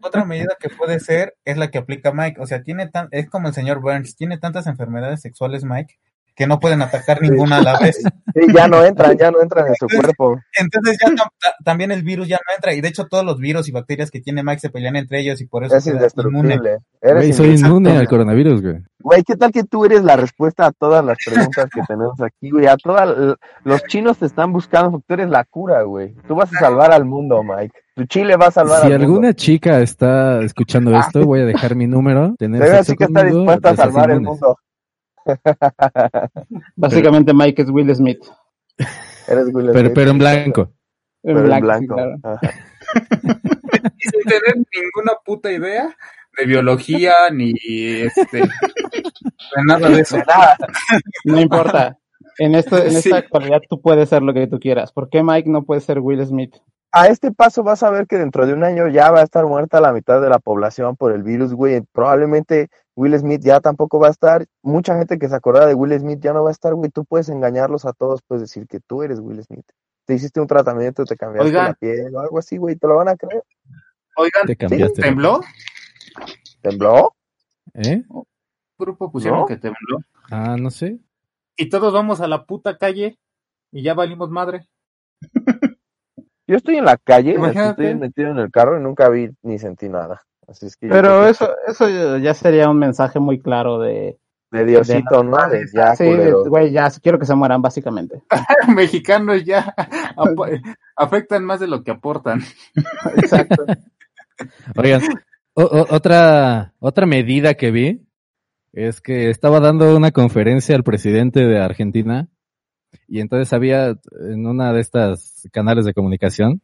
otra 0.00 0.24
medida 0.24 0.56
que 0.58 0.68
puede 0.70 1.00
ser 1.00 1.34
es 1.44 1.58
la 1.58 1.68
que 1.70 1.78
aplica 1.78 2.12
Mike. 2.12 2.40
O 2.40 2.46
sea, 2.46 2.62
tiene 2.62 2.88
tan, 2.88 3.08
es 3.10 3.28
como 3.28 3.48
el 3.48 3.54
señor 3.54 3.80
Burns, 3.80 4.14
tiene 4.16 4.38
tantas 4.38 4.66
enfermedades 4.68 5.20
sexuales 5.20 5.64
Mike 5.64 5.96
que 6.34 6.46
no 6.46 6.58
pueden 6.60 6.80
atacar 6.82 7.20
ninguna 7.22 7.56
a 7.58 7.62
la 7.62 7.78
vez. 7.78 7.98
Sí, 8.32 8.42
ya 8.54 8.68
no 8.68 8.84
entran, 8.84 9.18
ya 9.18 9.32
no 9.32 9.42
entran 9.42 9.66
en 9.66 9.74
su 9.74 9.88
cuerpo. 9.88 10.38
Entonces 10.56 10.96
ya 11.04 11.12
ta- 11.16 11.54
también 11.64 11.90
el 11.90 12.04
virus 12.04 12.28
ya 12.28 12.36
no 12.36 12.54
entra. 12.54 12.72
Y 12.74 12.80
de 12.80 12.86
hecho 12.86 13.06
todos 13.06 13.24
los 13.24 13.38
virus 13.40 13.68
y 13.68 13.72
bacterias 13.72 14.08
que 14.12 14.20
tiene 14.20 14.44
Mike 14.44 14.60
se 14.60 14.70
pelean 14.70 14.94
entre 14.94 15.18
ellos 15.20 15.40
y 15.40 15.46
por 15.46 15.64
eso 15.64 15.74
Es 15.76 15.86
inmune. 15.88 16.54
Eres 17.02 17.14
Güey, 17.16 17.32
soy 17.32 17.56
inmune 17.58 17.96
al 17.96 18.06
coronavirus, 18.06 18.62
güey. 18.62 18.76
Güey, 19.00 19.24
¿qué 19.24 19.34
tal 19.34 19.50
que 19.50 19.64
tú 19.64 19.84
eres 19.84 20.04
la 20.04 20.14
respuesta 20.14 20.66
a 20.66 20.70
todas 20.70 21.04
las 21.04 21.18
preguntas 21.26 21.68
que 21.74 21.80
tenemos 21.88 22.20
aquí, 22.20 22.50
güey? 22.50 22.66
A 22.68 22.76
todas, 22.76 23.36
los 23.64 23.82
chinos 23.88 24.18
te 24.18 24.26
están 24.26 24.52
buscando 24.52 24.92
porque 24.92 25.04
tú 25.08 25.14
eres 25.14 25.28
la 25.30 25.42
cura, 25.44 25.82
güey. 25.82 26.14
Tú 26.28 26.36
vas 26.36 26.54
a 26.54 26.58
salvar 26.60 26.92
al 26.92 27.04
mundo, 27.04 27.42
Mike. 27.42 27.74
Tu 27.96 28.04
chile 28.04 28.36
va 28.36 28.46
a 28.46 28.50
salvar 28.52 28.80
Si 28.82 28.86
al 28.86 28.92
alguna 29.00 29.12
mundo. 29.28 29.32
chica 29.32 29.80
está 29.80 30.40
escuchando 30.42 30.96
esto, 30.96 31.24
voy 31.26 31.40
a 31.40 31.46
dejar 31.46 31.74
mi 31.74 31.88
número. 31.88 32.36
Tener 32.38 32.62
Se 32.62 32.68
ve 32.68 32.76
sexo 32.76 32.80
así 32.92 32.96
que 32.96 33.04
está 33.04 33.24
dispuesta 33.24 33.70
a 33.70 33.76
salvar 33.76 34.10
el 34.12 34.20
mundo. 34.20 34.56
Básicamente 36.76 37.32
Mike 37.34 37.62
es 37.62 37.70
Will 37.70 37.94
Smith. 37.94 38.22
Eres 39.28 39.46
Will 39.52 39.66
Pero, 39.72 39.80
Smith. 39.80 39.92
pero 39.94 40.10
en 40.10 40.18
blanco. 40.18 40.60
En 41.22 41.34
Pero 41.34 41.38
en 41.40 41.44
blanco, 41.46 41.66
sí, 41.78 41.86
blanco. 41.86 41.94
claro. 41.94 42.16
Ajá. 42.22 42.40
Y 43.98 44.08
sin 44.08 44.22
tener 44.24 44.56
ninguna 44.56 45.12
puta 45.24 45.52
idea 45.52 45.94
de 46.38 46.46
biología 46.46 47.12
ni 47.32 47.52
este 47.62 48.38
de 48.40 48.48
nada 49.66 49.88
de 49.90 50.00
eso. 50.00 50.16
No 51.24 51.40
importa. 51.40 51.98
En, 52.38 52.54
esto, 52.54 52.78
en 52.78 52.90
Sí. 52.92 52.96
esta 53.10 53.18
actualidad 53.18 53.60
tú 53.68 53.80
puedes 53.80 54.08
ser 54.08 54.22
lo 54.22 54.32
que 54.32 54.46
tú 54.46 54.58
quieras. 54.58 54.92
¿Por 54.92 55.10
qué 55.10 55.22
Mike 55.22 55.50
no 55.50 55.62
puede 55.64 55.80
ser 55.82 55.98
Will 56.00 56.24
Smith? 56.26 56.54
A 56.92 57.06
este 57.08 57.30
paso 57.32 57.62
vas 57.62 57.82
a 57.82 57.90
ver 57.90 58.06
que 58.06 58.16
dentro 58.18 58.46
de 58.46 58.54
un 58.54 58.64
año 58.64 58.88
ya 58.88 59.10
va 59.10 59.20
a 59.20 59.24
estar 59.24 59.44
muerta 59.46 59.80
la 59.80 59.92
mitad 59.92 60.20
de 60.20 60.28
la 60.30 60.38
población 60.38 60.96
por 60.96 61.12
el 61.12 61.22
virus, 61.22 61.52
güey. 61.54 61.82
Probablemente 61.92 62.68
Will 63.00 63.18
Smith 63.18 63.40
ya 63.42 63.60
tampoco 63.60 63.98
va 63.98 64.08
a 64.08 64.10
estar. 64.10 64.44
Mucha 64.62 64.98
gente 64.98 65.18
que 65.18 65.26
se 65.26 65.34
acordaba 65.34 65.64
de 65.64 65.72
Will 65.74 65.98
Smith 65.98 66.20
ya 66.20 66.34
no 66.34 66.42
va 66.44 66.50
a 66.50 66.52
estar, 66.52 66.74
güey. 66.74 66.90
Tú 66.90 67.06
puedes 67.06 67.30
engañarlos 67.30 67.86
a 67.86 67.94
todos, 67.94 68.20
puedes 68.20 68.42
decir 68.42 68.66
que 68.66 68.78
tú 68.78 69.02
eres 69.02 69.20
Will 69.20 69.42
Smith. 69.42 69.64
Te 70.04 70.12
hiciste 70.12 70.38
un 70.38 70.46
tratamiento, 70.46 71.06
te 71.06 71.16
cambiaste 71.16 71.48
Oigan. 71.48 71.68
la 71.68 71.74
piel 71.74 72.14
o 72.14 72.20
algo 72.20 72.38
así, 72.38 72.58
güey. 72.58 72.76
¿Te 72.76 72.86
lo 72.86 72.96
van 72.96 73.08
a 73.08 73.16
creer? 73.16 73.42
Oigan, 74.16 74.46
Te 74.46 74.54
cambiaste. 74.54 75.00
¿tembló? 75.00 75.40
¿Tembló? 76.60 77.14
¿Eh? 77.72 78.02
Grupo 78.78 79.10
pusieron 79.10 79.40
¿No? 79.40 79.46
que 79.46 79.56
tembló. 79.56 80.00
Ah, 80.30 80.56
no 80.58 80.70
sé. 80.70 80.98
Y 81.56 81.70
todos 81.70 81.94
vamos 81.94 82.20
a 82.20 82.28
la 82.28 82.44
puta 82.44 82.76
calle 82.76 83.18
y 83.72 83.82
ya 83.82 83.94
valimos 83.94 84.28
madre. 84.28 84.68
Yo 86.46 86.56
estoy 86.56 86.76
en 86.76 86.84
la 86.84 86.98
calle, 86.98 87.36
estoy 87.54 87.94
metido 87.94 88.30
en 88.30 88.38
el 88.40 88.50
carro 88.50 88.78
y 88.78 88.82
nunca 88.82 89.08
vi 89.08 89.30
ni 89.40 89.58
sentí 89.58 89.88
nada. 89.88 90.20
Así 90.50 90.66
es 90.66 90.76
que 90.76 90.88
yo 90.88 90.90
creo 90.90 91.02
Pero 91.02 91.24
que 91.24 91.30
eso, 91.30 91.48
eso 91.68 92.18
ya 92.18 92.34
sería 92.34 92.68
un 92.68 92.78
mensaje 92.78 93.20
muy 93.20 93.38
claro 93.40 93.78
de... 93.78 94.18
de 94.50 94.64
Diosito, 94.64 95.22
¿no? 95.22 95.36
De 95.48 95.64
ya, 95.72 95.94
Sí, 95.94 96.04
güey, 96.48 96.72
ya 96.72 96.90
quiero 97.02 97.18
que 97.20 97.24
se 97.26 97.34
mueran, 97.36 97.62
básicamente. 97.62 98.22
Mexicanos 98.74 99.44
ya 99.44 99.72
ap- 100.16 100.60
afectan 100.96 101.44
más 101.44 101.60
de 101.60 101.68
lo 101.68 101.84
que 101.84 101.92
aportan. 101.92 102.42
Exacto. 103.16 103.64
Oigan, 104.76 105.02
otra, 105.54 106.74
otra 106.80 107.06
medida 107.06 107.54
que 107.54 107.70
vi 107.70 108.06
es 108.72 109.00
que 109.00 109.30
estaba 109.30 109.60
dando 109.60 109.96
una 109.96 110.10
conferencia 110.10 110.74
al 110.74 110.84
presidente 110.84 111.40
de 111.46 111.60
Argentina 111.60 112.28
y 113.06 113.20
entonces 113.20 113.52
había 113.52 113.94
en 114.20 114.46
una 114.46 114.72
de 114.72 114.80
estas 114.80 115.48
canales 115.52 115.84
de 115.84 115.92
comunicación, 115.94 116.60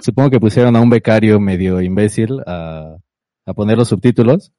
supongo 0.00 0.30
que 0.30 0.40
pusieron 0.40 0.76
a 0.76 0.80
un 0.80 0.88
becario 0.90 1.38
medio 1.40 1.80
imbécil 1.80 2.40
a, 2.46 2.96
a 3.46 3.54
poner 3.54 3.78
los 3.78 3.88
subtítulos 3.88 4.52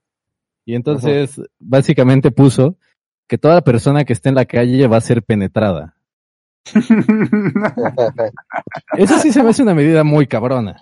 y 0.66 0.76
entonces 0.76 1.42
básicamente 1.60 2.32
puso 2.32 2.76
que 3.28 3.38
toda 3.38 3.62
persona 3.62 4.04
que 4.04 4.14
esté 4.14 4.30
en 4.30 4.36
la 4.36 4.46
calle 4.46 4.88
va 4.88 4.98
a 4.98 5.02
ser 5.02 5.24
penetrada. 5.24 5.96
Eso 8.98 9.18
sí 9.20 9.32
se 9.32 9.42
me 9.44 9.50
hace 9.50 9.64
una 9.64 9.74
medida 9.74 10.04
muy 10.04 10.28
cabrona. 10.28 10.78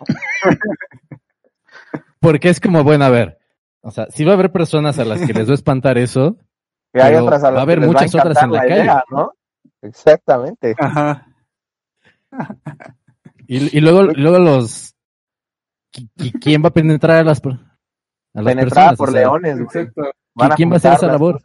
Porque 2.19 2.49
es 2.49 2.59
como, 2.59 2.83
bueno, 2.83 3.05
a 3.05 3.09
ver, 3.09 3.39
o 3.81 3.91
sea, 3.91 4.07
sí 4.09 4.25
va 4.25 4.31
a 4.31 4.33
haber 4.35 4.51
personas 4.51 4.99
a 4.99 5.05
las 5.05 5.21
que 5.25 5.33
les 5.33 5.47
va 5.47 5.51
a 5.51 5.55
espantar 5.55 5.97
eso, 5.97 6.37
Que 6.93 7.01
hay 7.03 7.13
Pero 7.13 7.25
otras 7.25 7.43
a 7.43 7.47
las 7.51 7.55
va 7.55 7.59
a 7.59 7.63
haber 7.63 7.77
que 7.79 7.85
les 7.85 7.87
muchas 7.93 8.15
otras 8.15 8.43
en 8.43 8.51
la 8.51 8.61
calle. 8.61 8.75
idea, 8.81 9.03
¿no? 9.11 9.31
Exactamente. 9.83 10.75
Ajá. 10.79 11.27
y, 13.47 13.77
y 13.77 13.79
luego, 13.81 14.03
luego 14.05 14.39
los... 14.39 14.95
qui- 15.93 16.09
qui- 16.17 16.39
¿Quién 16.41 16.63
va 16.63 16.69
a 16.69 16.73
penetrar 16.73 17.17
a 17.17 17.23
las, 17.23 17.39
per- 17.41 17.53
a 17.53 17.57
las 17.59 17.68
Penetrada 18.45 18.89
personas? 18.89 18.97
por 18.97 19.09
O 19.09 19.11
sea, 19.11 19.21
leones. 19.21 19.59
Exacto. 19.59 20.01
Van 20.35 20.51
quién 20.51 20.69
va 20.69 20.73
a 20.73 20.77
hacer 20.77 20.93
esa 20.93 21.07
labor? 21.07 21.39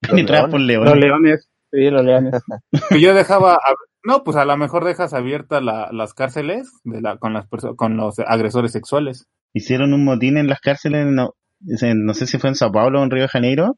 Penetrada 0.00 0.48
por 0.48 0.60
Los 0.60 0.66
leones. 0.66 0.94
leones. 0.96 1.48
Sí, 1.72 1.90
los 1.90 2.04
leones. 2.04 2.34
Yo 3.00 3.14
dejaba, 3.14 3.54
ab- 3.54 3.76
no, 4.04 4.24
pues 4.24 4.36
a 4.36 4.44
lo 4.44 4.56
mejor 4.56 4.84
dejas 4.84 5.12
abiertas 5.14 5.62
la- 5.62 5.88
las 5.92 6.14
cárceles 6.14 6.68
de 6.84 7.00
la, 7.00 7.16
con 7.18 7.32
las 7.34 7.46
con 7.76 7.96
los 7.96 8.18
agresores 8.18 8.72
sexuales. 8.72 9.26
Hicieron 9.52 9.92
un 9.94 10.04
motín 10.04 10.36
en 10.36 10.48
las 10.48 10.60
cárceles, 10.60 11.06
no, 11.06 11.34
en- 11.80 12.04
no 12.04 12.14
sé 12.14 12.26
si 12.26 12.38
fue 12.38 12.50
en 12.50 12.56
Sao 12.56 12.72
Paulo 12.72 13.00
o 13.00 13.04
en 13.04 13.10
Río 13.10 13.22
de 13.22 13.28
Janeiro, 13.28 13.76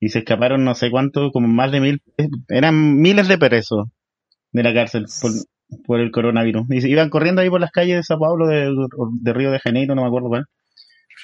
y 0.00 0.08
se 0.10 0.18
escaparon 0.20 0.64
no 0.64 0.74
sé 0.74 0.90
cuánto, 0.90 1.30
como 1.30 1.46
más 1.48 1.72
de 1.72 1.80
mil, 1.80 2.02
eran 2.48 2.96
miles 3.00 3.28
de 3.28 3.38
presos 3.38 3.86
de 4.52 4.62
la 4.62 4.74
cárcel 4.74 5.06
por, 5.22 5.30
por 5.86 6.00
el 6.00 6.10
coronavirus. 6.10 6.66
Y 6.70 6.80
se 6.82 6.88
iban 6.90 7.08
corriendo 7.10 7.40
ahí 7.40 7.48
por 7.48 7.60
las 7.60 7.70
calles 7.70 7.96
de 7.96 8.02
Sao 8.02 8.18
Paulo, 8.18 8.46
de, 8.48 8.74
de 9.22 9.32
Río 9.32 9.50
de 9.50 9.60
Janeiro, 9.60 9.94
no 9.94 10.02
me 10.02 10.08
acuerdo 10.08 10.28
cuál. 10.28 10.44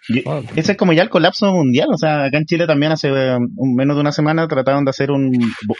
Y 0.08 0.22
ese 0.58 0.72
es 0.72 0.78
como 0.78 0.92
ya 0.92 1.02
el 1.02 1.08
colapso 1.10 1.52
mundial, 1.52 1.88
o 1.92 1.96
sea, 1.98 2.24
acá 2.24 2.38
en 2.38 2.44
Chile 2.44 2.66
también 2.66 2.92
hace 2.92 3.08
eh, 3.08 3.36
un- 3.36 3.74
menos 3.74 3.96
de 3.96 4.00
una 4.00 4.12
semana 4.12 4.46
trataron 4.48 4.84
de 4.84 4.90
hacer 4.90 5.10
un, 5.10 5.32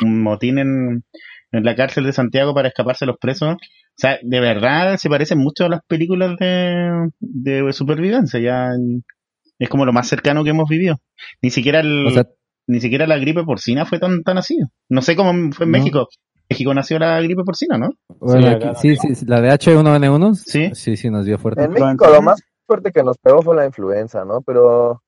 un 0.02 0.22
motín 0.22 0.58
en, 0.58 1.04
en 1.52 1.64
la 1.64 1.74
cárcel 1.76 2.04
de 2.04 2.12
Santiago 2.12 2.54
para 2.54 2.68
escaparse 2.68 3.06
los 3.06 3.16
presos. 3.20 3.54
O 3.54 3.98
sea, 3.98 4.18
de 4.22 4.40
verdad 4.40 4.96
se 4.98 5.08
parecen 5.08 5.38
mucho 5.38 5.64
a 5.64 5.68
las 5.68 5.80
películas 5.86 6.36
de, 6.38 7.08
de 7.20 7.72
supervivencia, 7.72 8.38
ya 8.40 8.70
es 9.58 9.68
como 9.68 9.86
lo 9.86 9.92
más 9.92 10.06
cercano 10.08 10.44
que 10.44 10.50
hemos 10.50 10.68
vivido. 10.68 10.96
Ni 11.42 11.50
siquiera 11.50 11.80
el, 11.80 12.06
O 12.06 12.10
sea, 12.10 12.26
ni 12.66 12.80
siquiera 12.80 13.06
la 13.06 13.16
gripe 13.18 13.44
porcina 13.44 13.86
fue 13.86 13.98
tan, 13.98 14.22
tan 14.22 14.38
así. 14.38 14.58
No 14.90 15.00
sé 15.02 15.16
cómo 15.16 15.32
fue 15.52 15.64
en 15.66 15.72
No. 15.72 15.78
México. 15.78 16.08
México 16.50 16.74
nació 16.74 16.98
la 17.00 17.20
gripe 17.22 17.42
porcina, 17.44 17.76
¿no? 17.78 17.88
bueno, 18.20 18.46
Sí, 18.48 18.54
aquí- 18.54 18.76
sí, 18.80 18.96
sí, 19.08 19.14
sí, 19.16 19.26
la 19.26 19.40
de 19.40 19.50
H1N1, 19.50 20.34
Sí. 20.34 20.70
sí, 20.74 20.96
sí, 20.96 21.10
nos 21.10 21.24
dio 21.24 21.38
fuerte. 21.38 21.64
En 21.64 21.72
México 21.72 22.06
lo 22.08 22.22
más 22.22 22.40
fuerte 22.66 22.92
que 22.92 23.02
nos 23.02 23.18
pegó 23.18 23.42
fue 23.42 23.56
la 23.56 23.66
influenza, 23.66 24.24
¿no? 24.24 24.42
Pero 24.42 25.02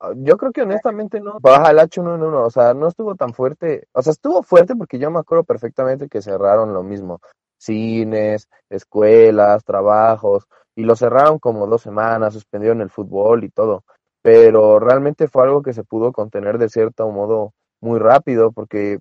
ah, 0.00 0.12
yo 0.16 0.36
creo 0.36 0.52
que 0.52 0.62
honestamente 0.62 1.20
no. 1.20 1.38
Baja 1.40 1.70
el 1.70 1.78
H1N1, 1.78 2.46
o 2.46 2.50
sea, 2.50 2.74
no 2.74 2.88
estuvo 2.88 3.14
tan 3.14 3.34
fuerte. 3.34 3.88
O 3.92 4.02
sea, 4.02 4.12
estuvo 4.12 4.42
fuerte 4.42 4.76
porque 4.76 4.98
yo 4.98 5.10
me 5.10 5.18
acuerdo 5.18 5.44
perfectamente 5.44 6.08
que 6.08 6.22
cerraron 6.22 6.72
lo 6.72 6.82
mismo. 6.82 7.20
Cines, 7.58 8.48
escuelas, 8.68 9.64
trabajos, 9.64 10.46
y 10.76 10.84
lo 10.84 10.96
cerraron 10.96 11.38
como 11.38 11.66
dos 11.66 11.82
semanas, 11.82 12.34
suspendieron 12.34 12.80
el 12.80 12.90
fútbol 12.90 13.44
y 13.44 13.50
todo. 13.50 13.84
Pero 14.22 14.80
realmente 14.80 15.28
fue 15.28 15.44
algo 15.44 15.62
que 15.62 15.72
se 15.72 15.84
pudo 15.84 16.12
contener 16.12 16.58
de 16.58 16.68
cierto 16.68 17.08
modo 17.10 17.52
muy 17.80 17.98
rápido 17.98 18.52
porque, 18.52 18.98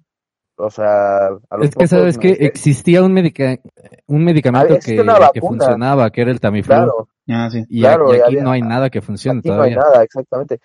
o 0.55 0.69
sea, 0.69 1.27
a 1.27 1.57
los 1.57 1.65
Es 1.65 1.69
que 1.71 1.73
pocos 1.75 1.89
sabes 1.89 2.17
que 2.17 2.31
existía 2.39 3.03
un, 3.03 3.13
medica- 3.13 3.57
un 4.07 4.23
medicamento 4.23 4.73
Ah, 4.73 4.77
existe 4.77 5.03
que, 5.03 5.29
que 5.33 5.41
funcionaba, 5.41 6.09
que 6.11 6.21
era 6.21 6.31
el 6.31 6.39
Tamiflu. 6.39 6.73
Claro, 6.73 7.07
Ah, 7.29 7.49
sí. 7.49 7.63
Y, 7.69 7.79
claro, 7.81 8.11
a- 8.11 8.15
y 8.15 8.17
ya 8.17 8.23
aquí 8.25 8.33
había- 8.35 8.43
no 8.43 8.51
hay 8.51 8.61
nada 8.61 8.89
que 8.89 9.01
funcione 9.01 9.39
Aquí 9.39 9.49
no 9.49 9.61
hay 9.61 9.75
nada, 9.75 10.03
exactamente. 10.03 10.59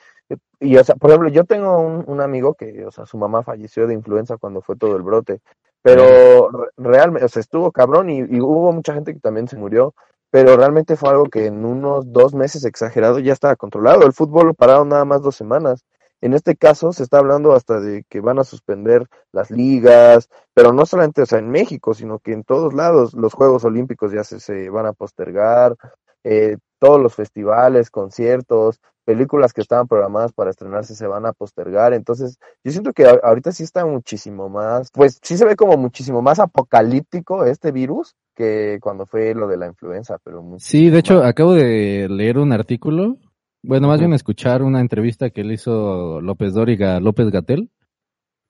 Y, 0.60 0.76
o 0.76 0.82
sea, 0.84 0.96
por 0.96 1.10
ejemplo, 1.10 1.28
yo 1.30 1.44
tengo 1.44 1.78
un, 1.80 2.04
un 2.06 2.20
amigo 2.20 2.54
que, 2.54 2.84
o 2.84 2.90
sea, 2.90 3.06
su 3.06 3.16
mamá 3.16 3.42
falleció 3.44 3.86
de 3.86 3.94
influenza 3.94 4.36
cuando 4.38 4.60
fue 4.60 4.76
todo 4.76 4.96
el 4.96 5.02
brote, 5.02 5.40
pero 5.82 6.50
re- 6.50 6.68
realmente, 6.76 7.24
o 7.24 7.28
sea, 7.28 7.40
estuvo 7.40 7.70
cabrón 7.72 8.10
y, 8.10 8.18
y 8.18 8.40
hubo 8.40 8.72
mucha 8.72 8.92
gente 8.94 9.14
que 9.14 9.20
también 9.20 9.46
se 9.48 9.56
murió, 9.56 9.94
pero 10.30 10.56
realmente 10.56 10.96
fue 10.96 11.10
algo 11.10 11.24
que 11.26 11.46
en 11.46 11.64
unos 11.64 12.12
dos 12.12 12.34
meses 12.34 12.64
exagerado 12.64 13.18
ya 13.20 13.32
estaba 13.32 13.56
controlado. 13.56 14.04
El 14.04 14.12
fútbol 14.12 14.48
lo 14.48 14.54
pararon 14.54 14.88
nada 14.88 15.04
más 15.04 15.22
dos 15.22 15.36
semanas. 15.36 15.84
En 16.20 16.34
este 16.34 16.56
caso 16.56 16.92
se 16.92 17.02
está 17.02 17.18
hablando 17.18 17.52
hasta 17.52 17.80
de 17.80 18.04
que 18.08 18.20
van 18.20 18.38
a 18.38 18.44
suspender 18.44 19.06
las 19.32 19.50
ligas, 19.50 20.28
pero 20.54 20.72
no 20.72 20.84
solamente, 20.86 21.22
o 21.22 21.26
sea, 21.26 21.38
en 21.38 21.50
México, 21.50 21.94
sino 21.94 22.18
que 22.18 22.32
en 22.32 22.44
todos 22.44 22.74
lados 22.74 23.14
los 23.14 23.34
Juegos 23.34 23.64
Olímpicos 23.64 24.12
ya 24.12 24.24
se, 24.24 24.40
se 24.40 24.68
van 24.70 24.86
a 24.86 24.92
postergar, 24.92 25.76
eh, 26.24 26.56
todos 26.78 27.00
los 27.00 27.14
festivales, 27.14 27.90
conciertos, 27.90 28.80
películas 29.04 29.52
que 29.52 29.62
estaban 29.62 29.88
programadas 29.88 30.32
para 30.32 30.50
estrenarse 30.50 30.94
se 30.94 31.06
van 31.06 31.24
a 31.24 31.32
postergar. 31.32 31.94
Entonces, 31.94 32.38
yo 32.62 32.72
siento 32.72 32.92
que 32.92 33.06
ahorita 33.06 33.52
sí 33.52 33.62
está 33.62 33.86
muchísimo 33.86 34.48
más, 34.48 34.90
pues 34.92 35.18
sí 35.22 35.36
se 35.38 35.46
ve 35.46 35.56
como 35.56 35.76
muchísimo 35.76 36.20
más 36.20 36.38
apocalíptico 36.38 37.44
este 37.44 37.72
virus 37.72 38.14
que 38.34 38.78
cuando 38.80 39.06
fue 39.06 39.34
lo 39.34 39.48
de 39.48 39.56
la 39.56 39.66
influenza, 39.66 40.18
pero 40.22 40.42
Sí, 40.58 40.90
de 40.90 40.98
hecho, 40.98 41.20
más. 41.20 41.24
acabo 41.24 41.54
de 41.54 42.06
leer 42.10 42.38
un 42.38 42.52
artículo, 42.52 43.16
bueno, 43.62 43.88
más 43.88 43.98
bien 44.00 44.12
escuchar 44.12 44.62
una 44.62 44.80
entrevista 44.80 45.30
que 45.30 45.44
le 45.44 45.54
hizo 45.54 46.20
López 46.20 46.54
Dóriga 46.54 46.96
a 46.96 47.00
López 47.00 47.30
Gatel, 47.30 47.70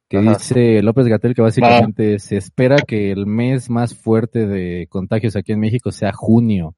que 0.08 0.18
Ajá. 0.18 0.32
dice 0.34 0.82
López 0.82 1.06
Gatel 1.06 1.34
que 1.34 1.42
básicamente 1.42 2.18
se 2.18 2.36
espera 2.36 2.76
que 2.86 3.10
el 3.10 3.26
mes 3.26 3.68
más 3.70 3.94
fuerte 3.94 4.46
de 4.46 4.86
contagios 4.88 5.36
aquí 5.36 5.52
en 5.52 5.60
México 5.60 5.90
sea 5.92 6.12
junio. 6.12 6.74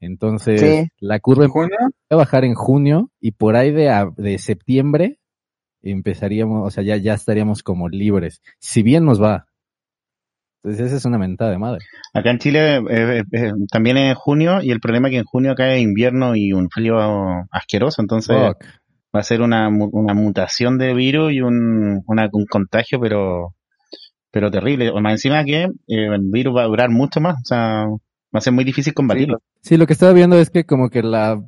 Entonces, 0.00 0.60
Sí. 0.60 0.88
la 0.98 1.18
curva 1.20 1.46
va 1.46 1.68
a 2.10 2.16
bajar 2.16 2.44
en 2.44 2.54
junio 2.54 3.10
y 3.20 3.32
por 3.32 3.56
ahí 3.56 3.70
de, 3.70 4.10
de 4.16 4.38
septiembre 4.38 5.18
empezaríamos, 5.82 6.66
o 6.66 6.70
sea, 6.70 6.82
ya, 6.82 6.96
ya 6.96 7.14
estaríamos 7.14 7.62
como 7.62 7.88
libres. 7.88 8.40
Si 8.58 8.82
bien 8.82 9.04
nos 9.04 9.22
va. 9.22 9.46
Entonces, 10.64 10.86
esa 10.86 10.96
es 10.96 11.04
una 11.04 11.18
mentada 11.18 11.50
de 11.50 11.58
madre. 11.58 11.84
Acá 12.14 12.30
en 12.30 12.38
Chile 12.38 12.76
eh, 12.90 13.22
eh, 13.32 13.52
también 13.70 13.98
es 13.98 14.16
junio 14.16 14.62
y 14.62 14.70
el 14.70 14.80
problema 14.80 15.08
es 15.08 15.12
que 15.12 15.18
en 15.18 15.24
junio 15.24 15.52
acá 15.52 15.74
es 15.74 15.82
invierno 15.82 16.34
y 16.36 16.52
un 16.54 16.70
frío 16.70 16.96
asqueroso, 17.50 18.00
entonces 18.00 18.34
Fuck. 18.36 18.64
va 19.14 19.20
a 19.20 19.24
ser 19.24 19.42
una, 19.42 19.68
mu- 19.68 19.90
una 19.92 20.14
mutación 20.14 20.78
de 20.78 20.94
virus 20.94 21.32
y 21.32 21.42
un, 21.42 22.02
una- 22.06 22.30
un 22.32 22.46
contagio, 22.46 22.98
pero 22.98 23.54
pero 24.30 24.50
terrible. 24.50 24.90
O 24.90 25.00
más 25.00 25.12
encima 25.12 25.44
que 25.44 25.64
eh, 25.64 25.68
el 25.86 26.22
virus 26.32 26.56
va 26.56 26.62
a 26.62 26.66
durar 26.66 26.90
mucho 26.90 27.20
más, 27.20 27.36
o 27.36 27.44
sea, 27.44 27.84
va 27.86 28.38
a 28.38 28.40
ser 28.40 28.52
muy 28.52 28.64
difícil 28.64 28.92
combatirlo. 28.94 29.38
Sí, 29.60 29.76
lo 29.76 29.86
que 29.86 29.92
estaba 29.92 30.12
viendo 30.12 30.36
es 30.38 30.50
que 30.50 30.64
como 30.64 30.88
que 30.88 31.02
la, 31.02 31.40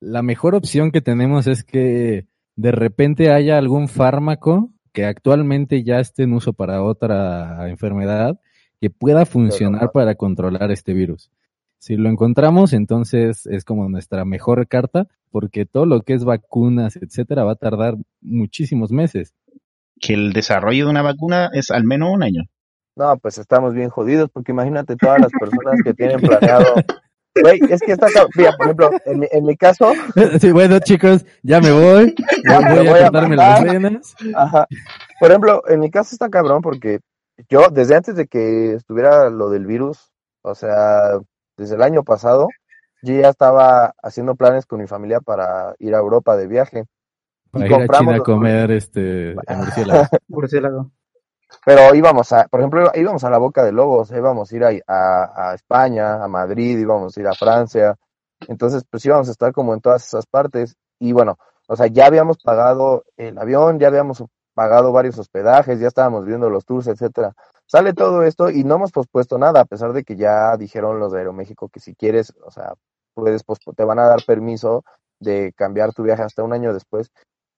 la 0.00 0.22
mejor 0.22 0.54
opción 0.54 0.90
que 0.90 1.02
tenemos 1.02 1.46
es 1.46 1.62
que 1.62 2.26
de 2.56 2.72
repente 2.72 3.30
haya 3.32 3.58
algún 3.58 3.86
fármaco 3.86 4.72
que 4.92 5.04
actualmente 5.04 5.82
ya 5.82 6.00
esté 6.00 6.24
en 6.24 6.34
uso 6.34 6.52
para 6.52 6.82
otra 6.82 7.68
enfermedad 7.68 8.40
que 8.80 8.90
pueda 8.90 9.26
funcionar 9.26 9.90
para 9.92 10.14
controlar 10.14 10.70
este 10.70 10.94
virus. 10.94 11.30
Si 11.78 11.96
lo 11.96 12.10
encontramos, 12.10 12.72
entonces 12.72 13.46
es 13.46 13.64
como 13.64 13.88
nuestra 13.88 14.24
mejor 14.24 14.68
carta, 14.68 15.06
porque 15.30 15.64
todo 15.64 15.86
lo 15.86 16.02
que 16.02 16.14
es 16.14 16.24
vacunas, 16.24 16.96
etcétera, 16.96 17.44
va 17.44 17.52
a 17.52 17.56
tardar 17.56 17.96
muchísimos 18.20 18.90
meses. 18.90 19.34
Que 19.98 20.14
el 20.14 20.32
desarrollo 20.32 20.86
de 20.86 20.90
una 20.90 21.02
vacuna 21.02 21.50
es 21.52 21.70
al 21.70 21.84
menos 21.84 22.10
un 22.12 22.22
año. 22.22 22.42
No, 22.96 23.16
pues 23.18 23.38
estamos 23.38 23.74
bien 23.74 23.88
jodidos, 23.88 24.28
porque 24.30 24.52
imagínate 24.52 24.96
todas 24.96 25.20
las 25.20 25.30
personas 25.30 25.80
que 25.82 25.94
tienen 25.94 26.20
planeado. 26.20 26.64
Güey, 27.40 27.60
es 27.70 27.80
que 27.80 27.92
está, 27.92 28.08
cab- 28.08 28.28
mira, 28.34 28.52
por 28.56 28.66
ejemplo, 28.66 28.90
en 29.04 29.18
mi, 29.20 29.26
en 29.30 29.44
mi 29.46 29.56
caso, 29.56 29.92
Sí, 30.40 30.50
bueno, 30.52 30.78
chicos, 30.80 31.24
ya 31.42 31.60
me 31.60 31.70
voy. 31.70 32.14
Ya 32.48 32.60
me 32.60 32.76
voy 32.78 32.86
a 32.86 32.90
voy 32.90 32.98
a 33.00 33.02
cortarme 33.04 33.36
las 33.36 33.62
venas. 33.64 34.14
Ajá. 34.34 34.66
Por 35.20 35.30
ejemplo, 35.30 35.62
en 35.68 35.80
mi 35.80 35.90
caso 35.90 36.10
está 36.14 36.28
cabrón 36.28 36.60
porque 36.62 37.00
yo, 37.48 37.68
desde 37.70 37.94
antes 37.96 38.16
de 38.16 38.26
que 38.26 38.72
estuviera 38.74 39.30
lo 39.30 39.48
del 39.50 39.66
virus, 39.66 40.10
o 40.42 40.54
sea, 40.54 41.18
desde 41.56 41.76
el 41.76 41.82
año 41.82 42.02
pasado, 42.02 42.48
yo 43.02 43.14
ya 43.14 43.28
estaba 43.30 43.94
haciendo 44.02 44.34
planes 44.34 44.66
con 44.66 44.80
mi 44.80 44.86
familia 44.86 45.20
para 45.20 45.74
ir 45.78 45.94
a 45.94 45.98
Europa 45.98 46.36
de 46.36 46.46
viaje. 46.48 46.84
Para 47.50 47.64
Y 47.66 47.68
ir 47.68 47.74
a 47.74 47.88
China 47.98 48.12
a 48.12 48.16
los- 48.16 48.24
comer 48.26 48.70
este 48.72 49.34
murciélago. 49.56 50.06
Murciélago. 50.28 50.90
Pero 51.64 51.94
íbamos 51.94 52.32
a, 52.32 52.46
por 52.48 52.60
ejemplo, 52.60 52.90
íbamos 52.94 53.24
a 53.24 53.30
la 53.30 53.38
Boca 53.38 53.64
de 53.64 53.72
Lobos, 53.72 54.10
íbamos 54.10 54.50
a 54.52 54.56
ir 54.56 54.64
a, 54.64 54.70
a, 54.86 55.50
a 55.50 55.54
España, 55.54 56.22
a 56.22 56.28
Madrid, 56.28 56.78
íbamos 56.78 57.16
a 57.16 57.20
ir 57.20 57.26
a 57.28 57.34
Francia. 57.34 57.96
Entonces, 58.48 58.84
pues 58.90 59.04
íbamos 59.04 59.28
a 59.28 59.32
estar 59.32 59.52
como 59.52 59.74
en 59.74 59.80
todas 59.80 60.06
esas 60.06 60.26
partes. 60.26 60.76
Y 60.98 61.12
bueno, 61.12 61.36
o 61.68 61.76
sea, 61.76 61.86
ya 61.86 62.06
habíamos 62.06 62.38
pagado 62.42 63.04
el 63.16 63.38
avión, 63.38 63.78
ya 63.78 63.88
habíamos 63.88 64.24
pagado 64.54 64.92
varios 64.92 65.18
hospedajes, 65.18 65.78
ya 65.80 65.88
estábamos 65.88 66.24
viendo 66.24 66.50
los 66.50 66.64
tours, 66.64 66.86
etcétera. 66.86 67.32
Sale 67.66 67.92
todo 67.94 68.22
esto 68.24 68.50
y 68.50 68.64
no 68.64 68.74
hemos 68.76 68.90
pospuesto 68.90 69.38
nada, 69.38 69.60
a 69.60 69.64
pesar 69.64 69.92
de 69.92 70.02
que 70.02 70.16
ya 70.16 70.56
dijeron 70.56 70.98
los 70.98 71.12
de 71.12 71.18
Aeroméxico 71.18 71.68
que 71.68 71.78
si 71.78 71.94
quieres, 71.94 72.32
o 72.44 72.50
sea, 72.50 72.74
puedes 73.14 73.44
pospo- 73.46 73.74
te 73.76 73.84
van 73.84 74.00
a 74.00 74.08
dar 74.08 74.24
permiso 74.26 74.84
de 75.20 75.52
cambiar 75.56 75.92
tu 75.92 76.02
viaje 76.02 76.22
hasta 76.22 76.42
un 76.42 76.52
año 76.52 76.74
después. 76.74 77.10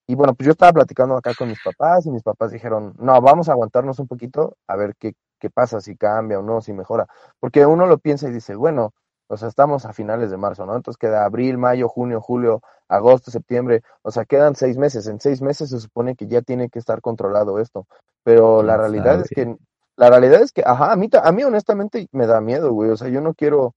Y 0.07 0.14
bueno, 0.14 0.34
pues 0.34 0.46
yo 0.46 0.53
estaba 0.53 0.72
platicando 0.72 1.16
acá 1.16 1.32
con 1.34 1.48
mis 1.48 1.62
papás 1.62 2.07
y 2.07 2.11
mis 2.11 2.22
papás 2.22 2.50
dijeron, 2.50 2.94
no, 2.98 3.20
vamos 3.20 3.48
a 3.48 3.53
aguantarnos 3.53 3.98
un 3.98 4.09
poquito 4.09 4.57
a 4.66 4.76
ver 4.76 4.94
qué, 4.98 5.14
qué 5.38 5.50
pasa, 5.50 5.80
si 5.80 5.96
cambia 5.96 6.38
o 6.38 6.42
no, 6.42 6.61
si 6.61 6.72
mejora. 6.72 7.07
Porque 7.40 7.64
uno 7.66 7.86
lo 7.86 7.98
piensa 7.98 8.28
y 8.28 8.32
dice, 8.32 8.55
bueno, 8.55 8.92
o 9.28 9.36
sea, 9.36 9.48
estamos 9.48 9.86
a 9.86 9.92
finales 9.92 10.30
de 10.30 10.36
marzo, 10.36 10.66
¿no? 10.66 10.76
Entonces 10.76 10.98
queda 10.98 11.24
abril, 11.24 11.57
mayo, 11.57 11.88
junio, 11.88 12.20
julio, 12.20 12.61
agosto, 12.88 13.30
septiembre, 13.30 13.82
o 14.03 14.11
sea, 14.11 14.26
quedan 14.26 14.55
seis 14.57 14.76
meses. 14.76 15.07
En 15.07 15.20
seis 15.20 15.40
meses 15.40 15.70
se 15.70 15.80
supone 15.80 16.16
que 16.16 16.26
ya 16.26 16.42
tiene 16.42 16.68
que 16.68 16.78
estar 16.78 17.00
controlado 17.00 17.59
esto. 17.59 17.86
Pero 18.24 18.62
la 18.62 18.74
¿Quién 18.74 18.80
realidad 18.80 19.20
es 19.20 19.30
que, 19.30 19.57
la 19.96 20.11
realidad 20.11 20.42
es 20.42 20.53
que, 20.53 20.62
ajá, 20.66 20.92
a 20.92 20.96
mí, 20.96 21.09
a 21.11 21.32
mí 21.32 21.44
honestamente 21.44 22.09
me 22.12 22.26
da 22.26 22.40
miedo, 22.40 22.72
güey. 22.72 22.90
O 22.90 22.96
sea, 22.96 23.09
yo 23.09 23.20
no 23.20 23.34
quiero, 23.34 23.74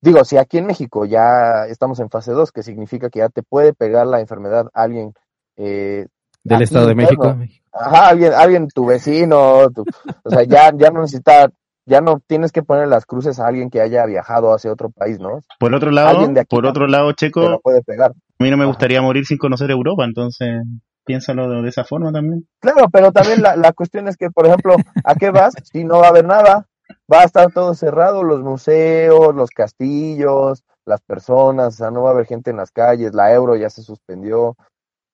digo, 0.00 0.24
si 0.24 0.36
aquí 0.36 0.58
en 0.58 0.66
México 0.66 1.04
ya 1.04 1.66
estamos 1.66 1.98
en 1.98 2.08
fase 2.08 2.32
2, 2.32 2.52
que 2.52 2.62
significa 2.62 3.10
que 3.10 3.18
ya 3.18 3.28
te 3.28 3.42
puede 3.42 3.74
pegar 3.74 4.06
la 4.06 4.20
enfermedad 4.20 4.68
a 4.72 4.82
alguien 4.82 5.14
eh, 5.56 6.06
Del 6.44 6.62
Estado 6.62 6.86
de. 6.86 6.94
México. 6.94 7.36
Ajá, 7.72 8.08
alguien, 8.08 8.32
alguien, 8.34 8.68
tu 8.68 8.86
vecino, 8.86 9.70
tu- 9.70 9.84
o 10.24 10.30
sea, 10.30 10.42
ya, 10.44 10.70
ya 10.76 10.90
no 10.90 11.00
necesita, 11.00 11.50
ya 11.86 12.00
no 12.00 12.20
tienes 12.26 12.52
que 12.52 12.62
poner 12.62 12.88
las 12.88 13.06
cruces 13.06 13.40
a 13.40 13.46
alguien 13.46 13.70
que 13.70 13.80
haya 13.80 14.04
viajado 14.06 14.52
hacia 14.52 14.70
otro 14.72 14.90
país, 14.90 15.18
¿no? 15.18 15.40
Por 15.58 15.74
otro 15.74 15.90
lado, 15.90 16.26
de 16.26 16.40
aquí 16.40 16.48
por 16.54 16.66
otro 16.66 16.86
lado, 16.86 17.12
Checo, 17.12 17.60
puede 17.62 17.82
pegar. 17.82 18.10
a 18.10 18.44
mí 18.44 18.50
no 18.50 18.56
me 18.56 18.64
Ajá. 18.64 18.72
gustaría 18.72 19.00
morir 19.00 19.24
sin 19.24 19.38
conocer 19.38 19.70
Europa, 19.70 20.04
entonces 20.04 20.62
piénsalo 21.04 21.62
de 21.62 21.68
esa 21.68 21.84
forma 21.84 22.12
también. 22.12 22.46
Claro, 22.60 22.88
pero 22.92 23.10
también 23.10 23.42
la, 23.42 23.56
la 23.56 23.72
cuestión 23.72 24.06
es 24.06 24.16
que, 24.16 24.30
por 24.30 24.46
ejemplo, 24.46 24.76
¿a 25.04 25.14
qué 25.14 25.30
vas? 25.30 25.54
Si 25.72 25.82
no 25.84 25.98
va 26.00 26.06
a 26.06 26.10
haber 26.10 26.26
nada, 26.26 26.66
va 27.12 27.20
a 27.22 27.24
estar 27.24 27.50
todo 27.52 27.74
cerrado, 27.74 28.22
los 28.22 28.40
museos, 28.42 29.34
los 29.34 29.50
castillos, 29.50 30.62
las 30.84 31.00
personas, 31.00 31.74
o 31.74 31.76
sea, 31.78 31.90
no 31.90 32.02
va 32.02 32.10
a 32.10 32.12
haber 32.12 32.26
gente 32.26 32.50
en 32.50 32.56
las 32.58 32.70
calles, 32.70 33.14
la 33.14 33.32
euro 33.32 33.56
ya 33.56 33.70
se 33.70 33.82
suspendió. 33.82 34.56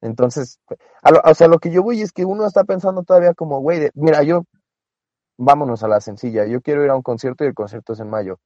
Entonces, 0.00 0.60
a 1.02 1.10
lo- 1.10 1.20
o 1.24 1.34
sea, 1.34 1.48
lo 1.48 1.58
que 1.58 1.70
yo 1.70 1.82
voy 1.82 2.00
es 2.02 2.12
que 2.12 2.24
uno 2.24 2.46
está 2.46 2.64
pensando 2.64 3.02
todavía 3.02 3.34
como, 3.34 3.60
güey, 3.60 3.80
de- 3.80 3.90
mira, 3.94 4.22
yo, 4.22 4.44
vámonos 5.38 5.82
a 5.82 5.88
la 5.88 6.00
sencilla, 6.00 6.46
yo 6.46 6.60
quiero 6.60 6.84
ir 6.84 6.90
a 6.90 6.96
un 6.96 7.02
concierto 7.02 7.44
y 7.44 7.48
el 7.48 7.54
concierto 7.54 7.92
es 7.92 8.00
en 8.00 8.10
mayo. 8.10 8.38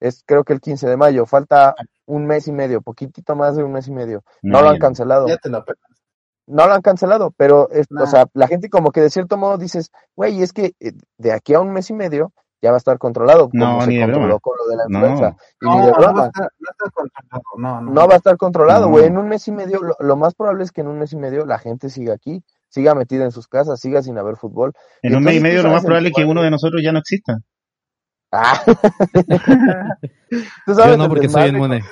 Es 0.00 0.22
creo 0.26 0.44
que 0.44 0.52
el 0.52 0.60
15 0.60 0.88
de 0.88 0.96
mayo, 0.96 1.24
falta 1.26 1.74
un 2.06 2.26
mes 2.26 2.48
y 2.48 2.52
medio, 2.52 2.82
poquitito 2.82 3.36
más 3.36 3.56
de 3.56 3.62
un 3.64 3.72
mes 3.72 3.88
y 3.88 3.92
medio. 3.92 4.22
No, 4.42 4.60
lo 4.60 4.68
han 4.68 4.78
cancelado. 4.78 5.26
Ya 5.28 5.36
te 5.38 5.48
No 5.50 6.66
lo 6.66 6.74
han 6.74 6.82
cancelado, 6.82 7.30
pero 7.36 7.70
es, 7.70 7.86
Nah. 7.90 8.02
o 8.02 8.06
sea, 8.06 8.26
la 8.34 8.46
gente 8.48 8.68
como 8.68 8.90
que 8.90 9.00
de 9.00 9.08
cierto 9.10 9.36
modo 9.36 9.56
dices, 9.56 9.90
güey, 10.14 10.42
es 10.42 10.52
que 10.52 10.74
eh, 10.80 10.92
de 11.16 11.32
aquí 11.32 11.54
a 11.54 11.60
un 11.60 11.72
mes 11.72 11.88
y 11.90 11.94
medio 11.94 12.32
ya 12.64 12.70
va 12.70 12.76
a 12.76 12.78
estar 12.78 12.96
controlado, 12.98 13.50
como 13.50 13.62
No, 13.64 13.80
se 13.82 13.98
controló 14.00 14.26
broma. 14.26 14.38
con 14.40 14.56
lo 14.56 14.66
de 14.70 14.76
la 14.76 14.84
No. 14.88 14.98
influenza. 15.00 15.36
Y 15.60 15.64
No, 15.66 15.74
ni 15.74 15.80
de 15.80 15.86
no 15.86 15.92
va 15.92 15.96
a 15.96 16.00
broma, 16.00 16.26
estar, 16.26 16.48
no 16.58 16.68
está 16.70 16.90
controlado, 16.90 17.42
no, 17.58 17.80
no. 17.82 17.90
no 17.92 18.08
va 18.08 18.14
a 18.14 18.16
estar 18.16 18.36
controlado, 18.38 18.86
No. 18.86 18.90
güey. 18.92 19.04
En 19.04 19.18
un 19.18 19.28
mes 19.28 19.46
y 19.48 19.52
medio, 19.52 19.80
lo, 19.82 19.94
lo 20.00 20.16
más 20.16 20.34
probable 20.34 20.64
es 20.64 20.72
que 20.72 20.80
en 20.80 20.88
un 20.88 20.98
mes 20.98 21.12
y 21.12 21.16
medio 21.16 21.44
la 21.44 21.58
gente 21.58 21.90
siga 21.90 22.14
aquí, 22.14 22.42
siga 22.70 22.94
metida 22.94 23.24
en 23.24 23.32
sus 23.32 23.46
casas, 23.48 23.78
siga 23.80 24.02
sin 24.02 24.16
haber 24.18 24.36
fútbol. 24.36 24.72
En 25.02 25.12
Y 25.12 25.16
un 25.16 25.22
mes 25.24 25.36
y 25.36 25.40
medio 25.40 25.56
lo 25.58 25.62
sabes 25.64 25.74
más 25.76 25.84
probable 25.84 26.08
es 26.08 26.14
que 26.16 26.24
uno 26.24 26.42
de 26.42 26.50
nosotros 26.50 26.80
ya 26.82 26.90
no 26.92 27.00
exista. 27.00 27.38
Ah. 28.32 28.60
Tú 30.30 30.38
Yo 30.66 30.74
sabes 30.74 30.96
no, 30.98 31.04
el 31.04 31.10
porque 31.10 31.28
soy 31.28 31.48
inmune. 31.50 31.84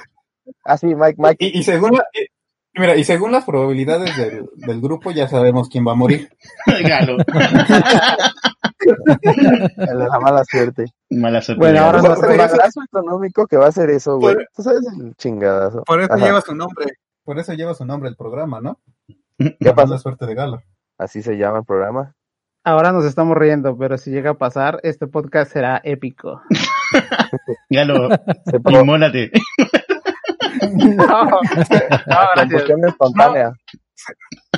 Ah, 0.64 0.76
sí, 0.76 0.86
Mike, 0.94 1.16
Mike. 1.18 1.36
Y, 1.38 1.58
y 1.60 1.62
según 1.62 1.92
la- 1.92 2.06
y- 2.12 2.26
mira, 2.74 2.96
y 2.96 3.04
según 3.04 3.32
las 3.32 3.44
probabilidades 3.44 4.16
del, 4.16 4.48
del 4.54 4.80
grupo 4.80 5.10
ya 5.10 5.28
sabemos 5.28 5.68
quién 5.68 5.86
va 5.86 5.92
a 5.92 5.96
morir. 5.96 6.30
Galo. 6.88 7.16
la 9.76 10.20
mala 10.20 10.44
suerte. 10.44 10.86
Mala 11.10 11.40
suerte. 11.42 11.60
Bueno, 11.60 11.80
ahora 11.80 12.00
sabes 12.02 12.22
el 12.22 12.38
bagazo 12.38 12.82
económico 12.84 13.46
que 13.46 13.56
va 13.56 13.66
a 13.66 13.68
hacer 13.68 13.90
eso, 13.90 14.16
güey. 14.18 14.34
Por- 14.34 14.46
Tú 14.56 14.62
sabes 14.62 14.80
el 14.98 15.14
chingadazo. 15.16 15.82
Por 15.84 16.00
eso 16.00 16.12
Ajá. 16.12 16.24
lleva 16.24 16.40
su 16.40 16.54
nombre. 16.54 16.86
Por 17.24 17.38
eso 17.38 17.52
lleva 17.54 17.74
su 17.74 17.84
nombre 17.84 18.08
el 18.08 18.16
programa, 18.16 18.60
¿no? 18.60 18.80
¿Qué 19.38 19.56
La 19.60 19.74
pasa? 19.74 19.86
mala 19.88 19.98
suerte 19.98 20.26
de 20.26 20.34
Galo. 20.34 20.62
Así 20.98 21.22
se 21.22 21.36
llama 21.36 21.58
el 21.58 21.64
programa. 21.64 22.14
Ahora 22.64 22.92
nos 22.92 23.04
estamos 23.04 23.36
riendo, 23.36 23.76
pero 23.76 23.98
si 23.98 24.10
llega 24.10 24.30
a 24.30 24.34
pasar, 24.38 24.78
este 24.84 25.06
podcast 25.08 25.52
será 25.52 25.80
épico. 25.82 26.40
Galo, 27.70 28.08
inmólate. 28.70 29.32
No, 30.70 30.94
no, 31.06 31.40
gracias. 31.54 31.84
combustión 32.36 32.84
espontánea. 32.86 33.52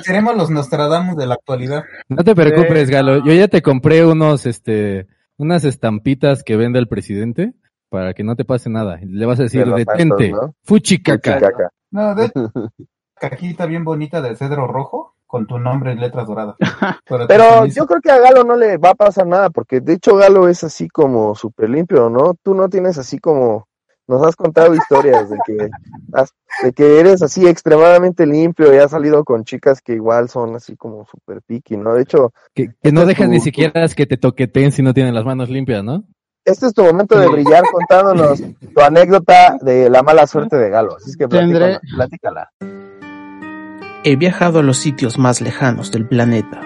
Seremos 0.01 0.35
los 0.35 0.49
Nostradamus 0.49 1.17
de 1.17 1.27
la 1.27 1.35
actualidad. 1.35 1.83
No 2.09 2.23
te 2.23 2.35
preocupes, 2.35 2.89
Galo. 2.89 3.23
Yo 3.23 3.33
ya 3.33 3.47
te 3.47 3.61
compré 3.61 4.05
unos, 4.05 4.45
este, 4.45 5.07
unas 5.37 5.63
estampitas 5.63 6.43
que 6.43 6.55
vende 6.55 6.79
el 6.79 6.87
presidente 6.87 7.53
para 7.89 8.13
que 8.13 8.23
no 8.23 8.35
te 8.35 8.45
pase 8.45 8.69
nada. 8.69 8.99
Le 9.03 9.25
vas 9.25 9.39
a 9.39 9.43
decir, 9.43 9.65
De 9.65 9.85
detente, 9.85 10.29
santos, 10.29 10.47
¿no? 10.49 10.55
fuchicaca. 10.63 11.39
Caca. 11.39 11.69
No, 11.91 12.15
de 12.15 12.31
cajita 13.15 13.65
bien 13.65 13.83
bonita 13.83 14.21
de 14.21 14.35
cedro 14.35 14.67
rojo 14.67 15.15
con 15.25 15.47
tu 15.47 15.59
nombre 15.59 15.91
en 15.91 15.99
letras 15.99 16.27
doradas. 16.27 16.55
Pero 17.27 17.65
yo 17.65 17.85
creo 17.85 18.01
que 18.01 18.11
a 18.11 18.19
Galo 18.19 18.43
no 18.43 18.55
le 18.55 18.77
va 18.77 18.91
a 18.91 18.95
pasar 18.95 19.27
nada, 19.27 19.49
porque 19.49 19.81
de 19.81 19.93
hecho 19.93 20.15
Galo 20.15 20.47
es 20.47 20.63
así 20.63 20.87
como 20.87 21.35
súper 21.35 21.69
limpio, 21.69 22.09
¿no? 22.09 22.35
Tú 22.41 22.53
no 22.53 22.69
tienes 22.69 22.97
así 22.97 23.17
como, 23.19 23.67
nos 24.07 24.21
has 24.25 24.35
contado 24.35 24.73
historias 24.75 25.29
de 25.29 25.37
que, 25.45 25.69
has- 26.13 26.33
de 26.63 26.71
que 26.73 26.99
eres 26.99 27.21
así 27.21 27.47
extremadamente 27.47 28.25
limpio 28.25 28.73
y 28.73 28.77
has 28.77 28.91
salido 28.91 29.23
con 29.23 29.43
chicas 29.43 29.81
que 29.81 29.93
igual 29.93 30.29
son 30.29 30.55
así 30.55 30.75
como 30.75 31.05
súper 31.05 31.41
piqui, 31.41 31.75
¿no? 31.77 31.93
De 31.95 32.03
hecho, 32.03 32.31
Que, 32.53 32.69
que 32.81 32.91
no 32.91 33.01
Este 33.01 33.15
tu- 33.15 33.29
ni 33.29 33.37
tu- 33.37 33.43
siquiera 33.45 33.87
que 33.87 34.05
te 34.05 34.17
toqueteen 34.17 34.71
si 34.71 34.81
no 34.83 34.93
tienen 34.93 35.13
las 35.15 35.25
manos 35.25 35.49
limpias, 35.49 35.83
¿no? 35.83 36.03
este 36.47 36.67
es 36.67 36.75
tu 36.75 36.83
momento 36.83 37.17
de 37.17 37.27
brillar 37.27 37.63
contándonos 37.71 38.39
tu 38.39 38.79
anécdota 38.81 39.57
de 39.61 39.89
la 39.89 40.03
mala 40.03 40.27
suerte 40.27 40.55
de 40.55 40.69
Galo, 40.69 40.95
así 40.97 41.09
es 41.09 41.17
que 41.17 41.27
Tendré- 41.27 41.79
platícala. 41.95 42.51
platícala. 42.59 44.01
He 44.03 44.15
viajado 44.15 44.59
a 44.59 44.61
los 44.61 44.77
sitios 44.77 45.17
más 45.17 45.41
lejanos 45.41 45.91
del 45.91 46.07
planeta 46.07 46.61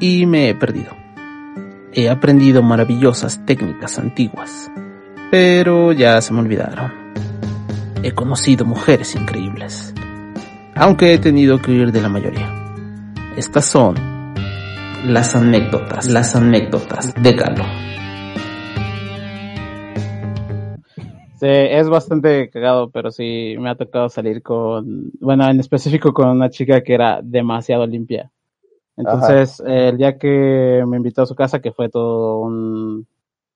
y 0.00 0.26
me 0.26 0.50
he 0.50 0.54
perdido. 0.54 0.90
He 1.94 2.10
aprendido 2.10 2.62
maravillosas 2.62 3.44
técnicas 3.46 3.98
antiguas, 3.98 4.70
pero 5.30 5.92
ya 5.92 6.20
se 6.20 6.32
me 6.32 6.40
olvidaron. 6.40 6.92
He 8.02 8.12
conocido 8.12 8.64
mujeres 8.64 9.14
increíbles, 9.14 9.94
aunque 10.74 11.14
he 11.14 11.18
tenido 11.18 11.60
que 11.60 11.70
huir 11.70 11.92
de 11.92 12.00
la 12.00 12.08
mayoría. 12.08 12.48
Estas 13.36 13.66
son 13.66 13.94
las 15.04 15.36
anécdotas, 15.36 16.08
las 16.08 16.34
anécdotas 16.34 17.14
de 17.14 17.32
Galo. 17.32 17.64
Sí, 21.36 21.46
es 21.46 21.88
bastante 21.88 22.50
cagado, 22.50 22.90
pero 22.90 23.10
sí 23.10 23.54
me 23.58 23.70
ha 23.70 23.74
tocado 23.74 24.10
salir 24.10 24.42
con, 24.42 25.10
bueno, 25.20 25.48
en 25.48 25.58
específico 25.58 26.12
con 26.12 26.28
una 26.28 26.50
chica 26.50 26.82
que 26.82 26.92
era 26.92 27.20
demasiado 27.22 27.86
limpia. 27.86 28.30
Entonces, 28.94 29.62
eh, 29.66 29.88
el 29.88 29.96
día 29.96 30.18
que 30.18 30.84
me 30.86 30.98
invitó 30.98 31.22
a 31.22 31.26
su 31.26 31.34
casa, 31.34 31.60
que 31.60 31.72
fue 31.72 31.88
todo 31.88 32.40
un, 32.40 33.06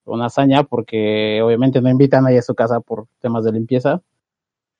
una 0.05 0.26
hazaña, 0.26 0.64
porque 0.64 1.40
obviamente 1.42 1.80
no 1.80 1.88
invitan 1.90 2.26
ahí 2.26 2.36
a 2.36 2.42
su 2.42 2.55
casa 2.55 2.80
por 2.80 3.07
temas 3.20 3.44
de 3.44 3.52
limpieza. 3.52 4.02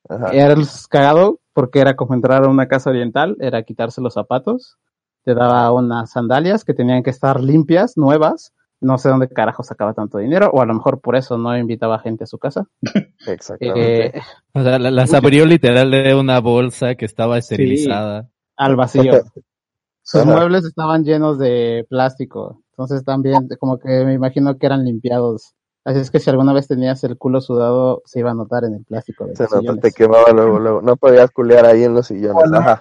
Ajá. 0.07 0.31
Era 0.31 0.53
el 0.53 0.65
cagado 0.89 1.39
porque 1.53 1.79
era 1.79 1.95
como 1.95 2.13
entrar 2.13 2.43
a 2.43 2.49
una 2.49 2.67
casa 2.67 2.89
oriental, 2.89 3.37
era 3.39 3.63
quitarse 3.63 4.01
los 4.01 4.13
zapatos, 4.13 4.77
te 5.23 5.33
daba 5.33 5.71
unas 5.71 6.11
sandalias 6.11 6.63
que 6.63 6.73
tenían 6.73 7.01
que 7.01 7.09
estar 7.09 7.41
limpias, 7.41 7.97
nuevas, 7.97 8.53
No 8.81 8.97
sé 8.97 9.07
dónde 9.09 9.29
carajo 9.29 9.63
sacaba 9.63 9.93
tanto 9.93 10.17
dinero, 10.19 10.51
o 10.53 10.61
a 10.61 10.65
lo 10.65 10.73
mejor 10.73 10.99
por 10.99 11.15
eso 11.15 11.37
no 11.37 11.57
invitaba 11.57 11.97
gente 11.99 12.25
a 12.25 12.27
su 12.27 12.37
casa. 12.37 12.65
Exactamente. 13.25 14.17
Eh, 14.17 14.21
O 14.53 14.61
sea, 14.61 14.77
la- 14.77 14.91
las 14.91 15.13
abrió 15.13 15.45
literal 15.45 15.89
de 15.89 16.13
una 16.13 16.39
bolsa 16.41 16.93
que 16.95 17.05
estaba 17.05 17.37
esterilizada. 17.37 18.29
al 18.57 18.75
vacío. 18.75 19.13
Sus 20.03 20.21
Ajá. 20.21 20.29
muebles 20.35 20.65
estaban 20.65 21.03
llenos 21.05 21.39
de 21.39 21.85
plástico. 21.89 22.61
Entonces 22.77 23.05
también, 23.05 23.47
como 23.59 23.79
que 23.79 23.87
me 24.03 24.13
imagino 24.13 24.57
que 24.57 24.65
eran 24.65 24.83
limpiados. 24.83 25.53
Así 25.85 25.99
es 25.99 26.11
que 26.11 26.19
si 26.19 26.29
alguna 26.29 26.51
vez 26.51 26.67
tenías 26.67 27.03
el 27.05 27.17
culo 27.17 27.39
sudado, 27.41 28.01
se 28.05 28.19
iba 28.19 28.31
a 28.31 28.33
notar 28.33 28.65
en 28.65 28.73
el 28.73 28.83
plástico 28.83 29.25
de 29.25 29.35
Se 29.35 29.43
nota, 29.43 29.59
sillones. 29.59 29.81
te 29.81 29.91
quemaba 29.91 30.31
luego, 30.33 30.59
luego. 30.59 30.81
No 30.81 30.97
podías 30.97 31.31
culear 31.31 31.65
ahí 31.65 31.83
en 31.83 31.93
los 31.93 32.07
sillones. 32.07 32.51
Ajá. 32.53 32.79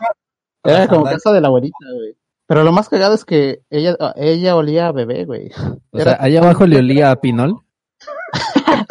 Era 0.65 0.89
como 0.89 1.05
casa 1.05 1.33
de 1.33 1.41
la 1.41 1.49
abuelita, 1.49 1.77
güey. 1.95 2.17
Pero 2.47 2.65
lo 2.65 2.73
más 2.73 2.89
cagado 2.89 3.15
es 3.15 3.25
que 3.25 3.61
ella, 3.71 3.97
ella 4.17 4.57
olía 4.57 4.89
a 4.89 4.93
bebé, 4.93 5.25
güey. 5.27 5.51
O 5.93 6.01
sea, 6.01 6.17
allá 6.19 6.41
abajo 6.41 6.67
le 6.67 6.79
olía 6.79 7.11
a 7.11 7.21
pinol. 7.21 7.61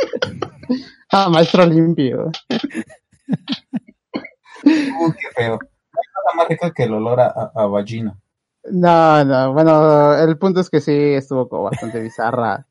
Ah, 1.16 1.30
maestro 1.30 1.64
limpio. 1.68 2.32
Uy, 4.64 5.14
qué 5.20 5.28
feo. 5.36 5.60
No 5.60 5.99
hay 5.99 6.08
nada 6.16 6.36
más 6.38 6.47
rico 6.47 6.72
que 6.74 6.84
el 6.86 6.93
olor 6.95 7.20
a, 7.20 7.28
a, 7.28 7.51
a 7.54 7.68
vagina. 7.68 8.20
No, 8.72 9.26
no, 9.26 9.53
bueno, 9.53 10.16
el 10.16 10.38
punto 10.38 10.61
es 10.61 10.70
que 10.70 10.80
sí 10.82 10.91
estuvo 10.93 11.49
como 11.49 11.64
bastante 11.64 11.99
bizarra 11.99 12.66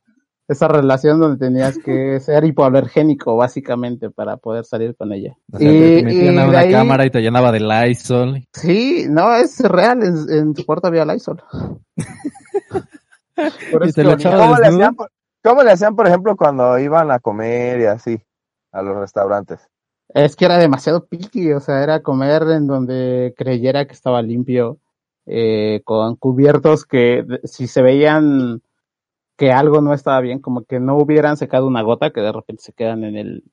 esa 0.48 0.68
relación 0.68 1.20
donde 1.20 1.38
tenías 1.46 1.78
que 1.78 2.18
ser 2.20 2.44
hipoalergénico 2.44 3.36
básicamente 3.36 4.10
para 4.10 4.36
poder 4.36 4.64
salir 4.64 4.94
con 4.96 5.12
ella. 5.12 5.34
O 5.52 5.58
sea, 5.58 5.68
te 5.70 6.02
metían 6.02 6.38
a 6.38 6.48
una 6.48 6.58
ahí- 6.58 6.72
cámara 6.72 7.06
y 7.06 7.10
te 7.10 7.20
llenaba 7.20 7.52
de 7.52 7.60
Lysol. 7.60 8.46
Sí, 8.52 9.06
no, 9.08 9.34
es 9.34 9.60
real, 9.60 10.02
en, 10.02 10.16
en 10.30 10.56
su 10.56 10.66
puerta 10.66 10.88
había 10.88 11.04
Lysol. 11.04 11.42
Por 13.70 13.86
Y 13.86 13.88
eso 13.90 14.02
¿Cómo 14.02 14.56
le, 14.58 14.66
hacían, 14.66 14.94
por- 14.94 15.10
¿Cómo 15.42 15.62
le 15.62 15.70
hacían, 15.72 15.96
por 15.96 16.06
ejemplo, 16.06 16.36
cuando 16.36 16.78
iban 16.78 17.10
a 17.10 17.18
comer 17.18 17.80
y 17.80 17.84
así 17.86 18.22
a 18.72 18.82
los 18.82 18.96
restaurantes? 18.96 19.60
Es 20.08 20.36
que 20.36 20.44
era 20.44 20.58
demasiado 20.58 21.06
picky, 21.06 21.52
o 21.52 21.60
sea, 21.60 21.82
era 21.82 22.02
comer 22.02 22.42
en 22.50 22.66
donde 22.66 23.34
creyera 23.36 23.86
que 23.86 23.94
estaba 23.94 24.20
limpio, 24.20 24.78
eh, 25.34 25.80
con 25.84 26.16
cubiertos 26.16 26.84
que 26.84 27.24
si 27.44 27.66
se 27.66 27.80
veían 27.80 28.60
que 29.38 29.50
algo 29.50 29.80
no 29.80 29.94
estaba 29.94 30.20
bien, 30.20 30.40
como 30.40 30.64
que 30.64 30.78
no 30.78 30.96
hubieran 30.96 31.36
secado 31.38 31.66
una 31.66 31.80
gota, 31.82 32.10
que 32.10 32.20
de 32.20 32.32
repente 32.32 32.62
se 32.62 32.72
quedan 32.74 33.02
en 33.04 33.16
el, 33.16 33.44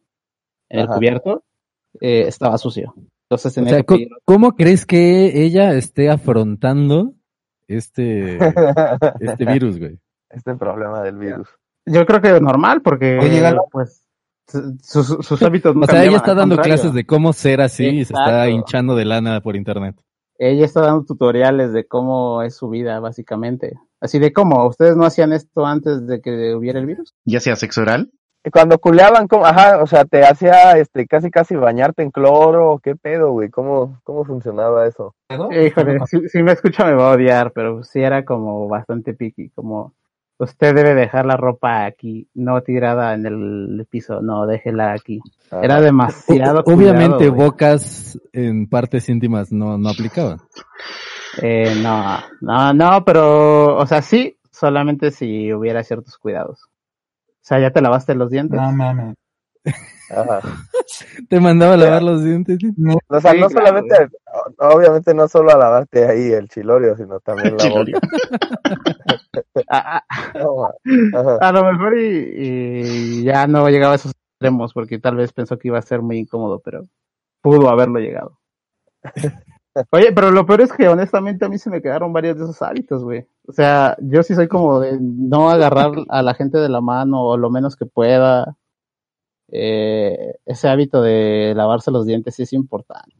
en 0.69 0.79
el 0.81 0.87
cubierto, 0.87 1.43
eh, 2.01 2.25
estaba 2.27 2.57
sucio. 2.57 2.93
Entonces 3.29 3.51
O 3.53 3.55
tenía 3.55 3.69
sea, 3.69 3.79
que 3.79 3.85
co- 3.85 3.95
pedir- 3.95 4.09
¿cómo 4.25 4.51
crees 4.55 4.85
que 4.85 5.43
ella 5.45 5.73
esté 5.73 6.09
afrontando 6.09 7.13
este, 7.67 8.37
este 9.21 9.45
virus, 9.45 9.79
güey? 9.79 9.99
Este 10.29 10.55
problema 10.55 11.01
del 11.01 11.17
virus. 11.17 11.47
Yo 11.85 12.05
creo 12.05 12.19
que 12.21 12.39
normal, 12.41 12.81
porque 12.81 13.17
Oye, 13.19 13.39
Galo. 13.39 13.63
pues 13.71 14.03
sus, 14.83 15.07
sus 15.25 15.41
hábitos 15.43 15.75
no 15.75 15.81
O 15.85 15.85
sea, 15.87 16.03
ella 16.03 16.17
está 16.17 16.33
dando 16.35 16.55
contrario. 16.55 16.75
clases 16.81 16.93
de 16.93 17.05
cómo 17.05 17.31
ser 17.33 17.61
así 17.61 17.85
y 17.87 18.05
se 18.05 18.13
está 18.13 18.49
hinchando 18.49 18.95
de 18.95 19.05
lana 19.05 19.41
por 19.41 19.55
internet. 19.55 19.95
Ella 20.41 20.63
está 20.63 20.81
dando 20.81 21.03
tutoriales 21.03 21.73
de 21.73 21.85
cómo 21.85 22.41
es 22.43 22.55
su 22.55 22.69
vida, 22.69 23.01
básicamente. 23.01 23.77
Así 23.99 24.19
de 24.19 24.31
cómo, 24.31 24.65
¿ustedes 24.65 24.95
no 24.95 25.03
hacían 25.05 25.33
esto 25.33 25.65
antes 25.65 26.07
de 26.07 26.21
que 26.21 26.55
hubiera 26.55 26.79
el 26.79 26.85
virus? 26.85 27.13
Ya 27.25 27.41
sea 27.41 27.57
sexo 27.57 27.81
oral. 27.81 28.09
Cuando 28.53 28.79
culeaban, 28.79 29.27
¿cómo? 29.27 29.45
ajá, 29.45 29.83
o 29.83 29.85
sea, 29.85 30.05
te 30.05 30.23
hacía 30.23 30.77
este 30.77 31.05
casi 31.07 31.29
casi 31.29 31.57
bañarte 31.57 32.03
en 32.03 32.11
cloro, 32.11 32.79
¿qué 32.81 32.95
pedo, 32.95 33.31
güey? 33.31 33.49
¿Cómo, 33.49 33.99
cómo 34.05 34.23
funcionaba 34.23 34.87
eso? 34.87 35.13
Híjole, 35.29 35.99
si, 36.07 36.29
si 36.29 36.41
me 36.41 36.53
escucha 36.53 36.85
me 36.85 36.93
va 36.93 37.11
a 37.11 37.15
odiar, 37.15 37.51
pero 37.51 37.83
sí 37.83 37.99
era 38.01 38.23
como 38.23 38.69
bastante 38.69 39.13
picky, 39.13 39.49
como 39.49 39.93
usted 40.39 40.73
debe 40.73 40.95
dejar 40.95 41.25
la 41.25 41.37
ropa 41.37 41.85
aquí, 41.85 42.27
no 42.33 42.61
tirada 42.61 43.13
en 43.13 43.25
el 43.25 43.85
piso, 43.89 44.21
no, 44.21 44.47
déjela 44.47 44.93
aquí. 44.93 45.19
Ajá. 45.51 45.61
Era 45.63 45.81
demasiado 45.81 46.59
O- 46.65 46.73
Obviamente 46.73 47.29
cuidado, 47.29 47.33
bocas 47.35 48.19
en 48.33 48.67
partes 48.67 49.07
íntimas 49.09 49.51
no, 49.51 49.77
no 49.77 49.89
aplicaban. 49.89 50.39
Eh, 51.41 51.75
no, 51.83 52.17
no, 52.41 52.73
no, 52.73 53.05
pero, 53.05 53.77
o 53.77 53.85
sea, 53.85 54.01
sí, 54.01 54.37
solamente 54.51 55.11
si 55.11 55.53
hubiera 55.53 55.83
ciertos 55.83 56.17
cuidados. 56.17 56.63
O 57.27 57.41
sea, 57.49 57.59
ya 57.59 57.71
te 57.71 57.81
lavaste 57.81 58.15
los 58.15 58.29
dientes. 58.31 58.59
No 58.59 58.71
mames. 58.71 59.15
Ajá. 60.09 60.41
Te 61.29 61.39
mandaba 61.39 61.75
a 61.75 61.77
lavar 61.77 62.01
los 62.01 62.23
dientes. 62.23 62.57
¿sí? 62.59 62.71
O 63.07 63.19
sea, 63.19 63.31
Sí, 63.33 63.39
no 63.39 63.49
solamente, 63.49 63.95
obviamente 64.57 65.13
no 65.13 65.27
solo 65.27 65.51
a 65.51 65.57
lavarte 65.57 66.05
ahí 66.07 66.31
el 66.31 66.49
chilorio, 66.49 66.95
sino 66.97 67.19
también 67.19 67.55
la 67.57 67.63
Chilorio. 67.63 67.99
boca. 68.01 69.09
A, 69.69 69.97
a- 70.09 70.39
No, 70.39 70.55
ma- 70.57 71.19
ajá. 71.19 71.37
a 71.47 71.51
lo 71.51 71.71
mejor 71.71 71.97
y, 71.97 72.31
y 72.35 73.23
ya 73.23 73.45
no 73.47 73.67
llegaba 73.69 73.93
a 73.93 73.95
esos 73.97 74.11
extremos 74.33 74.73
porque 74.73 74.97
tal 74.99 75.15
vez 75.15 75.31
pensó 75.33 75.57
que 75.59 75.67
iba 75.67 75.77
a 75.77 75.83
ser 75.83 76.01
muy 76.01 76.17
incómodo, 76.17 76.59
pero 76.63 76.83
pudo 77.41 77.69
haberlo 77.69 77.99
llegado. 77.99 78.39
Oye, 79.91 80.11
pero 80.11 80.31
lo 80.31 80.45
peor 80.45 80.61
es 80.61 80.73
que 80.73 80.87
honestamente 80.89 81.45
a 81.45 81.49
mí 81.49 81.57
se 81.59 81.69
me 81.69 81.81
quedaron 81.81 82.11
varios 82.11 82.37
de 82.37 82.43
esos 82.45 82.61
hábitos, 82.63 83.03
güey. 83.03 83.27
O 83.47 83.51
sea, 83.53 83.95
yo 84.01 84.23
sí 84.23 84.33
soy 84.33 84.47
como 84.47 84.79
de 84.79 84.97
no 84.99 85.49
agarrar 85.51 85.91
a 86.09 86.21
la 86.23 86.33
gente 86.33 86.57
de 86.57 86.67
la 86.69 86.81
mano 86.81 87.21
o 87.23 87.37
lo 87.37 87.49
menos 87.51 87.75
que 87.75 87.85
pueda. 87.85 88.55
Eh, 89.51 90.35
ese 90.45 90.67
hábito 90.69 91.01
de 91.01 91.53
lavarse 91.55 91.89
los 91.91 92.05
dientes 92.05 92.35
sí 92.35 92.43
es 92.43 92.53
importante. 92.53 93.15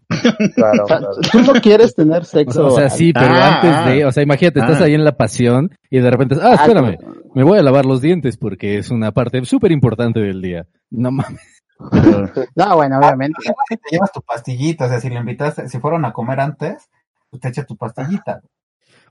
Claro, 0.56 0.84
O 0.84 0.88
sea, 0.88 0.98
claro. 1.00 1.14
tú 1.32 1.40
no 1.42 1.54
quieres 1.54 1.96
tener 1.96 2.22
O 2.22 2.26
sea, 2.26 2.40
sexo. 2.42 2.68
o 2.68 2.72
sea, 2.72 2.90
sí, 2.90 3.12
pero 3.14 3.28
Ah, 3.30 3.62
antes 3.62 3.94
de, 3.96 4.06
o 4.06 4.12
sea, 4.12 4.24
imagínate, 4.24 4.60
estás 4.60 4.82
ah. 4.82 4.84
ahí 4.86 4.94
en 4.94 5.04
la 5.04 5.18
pasión 5.18 5.72
y 5.90 6.00
de 6.00 6.10
repente, 6.12 6.36
ah, 6.42 6.54
espérame, 6.56 6.98
me 7.34 7.44
voy 7.44 7.58
a 7.60 7.64
lavar 7.64 7.86
los 7.86 8.02
dientes 8.02 8.38
porque 8.38 8.78
es 8.78 8.90
una 8.92 9.12
parte 9.12 9.44
súper 9.46 9.72
importante 9.72 10.20
del 10.20 10.42
día. 10.42 10.68
No 10.92 11.12
mames. 11.12 11.42
Pero- 11.92 12.30
No, 12.56 12.76
bueno, 12.76 12.98
obviamente. 13.00 13.38
Si 13.70 13.78
te 13.78 13.90
llevas 13.92 14.12
tu 14.12 14.22
pastillita, 14.22 14.86
o 14.86 14.90
sea, 14.90 15.00
si 15.00 15.10
le 15.10 15.16
invitaste, 15.20 15.68
si 15.70 15.80
fueron 15.80 16.06
a 16.06 16.12
comer 16.12 16.40
antes, 16.42 16.90
pues 17.30 17.42
te 17.42 17.48
echa 17.50 17.64
tu 17.66 17.76
pastillita. 17.78 18.42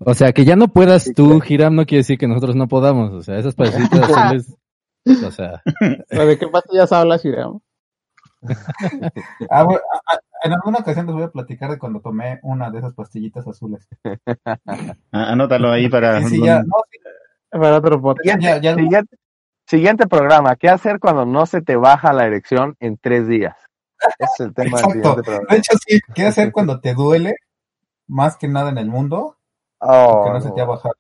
O 0.01 0.15
sea, 0.15 0.33
que 0.33 0.45
ya 0.45 0.55
no 0.55 0.69
puedas 0.69 1.11
tú, 1.17 1.41
Hiram, 1.49 1.75
no 1.75 1.85
quiere 1.87 2.01
decir 2.01 2.19
que 2.19 2.29
nosotros 2.29 2.55
no 2.55 2.69
podamos. 2.69 3.13
O 3.13 3.23
sea, 3.23 3.39
esas 3.39 3.55
pasitas 3.57 4.55
o 5.25 5.31
sea, 5.31 5.63
¿De 6.11 6.39
qué 6.39 6.49
pastillas 6.49 6.93
hablas, 6.93 7.25
Irán? 7.25 7.61
Ah, 9.51 9.65
bueno, 9.65 9.81
a- 9.93 10.15
a- 10.15 10.21
en 10.45 10.53
alguna 10.53 10.79
ocasión 10.79 11.07
les 11.07 11.15
voy 11.15 11.25
a 11.25 11.31
platicar 11.31 11.71
de 11.71 11.79
cuando 11.79 12.01
tomé 12.01 12.39
una 12.43 12.71
de 12.71 12.79
esas 12.79 12.95
pastillitas 12.95 13.47
azules. 13.47 13.89
Ah, 15.11 15.33
Anótalo 15.33 15.71
ahí 15.73 15.89
para. 15.89 16.21
Sí, 16.23 16.29
sí, 16.37 16.45
ya, 16.45 16.63
no, 16.63 16.77
sí, 16.91 16.99
Para 17.51 17.79
otro 17.79 18.01
podcast. 18.01 18.41
ya, 18.41 18.59
ya, 18.61 18.75
Siguiente, 18.75 19.17
siguiente 19.67 20.07
programa, 20.07 20.55
¿qué 20.57 20.69
hacer 20.69 21.01
cuando 21.01 21.25
no 21.27 21.47
se 21.47 21.63
te 21.63 21.77
baja 21.77 22.13
la 22.13 22.27
erección 22.27 22.77
en 22.79 22.99
tres 22.99 23.27
días? 23.27 23.57
Es 24.19 24.29
el 24.39 24.55
tema 24.55 24.65
del 24.79 24.87
Exacto. 24.87 24.93
siguiente 24.93 25.23
programa. 25.23 25.47
De 25.51 25.57
hecho, 25.57 25.73
sí, 25.85 25.99
¿qué 26.15 26.27
hacer 26.27 26.53
cuando 26.53 26.81
te 26.81 26.95
duele? 26.95 27.35
Más 28.07 28.37
que 28.37 28.47
nada 28.49 28.71
en 28.71 28.79
el 28.79 28.87
mundo, 28.87 29.39
Oh, 29.81 30.23
que 30.25 30.31
no, 30.33 30.41
se 30.41 30.51
te 30.53 30.61
ha 30.61 30.65
bajado. 30.65 30.95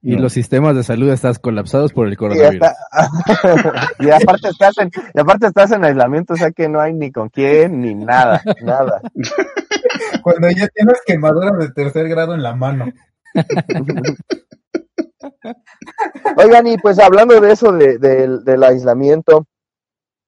Y 0.00 0.16
los 0.16 0.32
sistemas 0.32 0.76
de 0.76 0.84
salud 0.84 1.10
están 1.10 1.34
colapsados 1.34 1.92
por 1.92 2.06
el 2.06 2.16
coronavirus. 2.16 2.68
y 3.98 4.10
aparte 4.10 4.48
estás 4.48 4.78
en, 4.78 4.90
y 5.14 5.20
aparte 5.20 5.46
estás 5.46 5.72
en 5.72 5.84
aislamiento, 5.84 6.34
o 6.34 6.36
sea 6.36 6.50
que 6.52 6.68
no 6.68 6.80
hay 6.80 6.94
ni 6.94 7.10
con 7.10 7.28
quién 7.30 7.80
ni 7.80 7.94
nada, 7.94 8.40
nada. 8.62 9.00
Cuando 10.22 10.48
ya 10.50 10.68
tienes 10.68 11.00
quemaduras 11.06 11.58
de 11.58 11.70
tercer 11.72 12.08
grado 12.08 12.34
en 12.34 12.42
la 12.42 12.54
mano. 12.54 12.86
Oigan, 16.36 16.66
y 16.66 16.78
pues 16.78 16.98
hablando 16.98 17.40
de 17.40 17.52
eso, 17.52 17.72
de, 17.72 17.98
del- 17.98 18.44
del 18.44 18.64
aislamiento, 18.64 19.46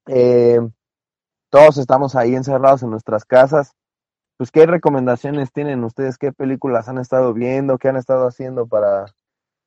eh, 0.07 0.61
todos 1.51 1.79
estamos 1.79 2.17
ahí 2.17 2.35
encerrados 2.35 2.83
en 2.83 2.91
nuestras 2.91 3.25
casas. 3.25 3.73
Pues, 4.37 4.51
¿qué 4.51 4.67
recomendaciones 4.67 5.53
tienen 5.53 5.85
ustedes? 5.85 6.17
¿Qué 6.17 6.33
películas 6.33 6.89
han 6.89 6.99
estado 6.99 7.35
viendo? 7.35 7.79
¿Qué 7.79 7.89
han 7.89 7.97
estado 7.97 8.27
haciendo 8.27 8.67
para, 8.67 9.07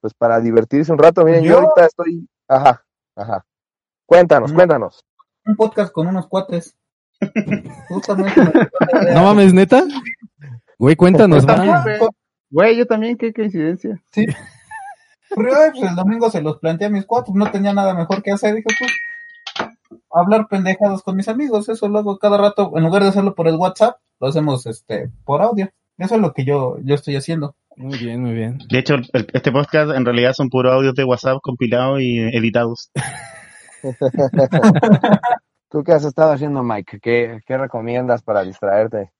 pues, 0.03 0.13
para 0.13 0.41
divertirse 0.41 0.91
un 0.91 0.97
rato? 0.99 1.23
Miren, 1.23 1.43
yo, 1.45 1.51
Yo- 1.51 1.59
ahorita 1.59 1.85
estoy, 1.85 2.27
ajá, 2.49 2.83
ajá. 3.15 3.45
Cuéntanos, 4.05 4.51
Mm. 4.51 4.55
cuéntanos. 4.55 4.99
Un 5.45 5.55
podcast 5.55 5.93
con 5.93 6.07
unos 6.07 6.27
cuates. 6.27 6.75
Justamente. 7.87 8.41
me- 8.41 9.13
No 9.13 9.23
mames, 9.23 9.53
neta. 9.53 9.83
Güey, 10.77 10.97
cuéntanos 10.97 11.45
Güey, 12.49 12.75
yo 12.77 12.85
también, 12.85 13.17
qué 13.17 13.33
coincidencia. 13.33 14.03
ay, 14.15 14.25
pues 15.71 15.89
el 15.89 15.95
domingo 15.95 16.29
se 16.29 16.41
los 16.41 16.59
planteé 16.59 16.87
a 16.87 16.89
mis 16.89 17.05
cuates, 17.05 17.33
no 17.33 17.49
tenía 17.49 17.73
nada 17.73 17.93
mejor 17.93 18.21
que 18.21 18.31
hacer, 18.31 18.53
dije 18.55 18.67
pues 18.77 18.91
hablar 20.11 20.47
pendejadas 20.49 21.01
con 21.01 21.15
mis 21.15 21.29
amigos, 21.29 21.69
eso 21.69 21.87
lo 21.87 21.99
hago 21.99 22.19
cada 22.19 22.37
rato, 22.37 22.73
en 22.75 22.83
lugar 22.83 23.03
de 23.03 23.09
hacerlo 23.09 23.33
por 23.35 23.47
el 23.47 23.55
WhatsApp, 23.55 23.97
lo 24.19 24.27
hacemos 24.27 24.65
este 24.65 25.09
por 25.23 25.41
audio. 25.41 25.69
Eso 25.97 26.15
es 26.15 26.21
lo 26.21 26.33
que 26.33 26.43
yo, 26.43 26.77
yo 26.83 26.95
estoy 26.95 27.15
haciendo. 27.15 27.55
Muy 27.75 27.97
bien, 27.97 28.21
muy 28.21 28.33
bien. 28.33 28.57
De 28.69 28.79
hecho, 28.79 28.95
el- 28.95 29.27
este 29.33 29.51
podcast 29.51 29.91
en 29.95 30.05
realidad 30.05 30.33
son 30.33 30.49
puros 30.49 30.73
audios 30.73 30.93
de 30.95 31.03
WhatsApp 31.03 31.39
compilados 31.41 32.01
y 32.01 32.19
editados. 32.19 32.91
¿Tú 35.69 35.83
qué 35.83 35.93
has 35.93 36.05
estado 36.05 36.33
haciendo, 36.33 36.63
Mike? 36.63 36.99
¿Qué, 37.01 37.39
qué 37.45 37.57
recomiendas 37.57 38.21
para 38.21 38.43
distraerte? 38.43 39.11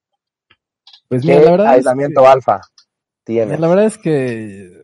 Pues 1.10 1.26
mira, 1.26 1.40
¿Qué 1.40 1.46
la 1.46 1.52
verdad, 1.52 1.72
es 1.72 1.78
aislamiento 1.78 2.28
alfa 2.28 2.62
que, 2.62 3.34
tienes? 3.34 3.60
la 3.60 3.68
verdad 3.68 3.86
es 3.86 3.98
que, 3.98 4.84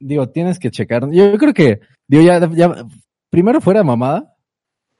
digo, 0.00 0.28
tienes 0.28 0.58
que 0.58 0.70
checar. 0.70 1.10
Yo 1.10 1.36
creo 1.38 1.54
que 1.54 1.80
Digo, 2.08 2.24
ya, 2.24 2.46
ya, 2.52 2.74
primero 3.30 3.60
fuera 3.62 3.82
mamada, 3.82 4.34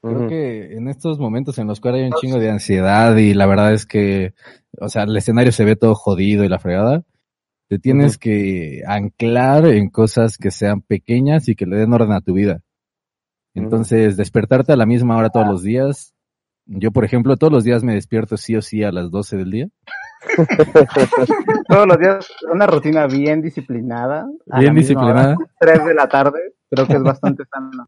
creo 0.01 0.27
que 0.27 0.73
en 0.73 0.87
estos 0.87 1.19
momentos 1.19 1.59
en 1.59 1.67
los 1.67 1.79
cuales 1.79 2.01
hay 2.01 2.07
un 2.07 2.13
chingo 2.19 2.39
de 2.39 2.49
ansiedad 2.49 3.15
y 3.17 3.35
la 3.35 3.45
verdad 3.45 3.73
es 3.73 3.85
que, 3.85 4.33
o 4.79 4.89
sea, 4.89 5.03
el 5.03 5.15
escenario 5.15 5.51
se 5.51 5.63
ve 5.63 5.75
todo 5.75 5.93
jodido 5.93 6.43
y 6.43 6.49
la 6.49 6.57
fregada, 6.59 7.03
te 7.69 7.79
tienes 7.79 8.17
que 8.17 8.81
anclar 8.87 9.65
en 9.67 9.89
cosas 9.89 10.37
que 10.37 10.51
sean 10.51 10.81
pequeñas 10.81 11.47
y 11.49 11.55
que 11.55 11.65
le 11.65 11.77
den 11.77 11.93
orden 11.93 12.11
a 12.11 12.21
tu 12.21 12.33
vida. 12.33 12.61
Entonces, 13.55 14.17
despertarte 14.17 14.73
a 14.73 14.75
la 14.77 14.85
misma 14.85 15.17
hora 15.17 15.29
todos 15.29 15.47
los 15.47 15.63
días. 15.63 16.13
Yo, 16.65 16.91
por 16.91 17.03
ejemplo, 17.05 17.35
todos 17.37 17.51
los 17.53 17.63
días 17.63 17.83
me 17.83 17.93
despierto 17.93 18.37
sí 18.37 18.55
o 18.55 18.61
sí 18.61 18.83
a 18.83 18.91
las 18.91 19.11
12 19.11 19.37
del 19.37 19.51
día. 19.51 19.67
Todos 21.67 21.85
los 21.85 21.97
días 21.99 22.27
una 22.49 22.65
rutina 22.65 23.07
bien 23.07 23.41
disciplinada. 23.41 24.25
a 24.49 24.59
Bien 24.59 24.73
disciplinada. 24.73 25.35
hora, 25.37 25.47
3 25.59 25.85
de 25.85 25.93
la 25.93 26.07
tarde. 26.07 26.39
Creo 26.69 26.87
que 26.87 26.93
es 26.93 27.03
bastante 27.03 27.43
sano. 27.53 27.87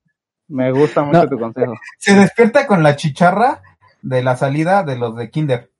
Me 0.50 0.72
gusta 0.72 1.04
mucho 1.04 1.24
No. 1.24 1.30
tu 1.30 1.40
consejo. 1.40 1.74
Se 1.98 2.14
despierta 2.14 2.68
con 2.68 2.84
la 2.84 2.96
chicharra 2.98 3.62
de 4.02 4.22
la 4.22 4.36
salida 4.36 4.84
de 4.84 4.98
los 4.98 5.16
de 5.16 5.30
Kinder. 5.32 5.72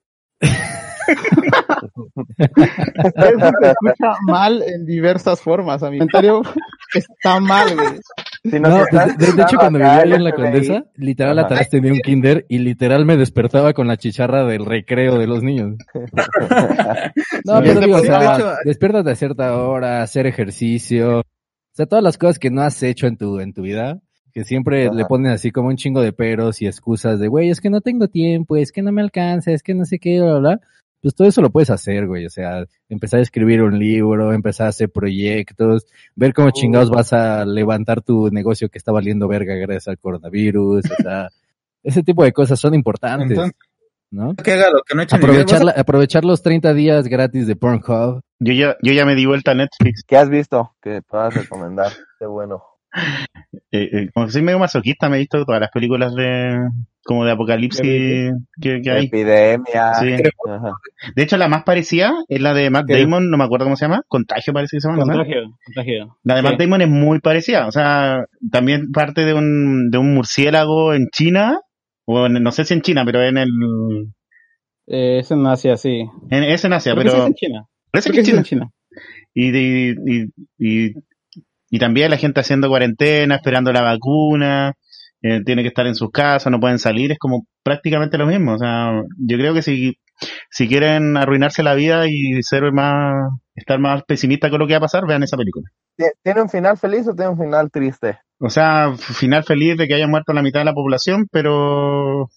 Eso 2.16 3.50
se 3.60 3.70
escucha 3.70 4.14
mal 4.26 4.62
en 4.62 4.86
diversas 4.86 5.40
formas. 5.40 5.82
A 5.82 5.90
mi 5.90 5.98
comentario 5.98 6.42
está 6.94 7.40
mal, 7.40 7.74
güey. 7.74 8.00
Si 8.44 8.60
No, 8.60 8.68
nos 8.68 8.86
de, 8.86 9.26
de- 9.26 9.32
de 9.32 9.42
hecho, 9.42 9.56
cuando 9.58 9.78
vivía 9.80 10.02
en 10.02 10.24
la 10.24 10.32
Condesa, 10.32 10.84
literal 10.94 11.38
Ajá. 11.38 11.46
atrás 11.46 11.68
tenía 11.68 11.92
un 11.92 11.98
kinder 12.00 12.46
y 12.48 12.58
literal 12.58 13.04
me 13.04 13.16
despertaba 13.16 13.72
con 13.72 13.88
la 13.88 13.96
chicharra 13.96 14.44
del 14.44 14.64
recreo 14.64 15.18
de 15.18 15.26
los 15.26 15.42
niños. 15.42 15.74
No, 17.44 17.58
Sí, 17.58 17.62
pero 17.64 17.80
digo, 17.80 17.96
o 17.96 18.00
sea, 18.00 18.32
mucho- 18.32 18.52
despiertas 18.64 19.06
a 19.06 19.14
cierta 19.16 19.56
hora, 19.56 20.02
hacer 20.02 20.26
ejercicio, 20.26 21.18
o 21.20 21.22
sea, 21.72 21.86
todas 21.86 22.02
las 22.04 22.18
cosas 22.18 22.38
que 22.38 22.50
no 22.50 22.62
has 22.62 22.82
hecho 22.82 23.06
en 23.06 23.16
tu, 23.16 23.40
en 23.40 23.52
tu 23.52 23.62
vida, 23.62 23.98
que 24.32 24.44
siempre 24.44 24.86
Ajá. 24.86 24.94
le 24.94 25.04
ponen 25.06 25.32
así 25.32 25.50
como 25.50 25.68
un 25.68 25.76
chingo 25.76 26.00
de 26.00 26.12
peros 26.12 26.62
y 26.62 26.66
excusas 26.66 27.18
de, 27.18 27.26
güey, 27.28 27.50
es 27.50 27.60
que 27.60 27.70
no 27.70 27.80
tengo 27.80 28.08
tiempo, 28.08 28.56
es 28.56 28.70
que 28.70 28.82
no 28.82 28.92
me 28.92 29.02
alcanza, 29.02 29.50
es 29.52 29.62
que 29.62 29.74
no 29.74 29.84
sé 29.84 29.98
qué, 29.98 30.20
bla, 30.20 30.38
bla, 30.38 30.40
bla. 30.40 30.60
Pues 31.06 31.14
todo 31.14 31.28
eso 31.28 31.40
lo 31.40 31.50
puedes 31.50 31.70
hacer, 31.70 32.08
güey, 32.08 32.26
o 32.26 32.30
sea, 32.30 32.64
empezar 32.88 33.20
a 33.20 33.22
escribir 33.22 33.62
un 33.62 33.78
libro, 33.78 34.32
empezar 34.32 34.66
a 34.66 34.70
hacer 34.70 34.90
proyectos, 34.90 35.86
ver 36.16 36.34
cómo 36.34 36.50
chingados 36.50 36.90
vas 36.90 37.12
a 37.12 37.44
levantar 37.44 38.02
tu 38.02 38.28
negocio 38.30 38.68
que 38.68 38.78
está 38.78 38.90
valiendo 38.90 39.28
verga 39.28 39.54
gracias 39.54 39.86
al 39.86 39.98
coronavirus, 40.00 40.84
o 40.84 41.02
sea, 41.04 41.28
ese 41.84 42.02
tipo 42.02 42.24
de 42.24 42.32
cosas 42.32 42.58
son 42.58 42.74
importantes, 42.74 43.30
Entonces, 43.30 43.56
¿no? 44.10 44.34
que 44.34 44.52
haga 44.54 44.68
lo 44.70 44.82
que 44.82 44.96
no 44.96 45.02
he 45.02 45.04
hecho 45.04 45.14
Aprovechar, 45.14 45.62
la- 45.64 45.74
aprovechar 45.76 46.24
los 46.24 46.42
30 46.42 46.74
días 46.74 47.06
gratis 47.06 47.46
de 47.46 47.54
Pornhub. 47.54 48.22
Yo 48.40 48.52
ya, 48.52 48.76
yo 48.82 48.92
ya 48.92 49.06
me 49.06 49.14
di 49.14 49.26
vuelta 49.26 49.52
a 49.52 49.54
Netflix. 49.54 50.02
¿Qué 50.04 50.16
has 50.16 50.28
visto 50.28 50.72
que 50.82 51.02
puedas 51.02 51.32
recomendar? 51.34 51.92
Qué 52.18 52.26
bueno. 52.26 52.64
Eh, 53.72 53.88
eh, 53.92 54.08
como 54.14 54.28
soy 54.30 54.42
medio 54.42 54.58
masoquista, 54.58 55.08
me 55.08 55.16
he 55.16 55.20
visto 55.20 55.44
todas 55.44 55.60
las 55.60 55.70
películas 55.70 56.14
de 56.14 56.58
como 57.04 57.24
de 57.24 57.32
apocalipsis 57.32 57.80
que, 58.60 58.80
que 58.82 58.90
hay. 58.90 59.06
Epidemia. 59.06 59.94
Sí. 59.94 60.16
De 61.14 61.22
hecho, 61.22 61.36
la 61.36 61.48
más 61.48 61.62
parecida 61.62 62.12
es 62.28 62.40
la 62.40 62.52
de 62.54 62.70
Matt 62.70 62.86
¿Qué? 62.88 63.00
Damon, 63.00 63.30
no 63.30 63.36
me 63.36 63.44
acuerdo 63.44 63.66
cómo 63.66 63.76
se 63.76 63.84
llama. 63.84 64.02
Contagio 64.08 64.52
parece 64.52 64.76
que 64.76 64.80
se 64.80 64.88
llama. 64.88 65.04
¿no? 65.04 65.12
Contagio, 65.12 65.42
contagio. 65.66 66.16
La 66.24 66.34
de 66.36 66.42
Matt. 66.42 66.58
Damon 66.58 66.82
es 66.82 66.88
muy 66.88 67.20
parecida. 67.20 67.66
O 67.66 67.72
sea, 67.72 68.24
también 68.50 68.90
parte 68.92 69.24
de 69.24 69.34
un, 69.34 69.90
de 69.90 69.98
un 69.98 70.14
murciélago 70.14 70.94
en 70.94 71.08
China. 71.12 71.60
O 72.06 72.26
en- 72.26 72.42
no 72.42 72.50
sé 72.52 72.64
si 72.64 72.74
en 72.74 72.82
China, 72.82 73.04
pero 73.04 73.22
en 73.22 73.36
el. 73.38 73.48
Eh, 74.88 75.18
es 75.20 75.30
en 75.30 75.46
Asia, 75.46 75.76
sí. 75.76 76.06
En, 76.30 76.42
es 76.44 76.64
en 76.64 76.72
Asia, 76.72 76.92
Creo 76.92 77.04
que 77.04 77.10
sí 77.10 77.14
pero. 77.14 77.24
es 77.24 77.28
en 77.28 77.34
China. 77.34 77.64
Parece 77.90 78.10
Creo 78.10 78.24
que 78.24 78.30
que 78.32 78.36
es 78.40 78.46
China. 78.46 78.68
en 78.68 78.70
China. 78.70 78.70
Y, 79.34 79.50
de- 79.50 79.96
y, 80.58 80.86
y, 80.86 80.94
y 81.76 81.78
también 81.78 82.10
la 82.10 82.16
gente 82.16 82.40
haciendo 82.40 82.68
cuarentena, 82.68 83.36
esperando 83.36 83.72
la 83.72 83.82
vacuna, 83.82 84.72
eh, 85.22 85.42
tiene 85.44 85.62
que 85.62 85.68
estar 85.68 85.86
en 85.86 85.94
sus 85.94 86.10
casas, 86.10 86.50
no 86.50 86.60
pueden 86.60 86.78
salir, 86.78 87.12
es 87.12 87.18
como 87.18 87.46
prácticamente 87.62 88.18
lo 88.18 88.26
mismo. 88.26 88.54
O 88.54 88.58
sea, 88.58 88.92
yo 89.18 89.36
creo 89.38 89.54
que 89.54 89.62
si, 89.62 89.98
si 90.50 90.68
quieren 90.68 91.16
arruinarse 91.16 91.62
la 91.62 91.74
vida 91.74 92.06
y 92.08 92.42
ser 92.42 92.72
más, 92.72 93.14
estar 93.54 93.78
más 93.78 94.02
pesimista 94.04 94.50
con 94.50 94.58
lo 94.60 94.66
que 94.66 94.74
va 94.74 94.78
a 94.78 94.80
pasar, 94.88 95.06
vean 95.06 95.22
esa 95.22 95.36
película. 95.36 95.68
¿Tie- 95.98 96.12
¿Tiene 96.22 96.42
un 96.42 96.48
final 96.48 96.76
feliz 96.76 97.06
o 97.08 97.14
tiene 97.14 97.30
un 97.30 97.38
final 97.38 97.70
triste? 97.70 98.18
O 98.38 98.50
sea, 98.50 98.94
final 98.96 99.44
feliz 99.44 99.76
de 99.78 99.86
que 99.88 99.94
haya 99.94 100.06
muerto 100.06 100.32
la 100.32 100.42
mitad 100.42 100.60
de 100.60 100.66
la 100.66 100.74
población, 100.74 101.26
pero 101.30 102.28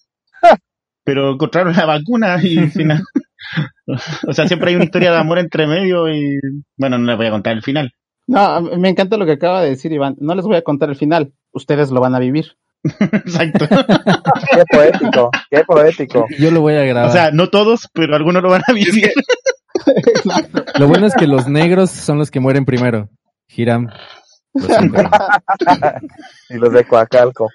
pero 1.04 1.32
encontraron 1.32 1.74
la 1.74 1.86
vacuna 1.86 2.38
y 2.42 2.56
final. 2.68 3.02
o 4.28 4.32
sea, 4.32 4.46
siempre 4.46 4.70
hay 4.70 4.76
una 4.76 4.84
historia 4.84 5.10
de 5.10 5.18
amor 5.18 5.38
entre 5.38 5.66
medio 5.66 6.08
y 6.12 6.38
bueno, 6.76 6.98
no 6.98 7.06
les 7.06 7.16
voy 7.16 7.26
a 7.26 7.30
contar 7.30 7.54
el 7.54 7.62
final. 7.62 7.92
No, 8.30 8.60
me 8.60 8.88
encanta 8.88 9.16
lo 9.16 9.26
que 9.26 9.32
acaba 9.32 9.60
de 9.60 9.70
decir 9.70 9.90
Iván. 9.90 10.14
No 10.20 10.36
les 10.36 10.44
voy 10.44 10.54
a 10.54 10.62
contar 10.62 10.88
el 10.88 10.94
final. 10.94 11.32
Ustedes 11.50 11.90
lo 11.90 12.00
van 12.00 12.14
a 12.14 12.20
vivir. 12.20 12.56
Exacto. 13.00 13.66
Qué 13.68 14.62
poético, 14.70 15.30
qué 15.50 15.64
poético. 15.64 16.26
Yo 16.38 16.52
lo 16.52 16.60
voy 16.60 16.74
a 16.74 16.84
grabar. 16.84 17.10
O 17.10 17.12
sea, 17.12 17.32
no 17.32 17.48
todos, 17.48 17.88
pero 17.92 18.14
algunos 18.14 18.40
lo 18.40 18.50
van 18.50 18.62
a 18.68 18.72
vivir. 18.72 19.10
lo 20.78 20.86
bueno 20.86 21.08
es 21.08 21.14
que 21.16 21.26
los 21.26 21.48
negros 21.48 21.90
son 21.90 22.18
los 22.18 22.30
que 22.30 22.38
mueren 22.38 22.64
primero. 22.64 23.08
Hiram. 23.48 23.88
Y 26.50 26.54
los 26.54 26.72
de 26.72 26.84
Coacalco. 26.84 27.48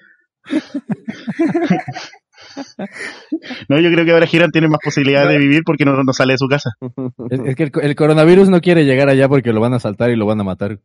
No, 3.70 3.80
yo 3.80 3.92
creo 3.92 4.06
que 4.06 4.12
ahora 4.12 4.26
Giran 4.28 4.52
tiene 4.52 4.68
más 4.68 4.80
posibilidades 4.84 5.30
de 5.30 5.38
vivir 5.40 5.64
porque 5.66 5.86
no, 5.86 6.02
no 6.04 6.14
sale 6.14 6.34
de 6.34 6.38
su 6.38 6.48
casa. 6.48 6.72
Es, 7.30 7.40
es 7.44 7.56
que 7.56 7.64
el, 7.64 7.72
el 7.82 7.96
coronavirus 7.96 8.50
no 8.50 8.62
quiere 8.62 8.86
llegar 8.86 9.10
allá 9.10 9.28
porque 9.28 9.52
lo 9.54 9.62
van 9.62 9.74
a 9.74 9.78
asaltar 9.78 10.10
y 10.12 10.16
lo 10.16 10.26
van 10.26 10.40
a 10.42 10.44
matar. 10.44 10.80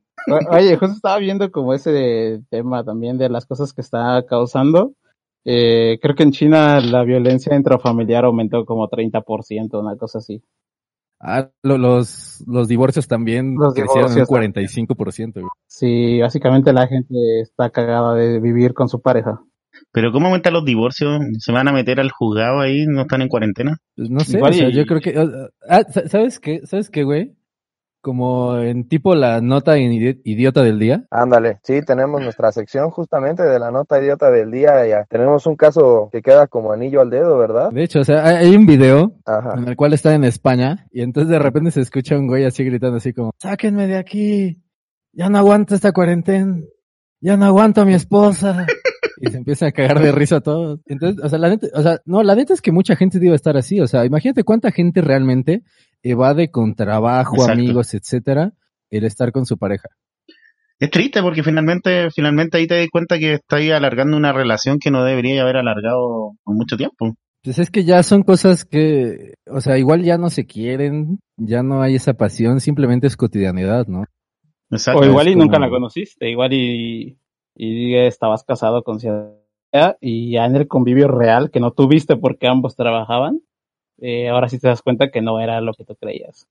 Oye, 0.50 0.76
justo 0.76 0.94
estaba 0.96 1.18
viendo 1.18 1.50
como 1.50 1.74
ese 1.74 2.40
tema 2.50 2.84
también 2.84 3.18
de 3.18 3.28
las 3.28 3.46
cosas 3.46 3.72
que 3.72 3.80
está 3.80 4.24
causando. 4.28 4.92
Eh, 5.44 5.98
creo 6.02 6.14
que 6.14 6.22
en 6.22 6.32
China 6.32 6.80
la 6.80 7.02
violencia 7.02 7.56
intrafamiliar 7.56 8.24
aumentó 8.24 8.64
como 8.64 8.88
30%, 8.88 9.80
una 9.80 9.96
cosa 9.96 10.18
así. 10.18 10.42
Ah, 11.18 11.50
lo- 11.62 11.76
los, 11.78 12.42
los 12.46 12.66
divorcios 12.68 13.06
también 13.06 13.54
Los 13.58 13.74
crecieron 13.74 14.14
divorcios 14.14 14.28
un 14.30 14.86
45%. 14.86 15.32
güey. 15.34 15.46
Sí, 15.66 16.20
básicamente 16.20 16.72
la 16.72 16.86
gente 16.86 17.14
está 17.42 17.70
cagada 17.70 18.14
de 18.14 18.40
vivir 18.40 18.72
con 18.74 18.88
su 18.88 19.00
pareja. 19.02 19.40
Pero 19.92 20.12
¿cómo 20.12 20.26
aumentan 20.26 20.52
los 20.54 20.64
divorcios? 20.64 21.20
¿Se 21.38 21.52
van 21.52 21.68
a 21.68 21.72
meter 21.72 22.00
al 22.00 22.10
juzgado 22.10 22.60
ahí? 22.60 22.86
¿No 22.86 23.02
están 23.02 23.22
en 23.22 23.28
cuarentena? 23.28 23.76
Pues 23.96 24.10
no 24.10 24.20
sé, 24.20 24.36
Igual 24.38 24.52
o 24.52 24.54
sea, 24.54 24.68
y- 24.68 24.72
yo 24.72 24.86
creo 24.86 25.00
que... 25.00 25.14
ah, 25.68 25.82
sa- 25.90 26.08
¿Sabes 26.08 26.38
qué? 26.40 26.60
¿Sabes 26.66 26.90
qué, 26.90 27.02
güey? 27.04 27.34
Como 28.02 28.56
en 28.58 28.88
tipo 28.88 29.14
la 29.14 29.42
nota 29.42 29.76
idi- 29.76 30.22
idiota 30.24 30.62
del 30.62 30.78
día. 30.78 31.04
Ándale, 31.10 31.58
sí, 31.64 31.82
tenemos 31.84 32.22
nuestra 32.22 32.50
sección 32.50 32.88
justamente 32.90 33.42
de 33.42 33.58
la 33.58 33.70
nota 33.70 34.00
idiota 34.02 34.30
del 34.30 34.50
día. 34.50 34.86
Ya 34.86 35.04
tenemos 35.04 35.44
un 35.46 35.54
caso 35.54 36.08
que 36.10 36.22
queda 36.22 36.46
como 36.46 36.72
anillo 36.72 37.02
al 37.02 37.10
dedo, 37.10 37.36
¿verdad? 37.36 37.70
De 37.70 37.82
hecho, 37.84 38.00
o 38.00 38.04
sea, 38.04 38.24
hay 38.24 38.46
hay 38.46 38.56
un 38.56 38.64
video 38.64 39.12
Ajá. 39.26 39.52
en 39.58 39.68
el 39.68 39.76
cual 39.76 39.92
está 39.92 40.14
en 40.14 40.24
España 40.24 40.86
y 40.90 41.02
entonces 41.02 41.30
de 41.30 41.38
repente 41.38 41.72
se 41.72 41.82
escucha 41.82 42.16
un 42.16 42.26
güey 42.26 42.46
así 42.46 42.64
gritando 42.64 42.96
así 42.96 43.12
como, 43.12 43.32
sáquenme 43.38 43.86
de 43.86 43.98
aquí, 43.98 44.62
ya 45.12 45.28
no 45.28 45.36
aguanto 45.36 45.74
esta 45.74 45.92
cuarentena, 45.92 46.56
ya 47.20 47.36
no 47.36 47.44
aguanto 47.44 47.82
a 47.82 47.84
mi 47.84 47.92
esposa. 47.92 48.66
Y 49.20 49.30
se 49.30 49.36
empieza 49.36 49.66
a 49.66 49.72
cagar 49.72 50.00
de 50.00 50.12
risa 50.12 50.36
a 50.36 50.40
todos. 50.40 50.80
Entonces, 50.86 51.22
o 51.22 51.28
sea, 51.28 51.38
la 51.38 51.50
neta, 51.50 51.66
o 51.74 51.82
sea, 51.82 51.98
no, 52.06 52.22
la 52.22 52.34
neta 52.34 52.54
es 52.54 52.62
que 52.62 52.72
mucha 52.72 52.96
gente 52.96 53.18
debe 53.18 53.34
estar 53.36 53.56
así, 53.56 53.78
o 53.80 53.86
sea, 53.86 54.04
imagínate 54.06 54.44
cuánta 54.44 54.70
gente 54.72 55.02
realmente 55.02 55.62
evade 56.02 56.50
con 56.50 56.74
trabajo, 56.74 57.36
Exacto. 57.36 57.52
amigos, 57.52 57.92
etcétera, 57.94 58.52
el 58.90 59.04
estar 59.04 59.30
con 59.32 59.44
su 59.44 59.58
pareja. 59.58 59.88
Es 60.78 60.90
triste 60.90 61.20
porque 61.20 61.42
finalmente, 61.42 62.08
finalmente 62.10 62.56
ahí 62.56 62.66
te 62.66 62.76
das 62.78 62.88
cuenta 62.90 63.18
que 63.18 63.34
estás 63.34 63.60
alargando 63.70 64.16
una 64.16 64.32
relación 64.32 64.78
que 64.78 64.90
no 64.90 65.04
debería 65.04 65.42
haber 65.42 65.58
alargado 65.58 66.32
por 66.42 66.56
mucho 66.56 66.78
tiempo. 66.78 67.14
Pues 67.42 67.58
es 67.58 67.70
que 67.70 67.84
ya 67.84 68.02
son 68.02 68.22
cosas 68.22 68.64
que, 68.64 69.34
o 69.46 69.60
sea, 69.60 69.76
igual 69.76 70.02
ya 70.02 70.16
no 70.16 70.30
se 70.30 70.46
quieren, 70.46 71.20
ya 71.36 71.62
no 71.62 71.82
hay 71.82 71.96
esa 71.96 72.14
pasión, 72.14 72.60
simplemente 72.60 73.06
es 73.06 73.16
cotidianidad, 73.16 73.86
¿no? 73.86 74.04
Exacto. 74.70 75.00
O 75.00 75.04
igual 75.04 75.28
y 75.28 75.32
como- 75.32 75.44
nunca 75.44 75.58
la 75.58 75.68
conociste, 75.68 76.30
igual 76.30 76.52
y, 76.54 77.18
y 77.62 77.94
estabas 77.94 78.42
casado 78.42 78.82
con 78.82 79.00
cierta 79.00 79.98
y 80.00 80.32
ya 80.32 80.46
en 80.46 80.56
el 80.56 80.66
convivio 80.66 81.08
real 81.08 81.50
que 81.50 81.60
no 81.60 81.72
tuviste 81.72 82.16
porque 82.16 82.48
ambos 82.48 82.74
trabajaban, 82.74 83.42
eh, 83.98 84.30
ahora 84.30 84.48
sí 84.48 84.58
te 84.58 84.68
das 84.68 84.80
cuenta 84.80 85.10
que 85.10 85.20
no 85.20 85.40
era 85.40 85.60
lo 85.60 85.74
que 85.74 85.84
tú 85.84 85.94
creías. 85.94 86.48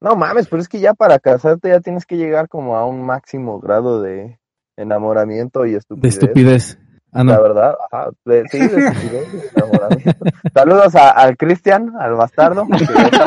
No 0.00 0.14
mames, 0.14 0.46
pero 0.46 0.62
es 0.62 0.68
que 0.68 0.78
ya 0.78 0.94
para 0.94 1.18
casarte 1.18 1.70
ya 1.70 1.80
tienes 1.80 2.06
que 2.06 2.16
llegar 2.16 2.48
como 2.48 2.76
a 2.76 2.86
un 2.86 3.02
máximo 3.04 3.58
grado 3.58 4.00
de 4.00 4.38
enamoramiento 4.76 5.66
y 5.66 5.72
De 5.72 5.78
estupidez. 5.78 6.14
estupidez. 6.14 6.78
Ah, 7.12 7.24
La 7.24 7.40
verdad, 7.40 7.76
ajá, 7.90 8.10
de, 8.24 8.46
sí, 8.48 8.58
de 8.58 8.78
estupidez 8.78 9.26
y 9.32 9.56
enamoramiento. 9.56 10.24
Saludos 10.54 10.94
a- 10.94 11.10
al 11.10 11.36
Cristian, 11.36 11.94
al 11.98 12.14
bastardo. 12.14 12.66
que 12.68 12.94
ya 12.94 13.06
está 13.06 13.24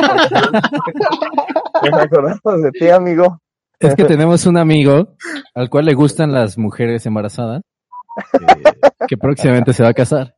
acordamos 2.02 2.62
de 2.62 2.72
ti, 2.72 2.88
amigo. 2.88 3.40
Es 3.80 3.94
que 3.94 4.04
tenemos 4.04 4.46
un 4.46 4.56
amigo 4.56 5.16
al 5.54 5.70
cual 5.70 5.86
le 5.86 5.94
gustan 5.94 6.32
las 6.32 6.58
mujeres 6.58 7.06
embarazadas, 7.06 7.62
eh, 8.34 8.62
que 9.06 9.16
próximamente 9.16 9.72
se 9.72 9.82
va 9.82 9.90
a 9.90 9.94
casar. 9.94 10.34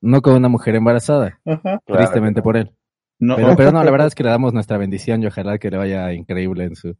No 0.00 0.20
con 0.20 0.34
una 0.34 0.48
mujer 0.48 0.74
embarazada, 0.74 1.38
tristemente 1.86 2.42
por 2.42 2.56
él. 2.56 2.72
No, 3.20 3.36
Pero, 3.36 3.56
pero 3.56 3.70
no, 3.70 3.84
la 3.84 3.90
verdad 3.92 4.08
es 4.08 4.16
que 4.16 4.24
le 4.24 4.30
damos 4.30 4.52
nuestra 4.52 4.78
bendición 4.78 5.22
y 5.22 5.26
ojalá 5.26 5.58
que 5.58 5.70
le 5.70 5.76
vaya 5.76 6.12
increíble 6.12 6.64
en 6.64 6.74
su, 6.74 6.96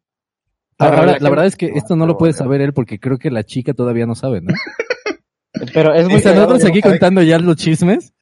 Ahora, 0.78 1.18
la 1.18 1.30
verdad 1.30 1.46
es 1.46 1.56
que 1.56 1.72
esto 1.74 1.96
no 1.96 2.06
lo 2.06 2.16
puede 2.16 2.32
saber 2.32 2.60
él 2.60 2.72
porque 2.72 2.98
creo 2.98 3.18
que 3.18 3.30
la 3.30 3.44
chica 3.44 3.72
todavía 3.72 4.06
no 4.06 4.14
sabe, 4.14 4.40
¿no? 4.40 4.52
Pero 5.74 5.94
es 5.94 6.06
muy 6.08 6.16
O 6.16 6.20
sea, 6.20 6.34
nosotros 6.34 6.62
¿no? 6.62 6.68
aquí 6.68 6.80
contando 6.80 7.22
ya 7.22 7.38
los 7.38 7.56
chismes 7.56 8.12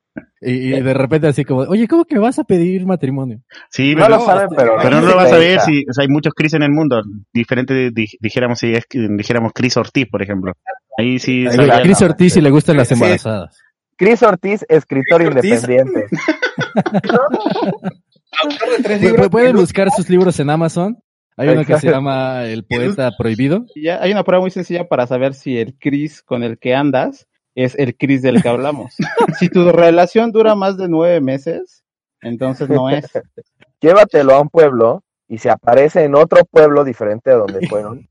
y, 0.41 0.75
y 0.75 0.81
de 0.81 0.95
repente 0.95 1.27
así 1.27 1.45
como, 1.45 1.61
oye, 1.63 1.87
¿cómo 1.87 2.05
que 2.05 2.19
vas 2.19 2.39
a 2.39 2.45
pedir 2.45 2.87
matrimonio? 2.87 3.41
Sí, 3.71 3.95
No 3.95 4.05
pero, 4.05 4.17
lo 4.19 4.25
sabe, 4.25 4.47
pero... 4.57 4.73
pero 4.83 5.01
no 5.01 5.07
lo 5.07 5.17
vas 5.17 5.33
a 5.33 5.37
ver 5.39 5.59
Ahí 5.61 5.65
si 5.67 5.85
o 5.89 5.93
sea, 5.93 6.03
hay 6.03 6.09
muchos 6.09 6.33
Chris 6.35 6.55
en 6.55 6.63
el 6.63 6.71
mundo. 6.71 7.03
Diferente, 7.33 7.91
di- 7.93 8.17
dijéramos 8.21 8.59
si 8.59 8.73
es, 8.73 8.85
dijéramos 8.91 9.53
Chris 9.55 9.77
Ortiz, 9.77 10.07
por 10.11 10.23
ejemplo. 10.23 10.53
Ahí 10.99 11.19
sí. 11.19 11.47
A 11.47 11.53
sabía- 11.53 11.83
Chris 11.83 12.01
Ortiz 12.03 12.33
si 12.33 12.41
le 12.41 12.51
gustan 12.51 12.77
las 12.77 12.89
Sí. 12.89 12.95
embarazadas. 12.95 13.59
Chris 13.97 14.23
Ortiz, 14.23 14.65
escritor 14.69 15.23
Chris 15.41 15.63
independiente. 15.63 16.07
Pueden 19.31 19.57
buscar 19.57 19.91
sus 19.91 20.09
libros 20.09 20.39
en 20.41 20.51
Amazon. 20.51 20.97
Hay 21.37 21.49
uno 21.49 21.65
que 21.65 21.79
se 21.79 21.91
llama 21.91 22.45
El 22.45 22.65
Poeta 22.65 23.11
Prohibido. 23.17 23.65
Ya 23.75 24.03
hay 24.03 24.13
una 24.13 24.25
prueba 24.25 24.43
muy 24.43 24.51
sencilla 24.51 24.87
para 24.89 25.07
saber 25.07 25.35
si 25.35 25.57
el 25.59 25.75
Chris 25.79 26.23
con 26.23 26.43
el 26.43 26.59
que 26.59 26.75
andas 26.75 27.27
es 27.55 27.75
el 27.79 27.97
Chris 27.97 28.23
del 28.23 28.43
que 28.43 28.49
hablamos. 28.49 28.95
si 29.39 29.49
tu 29.49 29.71
relación 29.71 30.33
dura 30.33 30.55
más 30.55 30.77
de 30.77 30.89
nueve 30.89 31.21
meses, 31.21 31.85
entonces 32.23 32.69
no 32.69 32.91
es. 32.91 33.07
Llévatelo 33.81 34.35
a 34.35 34.41
un 34.41 34.49
pueblo 34.49 35.03
y 35.29 35.39
se 35.39 35.51
aparece 35.51 36.05
en 36.05 36.15
otro 36.15 36.45
pueblo 36.45 36.85
diferente 36.85 37.31
a 37.31 37.37
donde 37.37 37.67
fueron. 37.69 38.09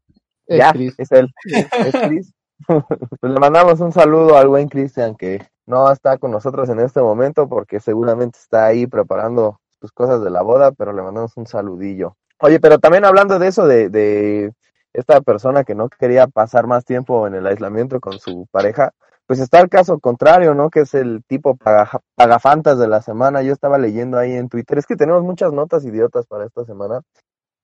Es 0.48 0.58
ya, 0.58 0.72
Chris. 0.72 0.96
es 0.98 1.12
él. 1.12 1.30
Es 1.46 1.96
Chris. 2.08 2.34
pues 2.66 3.34
le 3.34 3.40
mandamos 3.40 3.80
un 3.80 3.92
saludo 3.92 4.38
al 4.38 4.48
buen 4.48 4.68
Cristian 4.68 5.16
que 5.16 5.42
no 5.66 5.92
está 5.92 6.18
con 6.18 6.32
nosotros 6.32 6.68
en 6.70 6.80
este 6.80 7.02
momento 7.02 7.48
porque 7.48 7.80
seguramente 7.80 8.40
está 8.40 8.66
ahí 8.66 8.88
preparando 8.88 9.60
sus 9.80 9.92
cosas 9.92 10.24
de 10.24 10.30
la 10.30 10.42
boda, 10.42 10.72
pero 10.72 10.92
le 10.92 11.02
mandamos 11.02 11.38
un 11.38 11.46
saludillo. 11.46 12.18
Oye, 12.42 12.60
pero 12.60 12.80
también 12.80 13.06
hablando 13.06 13.38
de 13.38 13.48
eso, 13.48 13.68
de, 13.68 13.90
de 13.90 14.52
esta 14.94 15.22
persona 15.22 15.64
que 15.64 15.76
no 15.76 15.90
quería 15.90 16.28
pasar 16.28 16.68
más 16.68 16.86
tiempo 16.86 17.28
en 17.28 17.36
el 17.36 17.46
aislamiento 17.46 18.00
con 18.00 18.20
su 18.20 18.48
pareja, 18.52 18.94
pues 19.30 19.40
está 19.40 19.60
el 19.60 19.70
caso 19.70 20.00
contrario, 20.00 20.56
¿no? 20.56 20.72
Que 20.72 20.80
es 20.80 20.96
el 20.96 21.24
tipo 21.28 21.56
paga- 21.56 22.02
pagafantas 22.16 22.80
de 22.80 22.88
la 22.88 23.00
semana. 23.04 23.44
Yo 23.44 23.54
estaba 23.54 23.78
leyendo 23.78 24.18
ahí 24.18 24.32
en 24.34 24.50
Twitter. 24.50 24.80
Es 24.80 24.88
que 24.88 24.96
tenemos 24.96 25.22
muchas 25.22 25.54
notas 25.54 25.86
idiotas 25.86 26.26
para 26.26 26.46
esta 26.48 26.66
semana. 26.66 27.02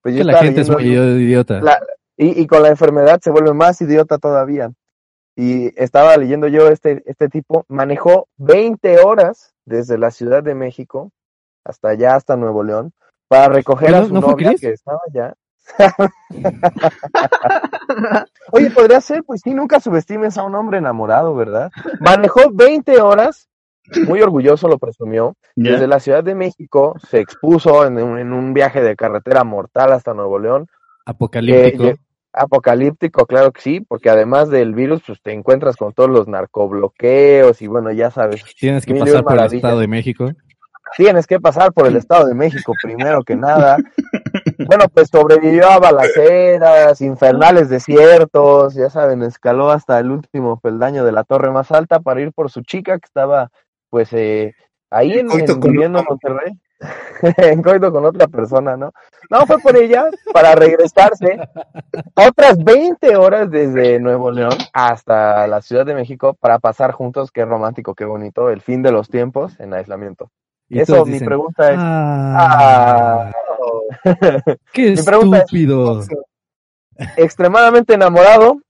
Pues 0.03 0.13
yo 0.13 0.19
Que 0.19 0.25
la 0.25 0.37
gente 0.43 0.61
es 0.61 0.69
muy 0.69 0.83
idiota. 0.85 1.59
la- 1.61 1.81
y, 2.17 2.39
y 2.39 2.45
con 2.45 2.61
la 2.61 2.69
enfermedad 2.69 3.19
se 3.19 3.31
vuelve 3.31 3.55
más 3.55 3.81
idiota 3.81 4.19
todavía. 4.19 4.71
Y 5.35 5.71
estaba 5.81 6.15
leyendo 6.17 6.47
yo, 6.47 6.67
este, 6.67 7.01
este 7.07 7.29
tipo 7.29 7.65
manejó 7.67 8.27
20 8.37 8.99
horas 8.99 9.55
desde 9.65 9.97
la 9.97 10.11
Ciudad 10.11 10.43
de 10.43 10.53
México 10.53 11.09
hasta 11.65 11.89
allá, 11.89 12.13
hasta 12.15 12.35
Nuevo 12.37 12.63
León, 12.63 12.91
para 13.27 13.49
recoger 13.49 13.89
¿No- 13.89 13.97
a 13.97 14.05
su 14.05 14.13
no 14.13 14.21
novia 14.21 14.53
que 14.53 14.69
estaba 14.69 14.99
allá. 15.09 15.33
Oye, 18.51 18.69
podría 18.71 19.01
ser, 19.01 19.23
pues 19.23 19.41
sí, 19.43 19.53
nunca 19.53 19.79
subestimes 19.79 20.37
a 20.37 20.43
un 20.43 20.55
hombre 20.55 20.77
enamorado, 20.77 21.35
¿verdad? 21.35 21.71
Manejó 21.99 22.51
20 22.51 23.01
horas, 23.01 23.49
muy 24.07 24.21
orgulloso 24.21 24.67
lo 24.67 24.77
presumió, 24.77 25.35
desde 25.55 25.87
la 25.87 25.99
Ciudad 25.99 26.23
de 26.23 26.35
México, 26.35 26.95
se 27.09 27.19
expuso 27.19 27.85
en 27.85 28.01
un, 28.01 28.19
en 28.19 28.33
un 28.33 28.53
viaje 28.53 28.81
de 28.81 28.95
carretera 28.95 29.43
mortal 29.43 29.93
hasta 29.93 30.13
Nuevo 30.13 30.39
León, 30.39 30.67
Apocalíptico. 31.05 31.83
eh, 31.85 31.97
apocalíptico, 32.35 33.25
claro 33.25 33.51
que 33.51 33.61
sí, 33.61 33.79
porque 33.79 34.09
además 34.09 34.49
del 34.49 34.73
virus, 34.73 35.01
pues 35.05 35.21
te 35.21 35.33
encuentras 35.33 35.75
con 35.77 35.93
todos 35.93 36.09
los 36.09 36.27
narcobloqueos 36.27 37.61
y 37.61 37.67
bueno, 37.67 37.91
ya 37.91 38.11
sabes, 38.11 38.43
Tienes 38.59 38.85
que 38.85 38.95
pasar 38.95 39.23
por 39.23 39.39
el. 39.39 39.53
Estado 39.53 39.79
de 39.79 39.87
México. 39.87 40.29
tienes 40.97 41.27
que 41.27 41.39
pasar 41.39 41.73
por 41.73 41.87
el 41.87 41.95
Estado 41.95 42.27
de 42.27 42.35
México 42.35 42.73
primero 42.81 43.23
que 43.23 43.35
nada. 43.35 43.77
Bueno, 44.57 44.85
pues 44.93 45.09
sobrevivió 45.11 45.69
a 45.69 45.79
balaceras, 45.79 47.01
infernales 47.01 47.69
desiertos, 47.69 48.73
ya 48.75 48.89
saben, 48.89 49.23
escaló 49.23 49.71
hasta 49.71 49.99
el 49.99 50.11
último 50.11 50.59
peldaño 50.59 51.03
de 51.03 51.11
la 51.11 51.23
torre 51.23 51.51
más 51.51 51.71
alta 51.71 51.99
para 51.99 52.21
ir 52.21 52.31
por 52.33 52.49
su 52.51 52.61
chica 52.61 52.97
que 52.99 53.05
estaba, 53.05 53.49
pues, 53.89 54.13
eh, 54.13 54.53
ahí 54.89 55.13
en, 55.13 55.27
viviendo 55.59 55.99
en. 55.99 56.05
Monterrey, 56.07 56.59
en 57.37 57.61
coito 57.61 57.91
con 57.91 58.05
otra 58.05 58.27
persona, 58.27 58.77
¿no? 58.77 58.91
No, 59.29 59.45
fue 59.45 59.59
por 59.59 59.75
ella 59.75 60.05
para 60.33 60.55
regresarse 60.55 61.39
otras 62.15 62.63
20 62.63 63.15
horas 63.15 63.49
desde 63.49 63.99
Nuevo 63.99 64.31
León 64.31 64.53
hasta 64.73 65.47
la 65.47 65.61
Ciudad 65.61 65.85
de 65.85 65.95
México 65.95 66.35
para 66.39 66.59
pasar 66.59 66.91
juntos, 66.91 67.31
qué 67.31 67.45
romántico, 67.45 67.95
qué 67.95 68.05
bonito, 68.05 68.49
el 68.49 68.61
fin 68.61 68.83
de 68.83 68.91
los 68.91 69.09
tiempos 69.09 69.59
en 69.59 69.73
aislamiento. 69.73 70.29
Y 70.67 70.79
Eso, 70.79 71.05
mi 71.05 71.19
pregunta 71.19 71.71
es, 71.71 71.77
"Ah, 71.79 73.29
ah, 73.29 73.31
qué 74.73 74.81
mi 74.83 74.87
es- 74.93 75.07
estúpido. 75.07 76.01
extremadamente 77.17 77.93
enamorado 77.93 78.61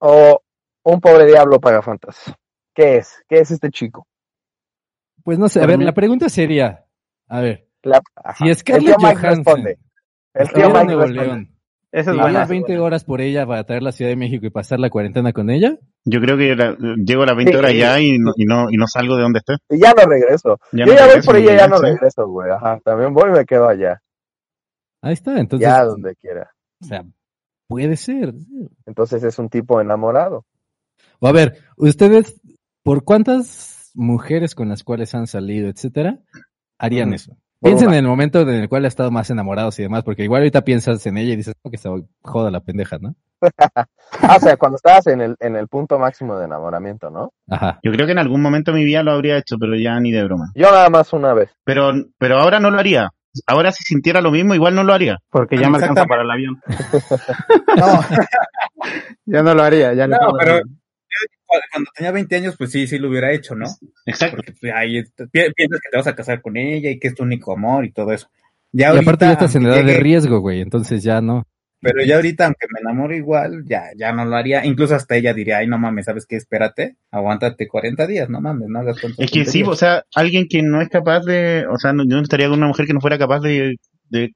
o 0.00 0.40
un 0.84 1.00
pobre 1.00 1.26
diablo 1.26 1.60
pagafantas. 1.60 2.32
¿Qué 2.74 2.96
es? 2.98 3.22
¿Qué 3.28 3.40
es 3.40 3.50
este 3.50 3.70
chico? 3.70 4.06
Pues 5.24 5.38
no 5.38 5.48
sé, 5.48 5.60
a 5.62 5.66
ver, 5.66 5.78
mí- 5.78 5.84
la 5.84 5.92
pregunta 5.92 6.28
sería, 6.28 6.84
a 7.28 7.40
ver, 7.40 7.66
La- 7.82 8.00
si 8.36 8.48
El 8.48 8.56
Scarlett 8.56 8.96
Johansson 8.98 9.36
responde. 9.36 9.78
El 10.34 10.48
tío 10.52 10.68
Mike 10.70 10.84
Nuevo 10.84 11.00
responde. 11.02 11.24
León, 11.26 11.54
Esa 11.90 12.10
es 12.12 12.16
¿y 12.16 12.20
irías 12.20 12.48
20 12.48 12.78
horas 12.78 13.04
por 13.04 13.20
ella 13.20 13.46
para 13.46 13.64
traer 13.64 13.82
a 13.82 13.84
la 13.86 13.92
Ciudad 13.92 14.10
de 14.10 14.16
México 14.16 14.46
y 14.46 14.50
pasar 14.50 14.78
la 14.78 14.90
cuarentena 14.90 15.32
con 15.32 15.50
ella? 15.50 15.76
Yo 16.04 16.20
creo 16.20 16.36
que 16.36 16.54
la- 16.54 16.76
llego 17.04 17.22
a 17.22 17.26
las 17.26 17.36
20 17.36 17.52
Sí. 17.52 17.58
horas 17.58 17.74
ya 17.74 18.00
y 18.00 18.18
no, 18.18 18.32
y 18.36 18.44
no, 18.44 18.66
y 18.70 18.76
no 18.76 18.86
salgo 18.86 19.16
de 19.16 19.22
donde 19.22 19.38
esté. 19.40 19.54
Y 19.70 19.80
ya 19.80 19.92
no 19.92 20.04
regreso. 20.08 20.58
Ya 20.72 20.84
Yo 20.86 20.92
no 20.92 20.98
ya 20.98 21.06
voy 21.06 21.22
por 21.22 21.36
ella, 21.36 21.50
ya, 21.52 21.56
ya 21.58 21.68
no 21.68 21.76
sí. 21.78 21.82
regreso, 21.86 22.26
güey. 22.28 22.50
Ajá, 22.50 22.78
también 22.84 23.12
voy 23.12 23.30
y 23.30 23.32
me 23.32 23.44
quedo 23.44 23.68
allá. 23.68 24.00
Ahí 25.02 25.12
está, 25.14 25.38
entonces, 25.38 25.68
ya 25.68 25.84
donde 25.84 26.14
quiera. 26.16 26.50
o 26.82 26.84
sea, 26.84 27.04
puede 27.68 27.96
ser. 27.96 28.34
Entonces 28.86 29.22
es 29.22 29.38
un 29.38 29.48
tipo 29.48 29.80
enamorado. 29.80 30.44
O 31.20 31.28
a 31.28 31.32
ver, 31.32 31.58
ustedes, 31.76 32.40
¿por 32.82 33.04
cuántas 33.04 33.90
mujeres 33.94 34.54
con 34.54 34.68
las 34.68 34.82
cuales 34.84 35.14
han 35.14 35.26
salido, 35.26 35.68
etcétera, 35.68 36.18
harían 36.78 37.08
Ujú. 37.08 37.14
eso? 37.16 37.32
Por 37.60 37.70
Piensen 37.70 37.88
una. 37.88 37.98
en 37.98 38.04
el 38.04 38.08
momento 38.08 38.40
en 38.42 38.48
el 38.50 38.68
cual 38.68 38.82
han 38.84 38.88
estado 38.88 39.10
más 39.10 39.28
enamorados 39.30 39.76
y 39.80 39.82
demás, 39.82 40.04
porque 40.04 40.22
igual 40.22 40.42
ahorita 40.42 40.62
piensas 40.62 41.04
en 41.06 41.16
ella 41.18 41.32
y 41.32 41.36
dices, 41.36 41.54
"Oh, 41.62 41.70
que 41.70 41.76
se 41.76 41.88
joda 42.22 42.50
la 42.52 42.60
pendeja, 42.60 42.98
¿no? 42.98 43.14
Ah, 44.22 44.36
o 44.36 44.40
sea, 44.40 44.56
cuando 44.56 44.76
estabas 44.76 45.06
en 45.08 45.20
el, 45.20 45.36
en 45.38 45.54
el 45.54 45.68
punto 45.68 45.98
máximo 45.98 46.38
de 46.38 46.46
enamoramiento, 46.46 47.10
¿no? 47.10 47.32
Ajá. 47.48 47.78
Yo 47.82 47.92
creo 47.92 48.06
que 48.06 48.12
en 48.12 48.18
algún 48.18 48.40
momento 48.40 48.72
de 48.72 48.78
mi 48.78 48.84
vida 48.84 49.02
lo 49.02 49.12
habría 49.12 49.36
hecho, 49.36 49.56
pero 49.60 49.76
ya 49.76 50.00
ni 50.00 50.10
de 50.12 50.24
broma. 50.24 50.50
Yo 50.54 50.70
nada 50.70 50.88
más 50.88 51.12
una 51.12 51.34
vez. 51.34 51.50
Pero, 51.62 51.90
pero 52.16 52.38
ahora 52.38 52.58
no 52.58 52.70
lo 52.70 52.78
haría. 52.78 53.10
Ahora 53.46 53.72
si 53.72 53.84
sintiera 53.84 54.20
lo 54.20 54.30
mismo, 54.30 54.54
igual 54.54 54.74
no 54.74 54.84
lo 54.84 54.92
haría. 54.92 55.18
Porque 55.30 55.56
ya 55.56 55.68
me 55.68 55.78
alcanza 55.78 56.04
para 56.04 56.22
el 56.22 56.30
avión. 56.30 56.60
No, 57.76 58.00
Ya 59.26 59.42
no 59.42 59.54
lo 59.54 59.62
haría, 59.62 59.92
ya 59.94 60.06
no, 60.06 60.16
pero 60.38 60.58
yo 60.58 61.60
cuando 61.72 61.90
tenía 61.94 62.12
20 62.12 62.36
años, 62.36 62.56
pues 62.56 62.70
sí, 62.70 62.86
sí 62.86 62.98
lo 62.98 63.08
hubiera 63.08 63.32
hecho, 63.32 63.54
¿no? 63.54 63.66
Exacto. 64.06 64.36
Porque 64.36 64.52
pues, 64.60 64.72
ahí 64.74 65.02
piensas 65.32 65.80
que 65.80 65.90
te 65.90 65.96
vas 65.96 66.06
a 66.06 66.14
casar 66.14 66.40
con 66.42 66.56
ella 66.56 66.90
y 66.90 66.98
que 66.98 67.08
es 67.08 67.14
tu 67.14 67.22
único 67.22 67.52
amor 67.52 67.84
y 67.84 67.92
todo 67.92 68.12
eso. 68.12 68.28
Ya 68.72 68.86
y 68.86 68.90
ahorita, 68.90 69.02
aparte 69.02 69.24
ya 69.24 69.32
estás 69.32 69.54
en 69.54 69.66
edad 69.66 69.84
de 69.84 69.98
riesgo, 69.98 70.40
güey, 70.40 70.60
entonces 70.60 71.02
ya 71.02 71.20
no. 71.20 71.44
Pero 71.80 72.02
ya 72.04 72.16
ahorita, 72.16 72.46
aunque 72.46 72.66
me 72.74 72.80
enamore 72.80 73.16
igual, 73.16 73.62
ya, 73.66 73.84
ya 73.96 74.12
no 74.12 74.24
lo 74.24 74.34
haría. 74.36 74.64
Incluso 74.64 74.94
hasta 74.94 75.16
ella 75.16 75.32
diría, 75.32 75.58
ay, 75.58 75.66
no 75.68 75.78
mames, 75.78 76.06
¿sabes 76.06 76.26
qué? 76.26 76.36
Espérate, 76.36 76.96
aguántate 77.10 77.68
40 77.68 78.06
días, 78.06 78.28
no 78.28 78.40
mames, 78.40 78.68
no 78.68 78.80
hagas 78.80 79.00
tantas 79.00 79.18
Es 79.20 79.30
que 79.30 79.44
sí, 79.44 79.60
tonterías". 79.62 79.68
o 79.68 79.76
sea, 79.76 80.02
alguien 80.14 80.46
que 80.48 80.62
no 80.62 80.80
es 80.80 80.88
capaz 80.88 81.20
de, 81.24 81.66
o 81.70 81.76
sea, 81.78 81.92
no- 81.92 82.04
yo 82.04 82.16
no 82.16 82.22
estaría 82.22 82.48
con 82.48 82.58
una 82.58 82.66
mujer 82.68 82.86
que 82.86 82.94
no 82.94 83.00
fuera 83.00 83.16
capaz 83.18 83.40
de, 83.40 83.76
de 84.10 84.32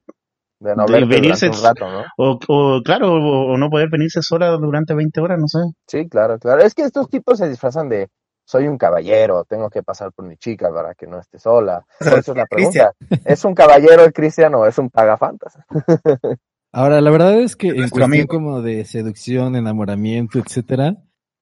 De 0.59 0.75
no 0.77 0.85
De 0.85 0.93
verte 0.93 1.07
venirse- 1.21 1.51
rato, 1.61 1.89
¿no? 1.91 2.03
o, 2.17 2.39
o 2.47 2.81
claro, 2.81 3.11
o, 3.11 3.53
o 3.53 3.57
no 3.57 3.69
poder 3.69 3.89
venirse 3.89 4.21
sola 4.21 4.49
durante 4.51 4.93
20 4.93 5.19
horas, 5.19 5.37
no 5.37 5.47
sé. 5.49 5.59
Sí, 5.87 6.07
claro, 6.07 6.39
claro. 6.39 6.61
Es 6.61 6.73
que 6.73 6.83
estos 6.83 7.09
tipos 7.09 7.37
se 7.39 7.49
disfrazan 7.49 7.89
de 7.89 8.07
soy 8.45 8.67
un 8.67 8.77
caballero, 8.77 9.43
tengo 9.43 9.69
que 9.69 9.83
pasar 9.83 10.11
por 10.13 10.25
mi 10.25 10.37
chica 10.37 10.69
para 10.73 10.93
que 10.95 11.07
no 11.07 11.19
esté 11.19 11.39
sola. 11.39 11.85
Por 11.99 12.19
eso 12.19 12.31
es 12.31 12.37
la 12.37 12.45
pregunta. 12.49 12.93
¿Es 13.25 13.43
un 13.43 13.53
caballero 13.53 14.05
el 14.05 14.13
cristiano 14.13 14.59
o 14.59 14.65
es 14.65 14.77
un 14.77 14.89
pagafantas? 14.89 15.57
Ahora, 16.73 16.99
la 17.01 17.11
verdad 17.11 17.39
es 17.39 17.55
que 17.55 17.67
en 17.69 17.75
cuestión 17.91 18.03
amigo. 18.03 18.27
como 18.27 18.61
de 18.61 18.83
seducción, 18.85 19.55
enamoramiento, 19.55 20.39
etcétera, 20.39 20.97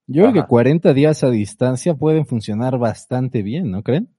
yo 0.08 0.24
creo 0.24 0.34
que 0.34 0.48
40 0.48 0.94
días 0.94 1.24
a 1.24 1.30
distancia 1.30 1.96
pueden 1.96 2.26
funcionar 2.26 2.78
bastante 2.78 3.42
bien, 3.42 3.72
¿no 3.72 3.82
creen? 3.82 4.10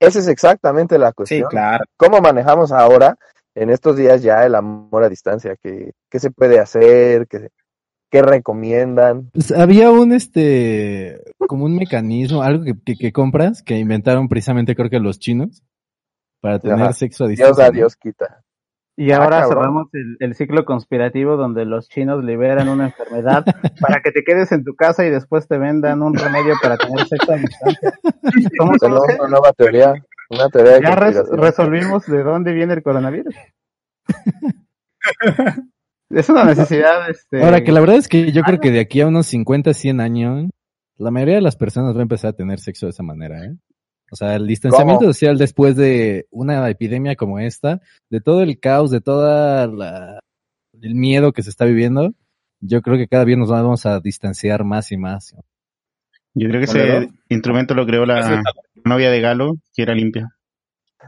Esa 0.00 0.18
es 0.18 0.28
exactamente 0.28 0.98
la 0.98 1.08
Sí, 1.10 1.14
cuestión. 1.14 1.48
claro. 1.50 1.84
¿Cómo 1.96 2.20
manejamos 2.20 2.72
ahora, 2.72 3.16
en 3.54 3.70
estos 3.70 3.96
días 3.96 4.22
ya, 4.22 4.44
el 4.44 4.54
amor 4.56 5.04
a 5.04 5.08
distancia? 5.08 5.54
¿Qué, 5.62 5.92
qué 6.10 6.18
se 6.18 6.30
puede 6.32 6.58
hacer? 6.58 7.28
¿Qué, 7.28 7.50
qué 8.10 8.22
recomiendan? 8.22 9.30
Pues 9.32 9.52
había 9.52 9.92
un, 9.92 10.12
este, 10.12 11.20
como 11.46 11.66
un 11.66 11.76
mecanismo, 11.76 12.42
algo 12.42 12.64
que, 12.64 12.74
que, 12.84 12.96
que 12.96 13.12
compras, 13.12 13.62
que 13.62 13.78
inventaron 13.78 14.28
precisamente 14.28 14.74
creo 14.74 14.90
que 14.90 14.98
los 14.98 15.20
chinos, 15.20 15.62
para 16.40 16.58
tener 16.58 16.80
Ajá. 16.80 16.92
sexo 16.92 17.24
a 17.24 17.28
Dios 17.28 17.38
distancia. 17.38 17.64
da, 17.64 17.70
¿no? 17.70 17.76
Dios 17.76 17.96
quita. 17.96 18.42
Y 19.02 19.12
Ah, 19.12 19.16
ahora 19.22 19.46
cerramos 19.48 19.88
el, 19.94 20.16
el 20.20 20.34
ciclo 20.34 20.64
conspirativo 20.66 21.36
donde 21.38 21.64
los 21.64 21.88
chinos 21.88 22.22
liberan 22.22 22.68
una 22.68 22.84
enfermedad 22.86 23.44
para 23.80 24.02
que 24.02 24.10
te 24.12 24.22
quedes 24.24 24.52
en 24.52 24.62
tu 24.62 24.74
casa 24.74 25.06
y 25.06 25.10
después 25.10 25.48
te 25.48 25.56
vendan 25.56 26.02
un 26.02 26.14
remedio 26.14 26.54
para 26.62 26.76
tener 26.76 27.06
sexo 27.06 27.32
a 27.32 27.36
distancia. 27.36 27.92
¿Cómo 28.58 28.72
se 28.74 28.78
Tenemos 28.80 29.04
una 29.18 29.28
nueva 29.28 29.52
teoría, 29.54 29.94
una 30.28 30.48
teoría 30.50 30.72
de 30.74 30.82
Ya 30.82 30.94
res- 30.96 31.28
resolvimos 31.30 32.06
de 32.06 32.22
dónde 32.22 32.52
viene 32.52 32.74
el 32.74 32.82
coronavirus. 32.82 33.34
Es 36.10 36.28
una 36.28 36.44
necesidad, 36.44 37.08
este... 37.08 37.42
Ahora 37.42 37.62
que 37.62 37.72
la 37.72 37.80
verdad 37.80 37.96
es 37.96 38.08
que 38.08 38.32
yo 38.32 38.42
creo 38.42 38.58
que 38.60 38.70
de 38.72 38.80
aquí 38.80 39.00
a 39.00 39.06
unos 39.06 39.26
50, 39.28 39.72
100 39.72 40.00
años, 40.00 40.50
la 40.98 41.10
mayoría 41.10 41.36
de 41.36 41.40
las 41.40 41.56
personas 41.56 41.94
va 41.94 42.00
a 42.00 42.02
empezar 42.02 42.30
a 42.30 42.36
tener 42.36 42.58
sexo 42.58 42.86
de 42.86 42.90
esa 42.90 43.02
manera, 43.04 43.44
¿eh? 43.44 43.54
O 44.10 44.16
sea, 44.16 44.36
el 44.36 44.46
distanciamiento 44.46 45.00
¿Cómo? 45.00 45.12
social 45.12 45.38
después 45.38 45.76
de 45.76 46.26
una 46.30 46.68
epidemia 46.68 47.16
como 47.16 47.38
esta, 47.38 47.80
de 48.08 48.20
todo 48.20 48.42
el 48.42 48.58
caos, 48.58 48.90
de 48.90 49.00
toda 49.00 49.66
la, 49.66 50.20
el 50.80 50.94
miedo 50.94 51.32
que 51.32 51.42
se 51.42 51.50
está 51.50 51.64
viviendo, 51.64 52.12
yo 52.60 52.82
creo 52.82 52.98
que 52.98 53.08
cada 53.08 53.24
día 53.24 53.36
nos 53.36 53.50
vamos 53.50 53.86
a 53.86 54.00
distanciar 54.00 54.64
más 54.64 54.92
y 54.92 54.96
más. 54.96 55.34
Yo 56.34 56.48
creo 56.48 56.60
que 56.60 56.64
ese 56.64 57.08
instrumento 57.28 57.74
lo 57.74 57.86
creó 57.86 58.06
la 58.06 58.42
novia 58.84 59.10
de 59.10 59.20
Galo, 59.20 59.54
que 59.74 59.82
era 59.82 59.94
limpia. 59.94 60.28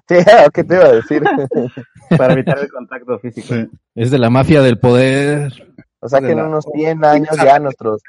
Sí, 0.09 0.17
¿qué 0.55 0.65
te 0.65 0.75
iba 0.75 0.85
a 0.85 0.93
decir? 0.93 1.23
Para 2.17 2.33
evitar 2.33 2.59
el 2.59 2.69
contacto 2.69 3.19
físico. 3.19 3.55
Sí. 3.55 3.69
Es 3.95 4.11
de 4.11 4.19
la 4.19 4.31
mafia 4.31 4.63
del 4.63 4.79
poder. 4.79 5.53
O 6.01 6.09
sea 6.09 6.21
De 6.21 6.27
que 6.27 6.33
en 6.33 6.41
unos 6.41 6.65
100 6.73 7.05
años 7.05 7.37
ya 7.37 7.59
nuestros 7.59 8.03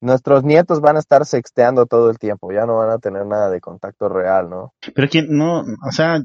nuestros 0.00 0.44
nietos 0.44 0.80
van 0.80 0.96
a 0.96 1.00
estar 1.00 1.24
sexteando 1.26 1.86
todo 1.86 2.10
el 2.10 2.18
tiempo, 2.18 2.52
ya 2.52 2.66
no 2.66 2.76
van 2.76 2.90
a 2.90 2.98
tener 2.98 3.26
nada 3.26 3.50
de 3.50 3.60
contacto 3.60 4.08
real, 4.08 4.48
¿no? 4.50 4.72
Pero 4.94 5.04
es 5.06 5.10
que 5.10 5.22
no, 5.22 5.60
o 5.60 5.92
sea, 5.92 6.20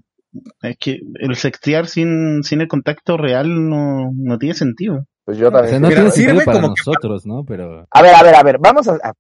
es 0.61 0.77
que 0.77 0.99
el 1.19 1.35
sextear 1.35 1.87
sin, 1.87 2.43
sin 2.43 2.61
el 2.61 2.67
contacto 2.67 3.17
real 3.17 3.69
no, 3.69 4.09
no 4.13 4.37
tiene 4.37 4.55
sentido. 4.55 5.05
Pues 5.25 5.37
yo 5.37 5.49
O 5.49 5.51
también. 5.51 5.69
sea, 5.71 5.79
no 5.79 5.87
tiene 5.87 6.11
sirve 6.11 6.25
sentido 6.27 6.45
para 6.45 6.61
como 6.61 6.73
que- 6.73 6.79
nosotros, 6.81 7.25
¿no? 7.25 7.43
Pero 7.45 7.85
A 7.91 8.01
ver, 8.01 8.15
a 8.15 8.23
ver, 8.23 8.35
a 8.35 8.43
ver, 8.43 8.57
vamos 8.59 8.87
a... 8.87 8.93
a- 9.03 9.13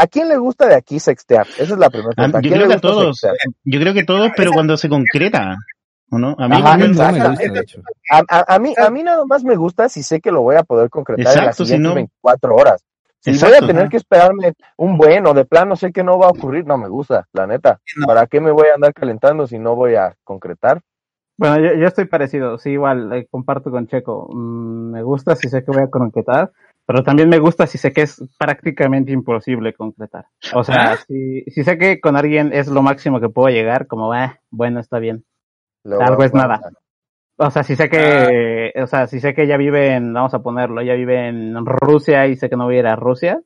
¿A 0.00 0.06
quién 0.06 0.28
le 0.28 0.36
gusta 0.38 0.68
de 0.68 0.76
aquí 0.76 1.00
sextear? 1.00 1.44
Esa 1.58 1.72
es 1.74 1.78
la 1.80 1.90
primera 1.90 2.12
Ah, 2.12 2.14
pregunta. 2.14 2.38
¿A 2.38 2.40
yo 2.40 2.48
quién 2.50 2.54
creo 2.54 2.66
le 2.68 2.72
que 2.74 2.78
a 2.78 2.80
todos. 2.80 3.18
sextear? 3.18 3.34
Yo 3.64 3.80
creo 3.80 3.94
que 3.94 4.04
todos, 4.04 4.30
pero 4.36 4.52
cuando 4.52 4.76
se 4.76 4.88
concreta, 4.88 5.56
¿o 6.12 6.18
no? 6.18 6.36
A 6.38 6.46
mí, 6.46 6.54
Ajá, 6.54 6.76
no 6.76 6.86
me 6.86 6.88
gusta, 7.28 7.32
de 7.52 7.60
hecho. 7.60 7.80
A, 8.12 8.22
a- 8.28 8.54
a 8.54 8.58
mí, 8.60 8.74
a 8.78 8.90
mí 8.90 9.02
nada 9.02 9.24
más 9.26 9.42
me 9.42 9.56
gusta 9.56 9.88
si 9.88 10.04
sé 10.04 10.20
que 10.20 10.30
lo 10.30 10.42
voy 10.42 10.54
a 10.54 10.62
poder 10.62 10.88
concretar 10.88 11.22
en 11.22 11.24
las 11.24 11.36
Exacto, 11.46 11.64
si 11.64 11.70
siguientes 11.70 11.88
no- 11.88 11.94
24 11.96 12.54
horas. 12.54 12.84
Si 13.20 13.36
voy 13.44 13.54
a 13.54 13.66
tener 13.66 13.88
que 13.88 13.96
esperarme 13.96 14.52
un 14.76 14.96
buen 14.96 15.26
o 15.26 15.34
de 15.34 15.44
plano 15.44 15.76
sé 15.76 15.92
que 15.92 16.04
no 16.04 16.18
va 16.18 16.26
a 16.26 16.30
ocurrir, 16.30 16.66
no 16.66 16.78
me 16.78 16.88
gusta, 16.88 17.26
la 17.32 17.46
neta. 17.46 17.80
No. 17.96 18.06
¿Para 18.06 18.26
qué 18.26 18.40
me 18.40 18.52
voy 18.52 18.68
a 18.68 18.74
andar 18.74 18.94
calentando 18.94 19.46
si 19.46 19.58
no 19.58 19.74
voy 19.74 19.96
a 19.96 20.14
concretar? 20.24 20.80
Bueno, 21.36 21.58
yo, 21.58 21.74
yo 21.74 21.86
estoy 21.86 22.06
parecido, 22.06 22.58
sí, 22.58 22.70
igual, 22.70 23.12
eh, 23.12 23.28
comparto 23.30 23.70
con 23.70 23.86
Checo. 23.86 24.28
Mm, 24.32 24.92
me 24.92 25.02
gusta 25.02 25.36
si 25.36 25.48
sé 25.48 25.64
que 25.64 25.70
voy 25.70 25.82
a 25.82 25.90
concretar, 25.90 26.50
pero 26.84 27.04
también 27.04 27.28
me 27.28 27.38
gusta 27.38 27.66
si 27.66 27.78
sé 27.78 27.92
que 27.92 28.02
es 28.02 28.20
prácticamente 28.38 29.12
imposible 29.12 29.72
concretar. 29.72 30.26
O 30.54 30.64
sea, 30.64 30.96
si, 30.96 31.42
si 31.42 31.62
sé 31.62 31.78
que 31.78 32.00
con 32.00 32.16
alguien 32.16 32.52
es 32.52 32.66
lo 32.66 32.82
máximo 32.82 33.20
que 33.20 33.28
puedo 33.28 33.48
llegar, 33.48 33.86
como, 33.86 34.12
ah, 34.12 34.40
bueno, 34.50 34.80
está 34.80 34.98
bien. 34.98 35.24
Luego, 35.84 36.02
Algo 36.02 36.24
es 36.24 36.32
bueno, 36.32 36.48
nada. 36.48 36.60
O 37.40 37.50
sea, 37.50 37.62
si 37.62 37.76
sé 37.76 37.88
que, 37.88 38.72
o 38.82 38.86
sea, 38.88 39.06
si 39.06 39.20
sé 39.20 39.32
que 39.32 39.44
ella 39.44 39.56
vive 39.56 39.94
en, 39.94 40.12
vamos 40.12 40.34
a 40.34 40.40
ponerlo, 40.42 40.80
ella 40.80 40.94
vive 40.94 41.28
en 41.28 41.54
Rusia 41.64 42.26
y 42.26 42.36
sé 42.36 42.50
que 42.50 42.56
no 42.56 42.64
voy 42.64 42.76
a 42.76 42.80
ir 42.80 42.86
a 42.86 42.96
Rusia, 42.96 43.40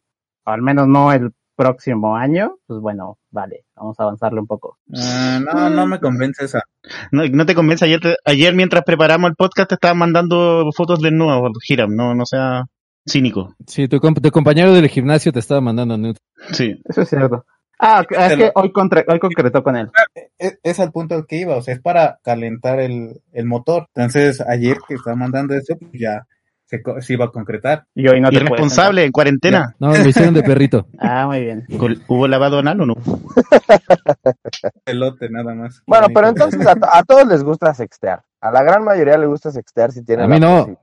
o 0.46 0.50
al 0.50 0.62
menos 0.62 0.88
no 0.88 1.12
el 1.12 1.32
próximo 1.54 2.16
año, 2.16 2.56
pues 2.66 2.80
bueno, 2.80 3.18
vale, 3.30 3.64
vamos 3.76 4.00
a 4.00 4.04
avanzarle 4.04 4.40
un 4.40 4.46
poco. 4.46 4.78
Ah, 4.96 5.38
no, 5.44 5.68
no 5.68 5.86
me 5.86 6.00
convence 6.00 6.44
esa. 6.46 6.62
No, 7.10 7.22
no 7.28 7.44
te 7.44 7.54
convence. 7.54 7.84
Ayer, 7.84 8.00
te- 8.00 8.16
ayer 8.24 8.54
mientras 8.54 8.82
preparamos 8.84 9.28
el 9.30 9.36
podcast 9.36 9.68
te 9.68 9.74
estaban 9.74 9.98
mandando 9.98 10.70
fotos 10.74 11.00
desnudas, 11.02 11.42
Hiram. 11.68 11.94
No, 11.94 12.14
no 12.14 12.24
sea 12.24 12.64
cínico. 13.06 13.54
Sí, 13.66 13.88
tu, 13.88 13.98
comp- 13.98 14.22
tu 14.22 14.30
compañero 14.30 14.72
del 14.72 14.88
gimnasio 14.88 15.32
te 15.32 15.40
estaba 15.40 15.60
mandando 15.60 15.98
nudes. 15.98 16.16
Sí. 16.52 16.80
Eso 16.88 17.02
es 17.02 17.08
cierto. 17.10 17.44
Ah, 17.84 18.04
es 18.08 18.36
que 18.36 18.52
hoy, 18.54 18.70
contra- 18.70 19.04
hoy 19.08 19.18
concretó 19.18 19.62
con 19.64 19.76
él. 19.76 19.90
Es, 20.38 20.58
es 20.62 20.78
al 20.78 20.92
punto 20.92 21.16
al 21.16 21.26
que 21.26 21.36
iba, 21.36 21.56
o 21.56 21.62
sea, 21.62 21.74
es 21.74 21.80
para 21.80 22.18
calentar 22.22 22.78
el, 22.78 23.20
el 23.32 23.44
motor. 23.46 23.88
Entonces, 23.94 24.40
ayer 24.40 24.76
que 24.86 24.94
estaba 24.94 25.16
mandando 25.16 25.54
eso, 25.54 25.76
pues 25.78 25.90
ya 26.00 26.26
se, 26.66 26.80
iba 27.12 27.24
a 27.26 27.30
concretar. 27.30 27.84
Y 27.94 28.06
hoy 28.08 28.20
no 28.20 28.30
te 28.30 28.36
Irresponsable, 28.36 29.04
en 29.04 29.10
cuarentena. 29.12 29.74
No, 29.80 29.94
lo 29.94 30.08
hicieron 30.08 30.32
de 30.32 30.42
perrito. 30.42 30.86
Ah, 31.00 31.26
muy 31.26 31.40
bien. 31.40 31.66
¿Hubo 32.08 32.28
lavado 32.28 32.60
anal 32.60 32.80
o 32.82 32.86
no? 32.86 32.94
Pelote 34.84 35.28
nada 35.30 35.54
más. 35.54 35.82
Bueno, 35.86 36.06
pero 36.14 36.28
entonces 36.28 36.66
a, 36.66 36.74
to- 36.74 36.88
a 36.90 37.02
todos 37.02 37.26
les 37.26 37.42
gusta 37.42 37.74
sextear. 37.74 38.22
A 38.40 38.50
la 38.50 38.62
gran 38.62 38.84
mayoría 38.84 39.18
les 39.18 39.28
gusta 39.28 39.50
sextear 39.50 39.92
si 39.92 40.04
tienen 40.04 40.26
A 40.26 40.28
mí 40.28 40.40
la 40.40 40.46
no. 40.46 40.76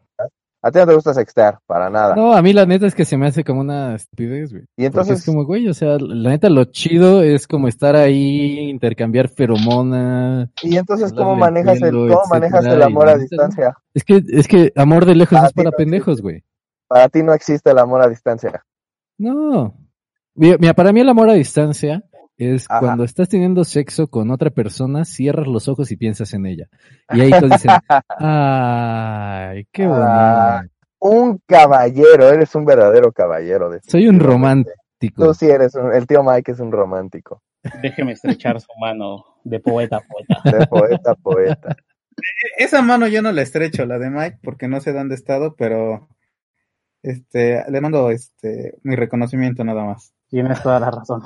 A 0.62 0.72
ti 0.72 0.80
no 0.80 0.88
te 0.88 0.94
gusta 0.94 1.14
sextear, 1.14 1.60
para 1.66 1.90
nada. 1.90 2.16
No, 2.16 2.34
a 2.34 2.42
mí 2.42 2.52
la 2.52 2.66
neta 2.66 2.86
es 2.86 2.94
que 2.94 3.06
se 3.06 3.16
me 3.16 3.28
hace 3.28 3.46
como 3.46 3.62
una 3.62 3.96
estupidez, 3.96 4.52
güey. 4.52 4.64
y 4.64 4.66
Porque 4.66 4.86
entonces, 4.88 5.20
es 5.20 5.26
como, 5.26 5.46
güey, 5.46 5.70
o 5.70 5.74
sea, 5.74 5.98
la 6.00 6.32
neta 6.32 6.50
lo 6.50 6.66
chido 6.66 7.24
es 7.24 7.48
como 7.48 7.70
estar 7.70 7.96
ahí, 7.96 8.70
intercambiar 8.70 9.30
feromonas. 9.30 10.50
y 10.62 10.76
entonces 10.76 11.14
¿cómo 11.14 11.36
manejas 11.36 11.76
el, 11.76 11.82
pelo, 11.82 12.08
cómo 12.14 12.28
manejas 12.30 12.66
el 12.66 12.82
amor 12.82 13.08
a 13.08 13.18
distancia? 13.18 13.78
Es 13.94 14.04
que, 14.04 14.22
es 14.28 14.48
que 14.48 14.74
amor 14.76 15.06
de 15.06 15.16
lejos 15.16 15.40
es 15.42 15.54
para 15.54 15.72
pendejos, 15.72 16.22
güey. 16.22 16.44
Para 16.88 17.08
ti 17.08 17.24
no 17.24 17.34
existe 17.34 17.72
el 17.72 17.78
amor 17.78 18.02
a 18.02 18.10
distancia. 18.10 18.66
No. 19.18 19.76
Mira, 20.36 20.74
para 20.74 20.92
mí 20.92 21.00
el 21.00 21.10
amor 21.10 21.30
a 21.30 21.34
distancia 21.34 22.04
es 22.40 22.66
Ajá. 22.70 22.80
cuando 22.80 23.04
estás 23.04 23.28
teniendo 23.30 23.64
sexo 23.66 24.08
con 24.08 24.32
otra 24.32 24.50
persona, 24.50 25.04
cierras 25.06 25.48
los 25.48 25.68
ojos 25.68 25.92
y 25.92 25.98
piensas 25.98 26.34
en 26.34 26.46
ella. 26.46 26.68
Y 27.14 27.22
ahí 27.22 27.32
todos 27.32 27.50
dicen, 27.52 27.72
ay, 28.20 29.68
qué 29.72 29.86
bonito. 29.88 30.06
Ah, 30.08 30.64
un 31.00 31.42
caballero, 31.46 32.30
eres 32.30 32.54
un 32.56 32.66
verdadero 32.66 33.12
caballero. 33.12 33.72
Soy 33.88 34.08
un 34.08 34.20
romántico. 34.20 34.76
Tú 35.16 35.34
sí 35.34 35.48
eres 35.50 35.76
un, 35.76 35.94
el 35.94 36.06
tío 36.08 36.24
Mike 36.24 36.52
es 36.52 36.60
un 36.60 36.72
romántico, 36.72 37.42
Déjeme 37.82 38.14
estrechar 38.14 38.60
su 38.60 38.72
mano 38.80 39.26
de 39.44 39.60
poeta 39.60 39.98
a 39.98 40.02
poeta. 40.02 40.58
de 40.58 40.68
poeta 40.68 41.12
a 41.12 41.16
poeta. 41.16 41.76
Esa 42.58 42.82
mano 42.82 43.08
yo 43.08 43.22
no 43.22 43.32
la 43.32 43.42
estrecho, 43.42 43.86
la 43.86 43.98
de 43.98 44.10
Mike, 44.10 44.40
porque 44.44 44.68
no 44.68 44.80
sé 44.82 44.92
dónde 44.94 45.16
he 45.16 45.18
estado, 45.18 45.56
pero 45.56 46.10
este 47.02 47.64
le 47.70 47.82
mando 47.82 48.12
este 48.12 48.76
mi 48.84 48.96
reconocimiento 48.96 49.64
nada 49.64 49.84
más. 49.86 50.14
Tienes 50.30 50.62
toda 50.62 50.80
la 50.80 50.92
razón. 50.92 51.22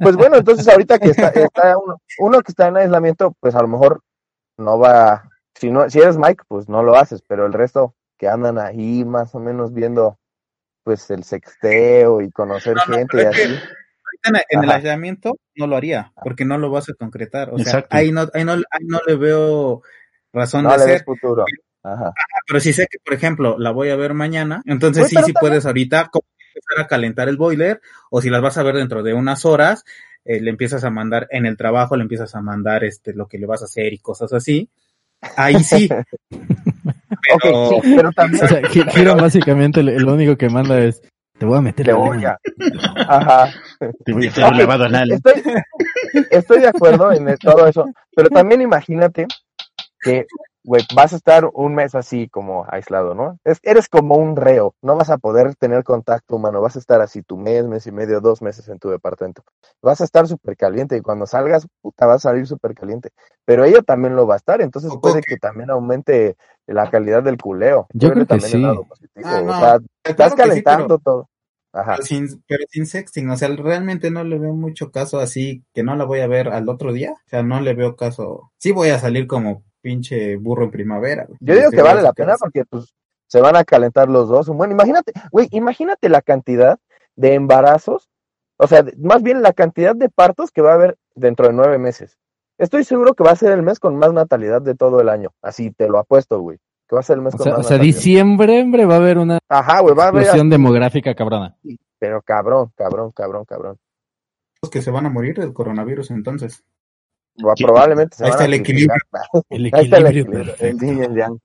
Pues 0.00 0.16
bueno, 0.16 0.36
entonces 0.36 0.66
ahorita 0.68 0.98
que 0.98 1.10
está, 1.10 1.28
está 1.28 1.76
uno, 1.78 2.00
uno 2.18 2.40
que 2.42 2.52
está 2.52 2.68
en 2.68 2.76
aislamiento, 2.76 3.34
pues 3.40 3.54
a 3.54 3.62
lo 3.62 3.68
mejor 3.68 4.00
no 4.58 4.78
va, 4.78 5.28
si 5.54 5.70
no, 5.70 5.88
si 5.88 6.00
eres 6.00 6.16
Mike, 6.18 6.44
pues 6.48 6.68
no 6.68 6.82
lo 6.82 6.96
haces, 6.96 7.22
pero 7.26 7.46
el 7.46 7.52
resto 7.52 7.94
que 8.18 8.28
andan 8.28 8.58
ahí 8.58 9.04
más 9.04 9.34
o 9.34 9.40
menos 9.40 9.72
viendo 9.72 10.18
pues 10.84 11.10
el 11.10 11.22
sexteo 11.24 12.20
y 12.20 12.30
conocer 12.32 12.74
No, 12.76 12.82
no, 12.88 12.94
gente 12.96 13.22
y 13.22 13.26
así. 13.26 13.40
ahorita 13.42 14.28
en, 14.28 14.36
en 14.58 14.64
el 14.64 14.70
aislamiento 14.70 15.36
no 15.56 15.66
lo 15.68 15.76
haría, 15.76 16.12
porque 16.24 16.44
no 16.44 16.58
lo 16.58 16.70
vas 16.70 16.88
a 16.90 16.94
concretar. 16.94 17.50
O 17.50 17.58
sea, 17.58 17.64
Exacto. 17.74 17.96
ahí 17.96 18.10
no, 18.10 18.28
ahí 18.34 18.44
no, 18.44 18.52
ahí 18.52 18.84
no 18.84 18.98
le 19.06 19.14
veo 19.16 19.82
razón 20.32 20.64
No 20.64 20.72
de 20.72 20.78
le 20.78 20.82
ser. 20.84 20.92
ves 20.94 21.04
futuro. 21.04 21.44
Ajá. 21.84 22.12
Pero 22.46 22.60
si 22.60 22.72
sé 22.72 22.86
que, 22.90 22.98
por 23.04 23.14
ejemplo, 23.14 23.56
la 23.58 23.70
voy 23.70 23.90
a 23.90 23.96
ver 23.96 24.14
mañana, 24.14 24.62
entonces 24.66 25.02
Pues, 25.02 25.10
sí, 25.10 25.16
sí 25.16 25.22
también- 25.32 25.40
puedes 25.40 25.66
ahorita 25.66 26.08
como 26.12 26.24
empezar 26.54 26.84
a 26.84 26.88
calentar 26.88 27.28
el 27.28 27.36
boiler, 27.36 27.80
o 28.10 28.20
si 28.20 28.30
las 28.30 28.42
vas 28.42 28.58
a 28.58 28.62
ver 28.62 28.76
dentro 28.76 29.02
de 29.02 29.14
unas 29.14 29.44
horas, 29.44 29.84
eh, 30.24 30.40
le 30.40 30.50
empiezas 30.50 30.84
a 30.84 30.90
mandar 30.90 31.26
en 31.30 31.46
el 31.46 31.56
trabajo, 31.56 31.96
le 31.96 32.02
empiezas 32.02 32.34
a 32.34 32.40
mandar 32.42 32.84
este 32.84 33.12
lo 33.14 33.26
que 33.26 33.38
le 33.38 33.46
vas 33.46 33.62
a 33.62 33.64
hacer 33.66 33.92
y 33.92 33.98
cosas 33.98 34.32
así. 34.32 34.68
Ahí 35.36 35.62
sí. 35.62 35.88
Pero, 36.30 37.68
Ok, 37.68 37.84
sí, 37.84 37.94
pero 37.96 38.10
también 38.12 38.44
O 38.44 38.48
sea, 38.48 38.60
Gi- 38.62 38.84
Giro 38.90 39.14
básicamente 39.16 39.82
lo 39.82 40.12
único 40.14 40.36
que 40.36 40.48
manda 40.48 40.78
es, 40.80 41.00
te 41.38 41.46
voy 41.46 41.58
a 41.58 41.60
meter 41.60 41.86
le 41.86 41.92
la 41.92 41.98
voy 41.98 42.10
lengua". 42.18 42.38
a. 43.06 43.16
Ajá. 43.16 43.52
Te 44.04 44.12
voy 44.12 44.26
a 44.26 44.30
hacer 44.30 44.44
un 44.44 44.58
lavado 44.58 44.84
anal. 44.84 45.12
Estoy, 45.12 45.42
estoy 46.30 46.60
de 46.60 46.68
acuerdo 46.68 47.12
en 47.12 47.36
todo 47.38 47.66
eso, 47.68 47.86
pero 48.16 48.28
también 48.28 48.62
imagínate 48.62 49.26
que, 50.00 50.26
güey, 50.64 50.82
vas 50.94 51.12
a 51.12 51.16
estar 51.16 51.48
un 51.52 51.74
mes 51.74 51.94
así 51.94 52.28
como 52.28 52.64
aislado, 52.68 53.14
¿no? 53.14 53.38
Es, 53.44 53.58
eres 53.62 53.88
como 53.88 54.16
un 54.16 54.36
reo, 54.36 54.74
no 54.82 54.96
vas 54.96 55.10
a 55.10 55.18
poder 55.18 55.54
tener 55.56 55.84
contacto 55.84 56.36
humano, 56.36 56.60
vas 56.60 56.76
a 56.76 56.78
estar 56.78 57.00
así 57.00 57.22
tu 57.22 57.36
mes, 57.36 57.66
mes 57.66 57.86
y 57.86 57.92
medio, 57.92 58.20
dos 58.20 58.42
meses 58.42 58.68
en 58.68 58.78
tu 58.78 58.88
departamento. 58.90 59.42
Vas 59.82 60.00
a 60.00 60.04
estar 60.04 60.26
súper 60.28 60.56
caliente 60.56 60.96
y 60.96 61.00
cuando 61.00 61.26
salgas, 61.26 61.66
puta, 61.80 62.06
vas 62.06 62.24
a 62.24 62.30
salir 62.30 62.46
súper 62.46 62.74
caliente. 62.74 63.10
Pero 63.44 63.64
ella 63.64 63.82
también 63.82 64.14
lo 64.14 64.26
va 64.26 64.34
a 64.34 64.38
estar, 64.38 64.60
entonces 64.60 64.92
puede 65.00 65.20
que 65.20 65.36
también 65.36 65.70
aumente 65.70 66.36
la 66.66 66.88
calidad 66.90 67.22
del 67.22 67.38
culeo. 67.38 67.86
Yo 67.92 68.10
creo 68.12 68.24
que 68.24 68.28
también 68.28 68.50
sí. 68.50 68.58
lado 68.60 68.84
positivo. 68.84 69.26
Ah, 69.28 69.42
no, 69.42 69.50
o 69.50 69.60
sea, 69.60 69.78
estás 70.04 70.34
claro 70.34 70.50
que 70.50 70.56
sí, 70.56 70.62
calentando 70.62 70.86
pero- 70.86 70.98
todo. 70.98 71.28
Ajá. 71.74 71.94
pero 71.94 72.04
sin, 72.04 72.44
pero 72.46 72.64
sin 72.68 72.84
sexting, 72.84 73.30
o 73.30 73.36
sea, 73.38 73.48
realmente 73.48 74.10
no 74.10 74.24
le 74.24 74.38
veo 74.38 74.52
mucho 74.52 74.90
caso 74.90 75.20
así 75.20 75.64
que 75.72 75.82
no 75.82 75.96
la 75.96 76.04
voy 76.04 76.20
a 76.20 76.26
ver 76.26 76.48
al 76.48 76.68
otro 76.68 76.92
día. 76.92 77.12
O 77.12 77.28
sea, 77.28 77.42
no 77.42 77.62
le 77.62 77.72
veo 77.72 77.96
caso. 77.96 78.52
Sí 78.58 78.72
voy 78.72 78.90
a 78.90 78.98
salir 78.98 79.26
como 79.26 79.64
pinche 79.82 80.36
burro 80.36 80.64
en 80.64 80.70
primavera. 80.70 81.26
güey. 81.26 81.36
Yo 81.40 81.54
digo 81.54 81.70
que 81.70 81.82
vale 81.82 82.00
la 82.02 82.12
pena 82.12 82.36
porque 82.38 82.64
pues 82.64 82.94
se 83.26 83.40
van 83.40 83.56
a 83.56 83.64
calentar 83.64 84.08
los 84.08 84.28
dos. 84.28 84.48
Bueno, 84.48 84.72
imagínate, 84.72 85.12
güey, 85.30 85.48
imagínate 85.50 86.08
la 86.08 86.22
cantidad 86.22 86.78
de 87.16 87.34
embarazos, 87.34 88.08
o 88.56 88.66
sea, 88.66 88.84
más 88.98 89.22
bien 89.22 89.42
la 89.42 89.52
cantidad 89.52 89.94
de 89.94 90.08
partos 90.08 90.50
que 90.50 90.62
va 90.62 90.70
a 90.72 90.74
haber 90.74 90.96
dentro 91.14 91.46
de 91.46 91.52
nueve 91.52 91.78
meses. 91.78 92.16
Estoy 92.58 92.84
seguro 92.84 93.14
que 93.14 93.24
va 93.24 93.32
a 93.32 93.36
ser 93.36 93.52
el 93.52 93.62
mes 93.62 93.80
con 93.80 93.96
más 93.96 94.12
natalidad 94.12 94.62
de 94.62 94.74
todo 94.74 95.00
el 95.00 95.08
año. 95.08 95.30
Así 95.42 95.70
te 95.72 95.88
lo 95.88 95.98
apuesto, 95.98 96.38
güey. 96.40 96.58
Que 96.88 96.94
va 96.94 97.00
a 97.00 97.02
ser 97.02 97.16
el 97.16 97.22
mes 97.22 97.34
O 97.34 97.38
con 97.38 97.44
sea, 97.44 97.52
más 97.54 97.60
o 97.60 97.62
sea, 97.68 97.76
natalidad. 97.78 97.96
diciembre, 97.96 98.62
hombre, 98.62 98.84
va 98.86 98.94
a 98.94 98.98
haber 98.98 99.18
una 99.18 99.38
Ajá, 99.48 99.80
güey, 99.80 99.94
va 99.94 100.04
a 100.04 100.08
haber 100.08 100.22
explosión 100.22 100.48
demográfica 100.50 101.14
cabrona. 101.14 101.56
pero 101.98 102.22
cabrón, 102.22 102.70
cabrón, 102.76 103.10
cabrón, 103.12 103.44
cabrón. 103.46 103.78
Los 104.62 104.70
que 104.70 104.82
se 104.82 104.90
van 104.92 105.06
a 105.06 105.10
morir 105.10 105.38
del 105.38 105.52
coronavirus 105.52 106.10
entonces. 106.12 106.62
Va- 107.44 107.54
Probablemente 107.54 108.16
se 108.16 108.24
Ahí 108.24 108.30
está 108.30 108.44
el 108.44 108.54
equilibrio. 108.54 108.96
El 109.50 109.70
Ahí 109.72 109.84
está 109.84 109.96
el 109.98 110.06
equilibrio 110.06 110.54
equilibrio, 110.60 111.04
el 111.04 111.14
yang. 111.16 111.38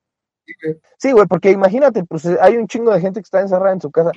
Sí, 0.97 1.11
güey, 1.11 1.27
porque 1.27 1.51
imagínate, 1.51 2.03
pues 2.05 2.25
hay 2.25 2.57
un 2.57 2.67
chingo 2.67 2.93
de 2.93 3.01
gente 3.01 3.19
que 3.19 3.25
está 3.25 3.41
encerrada 3.41 3.73
en 3.73 3.81
su 3.81 3.91
casa. 3.91 4.11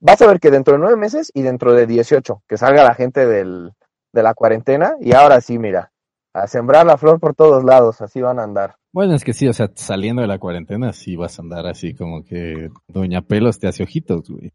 Vas 0.00 0.20
a 0.20 0.26
ver 0.26 0.40
que 0.40 0.50
dentro 0.50 0.74
de 0.74 0.80
nueve 0.80 0.96
meses 0.96 1.30
y 1.34 1.42
dentro 1.42 1.72
de 1.74 1.86
18, 1.86 2.42
que 2.48 2.56
salga 2.56 2.82
la 2.82 2.94
gente 2.94 3.26
del, 3.26 3.72
de 4.12 4.22
la 4.22 4.34
cuarentena 4.34 4.96
y 5.00 5.12
ahora 5.14 5.40
sí, 5.40 5.58
mira, 5.58 5.92
a 6.34 6.46
sembrar 6.48 6.84
la 6.86 6.96
flor 6.96 7.20
por 7.20 7.34
todos 7.34 7.62
lados, 7.62 8.00
así 8.00 8.20
van 8.20 8.40
a 8.40 8.42
andar. 8.44 8.74
Bueno, 8.92 9.14
es 9.14 9.22
que 9.24 9.32
sí, 9.32 9.46
o 9.48 9.52
sea, 9.52 9.70
saliendo 9.74 10.22
de 10.22 10.28
la 10.28 10.38
cuarentena, 10.38 10.92
sí 10.92 11.14
vas 11.16 11.38
a 11.38 11.42
andar 11.42 11.66
así 11.66 11.94
como 11.94 12.24
que 12.24 12.70
Doña 12.88 13.22
Pelos 13.22 13.58
te 13.60 13.68
hace 13.68 13.82
ojitos, 13.84 14.28
güey. 14.28 14.52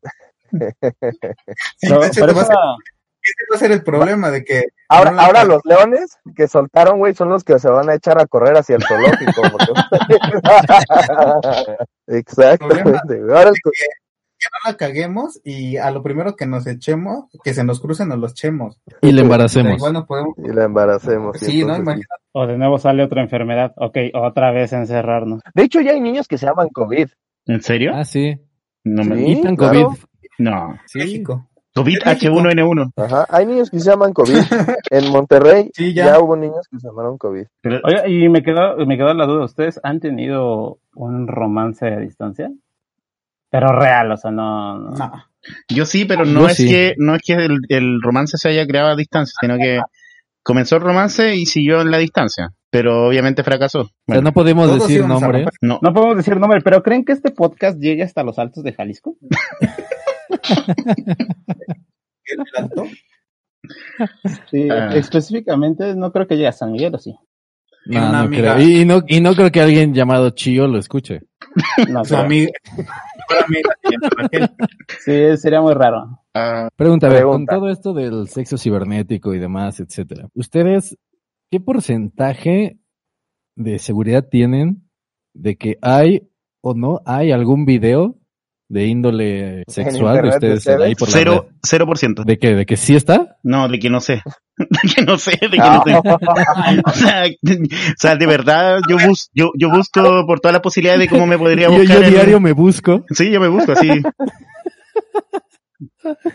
Sí, 1.78 1.90
No, 1.90 2.02
ese 2.02 2.22
pero 2.22 2.34
va 3.28 3.28
a 3.28 3.28
esa- 3.28 3.28
ser- 3.28 3.28
ese 3.28 3.46
va 3.52 3.56
a 3.56 3.60
ser 3.60 3.72
el 3.72 3.84
problema 3.84 4.32
de 4.32 4.44
que 4.44 4.64
Ahora, 4.90 5.12
no 5.12 5.18
la- 5.18 5.26
ahora 5.26 5.44
los 5.44 5.62
leones 5.66 6.18
que 6.36 6.48
soltaron, 6.48 6.98
güey, 7.00 7.14
son 7.14 7.30
los 7.30 7.44
que 7.44 7.60
se 7.60 7.70
van 7.70 7.90
a 7.90 7.94
echar 7.96 8.20
a 8.22 8.26
correr 8.26 8.56
hacia 8.58 8.76
el 8.78 8.84
zoológico. 8.84 9.42
porque- 9.52 9.72
Exactamente. 12.08 13.20
Ahora 13.30 13.50
el 13.50 13.56
que 13.56 13.70
no 14.64 14.72
la 14.72 14.78
caguemos 14.78 15.40
y 15.44 15.78
a 15.78 15.90
lo 15.92 16.04
primero 16.04 16.36
que 16.36 16.46
nos 16.46 16.68
echemos, 16.68 17.26
que 17.44 17.54
se 17.54 17.64
nos 17.64 17.80
crucen 17.80 18.10
nos 18.10 18.20
los 18.20 18.32
echemos. 18.32 18.80
Y 19.02 19.12
sea, 19.12 19.22
embaracemos. 19.22 19.74
igual 19.78 19.94
no 19.94 20.06
podemos. 20.06 20.36
y 20.38 20.54
la 20.54 20.66
embaracemos. 20.66 21.38
Sí, 21.40 21.64
¿no? 21.64 21.76
entonces, 21.76 21.82
Imagínate. 21.84 22.24
O 22.34 22.46
de 22.48 22.58
nuevo 22.58 22.78
sale 22.78 23.04
otra 23.04 23.22
enfermedad. 23.24 23.74
Ok, 23.78 23.98
otra 24.14 24.52
vez 24.52 24.74
encerrarnos. 24.74 25.42
De 25.56 25.64
hecho, 25.64 25.82
ya 25.82 25.92
hay 25.92 26.02
niños 26.02 26.28
que 26.28 26.38
se 26.38 26.46
llaman 26.46 26.70
COVID. 26.70 27.08
¿En 27.48 27.62
serio? 27.64 27.92
Ah, 27.96 28.06
sí. 28.06 28.40
No 28.84 29.04
me... 29.04 29.16
Sí. 29.18 29.26
Quitan 29.36 29.56
claro. 29.56 29.88
COVID. 29.90 29.98
No. 30.38 30.78
Sí. 30.86 31.00
México. 31.00 31.50
COVID 31.78 31.98
México. 32.06 32.34
H1N1. 32.36 32.92
Ajá. 32.98 33.26
Hay 33.30 33.46
niños 33.46 33.70
que 33.72 33.80
se 33.80 33.90
llaman 33.90 34.14
COVID. 34.14 34.36
En 34.92 35.12
Monterrey 35.12 35.70
Sí, 35.74 35.94
ya. 35.94 36.06
ya. 36.06 36.20
hubo 36.20 36.36
niños 36.36 36.68
que 36.70 36.80
se 36.80 36.88
llamaron 36.88 37.18
COVID. 37.18 37.46
Pero, 37.62 37.80
Oiga, 37.84 38.08
y 38.08 38.28
me 38.30 38.44
quedó, 38.44 38.78
me 38.86 38.98
quedó 38.98 39.14
la 39.14 39.26
duda. 39.26 39.46
¿Ustedes 39.46 39.80
han 39.84 40.00
tenido 40.00 40.80
un 40.96 41.28
romance 41.28 41.86
a 41.88 42.00
distancia? 42.00 42.50
Pero 43.50 43.68
real, 43.70 44.12
o 44.12 44.18
sea, 44.18 44.32
no. 44.32 44.78
no. 44.78 44.92
No. 44.92 45.12
yo 45.70 45.86
sí, 45.86 46.04
pero 46.06 46.26
no 46.26 46.42
Yo 46.42 46.48
es 46.48 46.58
sí. 46.58 46.68
que 46.68 46.94
no 46.98 47.16
es 47.16 47.22
que 47.26 47.34
el, 47.34 47.58
el 47.70 48.02
romance 48.02 48.38
se 48.38 48.50
haya 48.50 48.68
creado 48.68 48.90
a 48.90 48.96
distancia, 48.98 49.34
sino 49.40 49.56
que 49.58 49.80
comenzó 50.44 50.76
el 50.76 50.82
romance 50.82 51.34
y 51.36 51.46
siguió 51.46 51.80
en 51.82 51.90
la 51.92 51.98
distancia. 51.98 52.50
Pero 52.70 53.08
obviamente 53.08 53.44
fracasó. 53.44 53.80
O 53.80 53.84
sea, 53.86 53.94
Bueno, 54.08 54.22
no 54.24 54.32
podemos 54.34 54.74
decir 54.74 55.02
romper. 55.08 55.46
no. 55.62 55.80
No 55.82 55.94
podemos 55.94 56.18
decir 56.18 56.38
nombre, 56.38 56.60
pero 56.62 56.84
¿creen 56.84 57.06
que 57.06 57.14
este 57.14 57.32
podcast 57.32 57.80
llegue 57.80 58.04
hasta 58.04 58.24
los 58.24 58.38
altos 58.38 58.62
de 58.64 58.74
Jalisco? 58.74 59.16
Sí, 64.50 64.70
Ah. 64.70 64.90
específicamente 64.96 65.96
no 65.96 66.12
creo 66.12 66.28
que 66.28 66.36
llegue 66.36 66.48
a 66.48 66.52
San 66.54 66.72
Miguel, 66.72 66.96
¿o 66.96 66.98
sí? 67.00 67.16
Y 67.86 67.96
No, 67.96 68.12
no 68.24 68.30
creo. 68.30 68.60
Y, 68.60 68.82
y 68.82 68.86
no, 68.86 69.02
y 69.08 69.22
no 69.22 69.34
creo 69.34 69.52
que 69.52 69.62
alguien 69.62 69.94
llamado 69.94 70.30
Chío 70.32 70.68
lo 70.68 70.78
escuche. 70.78 71.22
No 71.90 72.04
Su 72.06 72.16
amiga. 72.18 72.50
Sí, 75.00 75.38
sería 75.38 75.62
muy 75.62 75.74
raro. 75.74 76.22
Ah, 76.34 76.70
Pregunta, 76.76 77.08
a 77.08 77.10
ver, 77.10 77.24
con 77.24 77.46
Pregunta. 77.46 77.56
todo 77.56 77.70
esto 77.70 77.94
del 77.94 78.28
sexo 78.28 78.58
cibernético 78.58 79.34
y 79.34 79.40
demás, 79.40 79.80
etcétera, 79.80 80.28
¿ustedes 80.34 80.98
qué 81.50 81.60
porcentaje 81.60 82.78
de 83.56 83.80
seguridad 83.80 84.28
tienen 84.30 84.88
de 85.34 85.56
que 85.56 85.78
hay 85.82 86.30
o 86.62 86.74
no 86.74 87.02
hay 87.06 87.32
algún 87.32 87.66
video 87.66 88.18
de 88.70 88.86
índole 88.86 89.64
sexual 89.68 90.22
de 90.22 90.28
internet 90.28 90.42
de 90.42 90.54
ustedes 90.56 90.82
ahí 90.82 90.96
por 90.96 91.10
cero, 91.10 91.48
cero 91.64 91.86
por 91.86 91.98
ciento. 91.98 92.24
¿De 92.24 92.38
qué? 92.38 92.54
¿De 92.56 92.66
que 92.66 92.76
sí 92.78 92.96
está? 92.96 93.38
No, 93.44 93.68
de 93.70 93.80
que 93.80 93.90
no 93.90 94.00
sé. 94.02 94.22
De 94.58 94.90
que 94.96 95.02
no 95.04 95.18
sé, 95.20 95.32
de 95.40 95.50
que 95.50 95.58
Ah. 95.62 95.84
no 95.86 96.02
sé. 96.02 96.82
O 96.86 96.92
sea, 96.92 97.22
de, 97.42 97.56
o 97.64 97.96
sea, 97.98 98.16
de 98.16 98.26
verdad, 98.26 98.80
yo, 98.90 98.98
bus, 99.08 99.30
yo, 99.34 99.52
yo 99.58 99.70
busco 99.70 100.02
por 100.26 100.40
todas 100.40 100.54
las 100.54 100.62
posibilidades 100.62 101.00
de 101.02 101.08
cómo 101.10 101.28
me 101.28 101.38
podría 101.38 101.68
Yo, 101.72 101.78
buscar. 101.78 101.98
yo 102.00 102.04
en- 102.04 102.10
diario 102.12 102.40
me 102.40 102.52
busco, 102.54 103.06
Sí, 103.12 103.30
yo 103.32 103.40
me 103.40 103.48
busco 103.50 103.74
así. 103.74 103.90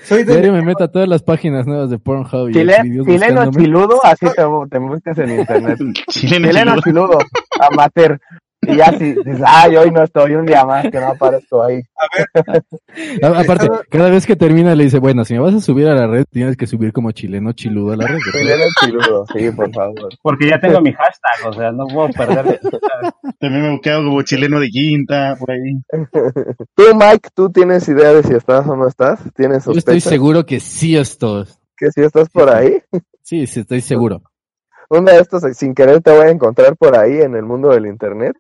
Soy 0.05 0.23
de 0.25 0.33
diario 0.35 0.53
me 0.53 0.63
meto 0.63 0.85
a 0.85 0.89
todas 0.93 1.09
las 1.09 1.23
páginas 1.23 1.67
nuevas 1.67 1.91
de 1.91 1.99
Pornhub 1.99 2.51
y 2.51 2.53
Chile- 2.53 2.77
videos 2.85 3.07
chileno 3.07 3.51
chiludo, 3.51 4.05
así 4.05 4.27
te, 4.27 4.43
te 4.71 4.79
buscas 4.79 5.19
en 5.19 5.31
internet. 5.41 5.79
Chileno, 6.09 6.49
Chileno 6.49 6.77
chiludo. 6.81 6.83
chiludo, 6.83 7.19
amateur. 7.71 8.21
Y 8.69 8.77
ya 8.77 8.97
si 8.97 9.13
dices, 9.15 9.41
ay, 9.45 9.75
hoy 9.77 9.91
no 9.91 10.05
estoy, 10.05 10.35
un 10.37 10.47
día 10.47 10.65
más 10.65 10.89
que 10.89 11.01
no 11.01 11.09
aparezco 11.09 11.65
ahí. 11.65 11.83
A- 13.21 13.41
Aparte, 13.41 13.69
cada 13.91 14.09
vez 14.09 14.25
que 14.25 14.37
termina 14.37 14.75
le 14.77 14.85
dice, 14.85 14.99
bueno, 15.01 15.25
si 15.25 15.35
me 15.35 15.41
vas 15.41 15.55
a 15.55 15.61
subir 15.61 15.89
a 15.89 15.95
la 15.97 16.07
red, 16.07 16.25
tienes 16.31 16.57
que 16.57 16.67
subir 16.69 16.93
como 16.93 17.11
chileno 17.11 17.53
chiludo 17.53 17.93
a 17.93 17.97
la 17.97 18.07
red. 18.07 18.19
¿verdad? 18.33 18.41
Chileno 18.41 18.65
chiludo, 18.81 19.27
sí, 19.35 19.51
por 19.51 19.73
favor. 19.73 20.09
Porque 20.23 20.49
ya 20.49 20.61
tengo 20.61 20.81
mi 20.81 20.93
hashtag, 20.93 21.49
o 21.49 21.53
sea, 21.53 21.73
no 21.73 21.87
puedo 21.89 22.09
perder. 22.11 22.61
También 23.41 23.63
me 23.63 23.69
he 23.69 23.73
buscado 23.73 24.05
como 24.05 24.23
chileno 24.23 24.61
de 24.61 24.69
quinta, 24.69 25.35
por 25.39 25.51
ahí. 25.51 25.81
Tú, 26.77 26.83
Mike, 26.95 27.31
¿tú 27.35 27.51
tienes 27.51 27.89
idea 27.89 28.13
de 28.13 28.23
si 28.23 28.35
estás 28.35 28.67
o 28.69 28.77
no 28.77 28.87
estás? 28.87 29.19
¿Tienes 29.35 29.65
Yo 29.65 29.73
estoy 29.73 30.01
seguro 30.01 30.47
que 30.47 30.61
sí 30.61 30.97
estoy. 30.97 31.47
que 31.77 31.91
si 31.91 32.03
estás 32.03 32.29
por 32.31 32.49
ahí? 32.49 32.81
Sí, 33.23 33.47
sí, 33.47 33.61
estoy 33.61 33.81
seguro. 33.81 34.23
Una 34.93 35.13
de 35.13 35.21
estas, 35.21 35.57
sin 35.57 35.75
querer, 35.75 36.01
te 36.03 36.11
voy 36.11 36.27
a 36.27 36.31
encontrar 36.31 36.77
por 36.77 36.97
ahí 36.97 37.21
en 37.21 37.35
el 37.35 37.45
mundo 37.45 37.71
del 37.71 37.87
internet. 37.87 38.37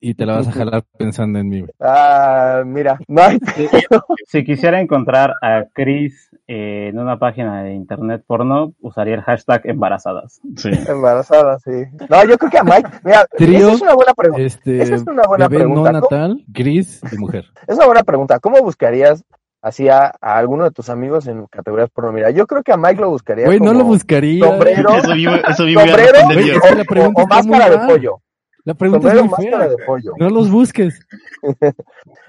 Y 0.00 0.14
te 0.14 0.26
la 0.26 0.36
vas 0.36 0.48
a 0.48 0.52
jalar 0.52 0.82
pensando 0.98 1.38
en 1.38 1.48
mí. 1.48 1.60
güey. 1.60 1.70
Ah, 1.80 2.62
mira, 2.66 2.98
Mike, 3.06 3.38
Si 4.26 4.42
quisiera 4.44 4.80
encontrar 4.80 5.34
a 5.42 5.64
Chris 5.72 6.28
eh, 6.48 6.88
en 6.88 6.98
una 6.98 7.18
página 7.18 7.62
de 7.62 7.74
internet 7.74 8.24
porno, 8.26 8.72
usaría 8.80 9.14
el 9.14 9.22
hashtag 9.22 9.60
embarazadas. 9.64 10.40
Sí. 10.56 10.70
embarazada, 10.88 11.58
sí. 11.60 11.84
No, 12.10 12.24
yo 12.26 12.36
creo 12.36 12.50
que 12.50 12.58
a 12.58 12.64
Mike, 12.64 12.88
mira, 13.04 13.26
Trío, 13.36 13.58
esa 13.68 13.72
es 13.74 13.82
una 13.82 13.94
buena 13.94 14.14
pregunta. 14.14 14.42
Este, 14.42 14.82
Esa 14.82 14.94
es 14.96 15.02
una 15.06 15.22
buena 15.28 15.46
bebé 15.48 15.64
no 15.64 15.70
pregunta. 15.70 15.92
¿Cómo- 16.00 16.00
natal, 16.10 16.44
gris 16.48 17.00
y 17.12 17.16
mujer. 17.18 17.44
Es 17.68 17.76
una 17.76 17.86
buena 17.86 18.02
pregunta. 18.02 18.40
¿Cómo 18.40 18.60
buscarías 18.60 19.22
así 19.62 19.88
a, 19.88 20.12
a 20.20 20.36
alguno 20.36 20.64
de 20.64 20.70
tus 20.72 20.90
amigos 20.90 21.26
en 21.28 21.46
categorías 21.46 21.88
porno? 21.90 22.12
Mira, 22.12 22.30
yo 22.30 22.46
creo 22.46 22.62
que 22.62 22.72
a 22.72 22.76
Mike 22.76 23.00
lo 23.00 23.08
buscaría 23.08 23.46
Güey, 23.46 23.60
no 23.60 23.72
lo 23.72 23.84
buscaría. 23.84 24.44
sombrero, 24.44 24.90
Eso 24.96 25.14
mismo, 25.14 25.34
eso 25.36 25.48
a 25.48 25.54
sombrero 25.54 26.18
es 26.30 26.60
que 26.60 26.74
la 26.74 26.82
o, 26.82 26.84
pregunta 26.84 27.26
máscara 27.26 27.70
de 27.70 27.78
pollo. 27.86 28.20
La 28.64 28.74
pregunta 28.74 29.08
Sombrero, 29.08 29.24
es 29.24 29.30
muy 29.38 29.46
máscara 29.46 29.64
fea. 29.64 29.76
de 29.76 29.84
pollo. 29.86 30.12
No 30.18 30.28
los 30.30 30.50
busques. 30.50 31.00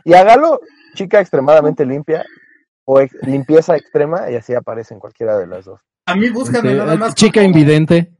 Y 0.05 0.13
hágalo 0.13 0.59
chica 0.95 1.19
extremadamente 1.19 1.85
limpia 1.85 2.25
o 2.85 2.99
ex- 2.99 3.15
limpieza 3.21 3.75
extrema 3.75 4.29
y 4.29 4.35
así 4.35 4.53
aparece 4.53 4.93
en 4.93 4.99
cualquiera 4.99 5.37
de 5.37 5.47
las 5.47 5.65
dos. 5.65 5.79
A 6.05 6.15
mí 6.15 6.29
búscame 6.29 6.69
Este, 6.71 6.79
nada 6.79 6.95
más. 6.95 7.15
chica 7.15 7.39
como- 7.41 7.47
invidente. 7.47 8.11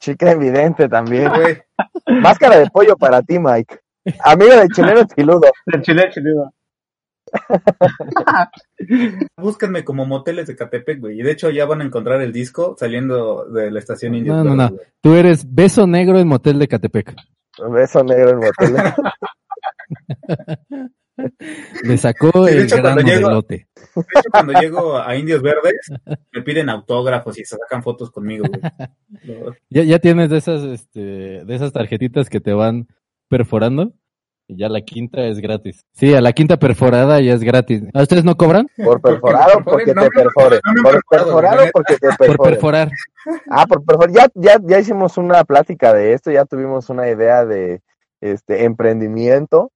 Chica 0.00 0.30
evidente 0.32 0.88
también. 0.88 1.28
Güey, 1.28 1.62
Máscara 2.20 2.58
de 2.58 2.66
pollo 2.70 2.96
para 2.96 3.20
ti, 3.22 3.38
Mike. 3.38 3.78
Amigo 4.24 4.56
de 4.56 4.68
chileno 4.68 5.02
chiludo. 5.16 5.42
El 5.66 5.82
chile, 5.82 6.08
chile. 6.12 6.30
búsquenme 9.36 9.84
como 9.84 10.06
moteles 10.06 10.46
de 10.46 10.56
Catepec, 10.56 11.00
güey. 11.00 11.20
Y 11.20 11.22
de 11.22 11.32
hecho 11.32 11.50
ya 11.50 11.66
van 11.66 11.80
a 11.80 11.84
encontrar 11.84 12.20
el 12.22 12.32
disco 12.32 12.76
saliendo 12.78 13.44
de 13.46 13.70
la 13.70 13.78
estación 13.78 14.14
India. 14.14 14.34
No, 14.34 14.44
no, 14.44 14.56
no. 14.56 14.76
Tú 15.00 15.14
eres 15.14 15.52
beso 15.52 15.86
negro 15.86 16.18
en 16.18 16.28
motel 16.28 16.58
de 16.58 16.68
Catepec. 16.68 17.14
Beso 17.70 18.04
negro 18.04 18.30
en 18.30 18.38
motel. 18.38 18.76
Le 21.84 21.96
sacó 21.96 22.44
de 22.44 22.52
el 22.52 22.62
hecho, 22.64 22.76
de 22.76 23.20
lote. 23.20 23.68
De 23.94 24.00
hecho, 24.00 24.30
cuando 24.32 24.60
llego 24.60 24.98
a 24.98 25.16
Indios 25.16 25.42
Verdes, 25.42 25.88
me 26.32 26.42
piden 26.42 26.68
autógrafos 26.68 27.38
y 27.38 27.44
se 27.44 27.56
sacan 27.56 27.82
fotos 27.82 28.10
conmigo, 28.10 28.46
güey. 28.48 28.60
Ya, 29.70 29.84
ya 29.84 29.98
tienes 30.00 30.30
de 30.30 30.38
esas, 30.38 30.62
este, 30.64 31.44
de 31.44 31.54
esas 31.54 31.72
tarjetitas 31.72 32.28
que 32.28 32.40
te 32.40 32.52
van 32.52 32.88
perforando. 33.28 33.92
Y 34.46 34.56
ya 34.58 34.68
la 34.68 34.82
quinta 34.82 35.22
es 35.22 35.40
gratis. 35.40 35.80
Sí, 35.92 36.14
a 36.14 36.20
la 36.20 36.32
quinta 36.32 36.58
perforada 36.58 37.18
ya 37.20 37.32
es 37.32 37.42
gratis. 37.42 37.82
¿A 37.94 38.02
ustedes 38.02 38.24
no 38.24 38.36
cobran? 38.36 38.66
Por 38.76 39.00
perforado 39.00 39.62
Porque 39.64 39.86
te 39.86 39.94
perforen. 39.94 40.22
perfore. 40.24 40.60
No 40.66 40.72
no 40.74 40.82
Por 40.82 41.00
perforado, 41.08 41.64
porque 41.72 41.94
te 41.96 42.08
Por 42.08 42.16
perfore. 42.18 42.50
perforar. 42.50 42.90
Ah, 43.50 43.66
por 43.66 43.82
perfor- 43.82 44.10
Ya, 44.12 44.28
ya, 44.34 44.58
ya 44.62 44.78
hicimos 44.78 45.16
una 45.16 45.44
plática 45.44 45.94
de 45.94 46.12
esto, 46.12 46.30
ya 46.30 46.44
tuvimos 46.44 46.90
una 46.90 47.08
idea 47.08 47.46
de 47.46 47.80
este 48.20 48.64
emprendimiento 48.64 49.70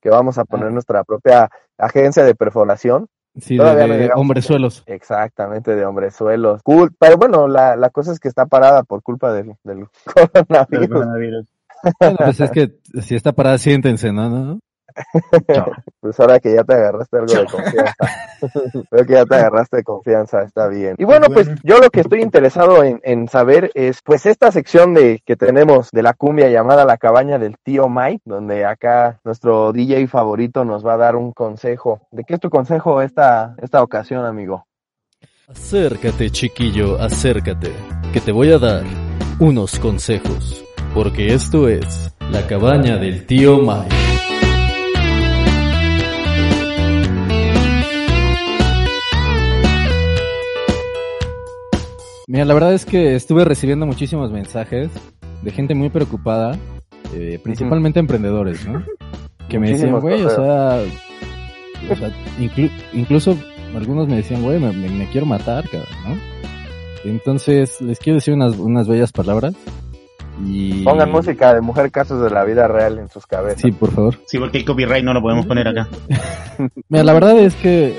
que 0.00 0.08
vamos 0.10 0.38
a 0.38 0.44
poner 0.44 0.68
Ah. 0.68 0.70
nuestra 0.70 1.04
propia 1.04 1.50
agencia 1.76 2.24
de 2.24 2.34
perforación. 2.34 3.08
Sí, 3.38 3.56
de, 3.56 3.58
Todavía 3.58 3.86
no 3.86 3.92
de 3.94 4.00
llegamos. 4.00 4.20
hombrezuelos. 4.22 4.82
Exactamente, 4.86 5.74
de 5.76 5.84
hombrezuelos. 5.84 6.62
Cool. 6.62 6.90
Pero 6.98 7.18
bueno, 7.18 7.48
la, 7.48 7.76
la 7.76 7.90
cosa 7.90 8.12
es 8.12 8.18
que 8.18 8.28
está 8.28 8.46
parada 8.46 8.82
por 8.82 9.02
culpa 9.02 9.30
del, 9.34 9.52
del 9.62 9.84
Del 10.70 10.88
coronavirus. 10.88 11.46
Bueno, 12.00 12.16
pues 12.18 12.40
es 12.40 12.50
que 12.50 12.78
si 13.02 13.14
está 13.14 13.32
parada, 13.32 13.58
siéntense, 13.58 14.12
¿no? 14.12 14.28
¿no? 14.28 14.58
Pues 16.00 16.20
ahora 16.20 16.38
que 16.38 16.54
ya 16.54 16.62
te 16.62 16.74
agarraste 16.74 17.16
algo 17.18 17.34
de 17.34 17.46
confianza. 17.46 17.94
Creo 18.90 19.06
que 19.06 19.12
ya 19.12 19.24
te 19.24 19.34
agarraste 19.34 19.78
de 19.78 19.82
confianza, 19.82 20.42
está 20.42 20.68
bien. 20.68 20.94
Y 20.98 21.04
bueno, 21.04 21.26
pues 21.32 21.48
yo 21.64 21.78
lo 21.78 21.90
que 21.90 22.00
estoy 22.00 22.22
interesado 22.22 22.84
en, 22.84 23.00
en 23.02 23.28
saber 23.28 23.72
es, 23.74 24.02
pues 24.02 24.26
esta 24.26 24.52
sección 24.52 24.94
de 24.94 25.20
que 25.26 25.36
tenemos 25.36 25.90
de 25.90 26.02
la 26.02 26.14
cumbia 26.14 26.48
llamada 26.48 26.84
La 26.84 26.96
Cabaña 26.96 27.38
del 27.38 27.56
Tío 27.62 27.88
Mike, 27.88 28.22
donde 28.24 28.64
acá 28.64 29.18
nuestro 29.24 29.72
DJ 29.72 30.06
favorito 30.06 30.64
nos 30.64 30.86
va 30.86 30.94
a 30.94 30.98
dar 30.98 31.16
un 31.16 31.32
consejo. 31.32 32.00
¿De 32.12 32.24
qué 32.24 32.34
es 32.34 32.40
tu 32.40 32.50
consejo 32.50 33.02
esta, 33.02 33.56
esta 33.60 33.82
ocasión, 33.82 34.24
amigo? 34.24 34.66
Acércate, 35.48 36.30
chiquillo, 36.30 37.00
acércate, 37.00 37.72
que 38.12 38.20
te 38.20 38.32
voy 38.32 38.52
a 38.52 38.58
dar 38.58 38.82
unos 39.38 39.78
consejos, 39.78 40.64
porque 40.96 41.34
esto 41.34 41.68
es 41.68 42.10
La 42.32 42.46
cabaña 42.46 42.96
del 42.96 43.26
tío 43.26 43.58
Mike. 43.58 43.94
Mira, 52.26 52.46
la 52.46 52.54
verdad 52.54 52.72
es 52.72 52.86
que 52.86 53.14
estuve 53.14 53.44
recibiendo 53.44 53.84
muchísimos 53.84 54.32
mensajes 54.32 54.90
de 55.42 55.50
gente 55.50 55.74
muy 55.74 55.90
preocupada, 55.90 56.58
eh, 57.14 57.38
principalmente 57.44 58.00
emprendedores, 58.00 58.66
¿no? 58.66 58.82
Que 59.50 59.58
me 59.58 59.72
decían, 59.72 60.00
güey, 60.00 60.24
o 60.24 60.30
sea, 60.30 60.82
incluso 62.94 63.36
algunos 63.74 64.08
me 64.08 64.16
decían, 64.16 64.42
güey, 64.42 64.58
me, 64.58 65.06
quiero 65.12 65.26
matar, 65.26 65.66
¿no? 65.74 66.16
Entonces, 67.04 67.82
les 67.82 67.98
quiero 67.98 68.14
decir 68.14 68.32
unas, 68.32 68.56
unas 68.56 68.88
bellas 68.88 69.12
palabras. 69.12 69.54
Y... 70.44 70.82
Pongan 70.84 71.10
música 71.10 71.54
de 71.54 71.60
mujer 71.60 71.90
casos 71.90 72.22
de 72.22 72.30
la 72.30 72.44
vida 72.44 72.68
real 72.68 72.98
en 72.98 73.08
sus 73.08 73.26
cabezas. 73.26 73.62
Sí, 73.62 73.72
por 73.72 73.92
favor. 73.92 74.18
Sí, 74.26 74.38
porque 74.38 74.58
el 74.58 74.64
copyright 74.64 75.04
no 75.04 75.14
lo 75.14 75.22
podemos 75.22 75.46
poner 75.46 75.68
acá. 75.68 75.88
Mira, 76.88 77.04
la 77.04 77.12
verdad 77.12 77.38
es 77.38 77.54
que, 77.54 77.98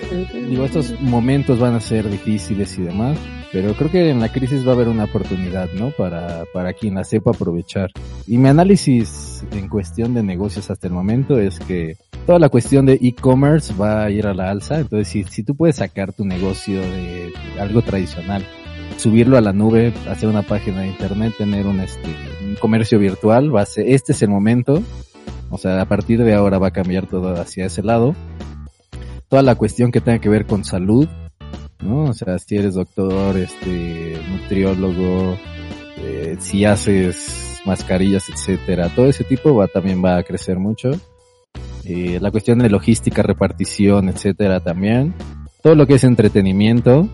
digo, 0.49 0.65
estos 0.65 0.99
momentos 1.01 1.59
van 1.59 1.76
a 1.76 1.80
ser 1.80 2.09
difíciles 2.09 2.77
y 2.77 2.84
demás, 2.84 3.18
pero 3.51 3.73
creo 3.73 3.89
que 3.89 4.09
en 4.09 4.19
la 4.19 4.30
crisis 4.30 4.65
va 4.65 4.72
a 4.72 4.76
haber 4.76 4.88
una 4.88 5.05
oportunidad, 5.05 5.69
¿no? 5.73 5.91
Para, 5.91 6.43
para 6.53 6.73
quien 6.73 6.95
la 6.95 7.03
sepa 7.03 7.31
aprovechar. 7.31 7.89
Y 8.27 8.38
mi 8.38 8.49
análisis 8.49 9.43
en 9.51 9.68
cuestión 9.68 10.14
de 10.14 10.23
negocios 10.23 10.69
hasta 10.69 10.88
el 10.88 10.93
momento 10.93 11.39
es 11.39 11.59
que 11.59 11.97
toda 12.26 12.39
la 12.39 12.49
cuestión 12.49 12.85
de 12.85 12.99
e-commerce 13.01 13.73
va 13.73 14.03
a 14.03 14.09
ir 14.09 14.27
a 14.27 14.34
la 14.34 14.51
alza, 14.51 14.80
entonces 14.80 15.07
si, 15.07 15.23
si 15.23 15.43
tú 15.43 15.55
puedes 15.55 15.77
sacar 15.77 16.14
tu 16.14 16.26
negocio 16.26 16.81
de 16.81 17.34
algo 17.59 17.81
tradicional, 17.81 18.45
subirlo 18.98 19.38
a 19.38 19.41
la 19.41 19.53
nube, 19.53 19.94
hacer 20.10 20.28
una 20.28 20.41
página 20.41 20.82
de 20.82 20.88
internet, 20.88 21.34
tener 21.38 21.65
un, 21.65 21.80
este, 21.80 22.10
un 22.45 22.56
comercio 22.56 22.99
virtual, 22.99 23.56
va 23.56 23.61
a 23.61 23.65
ser, 23.65 23.88
este 23.88 24.11
es 24.11 24.22
el 24.22 24.30
momento, 24.30 24.84
o 25.49 25.57
sea, 25.57 25.82
a 25.82 25.86
partir 25.86 26.24
de 26.24 26.34
ahora 26.34 26.60
va 26.60 26.68
a 26.68 26.72
cambiar 26.72 27.07
todo 27.07 27.40
hacia 27.40 27.65
ese 27.65 27.84
lado 27.84 28.15
toda 29.30 29.41
la 29.41 29.56
cuestión 29.56 29.91
que 29.91 30.02
tenga 30.02 30.19
que 30.19 30.30
ver 30.30 30.45
con 30.45 30.64
salud, 30.64 31.07
¿no? 31.80 32.06
O 32.06 32.14
sea, 32.14 32.40
si 32.40 32.56
eres 32.56 32.76
doctor, 32.76 33.38
este, 33.38 34.18
nutriólogo, 34.30 35.38
eh, 35.98 36.38
si 36.40 36.65
haces 36.65 37.61
mascarillas, 37.65 38.30
etcétera, 38.30 38.90
todo 38.90 39.07
ese 39.07 39.24
tipo 39.24 39.53
va 39.53 39.68
también 39.68 40.03
va 40.03 40.18
a 40.18 40.24
crecer 40.24 40.57
mucho. 40.57 40.91
Eh, 41.84 42.19
la 42.22 42.32
cuestión 42.32 42.60
de 42.60 42.69
logística, 42.69 43.22
repartición, 43.22 44.10
etcétera, 44.10 44.60
también. 44.61 45.14
Todo 45.61 45.76
lo 45.76 45.88
que 45.88 45.95
es 45.95 46.03
entretenimiento, 46.03 47.10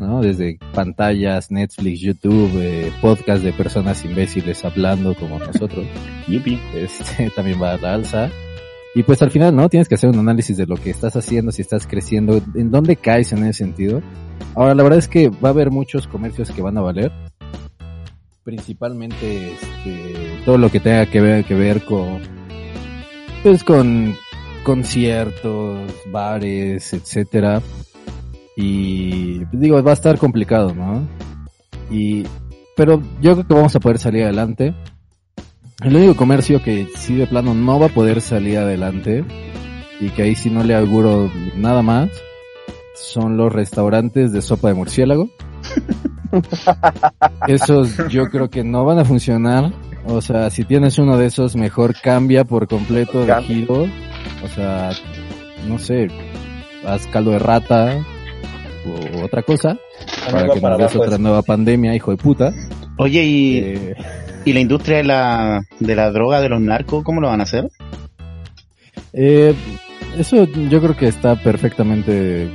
¿no? 0.00 0.20
Desde 0.20 0.58
pantallas, 0.74 1.50
Netflix, 1.50 2.00
YouTube, 2.00 2.50
eh, 2.56 2.92
podcast 3.00 3.42
de 3.42 3.52
personas 3.52 4.04
imbéciles 4.04 4.64
hablando 4.64 5.14
como 5.14 5.38
nosotros 5.38 5.86
Yupi. 6.28 6.58
este, 6.74 7.30
también 7.30 7.60
va 7.60 7.72
a 7.72 7.78
la 7.78 7.94
alza. 7.94 8.30
Y 8.94 9.02
pues 9.02 9.22
al 9.22 9.30
final, 9.30 9.54
¿no? 9.54 9.68
Tienes 9.68 9.88
que 9.88 9.94
hacer 9.94 10.10
un 10.10 10.18
análisis 10.18 10.56
de 10.56 10.66
lo 10.66 10.76
que 10.76 10.90
estás 10.90 11.14
haciendo, 11.14 11.52
si 11.52 11.62
estás 11.62 11.86
creciendo, 11.86 12.40
en 12.54 12.70
dónde 12.70 12.96
caes 12.96 13.32
en 13.32 13.44
ese 13.44 13.64
sentido. 13.64 14.02
Ahora, 14.54 14.74
la 14.74 14.82
verdad 14.82 14.98
es 14.98 15.08
que 15.08 15.28
va 15.28 15.50
a 15.50 15.52
haber 15.52 15.70
muchos 15.70 16.06
comercios 16.06 16.50
que 16.50 16.62
van 16.62 16.78
a 16.78 16.80
valer. 16.80 17.12
Principalmente, 18.42 19.52
este, 19.52 20.42
todo 20.44 20.58
lo 20.58 20.70
que 20.70 20.80
tenga 20.80 21.06
que 21.06 21.20
ver, 21.20 21.44
que 21.44 21.54
ver 21.54 21.84
con, 21.84 22.20
pues 23.42 23.62
con 23.62 24.16
conciertos, 24.64 25.78
bares, 26.10 26.92
etcétera. 26.92 27.62
Y 28.60 29.44
pues, 29.44 29.60
digo, 29.60 29.80
va 29.84 29.92
a 29.92 29.94
estar 29.94 30.18
complicado, 30.18 30.74
¿no? 30.74 31.06
Y, 31.92 32.24
pero 32.76 33.00
yo 33.20 33.34
creo 33.34 33.46
que 33.46 33.54
vamos 33.54 33.76
a 33.76 33.80
poder 33.80 33.98
salir 33.98 34.24
adelante. 34.24 34.74
El 35.84 35.94
único 35.94 36.16
comercio 36.16 36.60
que 36.60 36.88
sí 36.96 37.14
de 37.14 37.28
plano 37.28 37.54
no 37.54 37.78
va 37.78 37.86
a 37.86 37.90
poder 37.90 38.20
salir 38.20 38.58
adelante 38.58 39.24
y 40.00 40.08
que 40.08 40.22
ahí 40.22 40.34
sí 40.34 40.50
no 40.50 40.64
le 40.64 40.74
auguro 40.74 41.30
nada 41.54 41.82
más 41.82 42.10
son 42.96 43.36
los 43.36 43.52
restaurantes 43.52 44.32
de 44.32 44.42
sopa 44.42 44.68
de 44.68 44.74
murciélago. 44.74 45.30
Esos 47.46 47.96
yo 48.08 48.26
creo 48.26 48.50
que 48.50 48.64
no 48.64 48.84
van 48.84 48.98
a 48.98 49.04
funcionar. 49.04 49.72
O 50.04 50.20
sea, 50.20 50.50
si 50.50 50.64
tienes 50.64 50.98
uno 50.98 51.16
de 51.16 51.26
esos, 51.26 51.54
mejor 51.54 51.94
cambia 52.02 52.42
por 52.42 52.66
completo 52.66 53.24
de 53.24 53.42
giro. 53.42 53.86
O 54.44 54.48
sea, 54.52 54.90
no 55.68 55.78
sé, 55.78 56.08
haz 56.84 57.06
caldo 57.06 57.30
de 57.30 57.38
rata 57.38 58.04
o 58.86 59.24
otra 59.24 59.42
cosa 59.42 59.76
para 60.30 60.48
que 60.48 60.60
nos 60.60 60.78
des 60.78 60.96
otra 60.96 61.18
nueva 61.18 61.42
pandemia, 61.42 61.94
hijo 61.94 62.10
de 62.10 62.16
puta. 62.16 62.52
Oye, 62.98 63.24
y, 63.24 63.58
Eh, 63.58 63.94
y 64.44 64.52
la 64.52 64.60
industria 64.60 64.98
de 64.98 65.04
la, 65.04 65.60
de 65.78 65.94
la 65.94 66.10
droga, 66.10 66.40
de 66.40 66.48
los 66.48 66.60
narcos, 66.60 67.04
¿cómo 67.04 67.20
lo 67.20 67.28
van 67.28 67.40
a 67.40 67.44
hacer? 67.44 67.68
Eh, 69.12 69.54
eso 70.18 70.44
yo 70.44 70.80
creo 70.80 70.96
que 70.96 71.06
está 71.08 71.36
perfectamente 71.36 72.48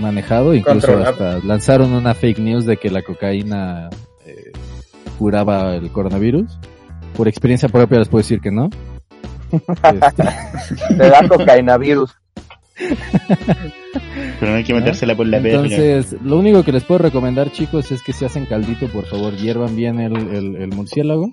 manejado, 0.00 0.54
incluso 0.54 0.86
Controlado. 0.88 1.10
hasta 1.10 1.46
lanzaron 1.46 1.92
una 1.92 2.14
fake 2.14 2.38
news 2.38 2.66
de 2.66 2.76
que 2.76 2.90
la 2.90 3.02
cocaína 3.02 3.88
eh, 4.26 4.52
curaba 5.18 5.74
el 5.74 5.90
coronavirus. 5.90 6.58
Por 7.16 7.26
experiencia 7.26 7.68
propia 7.68 7.98
les 7.98 8.08
puedo 8.08 8.22
decir 8.22 8.40
que 8.40 8.50
no. 8.50 8.70
Te 10.96 11.08
da 11.08 11.26
cocaína 11.28 11.78
virus. 11.78 12.14
Pero 14.38 14.52
no 14.52 14.58
hay 14.58 14.64
que 14.64 14.74
metérsela 14.74 15.14
por 15.14 15.26
la 15.26 15.38
verga. 15.38 15.62
entonces, 15.62 16.16
lo 16.22 16.38
único 16.38 16.62
que 16.62 16.72
les 16.72 16.84
puedo 16.84 16.98
recomendar 16.98 17.50
chicos 17.50 17.90
es 17.90 18.02
que 18.02 18.12
si 18.12 18.24
hacen 18.24 18.46
caldito, 18.46 18.86
por 18.88 19.06
favor, 19.06 19.34
hiervan 19.36 19.76
bien 19.76 20.00
el, 20.00 20.16
el, 20.16 20.56
el 20.56 20.68
murciélago. 20.68 21.30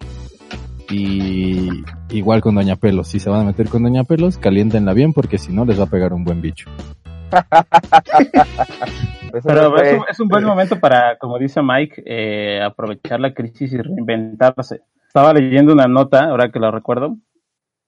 Y 0.89 1.69
igual 2.09 2.41
con 2.41 2.55
Doña 2.55 2.75
Pelos, 2.75 3.07
si 3.07 3.19
se 3.19 3.29
van 3.29 3.41
a 3.41 3.45
meter 3.45 3.69
con 3.69 3.83
Doña 3.83 4.03
Pelos, 4.03 4.37
caliéntenla 4.37 4.93
bien 4.93 5.13
porque 5.13 5.37
si 5.37 5.51
no 5.51 5.65
les 5.65 5.79
va 5.79 5.85
a 5.85 5.89
pegar 5.89 6.13
un 6.13 6.23
buen 6.23 6.41
bicho. 6.41 6.69
Pero 9.43 9.77
es 9.77 9.97
un, 9.97 10.05
es 10.09 10.19
un 10.19 10.27
buen 10.27 10.45
momento 10.45 10.79
para, 10.79 11.17
como 11.17 11.39
dice 11.39 11.61
Mike, 11.61 12.03
eh, 12.05 12.61
aprovechar 12.61 13.19
la 13.19 13.33
crisis 13.33 13.73
y 13.73 13.77
reinventarse. 13.77 14.81
Estaba 15.07 15.33
leyendo 15.33 15.73
una 15.73 15.87
nota, 15.87 16.25
ahora 16.25 16.51
que 16.51 16.59
lo 16.59 16.71
recuerdo, 16.71 17.17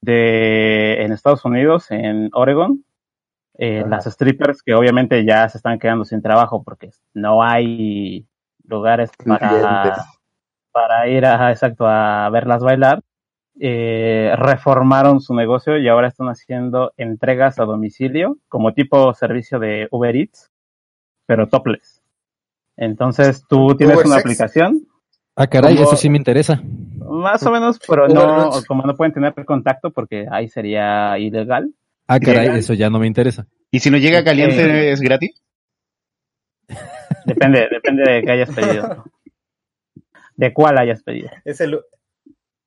de 0.02 1.04
en 1.04 1.12
Estados 1.12 1.46
Unidos, 1.46 1.92
en 1.92 2.30
Oregon, 2.34 2.84
eh, 3.58 3.84
las 3.88 4.06
strippers 4.06 4.62
que 4.62 4.74
obviamente 4.76 5.26
ya 5.26 5.48
se 5.50 5.58
están 5.58 5.80
quedando 5.80 6.06
sin 6.06 6.22
trabajo 6.22 6.64
porque 6.64 6.92
no 7.14 7.44
hay 7.44 8.26
lugares 8.66 9.12
para, 9.26 9.96
para 10.72 11.08
ir 11.08 11.26
a, 11.26 11.52
exacto, 11.52 11.86
a 11.88 12.30
verlas 12.30 12.62
bailar, 12.62 13.02
eh, 13.60 14.34
reformaron 14.38 15.20
su 15.22 15.34
negocio 15.34 15.78
y 15.78 15.88
ahora 15.88 16.08
están 16.10 16.28
haciendo 16.28 16.94
entregas 16.98 17.60
a 17.60 17.66
domicilio 17.66 18.38
como 18.48 18.74
tipo 18.74 19.14
servicio 19.16 19.58
de 19.60 19.88
Uber 19.92 20.16
Eats, 20.16 20.52
pero 21.26 21.48
topless. 21.48 22.02
Entonces 22.76 23.44
tú 23.48 23.76
tienes 23.76 23.96
Uber 23.96 24.06
una 24.06 24.16
Sex. 24.18 24.26
aplicación, 24.26 24.82
Ah, 25.40 25.46
caray, 25.46 25.76
Como- 25.76 25.88
eso 25.88 25.96
sí 25.96 26.10
me 26.10 26.18
interesa. 26.18 26.60
más 27.00 27.44
o 27.46 27.52
menos, 27.52 27.80
pero 27.88 28.06
Uber 28.06 28.14
no, 28.16 28.50
como 28.68 28.82
no 28.84 28.96
pueden 28.96 29.14
tener 29.14 29.34
contacto 29.46 29.92
porque 29.92 30.28
ahí 30.32 30.48
sería 30.50 31.18
ilegal. 31.20 31.72
Ah, 32.08 32.20
caray, 32.20 32.58
eso 32.60 32.74
ya 32.74 32.90
no 32.90 33.00
me 33.00 33.08
interesa. 33.08 33.48
¿Y 33.72 33.80
si 33.80 33.90
no 33.92 33.98
llega 33.98 34.24
caliente 34.24 34.62
Eh, 34.62 34.92
es 34.92 35.02
gratis? 35.02 35.42
Depende, 37.26 37.68
depende 37.70 38.10
de 38.12 38.22
qué 38.24 38.32
hayas 38.32 38.50
pedido. 38.54 39.04
De 40.36 40.54
cuál 40.54 40.78
hayas 40.78 41.04
pedido. 41.04 41.30
Es 41.46 41.60
el 41.62 41.80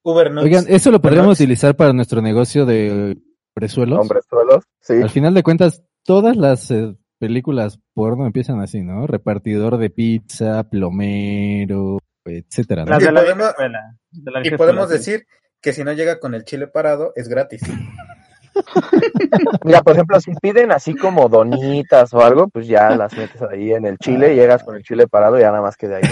Uber 0.03 0.31
Nuts. 0.31 0.45
Oigan, 0.45 0.65
eso 0.69 0.91
lo 0.91 1.01
podríamos 1.01 1.29
Nuts. 1.31 1.41
utilizar 1.41 1.77
para 1.77 1.93
nuestro 1.93 2.21
negocio 2.21 2.67
de 2.67 3.17
presuelos. 3.55 3.99
Hombres 4.01 4.25
solos. 4.29 4.65
Sí. 4.81 4.95
Al 4.95 5.11
final 5.11 5.35
de 5.35 5.43
cuentas, 5.43 5.83
todas 6.05 6.37
las 6.37 6.71
eh, 6.71 6.95
películas 7.19 7.79
porno 7.95 8.27
empiezan 8.27 8.61
así, 8.61 8.81
¿no? 8.83 9.07
Repartidor 9.07 9.79
de 9.79 9.91
pizza, 9.91 10.65
plomero, 10.69 11.99
etcétera, 12.25 12.85
¿no? 12.85 12.91
Las 12.91 13.03
Y 13.03 13.07
de 13.07 13.13
la 13.13 13.21
podemos- 13.21 13.37
vieja 13.39 13.51
escuela, 13.51 13.97
de 14.11 14.31
la 14.31 14.39
Y 14.39 14.43
vieja 14.43 14.57
podemos 14.57 14.83
escuela, 14.85 15.03
sí. 15.03 15.11
decir 15.13 15.27
que 15.63 15.73
si 15.73 15.85
no 15.85 15.93
llega 15.93 16.19
con 16.19 16.35
el 16.35 16.45
chile 16.45 16.67
parado, 16.67 17.13
es 17.17 17.29
gratis. 17.29 17.61
Mira, 19.65 19.83
por 19.83 19.95
ejemplo, 19.95 20.21
si 20.21 20.33
piden 20.41 20.73
así 20.73 20.95
como 20.95 21.29
donitas 21.29 22.13
o 22.15 22.21
algo, 22.21 22.49
pues 22.49 22.67
ya 22.67 22.91
las 22.91 23.17
metes 23.17 23.43
ahí 23.43 23.73
en 23.73 23.87
el 23.87 23.99
chile, 23.99 24.35
llegas 24.35 24.63
con 24.63 24.77
el 24.77 24.83
chile 24.83 25.07
parado 25.09 25.39
y 25.39 25.41
ya 25.41 25.51
nada 25.51 25.63
más 25.63 25.77
que 25.77 25.89
de 25.89 25.97
ahí. 25.97 26.03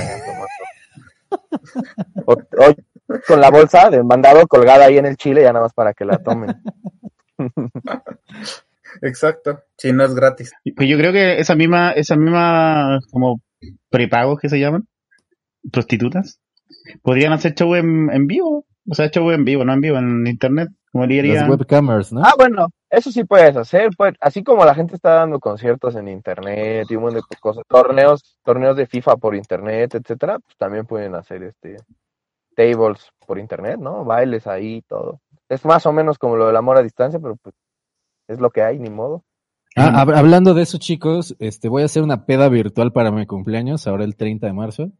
O, 2.26 2.32
o 2.32 2.74
con 3.26 3.40
la 3.40 3.50
bolsa 3.50 3.90
de 3.90 4.02
mandado 4.02 4.46
colgada 4.46 4.86
ahí 4.86 4.98
en 4.98 5.06
el 5.06 5.16
chile, 5.16 5.42
ya 5.42 5.52
nada 5.52 5.64
más 5.64 5.72
para 5.72 5.94
que 5.94 6.04
la 6.04 6.18
tomen. 6.18 6.54
Exacto. 9.02 9.62
Si 9.76 9.92
no 9.92 10.04
es 10.04 10.14
gratis. 10.14 10.52
Pues 10.76 10.88
yo 10.88 10.96
creo 10.96 11.12
que 11.12 11.38
esa 11.38 11.54
misma, 11.54 11.92
esa 11.92 12.16
misma 12.16 13.00
como 13.10 13.40
prepagos 13.90 14.38
que 14.40 14.48
se 14.48 14.58
llaman, 14.58 14.86
prostitutas, 15.72 16.40
podrían 17.02 17.32
hacer 17.32 17.54
show 17.54 17.74
en, 17.74 18.10
en 18.10 18.26
vivo. 18.26 18.64
O 18.90 18.94
sea, 18.94 19.10
show 19.10 19.30
en 19.30 19.44
vivo, 19.44 19.64
no 19.64 19.72
en 19.72 19.80
vivo, 19.80 19.98
en 19.98 20.26
internet. 20.26 20.68
Como 20.92 21.06
diría. 21.06 21.34
Las 21.42 21.48
webcamers, 21.50 22.12
¿no? 22.12 22.22
Ah, 22.24 22.32
bueno, 22.38 22.68
eso 22.90 23.10
sí 23.12 23.24
puedes 23.24 23.56
hacer, 23.56 23.90
pues, 23.96 24.14
así 24.20 24.42
como 24.42 24.64
la 24.64 24.74
gente 24.74 24.94
está 24.94 25.14
dando 25.14 25.38
conciertos 25.38 25.94
en 25.96 26.08
internet 26.08 26.86
y 26.90 26.96
un 26.96 27.02
montón 27.02 27.22
de 27.30 27.36
cosas, 27.38 27.62
torneos, 27.68 28.38
torneos 28.42 28.76
de 28.76 28.86
FIFA 28.86 29.16
por 29.16 29.34
internet, 29.34 29.94
etcétera, 29.94 30.38
pues 30.38 30.56
también 30.56 30.86
pueden 30.86 31.14
hacer 31.14 31.42
este 31.42 31.76
tables 32.56 33.10
por 33.26 33.38
internet, 33.38 33.78
¿no? 33.78 34.04
Bailes 34.04 34.46
ahí, 34.46 34.82
todo. 34.88 35.20
Es 35.48 35.64
más 35.64 35.86
o 35.86 35.92
menos 35.92 36.18
como 36.18 36.36
lo 36.36 36.46
del 36.46 36.56
amor 36.56 36.76
a 36.76 36.82
distancia, 36.82 37.20
pero 37.20 37.36
pues 37.36 37.54
es 38.26 38.40
lo 38.40 38.50
que 38.50 38.62
hay, 38.62 38.78
ni 38.78 38.90
modo. 38.90 39.22
Ah, 39.76 40.04
hab- 40.04 40.16
hablando 40.16 40.54
de 40.54 40.62
eso, 40.62 40.78
chicos, 40.78 41.36
este, 41.38 41.68
voy 41.68 41.82
a 41.82 41.84
hacer 41.86 42.02
una 42.02 42.24
peda 42.26 42.48
virtual 42.48 42.92
para 42.92 43.12
mi 43.12 43.26
cumpleaños, 43.26 43.86
ahora 43.86 44.04
el 44.04 44.16
30 44.16 44.46
de 44.46 44.52
marzo. 44.52 44.90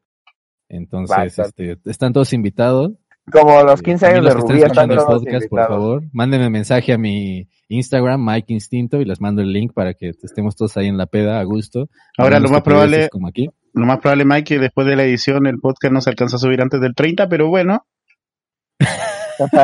Entonces, 0.69 1.17
este, 1.49 1.79
están 1.87 2.13
todos 2.13 2.33
invitados. 2.33 2.93
Como 3.33 3.63
los 3.63 3.83
15 3.83 4.07
años 4.07 4.25
de 4.25 4.31
Amigos 4.31 4.45
que 4.45 4.53
Rubí 4.53 4.63
están 4.65 4.89
todos 4.89 5.23
podcast, 5.23 5.49
por 5.49 5.67
favor, 5.67 6.03
mándenme 6.13 6.51
mensaje 6.51 6.93
a 6.93 6.99
mi 6.99 7.49
Instagram, 7.69 8.25
Mike 8.25 8.53
Instinto, 8.53 9.01
y 9.01 9.05
les 9.05 9.21
mando 9.21 9.43
el 9.43 9.53
link 9.53 9.73
para 9.75 9.95
que 9.95 10.11
estemos 10.23 10.57
todos 10.57 10.77
ahí 10.77 10.87
en 10.87 10.97
la 10.97 11.07
peda 11.07 11.41
a 11.41 11.45
gusto. 11.45 11.89
Ahora, 12.17 12.41
lo 12.41 12.49
más 12.49 12.63
probable- 12.63 13.09
Como 13.11 13.29
aquí. 13.29 13.49
Lo 13.75 13.87
más 13.87 13.99
probable, 14.01 14.25
Mike, 14.25 14.55
que 14.55 14.59
después 14.59 14.87
de 14.87 14.97
la 14.97 15.05
edición 15.05 15.47
el 15.47 15.59
podcast 15.61 15.93
no 15.93 16.01
se 16.01 16.11
alcanza 16.11 16.37
a 16.37 16.39
subir 16.39 16.61
antes 16.63 16.81
del 16.81 16.95
30, 16.95 17.29
pero 17.29 17.49
bueno. 17.49 17.85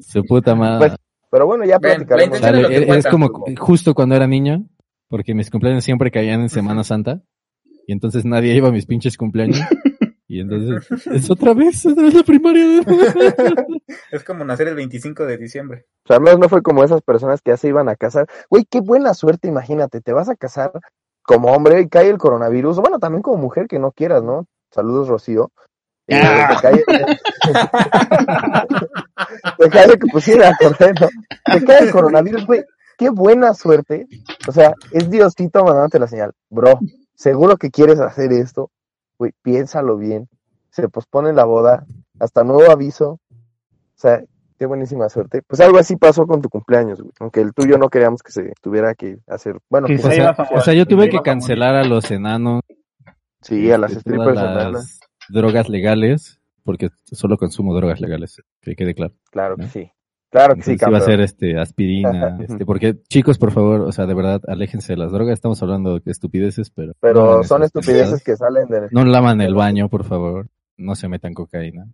Su 0.00 0.24
puta 0.24 0.54
madre. 0.54 0.88
Pues, 0.88 0.98
Pero 1.30 1.46
bueno, 1.46 1.64
ya 1.64 1.78
platicaremos. 1.78 2.40
Dale, 2.40 2.76
es 2.76 2.86
cuenta, 2.86 3.10
como 3.10 3.30
justo 3.58 3.94
cuando 3.94 4.14
era 4.16 4.26
niño, 4.26 4.64
porque 5.08 5.34
mis 5.34 5.50
cumpleaños 5.50 5.84
siempre 5.84 6.10
caían 6.10 6.40
en 6.42 6.48
Semana 6.48 6.84
Santa, 6.84 7.22
y 7.86 7.92
entonces 7.92 8.24
nadie 8.24 8.54
iba 8.54 8.68
a 8.68 8.72
mis 8.72 8.86
pinches 8.86 9.16
cumpleaños. 9.16 9.60
Y 10.26 10.40
entonces, 10.40 10.90
es 11.12 11.30
otra 11.30 11.54
vez, 11.54 11.84
otra 11.84 12.04
vez 12.04 12.14
la 12.14 12.22
primaria. 12.22 12.82
Es 14.10 14.24
como 14.24 14.44
nacer 14.44 14.68
el 14.68 14.74
25 14.74 15.26
de 15.26 15.36
diciembre. 15.36 15.86
O 16.04 16.08
sea, 16.08 16.16
al 16.16 16.22
menos 16.22 16.38
no 16.38 16.48
fue 16.48 16.62
como 16.62 16.82
esas 16.82 17.02
personas 17.02 17.42
que 17.42 17.50
ya 17.50 17.56
se 17.56 17.68
iban 17.68 17.88
a 17.88 17.96
casar. 17.96 18.26
Güey, 18.48 18.64
qué 18.68 18.80
buena 18.80 19.14
suerte, 19.14 19.48
imagínate, 19.48 20.00
te 20.00 20.12
vas 20.12 20.28
a 20.28 20.36
casar 20.36 20.72
como 21.22 21.52
hombre 21.52 21.80
y 21.80 21.88
cae 21.88 22.08
el 22.08 22.18
coronavirus. 22.18 22.78
Bueno, 22.78 22.98
también 22.98 23.22
como 23.22 23.38
mujer 23.38 23.66
que 23.66 23.78
no 23.78 23.92
quieras, 23.92 24.22
¿no? 24.22 24.46
Saludos, 24.70 25.08
Rocío. 25.08 25.50
Ah. 26.10 26.48
te 26.50 26.62
cae... 26.62 26.84
te 29.58 29.70
cae 29.70 29.98
que 29.98 30.06
pusiera 30.10 30.54
correcto. 30.58 31.08
Te 31.44 31.64
cae 31.64 31.84
el 31.84 31.90
coronavirus, 31.90 32.46
güey. 32.46 32.64
Qué 32.96 33.10
buena 33.10 33.54
suerte. 33.54 34.06
O 34.48 34.52
sea, 34.52 34.74
es 34.92 35.10
Diosito 35.10 35.64
mandándote 35.64 35.98
la 35.98 36.06
señal. 36.06 36.32
Bro, 36.50 36.78
seguro 37.14 37.56
que 37.56 37.70
quieres 37.70 38.00
hacer 38.00 38.32
esto. 38.32 38.70
Güey, 39.18 39.32
piénsalo 39.42 39.96
bien. 39.96 40.28
Se 40.70 40.88
pospone 40.88 41.32
la 41.32 41.44
boda 41.44 41.86
hasta 42.18 42.42
nuevo 42.44 42.70
aviso. 42.70 43.20
O 43.30 43.96
sea, 43.96 44.22
qué 44.58 44.66
buenísima 44.66 45.08
suerte. 45.08 45.42
Pues 45.46 45.60
algo 45.60 45.78
así 45.78 45.96
pasó 45.96 46.26
con 46.26 46.42
tu 46.42 46.48
cumpleaños, 46.48 47.00
güey. 47.00 47.12
Aunque 47.20 47.40
el 47.40 47.52
tuyo 47.54 47.78
no 47.78 47.88
queríamos 47.88 48.22
que 48.22 48.32
se 48.32 48.52
tuviera 48.60 48.94
que 48.94 49.18
hacer. 49.28 49.58
Bueno, 49.70 49.86
que 49.86 49.94
O 49.96 49.98
sea, 49.98 50.30
a- 50.30 50.48
o 50.56 50.60
sea, 50.60 50.74
yo 50.74 50.86
tuve 50.86 51.08
que 51.08 51.20
cancelar 51.20 51.76
a 51.76 51.84
los 51.84 52.10
enanos 52.10 52.62
sí, 53.42 53.70
a 53.70 53.78
las 53.78 53.92
strippers 53.92 54.38
enanas. 54.38 55.00
drogas 55.28 55.68
legales, 55.68 56.40
porque 56.64 56.90
solo 57.04 57.36
consumo 57.36 57.74
drogas 57.74 58.00
legales, 58.00 58.42
que 58.60 58.74
quede 58.74 58.94
claro. 58.94 59.14
Claro 59.30 59.56
que 59.56 59.68
sí. 59.68 59.90
Claro 60.34 60.56
que 60.56 60.62
sí, 60.62 60.76
iba 60.84 60.98
a 60.98 61.00
ser 61.00 61.20
este 61.20 61.60
aspirina, 61.60 62.36
este, 62.40 62.66
porque 62.66 63.00
chicos, 63.08 63.38
por 63.38 63.52
favor, 63.52 63.82
o 63.82 63.92
sea, 63.92 64.04
de 64.06 64.14
verdad, 64.14 64.40
aléjense 64.48 64.94
de 64.94 64.96
las 64.96 65.12
drogas, 65.12 65.34
estamos 65.34 65.62
hablando 65.62 66.00
de 66.00 66.10
estupideces, 66.10 66.70
pero 66.70 66.92
Pero 66.98 67.44
son 67.44 67.62
estupideces 67.62 68.20
que 68.24 68.34
salen 68.34 68.66
de... 68.66 68.88
No 68.90 69.04
lavan 69.04 69.40
el 69.40 69.54
baño, 69.54 69.88
por 69.88 70.02
favor, 70.02 70.48
no 70.76 70.96
se 70.96 71.06
metan 71.06 71.34
cocaína, 71.34 71.86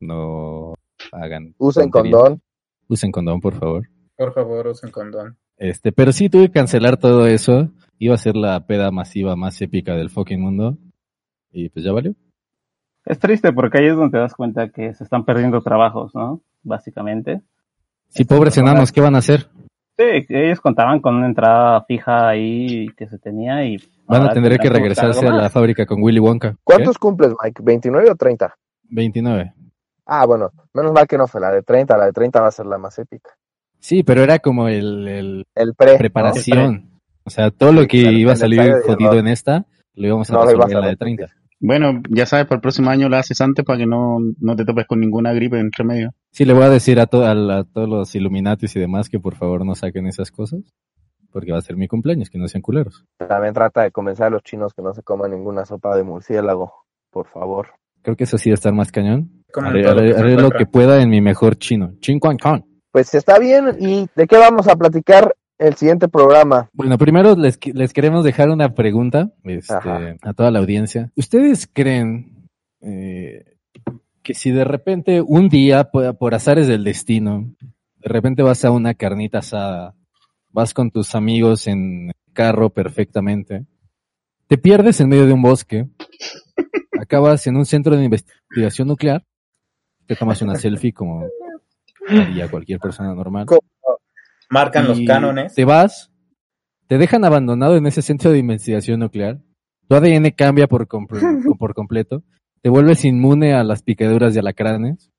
no 0.00 0.76
hagan 1.12 1.54
Usen 1.58 1.90
condón. 1.90 2.40
usen 2.88 3.12
condón, 3.12 3.42
por 3.42 3.52
favor. 3.52 3.86
Por 4.16 4.32
favor, 4.32 4.68
usen 4.68 4.90
condón. 4.90 5.36
Este, 5.58 5.92
pero 5.92 6.12
sí 6.12 6.30
tuve 6.30 6.46
que 6.46 6.52
cancelar 6.52 6.96
todo 6.96 7.26
eso. 7.26 7.70
Iba 7.98 8.14
a 8.14 8.16
ser 8.16 8.34
la 8.34 8.66
peda 8.66 8.90
masiva 8.90 9.36
más 9.36 9.60
épica 9.60 9.94
del 9.94 10.08
fucking 10.08 10.40
mundo. 10.40 10.78
Y 11.52 11.68
pues 11.68 11.84
ya 11.84 11.92
valió. 11.92 12.14
Es 13.04 13.18
triste 13.18 13.52
porque 13.52 13.78
ahí 13.78 13.88
es 13.88 13.96
donde 13.96 14.12
te 14.12 14.18
das 14.18 14.34
cuenta 14.34 14.70
que 14.70 14.94
se 14.94 15.04
están 15.04 15.26
perdiendo 15.26 15.60
trabajos, 15.60 16.14
¿no? 16.14 16.40
Básicamente. 16.62 17.42
Sí, 18.08 18.24
pobres 18.24 18.56
enanos, 18.58 18.92
¿qué 18.92 19.00
van 19.00 19.14
a 19.14 19.18
hacer? 19.18 19.48
Sí, 19.96 20.04
ellos 20.28 20.60
contaban 20.60 21.00
con 21.00 21.16
una 21.16 21.26
entrada 21.26 21.82
fija 21.84 22.28
ahí 22.28 22.86
que 22.96 23.08
se 23.08 23.18
tenía 23.18 23.64
y... 23.64 23.76
Van 24.06 24.26
a 24.26 24.32
tener 24.32 24.58
que 24.58 24.70
regresarse 24.70 25.26
a 25.26 25.32
la 25.32 25.50
fábrica 25.50 25.84
con 25.86 26.02
Willy 26.02 26.20
Wonka. 26.20 26.52
¿Qué? 26.52 26.56
¿Cuántos 26.64 26.98
cumples, 26.98 27.34
Mike? 27.42 27.62
¿29 27.62 28.10
o 28.10 28.14
30? 28.14 28.54
29. 28.90 29.52
Ah, 30.06 30.24
bueno, 30.24 30.50
menos 30.72 30.92
mal 30.92 31.06
que 31.06 31.18
no 31.18 31.26
fue 31.26 31.40
la 31.40 31.50
de 31.50 31.62
30. 31.62 31.98
La 31.98 32.06
de 32.06 32.12
30 32.12 32.40
va 32.40 32.48
a 32.48 32.52
ser 32.52 32.66
la 32.66 32.78
más 32.78 32.98
épica. 32.98 33.30
Sí, 33.80 34.02
pero 34.02 34.22
era 34.22 34.38
como 34.38 34.68
el, 34.68 35.06
el 35.06 35.46
El 35.54 35.74
pre. 35.74 35.92
¿no? 35.92 35.98
preparación. 35.98 37.00
O 37.24 37.30
sea, 37.30 37.50
todo 37.50 37.72
lo 37.72 37.86
que 37.86 37.98
iba 37.98 38.32
a 38.32 38.36
salir 38.36 38.60
jodido 38.86 39.18
en 39.18 39.28
esta, 39.28 39.66
lo 39.94 40.06
íbamos 40.06 40.30
a 40.30 40.34
No 40.34 40.44
resolver 40.44 40.68
en 40.68 40.80
la 40.80 40.86
de 40.86 40.92
repetir. 40.92 41.16
30. 41.16 41.34
Bueno, 41.60 42.02
ya 42.08 42.24
sabes, 42.24 42.46
para 42.46 42.56
el 42.56 42.62
próximo 42.62 42.88
año 42.88 43.08
la 43.08 43.18
haces 43.18 43.40
antes 43.40 43.64
para 43.64 43.78
que 43.78 43.86
no, 43.86 44.18
no 44.40 44.56
te 44.56 44.64
topes 44.64 44.86
con 44.86 45.00
ninguna 45.00 45.32
gripe 45.32 45.58
entre 45.58 45.84
medio. 45.84 46.14
Sí, 46.30 46.44
le 46.44 46.52
voy 46.52 46.64
a 46.64 46.70
decir 46.70 47.00
a, 47.00 47.06
to- 47.06 47.24
a, 47.26 47.64
todos 47.64 47.88
los 47.88 48.14
Illuminatis 48.14 48.76
y 48.76 48.80
demás 48.80 49.08
que 49.08 49.18
por 49.18 49.34
favor 49.34 49.64
no 49.64 49.74
saquen 49.74 50.06
esas 50.06 50.30
cosas. 50.30 50.60
Porque 51.30 51.52
va 51.52 51.58
a 51.58 51.62
ser 51.62 51.76
mi 51.76 51.88
cumpleaños, 51.88 52.30
que 52.30 52.38
no 52.38 52.48
sean 52.48 52.62
culeros. 52.62 53.04
También 53.18 53.52
trata 53.52 53.82
de 53.82 53.90
convencer 53.90 54.26
a 54.26 54.30
los 54.30 54.42
chinos 54.42 54.72
que 54.72 54.80
no 54.82 54.94
se 54.94 55.02
coman 55.02 55.30
ninguna 55.30 55.64
sopa 55.66 55.94
de 55.96 56.02
murciélago. 56.02 56.72
Por 57.10 57.26
favor. 57.28 57.68
Creo 58.02 58.16
que 58.16 58.24
eso 58.24 58.38
sí 58.38 58.48
va 58.50 58.54
a 58.54 58.54
estar 58.54 58.72
más 58.72 58.90
cañón. 58.90 59.42
Haré, 59.54 59.82
lo 59.82 59.90
haré- 59.90 60.06
que 60.08 60.12
se 60.14 60.18
haré 60.20 60.28
lo 60.30 60.34
encuentra. 60.40 60.58
que 60.58 60.66
pueda 60.66 61.02
en 61.02 61.10
mi 61.10 61.20
mejor 61.20 61.56
chino. 61.56 61.92
Chin 62.00 62.18
Quan 62.18 62.38
Con. 62.38 62.64
Pues 62.92 63.14
está 63.14 63.38
bien. 63.38 63.76
¿Y 63.78 64.06
de 64.16 64.26
qué 64.26 64.38
vamos 64.38 64.68
a 64.68 64.76
platicar 64.76 65.34
el 65.58 65.74
siguiente 65.74 66.08
programa? 66.08 66.70
Bueno, 66.72 66.96
primero 66.96 67.34
les, 67.36 67.58
les 67.74 67.92
queremos 67.92 68.24
dejar 68.24 68.48
una 68.48 68.74
pregunta 68.74 69.30
este, 69.44 69.74
a 70.22 70.32
toda 70.34 70.50
la 70.50 70.60
audiencia. 70.60 71.10
¿Ustedes 71.14 71.68
creen 71.70 72.48
eh, 72.80 73.47
que 74.28 74.34
si 74.34 74.50
de 74.50 74.64
repente 74.64 75.22
un 75.22 75.48
día, 75.48 75.84
por, 75.84 76.18
por 76.18 76.34
azares 76.34 76.66
del 76.66 76.84
destino, 76.84 77.50
de 77.96 78.08
repente 78.10 78.42
vas 78.42 78.62
a 78.62 78.70
una 78.70 78.92
carnita 78.92 79.38
asada, 79.38 79.94
vas 80.50 80.74
con 80.74 80.90
tus 80.90 81.14
amigos 81.14 81.66
en 81.66 82.12
carro 82.34 82.68
perfectamente, 82.68 83.64
te 84.46 84.58
pierdes 84.58 85.00
en 85.00 85.08
medio 85.08 85.24
de 85.24 85.32
un 85.32 85.40
bosque, 85.40 85.88
acabas 87.00 87.46
en 87.46 87.56
un 87.56 87.64
centro 87.64 87.96
de 87.96 88.04
investigación 88.04 88.88
nuclear, 88.88 89.24
te 90.04 90.14
tomas 90.14 90.42
una 90.42 90.56
selfie 90.56 90.92
como 90.92 91.24
haría 92.06 92.50
cualquier 92.50 92.80
persona 92.80 93.14
normal. 93.14 93.46
Marcan 94.50 94.88
los 94.88 95.00
cánones. 95.06 95.54
Te 95.54 95.64
vas, 95.64 96.12
te 96.86 96.98
dejan 96.98 97.24
abandonado 97.24 97.78
en 97.78 97.86
ese 97.86 98.02
centro 98.02 98.30
de 98.30 98.40
investigación 98.40 99.00
nuclear, 99.00 99.38
tu 99.88 99.96
ADN 99.96 100.32
cambia 100.32 100.66
por, 100.66 100.86
por 100.86 101.72
completo, 101.72 102.22
te 102.62 102.68
vuelves 102.70 103.04
inmune 103.04 103.54
a 103.54 103.62
las 103.64 103.82
picaduras 103.82 104.34
de 104.34 104.40
alacranes. 104.40 105.10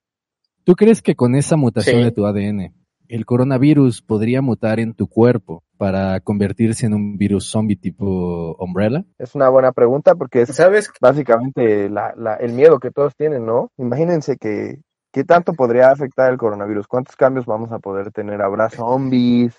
¿Tú 0.64 0.76
crees 0.76 1.02
que 1.02 1.16
con 1.16 1.36
esa 1.36 1.56
mutación 1.56 1.98
Sí. 1.98 2.04
de 2.04 2.12
tu 2.12 2.26
ADN, 2.26 2.74
el 3.08 3.26
coronavirus 3.26 4.02
podría 4.02 4.42
mutar 4.42 4.80
en 4.80 4.94
tu 4.94 5.08
cuerpo 5.08 5.64
para 5.78 6.20
convertirse 6.20 6.86
en 6.86 6.94
un 6.94 7.18
virus 7.18 7.46
zombie 7.50 7.76
tipo 7.78 8.56
Umbrella? 8.60 9.04
Es 9.18 9.34
una 9.36 9.50
buena 9.50 9.72
pregunta 9.72 10.16
porque 10.16 10.42
es 10.44 10.50
¿Sabes? 10.56 10.92
básicamente 11.02 11.90
la, 11.90 12.14
la- 12.18 12.36
el 12.36 12.54
miedo 12.54 12.80
que 12.80 12.92
todos 12.92 13.16
tienen, 13.16 13.46
¿no? 13.46 13.72
Imagínense 13.78 14.38
que 14.38 14.82
qué 15.12 15.24
tanto 15.24 15.54
podría 15.54 15.90
afectar 15.90 16.32
el 16.32 16.38
coronavirus, 16.38 16.88
cuántos 16.88 17.16
cambios 17.16 17.46
vamos 17.48 17.72
a 17.72 17.80
poder 17.80 18.12
tener, 18.12 18.42
habrá 18.42 18.70
zombies, 18.70 19.56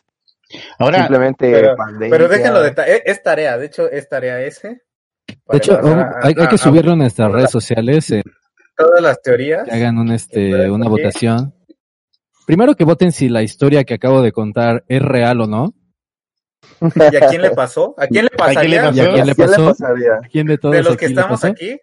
Ahora, 0.81 0.99
simplemente 0.99 1.49
Pero, 1.51 1.77
pandemia. 1.77 2.11
pero 2.11 2.29
déjenlo 2.29 2.61
de 2.61 2.71
ta- 2.73 2.87
e- 2.89 3.03
es 3.07 3.23
tarea, 3.23 3.57
de 3.57 3.67
hecho 3.67 3.89
es 3.89 4.09
tarea 4.09 4.41
ese. 4.43 4.81
De 5.53 5.59
hecho, 5.59 5.75
a- 5.75 6.21
hay, 6.23 6.35
hay 6.37 6.45
a- 6.45 6.49
que 6.49 6.55
a- 6.55 6.59
subirlo 6.59 6.93
en 6.93 6.99
nuestras 6.99 7.29
a- 7.29 7.33
redes 7.33 7.51
sociales, 7.51 8.11
eh, 8.11 8.23
todas 8.77 9.03
las 9.03 9.21
teorías. 9.23 9.65
que 9.65 9.73
hagan 9.75 9.99
un, 9.99 10.11
este, 10.13 10.71
una 10.71 10.89
votación. 10.89 11.55
Primero 12.47 12.75
que 12.75 12.85
voten 12.85 13.13
si 13.13 13.29
la 13.29 13.43
historia 13.43 13.85
que 13.85 13.95
acabo 13.95 14.23
de 14.23 14.33
contar 14.33 14.85
es 14.89 15.03
real 15.03 15.41
o 15.43 15.47
no. 15.47 15.75
¿Y 16.81 17.17
a 17.17 17.29
quién 17.29 17.43
le 17.43 17.51
pasó? 17.51 17.95
¿A 17.99 18.07
quién 18.07 18.25
le 18.25 18.31
¿A 18.43 18.49
quién 18.55 18.71
le 18.71 18.79
pasaría? 18.81 18.89
a 18.89 18.93
quién 18.93 19.27
le 19.27 19.35
¿Qué 19.35 19.43
le 19.43 19.49
pasó? 19.49 19.67
pasaría? 19.67 20.15
¿A 20.15 20.29
quién 20.29 20.47
de 20.47 20.59
todos 20.59 20.75
De 20.75 20.83
los 20.83 20.97
que 20.97 21.07
estamos 21.07 21.45
aquí, 21.45 21.79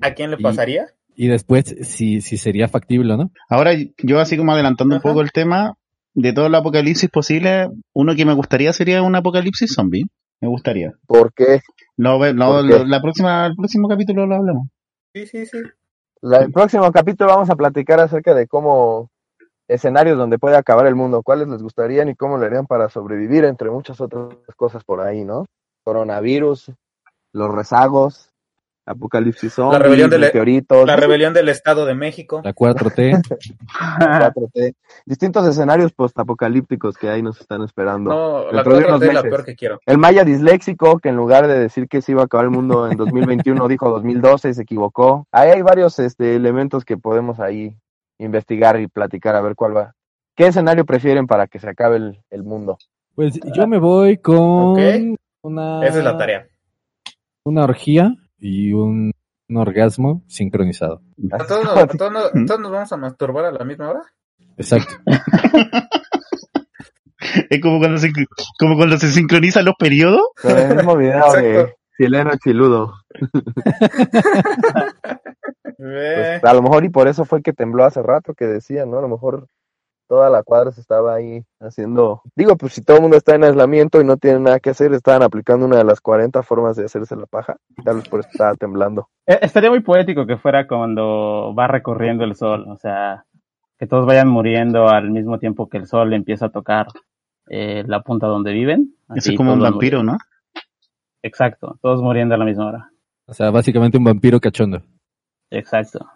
¿a 0.00 0.14
quién 0.14 0.30
le 0.30 0.38
pasaría? 0.38 0.86
Y 1.16 1.28
después, 1.28 1.76
si, 1.82 2.20
si 2.20 2.38
sería 2.38 2.66
factible 2.68 3.12
o 3.14 3.16
no. 3.16 3.30
ahora 3.48 3.72
yo 3.98 4.18
así 4.20 4.36
como 4.36 4.52
adelantando 4.52 4.96
un 4.96 5.00
poco 5.02 5.20
el 5.20 5.30
tema, 5.30 5.74
de 6.14 6.32
todo 6.32 6.46
el 6.46 6.54
apocalipsis 6.54 7.08
posible, 7.10 7.68
uno 7.92 8.14
que 8.16 8.24
me 8.24 8.32
gustaría 8.34 8.72
sería 8.72 9.02
un 9.02 9.14
apocalipsis 9.14 9.72
zombie. 9.74 10.04
Me 10.40 10.48
gustaría. 10.48 10.92
¿Por 11.06 11.32
qué? 11.32 11.60
No, 11.96 12.18
ve- 12.18 12.34
no, 12.34 12.46
¿Por 12.52 12.62
qué? 12.68 12.78
lo- 12.78 12.84
la 12.84 13.00
próxima, 13.00 13.46
el 13.46 13.54
próximo 13.54 13.88
capítulo 13.88 14.26
lo 14.26 14.34
hablamos. 14.36 14.68
Sí, 15.14 15.26
sí, 15.26 15.46
sí. 15.46 15.58
La- 16.20 16.38
el 16.38 16.52
próximo 16.52 16.90
capítulo 16.90 17.30
vamos 17.30 17.50
a 17.50 17.56
platicar 17.56 18.00
acerca 18.00 18.34
de 18.34 18.46
cómo 18.48 19.10
escenarios 19.68 20.18
donde 20.18 20.38
puede 20.38 20.56
acabar 20.56 20.86
el 20.86 20.94
mundo, 20.94 21.22
cuáles 21.22 21.48
les 21.48 21.62
gustarían 21.62 22.08
y 22.08 22.14
cómo 22.16 22.36
le 22.38 22.46
harían 22.46 22.66
para 22.66 22.88
sobrevivir, 22.88 23.44
entre 23.44 23.70
muchas 23.70 24.00
otras 24.00 24.34
cosas 24.56 24.84
por 24.84 25.00
ahí, 25.00 25.24
¿no? 25.24 25.46
Coronavirus, 25.84 26.72
los 27.32 27.54
rezagos, 27.54 28.30
apocalipsis 28.86 29.52
zombies, 29.54 29.82
rebelión 29.82 30.10
del- 30.10 30.20
meteoritos, 30.20 30.86
La 30.86 30.96
rebelión 30.96 31.32
del 31.32 31.48
Estado 31.48 31.86
de 31.86 31.94
México. 31.94 32.40
La 32.44 32.52
4T. 32.54 33.22
4T, 33.98 34.74
distintos 35.06 35.46
escenarios 35.46 35.92
postapocalípticos 35.92 36.96
que 36.96 37.08
ahí 37.08 37.22
nos 37.22 37.40
están 37.40 37.62
esperando. 37.62 38.10
No, 38.10 38.52
la 38.52 38.62
Dentro 38.62 38.78
de 38.78 38.84
unos 38.86 39.00
4T 39.00 39.08
es 39.08 39.14
la 39.14 39.22
peor 39.22 39.44
que 39.44 39.54
quiero. 39.56 39.80
El 39.86 39.98
Maya 39.98 40.24
disléxico, 40.24 40.98
que 40.98 41.08
en 41.08 41.16
lugar 41.16 41.46
de 41.46 41.58
decir 41.58 41.88
que 41.88 42.02
se 42.02 42.12
iba 42.12 42.22
a 42.22 42.24
acabar 42.26 42.44
el 42.44 42.50
mundo 42.50 42.90
en 42.90 42.96
2021, 42.96 43.68
dijo 43.68 43.88
2012, 43.90 44.54
se 44.54 44.62
equivocó. 44.62 45.26
Ahí 45.32 45.50
hay 45.50 45.62
varios 45.62 45.98
este, 45.98 46.36
elementos 46.36 46.84
que 46.84 46.96
podemos 46.96 47.40
ahí 47.40 47.76
investigar 48.18 48.78
y 48.80 48.86
platicar 48.86 49.34
a 49.36 49.40
ver 49.40 49.54
cuál 49.54 49.76
va. 49.76 49.94
¿Qué 50.36 50.46
escenario 50.48 50.84
prefieren 50.84 51.26
para 51.26 51.46
que 51.46 51.58
se 51.58 51.68
acabe 51.68 51.96
el, 51.96 52.20
el 52.30 52.42
mundo? 52.42 52.78
Pues 53.14 53.38
yo 53.54 53.66
me 53.68 53.78
voy 53.78 54.16
con 54.18 55.16
una, 55.42 55.86
Esa 55.86 55.98
es 55.98 56.04
la 56.04 56.18
tarea. 56.18 56.46
una 57.44 57.62
orgía 57.64 58.12
y 58.46 58.72
un 58.74 59.10
Un 59.48 59.56
orgasmo 59.58 60.22
sincronizado. 60.26 61.02
¿A 61.32 61.38
todos, 61.46 61.64
nos- 61.64 61.76
a 61.76 61.86
todos 61.86 62.12
nos- 62.12 62.32
todos 62.46 62.60
nos 62.60 62.70
vamos 62.72 62.92
a 62.92 62.96
masturbar 62.96 63.44
a 63.46 63.52
la 63.52 63.64
misma 63.64 63.90
hora? 63.90 64.00
Exacto. 64.56 64.94
Es 67.50 67.60
como 67.60 67.78
cuando 67.78 67.96
se, 67.98 68.10
como 68.58 68.76
cuando 68.76 68.96
se 68.98 69.08
sincronizan 69.08 69.64
los 69.64 69.74
periodos. 69.78 70.20
Con 70.40 70.56
el 70.58 70.76
mismo 70.76 70.96
video 70.96 71.32
de 71.32 71.74
chileno 71.98 72.30
chiludo. 72.42 72.92
Pues, 75.76 76.44
a 76.44 76.54
lo 76.54 76.62
mejor 76.62 76.84
y 76.84 76.88
por 76.88 77.08
eso 77.08 77.24
fue 77.24 77.42
que 77.42 77.52
tembló 77.52 77.84
hace 77.84 78.02
rato 78.02 78.32
que 78.34 78.46
decía, 78.46 78.86
¿no? 78.86 78.98
A 78.98 79.02
lo 79.02 79.08
mejor 79.08 79.48
toda 80.06 80.30
la 80.30 80.42
cuadra 80.42 80.70
se 80.72 80.80
estaba 80.80 81.14
ahí 81.14 81.44
haciendo... 81.60 82.22
Digo, 82.36 82.56
pues 82.56 82.74
si 82.74 82.82
todo 82.82 82.98
el 82.98 83.02
mundo 83.02 83.16
está 83.16 83.34
en 83.34 83.44
aislamiento 83.44 84.00
y 84.00 84.04
no 84.04 84.16
tiene 84.16 84.40
nada 84.40 84.60
que 84.60 84.70
hacer, 84.70 84.92
estaban 84.92 85.22
aplicando 85.22 85.66
una 85.66 85.78
de 85.78 85.84
las 85.84 86.00
40 86.00 86.42
formas 86.42 86.76
de 86.76 86.84
hacerse 86.84 87.16
la 87.16 87.26
paja. 87.26 87.56
Tal 87.84 87.96
vez 87.96 88.08
por 88.08 88.20
eso 88.20 88.28
estaba 88.30 88.54
temblando. 88.54 89.08
Eh, 89.26 89.38
Estaría 89.42 89.70
muy 89.70 89.80
poético 89.80 90.26
que 90.26 90.36
fuera 90.36 90.66
cuando 90.66 91.54
va 91.54 91.66
recorriendo 91.66 92.24
el 92.24 92.34
sol, 92.34 92.66
o 92.68 92.76
sea, 92.76 93.24
que 93.78 93.86
todos 93.86 94.06
vayan 94.06 94.28
muriendo 94.28 94.88
al 94.88 95.10
mismo 95.10 95.38
tiempo 95.38 95.68
que 95.68 95.78
el 95.78 95.86
sol 95.86 96.12
empieza 96.12 96.46
a 96.46 96.50
tocar 96.50 96.88
eh, 97.48 97.84
la 97.86 98.02
punta 98.02 98.26
donde 98.26 98.52
viven. 98.52 98.94
Así 99.08 99.32
es 99.32 99.36
como 99.36 99.52
un 99.52 99.60
vampiro, 99.60 99.98
muriendo. 99.98 100.12
¿no? 100.12 100.18
Exacto, 101.22 101.78
todos 101.80 102.02
muriendo 102.02 102.34
a 102.34 102.38
la 102.38 102.44
misma 102.44 102.66
hora. 102.66 102.90
O 103.26 103.32
sea, 103.32 103.50
básicamente 103.50 103.96
un 103.96 104.04
vampiro 104.04 104.38
cachondo. 104.40 104.82
Exacto. 105.50 106.06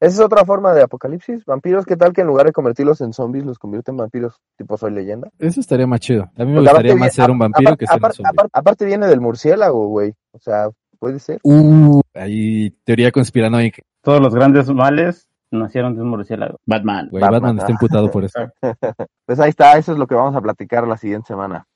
Esa 0.00 0.14
es 0.14 0.20
otra 0.20 0.44
forma 0.44 0.72
de 0.74 0.82
apocalipsis. 0.82 1.44
Vampiros, 1.44 1.86
¿qué 1.86 1.96
tal 1.96 2.12
que 2.12 2.20
en 2.22 2.26
lugar 2.26 2.46
de 2.46 2.52
convertirlos 2.52 3.00
en 3.00 3.12
zombies, 3.12 3.44
los 3.44 3.58
convierte 3.58 3.90
en 3.90 3.96
vampiros? 3.96 4.40
Tipo, 4.56 4.76
soy 4.76 4.92
leyenda. 4.92 5.28
Eso 5.38 5.60
estaría 5.60 5.86
más 5.86 6.00
chido. 6.00 6.22
A 6.36 6.44
mí 6.44 6.52
me 6.52 6.54
Porque 6.56 6.60
gustaría 6.60 6.70
aparte 6.70 6.88
más 6.94 6.98
viene- 6.98 7.10
ser 7.10 7.30
un 7.30 7.38
vampiro 7.38 7.68
aparte- 7.70 7.78
que 7.78 7.86
ser 7.86 7.94
un 7.94 7.98
aparte- 7.98 8.16
zombie. 8.16 8.30
aparte- 8.32 8.50
aparte 8.58 8.84
viene 8.84 9.06
del 9.06 9.20
murciélago, 9.20 9.86
güey. 9.88 10.14
O 10.32 10.38
sea, 10.38 10.68
puede 10.98 11.18
ser. 11.18 11.40
Uh, 11.42 12.00
hay 12.14 12.70
teoría 12.84 13.10
conspiranoica. 13.12 13.82
Todos 14.02 14.20
los 14.20 14.34
grandes 14.34 14.68
males 14.70 15.28
nacieron 15.50 15.94
de 15.94 16.02
un 16.02 16.08
murciélago. 16.10 16.58
Batman. 16.66 17.08
Güey, 17.10 17.22
Batman, 17.22 17.40
Batman 17.42 17.58
está 17.58 17.72
imputado 17.72 18.10
por 18.10 18.24
eso. 18.24 18.38
Pues 19.26 19.40
ahí 19.40 19.50
está, 19.50 19.78
eso 19.78 19.92
es 19.92 19.98
lo 19.98 20.06
que 20.06 20.14
vamos 20.14 20.36
a 20.36 20.40
platicar 20.42 20.86
la 20.86 20.96
siguiente 20.98 21.28
semana. 21.28 21.66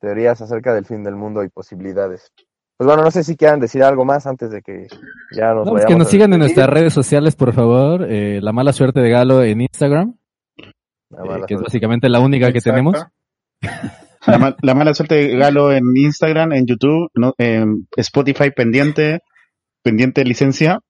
Teorías 0.00 0.40
acerca 0.40 0.72
del 0.74 0.84
fin 0.84 1.02
del 1.02 1.16
mundo 1.16 1.42
y 1.42 1.48
posibilidades. 1.48 2.30
Pues 2.76 2.86
bueno, 2.88 3.02
no 3.04 3.10
sé 3.10 3.22
si 3.22 3.36
quieran 3.36 3.60
decir 3.60 3.82
algo 3.84 4.04
más 4.04 4.26
antes 4.26 4.50
de 4.50 4.60
que 4.62 4.88
ya 5.36 5.54
nos 5.54 5.64
No, 5.66 5.72
pues 5.72 5.84
vayamos 5.84 5.86
que 5.86 5.98
nos 5.98 6.08
sigan 6.08 6.32
en 6.32 6.40
nuestras 6.40 6.68
redes 6.68 6.92
sociales, 6.92 7.36
por 7.36 7.52
favor. 7.52 8.06
Eh, 8.10 8.40
la 8.42 8.52
mala 8.52 8.72
suerte 8.72 9.00
de 9.00 9.10
Galo 9.10 9.42
en 9.44 9.60
Instagram, 9.60 10.16
La 11.10 11.22
eh, 11.24 11.28
mala 11.28 11.46
que 11.46 11.54
es 11.54 11.58
suerte. 11.58 11.64
básicamente 11.64 12.08
la 12.08 12.20
única 12.20 12.50
que 12.52 12.58
Exacto. 12.58 12.70
tenemos. 12.76 13.06
La, 14.26 14.38
ma- 14.38 14.56
la 14.62 14.74
mala 14.74 14.94
suerte 14.94 15.16
de 15.16 15.36
Galo 15.36 15.70
en 15.70 15.82
Instagram, 15.94 16.52
en 16.54 16.64
YouTube, 16.64 17.10
no, 17.14 17.34
en 17.36 17.86
Spotify 17.94 18.50
pendiente, 18.50 19.20
pendiente 19.82 20.22
de 20.22 20.26
licencia. 20.28 20.80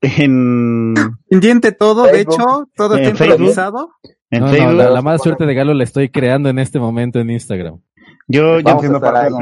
En, 0.00 0.94
Pendiente 1.28 1.72
todo, 1.72 2.04
de 2.04 2.22
hecho, 2.22 2.66
todo 2.74 2.96
En 2.96 3.02
está 3.04 3.16
Facebook. 3.16 3.34
improvisado. 3.40 3.90
en 4.30 4.40
No, 4.40 4.72
la, 4.72 4.88
la 4.90 5.02
mala 5.02 5.18
suerte 5.18 5.44
de 5.44 5.54
Galo 5.54 5.74
la 5.74 5.84
estoy 5.84 6.08
creando 6.10 6.48
en 6.48 6.58
este 6.58 6.80
momento 6.80 7.20
en 7.20 7.28
Instagram. 7.30 7.78
Yo, 8.26 8.58
yo 8.58 8.64
Vamos 8.64 8.84
a 8.84 8.86
estar 8.96 9.16
ahí. 9.16 9.32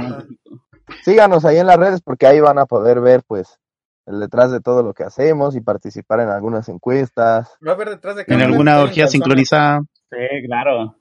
Síganos 1.03 1.45
ahí 1.45 1.59
en 1.59 1.67
las 1.67 1.77
redes 1.77 2.01
porque 2.03 2.27
ahí 2.27 2.41
van 2.41 2.59
a 2.59 2.67
poder 2.67 3.01
ver, 3.01 3.23
pues, 3.27 3.59
el 4.07 4.21
detrás 4.21 4.51
de 4.51 4.61
todo 4.61 4.83
lo 4.83 4.93
que 4.95 5.05
hacemos 5.05 5.55
y 5.57 5.61
participar 5.61 6.21
en 6.21 6.29
algunas 6.31 6.69
encuestas. 6.69 7.51
Va 7.67 7.73
a 7.73 7.75
haber 7.75 7.91
detrás 7.91 8.17
de 8.17 8.25
en 8.27 8.41
alguna 8.41 8.81
orgía 8.81 9.07
sincronizada. 9.07 9.81
Sí, 10.11 10.17
claro. 10.47 10.97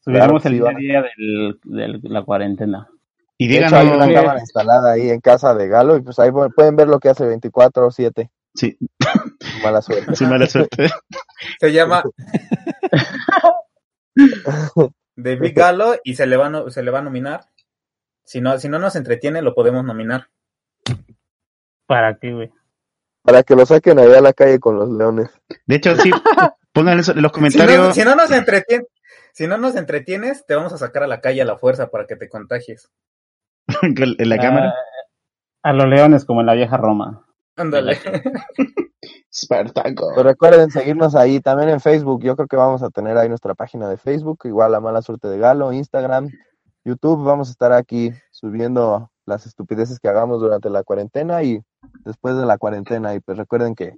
Subiremos 0.00 0.42
que 0.42 0.48
el 0.48 0.54
sí, 0.54 0.60
día 0.60 0.68
a 0.68 0.72
va. 0.72 0.78
día 0.78 1.02
del, 1.02 1.60
del- 1.64 2.00
la 2.04 2.24
cuarentena. 2.24 2.88
Y 3.38 3.48
De 3.48 3.58
hecho, 3.58 3.76
hay 3.76 3.88
una 3.88 4.10
cámara 4.12 4.40
instalada 4.40 4.92
ahí 4.92 5.10
en 5.10 5.20
casa 5.20 5.54
de 5.54 5.68
Galo 5.68 5.96
y 5.96 6.00
pues 6.02 6.18
ahí 6.18 6.30
pu- 6.30 6.50
pueden 6.54 6.74
ver 6.76 6.88
lo 6.88 6.98
que 7.00 7.10
hace 7.10 7.26
24 7.26 7.88
o 7.88 7.90
7. 7.90 8.30
sí, 8.54 8.78
Mala 9.62 9.82
suerte. 9.82 10.16
sí, 10.16 10.24
mala 10.24 10.46
suerte. 10.46 10.88
Se 11.60 11.70
llama 11.72 12.02
David 15.16 15.52
Galo 15.54 15.94
y 16.04 16.14
se 16.14 16.26
le 16.26 16.36
va 16.36 16.70
se 16.70 16.82
le 16.82 16.90
va 16.90 17.00
a 17.00 17.02
nominar. 17.02 17.44
Si 18.26 18.40
no, 18.40 18.58
si 18.58 18.68
no 18.68 18.80
nos 18.80 18.96
entretiene, 18.96 19.40
lo 19.40 19.54
podemos 19.54 19.84
nominar. 19.84 20.28
¿Para 21.86 22.18
qué, 22.18 22.34
güey? 22.34 22.50
Para 23.22 23.44
que 23.44 23.54
lo 23.54 23.64
saquen 23.64 24.00
allá 24.00 24.18
a 24.18 24.22
la 24.22 24.32
calle 24.32 24.58
con 24.58 24.76
los 24.76 24.90
leones. 24.90 25.30
De 25.64 25.76
hecho, 25.76 25.94
sí, 25.96 26.10
en 26.74 26.96
los 26.96 27.06
Si 27.06 27.14
no, 27.14 27.30
comentarios. 27.30 27.94
si 27.94 28.04
no 28.04 28.16
nos 28.16 28.30
entretiene, 28.32 28.84
si 29.32 29.46
no 29.46 29.58
nos 29.58 29.76
entretienes, 29.76 30.44
te 30.44 30.56
vamos 30.56 30.72
a 30.72 30.78
sacar 30.78 31.04
a 31.04 31.06
la 31.06 31.20
calle 31.20 31.42
a 31.42 31.44
la 31.44 31.56
fuerza 31.56 31.88
para 31.88 32.06
que 32.06 32.16
te 32.16 32.28
contagies. 32.28 32.90
en 33.82 34.28
la 34.28 34.38
cámara. 34.38 34.74
Ah, 35.62 35.70
a 35.70 35.72
los 35.72 35.86
leones, 35.86 36.24
como 36.24 36.40
en 36.40 36.46
la 36.46 36.54
vieja 36.54 36.76
Roma. 36.76 37.26
Ándale. 37.56 37.98
Espartaco. 39.30 40.08
Pero 40.16 40.28
recuerden 40.28 40.70
seguirnos 40.70 41.14
ahí 41.14 41.40
también 41.40 41.68
en 41.68 41.80
Facebook. 41.80 42.22
Yo 42.24 42.34
creo 42.34 42.48
que 42.48 42.56
vamos 42.56 42.82
a 42.82 42.90
tener 42.90 43.16
ahí 43.16 43.28
nuestra 43.28 43.54
página 43.54 43.88
de 43.88 43.96
Facebook, 43.96 44.40
igual 44.44 44.72
la 44.72 44.80
mala 44.80 45.00
suerte 45.00 45.28
de 45.28 45.38
Galo, 45.38 45.72
Instagram, 45.72 46.30
YouTube. 46.86 47.24
Vamos 47.24 47.48
a 47.48 47.52
estar 47.52 47.72
aquí 47.72 48.12
subiendo 48.30 49.10
las 49.26 49.44
estupideces 49.46 49.98
que 49.98 50.08
hagamos 50.08 50.40
durante 50.40 50.70
la 50.70 50.82
cuarentena 50.84 51.42
y 51.42 51.60
después 52.04 52.36
de 52.36 52.46
la 52.46 52.58
cuarentena. 52.58 53.14
Y 53.14 53.20
pues 53.20 53.36
recuerden 53.36 53.74
que 53.74 53.94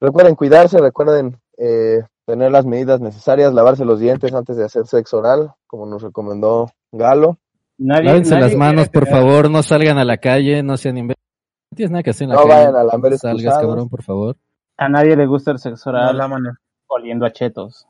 recuerden 0.00 0.34
cuidarse, 0.34 0.78
recuerden 0.78 1.40
eh, 1.58 2.00
tener 2.26 2.50
las 2.52 2.64
medidas 2.66 3.00
necesarias, 3.00 3.52
lavarse 3.52 3.84
los 3.84 4.00
dientes 4.00 4.32
antes 4.34 4.56
de 4.56 4.64
hacer 4.64 4.86
sexo 4.86 5.18
oral, 5.18 5.52
como 5.66 5.86
nos 5.86 6.02
recomendó 6.02 6.70
Galo. 6.92 7.38
Nadie, 7.76 8.04
Lávense 8.04 8.30
nadie 8.34 8.48
las 8.48 8.56
manos, 8.56 8.88
por 8.88 9.08
favor, 9.08 9.50
no 9.50 9.62
salgan 9.62 9.98
a 9.98 10.04
la 10.04 10.18
calle, 10.18 10.62
no 10.62 10.76
sean 10.76 10.96
imbéciles. 10.96 11.24
No 11.72 11.76
tienes 11.76 11.90
nada 11.90 12.02
que 12.04 12.10
hacer 12.10 12.24
en 12.26 12.28
la 12.30 12.34
No 12.36 12.42
calle. 12.42 12.54
vayan 12.54 12.76
a 12.76 12.84
lamber 12.84 13.12
No 13.12 13.18
salgas, 13.18 13.40
excusados. 13.42 13.66
cabrón, 13.68 13.88
por 13.88 14.02
favor. 14.04 14.36
A 14.76 14.88
nadie 14.88 15.16
le 15.16 15.26
gusta 15.26 15.50
el 15.50 15.58
sexo 15.58 15.90
No, 15.90 15.98
oral 15.98 16.28
mano. 16.28 16.50
oliendo 16.86 17.26
a 17.26 17.32
chetos. 17.32 17.86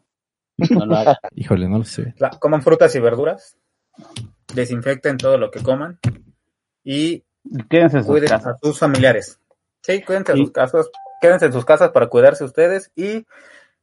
No 0.71 0.87
lo 0.87 0.97
hagan. 0.97 1.17
Híjole, 1.35 1.69
no 1.69 1.79
lo 1.79 1.85
sé. 1.85 2.15
La- 2.19 2.31
coman 2.31 2.63
frutas 2.63 2.95
y 2.95 3.01
verduras. 3.01 3.59
Desinfecten 4.55 5.17
todo 5.17 5.39
lo 5.39 5.51
que 5.51 5.63
coman. 5.63 5.99
Y 6.85 7.25
Quédense 7.69 7.99
sus 7.99 8.07
cuiden 8.07 8.29
casas. 8.29 8.55
a 8.55 8.59
sus 8.63 8.79
familiares. 8.79 9.41
Sí, 9.83 10.03
cuídense 10.03 10.33
en 10.33 10.39
Sí. 10.39 10.45
sus 10.45 10.53
casas. 10.53 10.91
Quédense 11.21 11.47
en 11.47 11.53
sus 11.53 11.65
casas 11.65 11.91
para 11.91 12.07
cuidarse 12.09 12.45
ustedes 12.45 12.91
y 12.97 13.27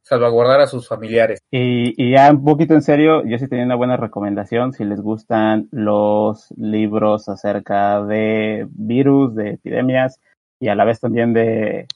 salvaguardar 0.02 0.60
a 0.60 0.66
sus 0.66 0.88
familiares. 0.88 1.40
Y, 1.50 1.94
y 1.96 2.12
ya 2.12 2.30
un 2.30 2.44
poquito 2.44 2.74
en 2.74 2.82
serio, 2.82 3.22
yo 3.24 3.38
sí 3.38 3.46
tenía 3.48 3.64
una 3.64 3.76
buena 3.76 3.96
recomendación 3.96 4.72
si 4.72 4.84
les 4.84 5.00
gustan 5.00 5.68
los 5.70 6.50
libros 6.56 7.28
acerca 7.28 8.02
de 8.04 8.66
virus, 8.70 9.34
de 9.36 9.50
epidemias 9.50 10.18
y 10.58 10.68
a 10.68 10.74
la 10.74 10.84
vez 10.84 10.98
también 11.00 11.32
de 11.32 11.86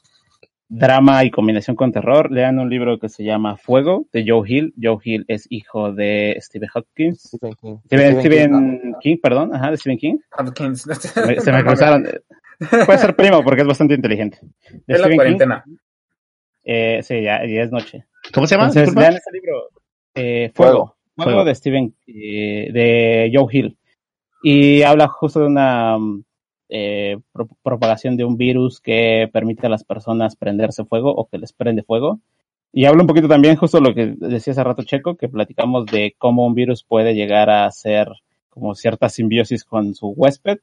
drama 0.69 1.23
y 1.23 1.31
combinación 1.31 1.75
con 1.75 1.91
terror, 1.91 2.31
lean 2.31 2.59
un 2.59 2.69
libro 2.69 2.99
que 2.99 3.07
se 3.09 3.23
llama 3.23 3.55
Fuego 3.57 4.05
de 4.11 4.25
Joe 4.27 4.43
Hill. 4.49 4.73
Joe 4.81 4.97
Hill 5.03 5.25
es 5.27 5.47
hijo 5.49 5.93
de 5.93 6.37
Stephen 6.41 6.69
Hopkins. 6.73 7.21
Stephen 7.21 7.53
King. 7.55 7.77
Stephen, 7.85 8.19
Stephen 8.19 8.19
King, 8.19 8.77
Stephen 8.79 8.95
King, 9.01 9.17
perdón, 9.21 9.55
ajá, 9.55 9.71
de 9.71 9.77
Stephen 9.77 9.97
King. 9.97 10.17
Hopkins. 10.37 10.85
Me- 11.27 11.39
se 11.39 11.51
me 11.51 11.63
cruzaron. 11.63 12.05
Puede 12.85 12.97
ser 12.97 13.15
primo 13.15 13.43
porque 13.43 13.61
es 13.61 13.67
bastante 13.67 13.93
inteligente. 13.93 14.39
De 14.41 14.95
Es 14.95 14.99
la 14.99 15.07
Stephen 15.07 15.11
King, 15.11 15.15
cuarentena. 15.15 15.63
eh, 16.63 16.99
sí, 17.03 17.21
ya, 17.21 17.45
ya 17.45 17.61
es 17.63 17.71
noche. 17.71 18.05
¿Cómo 18.33 18.45
se 18.47 18.55
llama? 18.55 18.67
Entonces, 18.67 18.93
lean 18.95 19.13
ese 19.13 19.31
libro, 19.31 19.69
eh, 20.15 20.51
Fuego, 20.53 20.97
Fuego. 21.15 21.45
De 21.45 21.55
Steven, 21.55 21.93
eh, 22.07 22.69
de 22.73 23.31
Joe 23.33 23.47
Hill. 23.51 23.77
Y 24.43 24.81
habla 24.83 25.07
justo 25.07 25.39
de 25.39 25.47
una 25.47 25.97
mm, 25.97 26.23
eh, 26.69 27.17
pro- 27.31 27.47
propagación 27.63 28.17
de 28.17 28.25
un 28.25 28.37
virus 28.37 28.79
que 28.81 29.29
permite 29.31 29.67
a 29.67 29.69
las 29.69 29.83
personas 29.83 30.35
prenderse 30.35 30.85
fuego 30.85 31.11
o 31.11 31.27
que 31.27 31.37
les 31.37 31.53
prende 31.53 31.83
fuego. 31.83 32.19
Y 32.73 32.85
habla 32.85 33.01
un 33.03 33.07
poquito 33.07 33.27
también 33.27 33.55
justo 33.55 33.79
lo 33.79 33.93
que 33.95 34.15
decía 34.17 34.51
hace 34.51 34.63
rato 34.63 34.83
Checo, 34.83 35.15
que 35.15 35.29
platicamos 35.29 35.85
de 35.85 36.15
cómo 36.17 36.45
un 36.45 36.53
virus 36.53 36.83
puede 36.83 37.15
llegar 37.15 37.49
a 37.49 37.65
hacer 37.65 38.09
como 38.49 38.75
cierta 38.75 39.09
simbiosis 39.09 39.63
con 39.63 39.95
su 39.95 40.07
huésped 40.09 40.59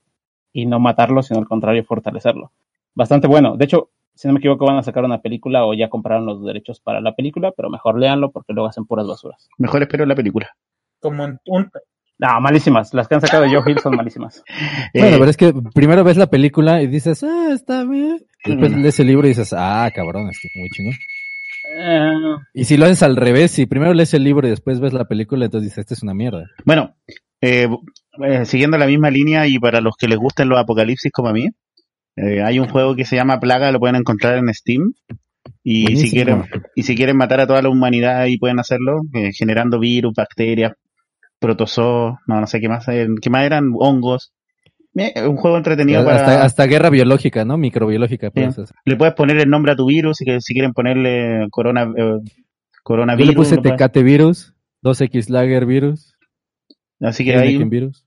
y 0.53 0.67
no 0.67 0.79
matarlo, 0.79 1.23
sino 1.23 1.41
al 1.41 1.49
contrario 1.49 1.85
fortalecerlo. 1.85 2.53
Bastante 2.95 3.27
bueno. 3.27 3.57
De 3.57 3.65
hecho, 3.65 3.89
si 4.15 4.29
no 4.29 4.35
me 4.35 4.39
equivoco, 4.39 4.67
van 4.67 4.77
a 4.77 4.83
sacar 4.83 5.05
una 5.05 5.21
película 5.23 5.65
o 5.67 5.75
ya 5.75 5.89
compraron 5.89 6.27
los 6.27 6.45
derechos 6.45 6.79
para 6.79 7.01
la 7.01 7.15
película, 7.15 7.51
pero 7.51 7.71
mejor 7.71 7.99
léanlo 7.99 8.31
porque 8.31 8.53
luego 8.53 8.69
hacen 8.69 8.85
puras 8.87 9.07
basuras. 9.09 9.49
Mejor 9.59 9.83
espero 9.83 10.07
la 10.07 10.15
película. 10.15 10.51
Como 11.01 11.25
un, 11.25 11.41
un- 11.47 11.71
No, 12.19 12.41
malísimas. 12.41 12.95
Las 12.95 13.09
que 13.09 13.17
han 13.17 13.21
sacado 13.21 13.43
de 13.45 13.55
Joe 13.55 13.71
Hill 13.71 13.79
son 13.81 13.97
malísimas. 13.97 14.43
Bueno, 14.95 15.17
Eh, 15.17 15.19
pero 15.19 15.31
es 15.31 15.37
que 15.37 15.53
primero 15.75 16.05
ves 16.05 16.17
la 16.17 16.29
película 16.29 16.81
y 16.83 16.87
dices, 16.87 17.23
ah, 17.25 17.51
está 17.53 17.85
bien. 17.85 18.19
Después 18.45 18.77
lees 18.77 19.01
el 19.01 19.07
libro 19.09 19.27
y 19.27 19.31
dices, 19.31 19.53
ah, 19.57 19.91
cabrón, 19.95 20.29
esto 20.31 20.47
es 20.49 20.61
muy 20.61 20.69
chingón. 20.71 20.95
Eh, 21.77 22.13
Y 22.55 22.65
si 22.65 22.77
lo 22.77 22.85
haces 22.85 23.03
al 23.03 23.17
revés, 23.17 23.51
si 23.51 23.67
primero 23.67 23.93
lees 23.95 24.15
el 24.15 24.23
libro 24.23 24.47
y 24.47 24.51
después 24.51 24.79
ves 24.81 24.93
la 24.93 25.07
película, 25.07 25.47
entonces 25.47 25.71
dices, 25.71 25.79
esta 25.79 25.95
es 25.95 26.03
una 26.03 26.15
mierda. 26.15 26.45
Bueno, 26.65 26.95
eh, 27.41 27.69
eh, 28.25 28.45
siguiendo 28.45 28.79
la 28.79 28.87
misma 28.87 29.11
línea 29.11 29.47
y 29.49 29.59
para 29.59 29.81
los 29.81 29.97
que 29.97 30.07
les 30.07 30.19
gusten 30.19 30.49
los 30.49 30.59
apocalipsis 30.59 31.11
como 31.11 31.29
a 31.31 31.33
mí, 31.33 31.49
hay 32.17 32.61
un 32.61 32.69
juego 32.69 32.95
que 32.95 33.05
se 33.05 33.17
llama 33.17 33.41
Plaga, 33.41 33.73
lo 33.73 33.81
pueden 33.81 33.97
encontrar 33.97 34.39
en 34.39 34.55
Steam. 34.55 34.93
Y 35.65 35.97
si 35.97 36.11
quieren 36.11 36.45
y 36.77 36.85
si 36.85 36.95
quieren 36.95 37.17
matar 37.17 37.41
a 37.41 37.47
toda 37.47 37.61
la 37.61 37.69
humanidad 37.71 38.21
ahí 38.21 38.39
pueden 38.39 38.61
hacerlo, 38.61 39.01
generando 39.37 39.81
virus, 39.81 40.15
bacterias, 40.15 40.73
protozoos, 41.47 42.15
no, 42.27 42.41
no 42.41 42.47
sé 42.47 42.61
qué 42.61 42.69
más, 42.69 42.87
eh, 42.89 43.07
qué 43.21 43.31
más 43.31 43.45
eran, 43.45 43.73
hongos. 43.79 44.33
Un 45.27 45.37
juego 45.37 45.57
entretenido 45.57 46.01
hasta, 46.09 46.25
para... 46.25 46.45
hasta 46.45 46.67
guerra 46.67 46.89
biológica, 46.89 47.45
¿no? 47.45 47.59
Microbiológica. 47.59 48.31
puedes 48.31 48.57
hacer. 48.59 48.77
Le 48.85 48.97
puedes 48.97 49.15
poner 49.15 49.39
el 49.39 49.51
nombre 49.51 49.73
a 49.73 49.77
tu 49.77 49.87
virus 49.87 50.21
y 50.21 50.25
que 50.25 50.41
si 50.41 50.55
quieren 50.55 50.73
ponerle 50.73 51.49
corona, 51.51 51.83
eh, 51.97 52.21
Yo 52.23 52.31
coronavirus. 52.85 53.29
le 53.29 53.35
puse 53.35 53.57
lo 53.57 53.63
puedes- 53.63 53.77
Tecate 53.77 54.03
virus, 54.05 54.55
2X 54.85 55.31
Lager 55.31 55.67
virus, 55.67 56.15
Así 57.01 57.25
que 57.25 57.35
ahí 57.37 57.59
virus. 57.65 58.07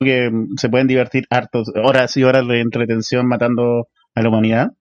que 0.00 0.30
mm, 0.30 0.56
se 0.56 0.68
pueden 0.70 0.86
divertir 0.86 1.24
hartos 1.28 1.70
horas 1.84 2.16
y 2.16 2.24
horas 2.24 2.48
de 2.48 2.60
entretención 2.60 3.26
matando 3.28 3.88
a 4.14 4.22
la 4.22 4.28
humanidad. 4.30 4.72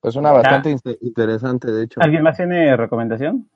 Pues 0.00 0.16
una 0.16 0.32
bastante 0.32 0.70
in- 0.70 0.78
interesante, 1.02 1.70
de 1.70 1.84
hecho. 1.84 2.00
¿Alguien 2.02 2.22
más 2.22 2.36
tiene 2.36 2.74
recomendación? 2.78 3.48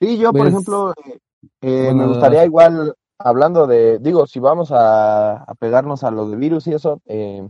Sí, 0.00 0.16
yo, 0.18 0.32
por 0.32 0.40
Pues, 0.40 0.52
ejemplo, 0.54 0.92
eh, 1.06 1.18
eh, 1.62 1.82
bueno, 1.84 1.94
me 2.02 2.06
gustaría 2.08 2.44
igual, 2.46 2.94
hablando 3.18 3.66
de, 3.66 3.98
digo, 3.98 4.26
si 4.26 4.40
vamos 4.40 4.70
a, 4.72 5.42
a 5.42 5.54
pegarnos 5.54 6.04
a 6.04 6.10
lo 6.10 6.28
de 6.28 6.36
virus 6.36 6.66
y 6.66 6.74
eso, 6.74 7.00
eh, 7.06 7.48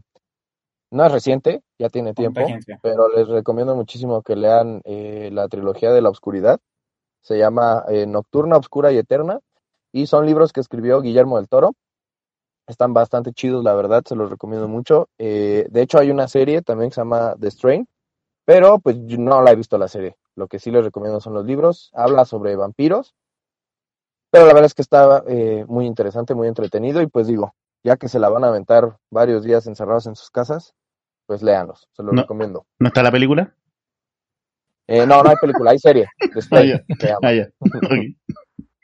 no 0.90 1.04
es 1.04 1.12
reciente, 1.12 1.62
ya 1.78 1.90
tiene 1.90 2.14
tiempo, 2.14 2.40
pero 2.82 3.08
les 3.08 3.28
recomiendo 3.28 3.76
muchísimo 3.76 4.22
que 4.22 4.36
lean 4.36 4.80
eh, 4.84 5.28
la 5.32 5.48
trilogía 5.48 5.92
de 5.92 6.00
la 6.00 6.08
oscuridad. 6.08 6.60
Se 7.20 7.36
llama 7.36 7.84
eh, 7.88 8.06
Nocturna, 8.06 8.56
Obscura 8.56 8.90
y 8.92 8.96
Eterna, 8.96 9.40
y 9.92 10.06
son 10.06 10.24
libros 10.24 10.52
que 10.52 10.60
escribió 10.60 11.00
Guillermo 11.02 11.36
del 11.36 11.48
Toro. 11.48 11.74
Están 12.66 12.94
bastante 12.94 13.32
chidos, 13.32 13.64
la 13.64 13.74
verdad, 13.74 14.02
se 14.06 14.14
los 14.16 14.30
recomiendo 14.30 14.68
mucho. 14.68 15.08
Eh, 15.18 15.66
de 15.70 15.82
hecho, 15.82 15.98
hay 15.98 16.10
una 16.10 16.28
serie 16.28 16.62
también 16.62 16.90
que 16.90 16.94
se 16.94 17.00
llama 17.02 17.34
The 17.38 17.50
Strain, 17.50 17.88
pero 18.44 18.78
pues 18.78 18.96
yo 19.06 19.18
no 19.18 19.42
la 19.42 19.52
he 19.52 19.56
visto 19.56 19.76
la 19.76 19.88
serie. 19.88 20.16
Lo 20.36 20.48
que 20.48 20.58
sí 20.58 20.70
les 20.70 20.84
recomiendo 20.84 21.20
son 21.20 21.34
los 21.34 21.44
libros. 21.44 21.90
Habla 21.94 22.24
sobre 22.24 22.56
vampiros, 22.56 23.14
pero 24.30 24.46
la 24.46 24.52
verdad 24.52 24.66
es 24.66 24.74
que 24.74 24.82
está 24.82 25.22
eh, 25.28 25.64
muy 25.68 25.86
interesante, 25.86 26.34
muy 26.34 26.48
entretenido 26.48 27.00
y 27.02 27.06
pues 27.06 27.26
digo, 27.26 27.54
ya 27.84 27.96
que 27.96 28.08
se 28.08 28.18
la 28.18 28.28
van 28.28 28.44
a 28.44 28.48
aventar 28.48 28.96
varios 29.10 29.44
días 29.44 29.66
encerrados 29.66 30.06
en 30.06 30.16
sus 30.16 30.30
casas, 30.30 30.74
pues 31.26 31.42
léanlos, 31.42 31.88
se 31.92 32.02
los 32.02 32.14
No. 32.14 32.22
recomiendo. 32.22 32.66
¿No 32.78 32.88
está 32.88 33.02
la 33.02 33.10
película? 33.12 33.54
Eh, 34.86 35.06
no, 35.06 35.22
no 35.22 35.30
hay 35.30 35.36
película, 35.36 35.70
hay 35.72 35.78
serie. 35.78 36.06
Ah. 36.52 37.18
Ah. 37.22 37.32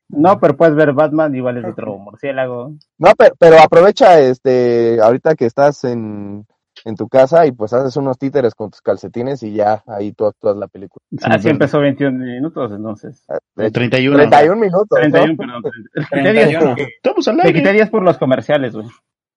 No, 0.09 0.39
pero 0.39 0.57
puedes 0.57 0.77
ver 0.77 0.93
Batman, 0.93 1.35
igual 1.35 1.57
es 1.57 1.65
otro 1.65 1.97
murciélago. 1.99 2.75
No, 2.99 3.13
pero, 3.19 3.35
pero 3.37 3.59
aprovecha 3.59 4.21
este 4.21 5.01
ahorita 5.01 5.35
que 5.35 5.47
estás 5.47 5.83
en, 5.83 6.47
en 6.85 6.97
tu 6.97 7.09
casa 7.09 7.47
y 7.47 7.53
pues 7.53 7.73
haces 7.73 7.97
unos 7.97 8.19
títeres 8.19 8.55
con 8.55 8.71
tus 8.71 8.81
calcetines 8.83 9.43
y 9.43 9.55
ya 9.55 9.83
ahí 9.87 10.13
tú 10.13 10.27
actúas 10.27 10.57
la 10.57 10.69
película. 10.69 11.03
Así 11.23 11.49
empezó 11.49 11.81
21 11.81 12.19
minutos, 12.19 12.73
entonces. 12.73 13.25
De 13.57 13.65
hecho, 13.67 13.73
31. 13.73 14.17
31 14.19 14.57
minutos. 14.57 14.87
¿no? 14.91 14.97
31, 14.97 15.37
perdón. 15.37 15.63
Le 15.95 16.03
quité 16.05 16.33
10 16.33 16.35
31. 16.49 16.75
por- 16.77 16.81
Estamos 16.83 17.29
al 17.29 17.37
le 17.37 17.43
quité 17.45 17.59
aire. 17.59 17.73
10 17.73 17.91
por 17.91 18.03
los 18.03 18.19
comerciales, 18.19 18.75
güey. 18.75 18.87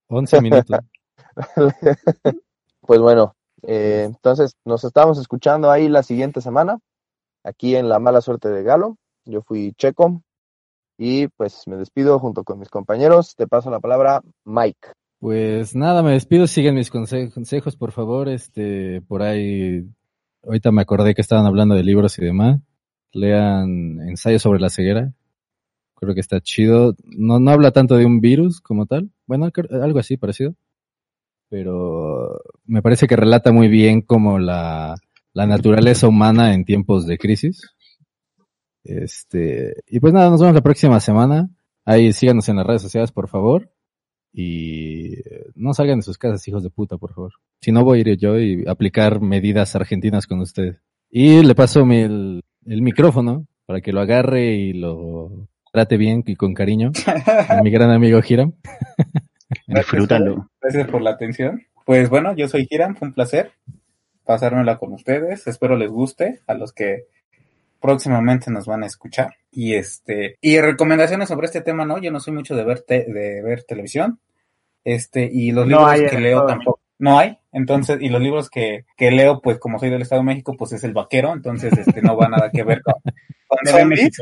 11 0.10 0.42
minutos. 0.42 0.78
Pues 2.82 3.02
bueno, 3.02 3.36
eh, 3.64 4.04
entonces 4.06 4.56
nos 4.64 4.84
estamos 4.86 5.20
escuchando 5.20 5.70
ahí 5.70 5.90
la 5.90 6.04
siguiente 6.04 6.40
semana, 6.40 6.80
aquí 7.44 7.76
en 7.76 7.90
La 7.90 8.00
Mala 8.00 8.22
Suerte 8.22 8.50
de 8.50 8.64
Galo. 8.64 8.96
Yo 9.26 9.42
fui 9.42 9.74
Checo 9.78 10.22
y 10.98 11.28
pues 11.28 11.68
me 11.68 11.76
despido 11.76 12.18
junto 12.20 12.44
con 12.46 12.60
mis 12.60 12.70
compañeros. 12.70 13.36
Te 13.36 13.46
paso 13.46 13.70
la 13.70 13.82
palabra, 13.82 14.22
Mike. 14.46 14.90
Pues 15.20 15.76
nada, 15.76 16.04
me 16.04 16.12
despido, 16.12 16.46
sigan 16.48 16.76
mis 16.76 16.92
conse- 16.92 17.32
consejos, 17.34 17.76
por 17.76 17.92
favor. 17.92 18.30
Este, 18.30 19.02
por 19.02 19.24
ahí, 19.24 19.84
ahorita 20.44 20.72
me 20.72 20.82
acordé 20.84 21.16
que 21.16 21.22
estaban 21.22 21.46
hablando 21.46 21.76
de 21.76 21.84
libros 21.84 22.18
y 22.20 22.26
demás. 22.26 22.60
Lean 23.14 24.00
Ensayo 24.08 24.38
sobre 24.40 24.60
la 24.60 24.70
ceguera. 24.70 25.12
Creo 25.96 26.14
que 26.14 26.20
está 26.22 26.40
chido. 26.40 26.96
No, 27.06 27.40
no 27.40 27.50
habla 27.52 27.72
tanto 27.72 27.98
de 27.98 28.06
un 28.06 28.22
virus 28.22 28.62
como 28.62 28.86
tal. 28.86 29.10
Bueno, 29.26 29.50
algo 29.72 30.00
así 30.00 30.18
parecido. 30.18 30.54
Pero 31.50 32.40
me 32.66 32.82
parece 32.82 33.08
que 33.08 33.16
relata 33.16 33.52
muy 33.52 33.70
bien 33.70 34.02
como 34.02 34.38
la, 34.38 34.98
la 35.34 35.48
naturaleza 35.48 36.08
humana 36.08 36.54
en 36.54 36.66
tiempos 36.66 37.08
de 37.08 37.18
crisis. 37.18 37.62
Este, 38.84 39.74
y 39.88 40.00
pues 40.00 40.14
nada, 40.14 40.30
nos 40.30 40.42
vemos 40.42 40.56
la 40.56 40.62
próxima 40.62 41.00
semana. 41.00 41.50
Ahí 41.86 42.14
síganos 42.14 42.48
en 42.50 42.58
las 42.58 42.68
redes 42.68 42.82
sociales, 42.84 43.12
por 43.12 43.28
favor. 43.30 43.72
Y 44.34 45.14
eh, 45.20 45.46
no 45.56 45.74
salgan 45.74 46.00
de 46.00 46.04
sus 46.04 46.18
casas, 46.18 46.48
hijos 46.48 46.64
de 46.64 46.70
puta, 46.70 46.98
por 46.98 47.14
favor. 47.14 47.34
Si 47.62 47.72
no, 47.72 47.84
voy 47.84 48.00
a 48.00 48.02
ir 48.02 48.18
yo 48.18 48.40
y 48.40 48.66
aplicar 48.68 49.20
medidas 49.22 49.76
argentinas 49.76 50.28
con 50.28 50.40
ustedes. 50.42 50.78
Y 51.10 51.42
le 51.44 51.56
paso 51.56 51.86
mi- 51.86 52.02
el, 52.02 52.44
el 52.66 52.82
micrófono 52.82 53.48
para 53.66 53.82
que 53.82 53.92
lo 53.94 54.02
agarre 54.02 54.54
y 54.56 54.74
lo 54.74 55.48
trate 55.72 55.98
bien 55.98 56.24
y 56.26 56.36
con 56.36 56.54
cariño. 56.54 56.92
a 57.50 57.62
mi 57.64 57.72
gran 57.72 57.90
amigo 57.92 58.20
Hiram. 58.28 58.54
Disfrútalo. 59.68 60.50
Gracias 60.62 60.88
por 60.88 61.02
la 61.02 61.12
atención. 61.12 61.62
Pues 61.86 62.10
bueno, 62.10 62.36
yo 62.36 62.48
soy 62.48 62.68
Hiram, 62.70 62.96
fue 62.96 63.08
un 63.08 63.14
placer 63.14 63.52
pasármela 64.26 64.78
con 64.78 64.92
ustedes. 64.92 65.48
Espero 65.48 65.78
les 65.78 65.90
guste 65.90 66.42
a 66.48 66.54
los 66.54 66.74
que 66.74 67.06
próximamente 67.80 68.52
nos 68.52 68.66
van 68.66 68.84
a 68.84 68.88
escuchar. 68.88 69.36
Y 69.60 69.74
este, 69.74 70.38
y 70.40 70.60
recomendaciones 70.60 71.30
sobre 71.30 71.48
este 71.48 71.62
tema, 71.62 71.84
¿no? 71.84 71.98
Yo 71.98 72.12
no 72.12 72.20
soy 72.20 72.32
mucho 72.32 72.56
de 72.56 72.64
ver 72.64 72.82
te- 72.82 73.06
de 73.12 73.42
ver 73.42 73.64
televisión. 73.64 74.20
Este, 74.84 75.28
y 75.34 75.52
los 75.52 75.66
No 75.66 75.78
libros 75.80 75.90
hay 75.92 76.06
que 76.06 76.20
leo 76.20 76.46
tampoco. 76.46 76.80
No 77.00 77.18
hay, 77.18 77.40
entonces, 77.52 77.98
y 78.00 78.10
los 78.10 78.22
libros 78.22 78.52
que, 78.52 78.86
que 78.96 79.10
leo, 79.10 79.42
pues 79.42 79.58
como 79.58 79.80
soy 79.80 79.90
del 79.90 80.04
Estado 80.04 80.22
de 80.22 80.28
México, 80.28 80.56
pues 80.56 80.74
es 80.74 80.84
el 80.84 80.94
vaquero, 80.94 81.34
entonces 81.34 81.76
este 81.76 82.04
no 82.04 82.16
va 82.16 82.28
nada 82.30 82.52
que 82.52 82.62
ver 82.64 82.84
con, 82.84 82.94
con 83.48 83.60
zombies. 83.82 84.18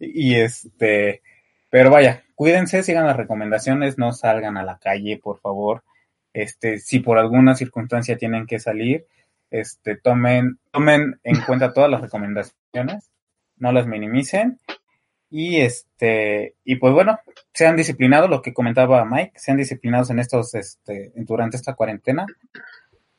Y 0.00 0.34
este, 0.34 1.22
pero 1.70 1.90
vaya, 1.90 2.24
cuídense, 2.34 2.82
sigan 2.82 3.06
las 3.06 3.16
recomendaciones, 3.16 3.98
no 3.98 4.12
salgan 4.12 4.56
a 4.56 4.64
la 4.64 4.78
calle, 4.78 5.18
por 5.22 5.38
favor. 5.38 5.84
Este, 6.32 6.78
si 6.80 6.98
por 6.98 7.18
alguna 7.18 7.54
circunstancia 7.54 8.16
tienen 8.16 8.46
que 8.46 8.58
salir, 8.58 9.06
este, 9.50 9.96
tomen, 9.96 10.58
tomen 10.72 11.20
en 11.24 11.40
cuenta 11.42 11.72
todas 11.72 11.88
las 11.90 12.00
recomendaciones, 12.00 13.10
no 13.58 13.72
las 13.72 13.86
minimicen. 13.86 14.58
Y 15.30 15.56
este, 15.56 16.54
y 16.64 16.76
pues 16.76 16.94
bueno, 16.94 17.18
sean 17.52 17.76
disciplinados, 17.76 18.30
lo 18.30 18.40
que 18.40 18.54
comentaba 18.54 19.04
Mike, 19.04 19.32
sean 19.36 19.58
disciplinados 19.58 20.10
en 20.10 20.18
estos, 20.20 20.54
este, 20.54 21.12
durante 21.16 21.56
esta 21.56 21.74
cuarentena. 21.74 22.26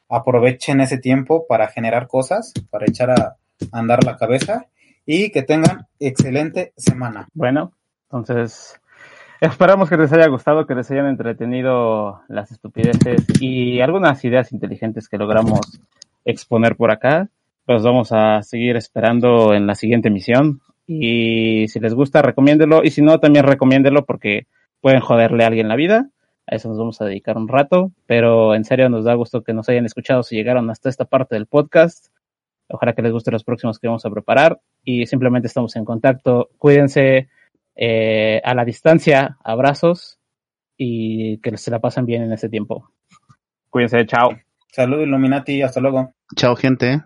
Aprovechen 0.09 0.81
ese 0.81 0.97
tiempo 0.97 1.45
para 1.47 1.67
generar 1.67 2.07
cosas, 2.07 2.53
para 2.71 2.87
echar 2.87 3.11
a 3.11 3.35
andar 3.71 4.03
la 4.03 4.17
cabeza 4.17 4.65
y 5.05 5.31
que 5.31 5.43
tengan 5.43 5.87
excelente 5.99 6.73
semana. 6.77 7.27
Bueno, 7.33 7.73
entonces 8.03 8.79
esperamos 9.39 9.89
que 9.89 9.97
les 9.97 10.11
haya 10.11 10.27
gustado, 10.27 10.65
que 10.65 10.75
les 10.75 10.89
hayan 10.91 11.07
entretenido 11.07 12.21
las 12.27 12.51
estupideces 12.51 13.25
y 13.39 13.81
algunas 13.81 14.23
ideas 14.25 14.51
inteligentes 14.51 15.07
que 15.07 15.17
logramos 15.17 15.79
exponer 16.25 16.75
por 16.75 16.91
acá. 16.91 17.29
Los 17.69 17.83
vamos 17.83 18.11
a 18.11 18.41
seguir 18.41 18.75
esperando 18.77 19.53
en 19.53 19.67
la 19.67 19.75
siguiente 19.75 20.07
emisión. 20.07 20.59
Y 20.87 21.67
si 21.67 21.79
les 21.79 21.93
gusta, 21.93 22.23
recomiéndelo. 22.23 22.83
Y 22.83 22.89
si 22.89 23.03
no, 23.03 23.19
también 23.19 23.45
recomiéndelo 23.45 24.07
porque 24.07 24.47
pueden 24.81 25.01
joderle 25.01 25.43
a 25.43 25.47
alguien 25.47 25.67
la 25.67 25.75
vida. 25.75 26.09
A 26.47 26.55
eso 26.55 26.67
nos 26.67 26.79
vamos 26.79 26.99
a 26.99 27.05
dedicar 27.05 27.37
un 27.37 27.47
rato. 27.47 27.91
Pero 28.07 28.55
en 28.55 28.65
serio, 28.65 28.89
nos 28.89 29.05
da 29.05 29.13
gusto 29.13 29.43
que 29.43 29.53
nos 29.53 29.69
hayan 29.69 29.85
escuchado 29.85 30.23
si 30.23 30.35
llegaron 30.35 30.67
hasta 30.71 30.89
esta 30.89 31.05
parte 31.05 31.35
del 31.35 31.45
podcast. 31.45 32.07
Ojalá 32.69 32.93
que 32.93 33.03
les 33.03 33.11
gusten 33.11 33.33
los 33.33 33.43
próximos 33.43 33.77
que 33.77 33.85
vamos 33.85 34.03
a 34.03 34.09
preparar. 34.09 34.59
Y 34.83 35.05
simplemente 35.05 35.47
estamos 35.47 35.75
en 35.75 35.85
contacto. 35.85 36.49
Cuídense 36.57 37.29
eh, 37.75 38.41
a 38.43 38.55
la 38.55 38.65
distancia. 38.65 39.37
Abrazos. 39.43 40.17
Y 40.75 41.37
que 41.41 41.55
se 41.55 41.69
la 41.69 41.77
pasen 41.77 42.07
bien 42.07 42.23
en 42.23 42.33
este 42.33 42.49
tiempo. 42.49 42.89
Cuídense. 43.69 44.07
Chao. 44.07 44.31
Salud, 44.71 45.01
Illuminati, 45.01 45.61
hasta 45.61 45.79
luego. 45.79 46.15
Chao, 46.35 46.55
gente. 46.55 47.03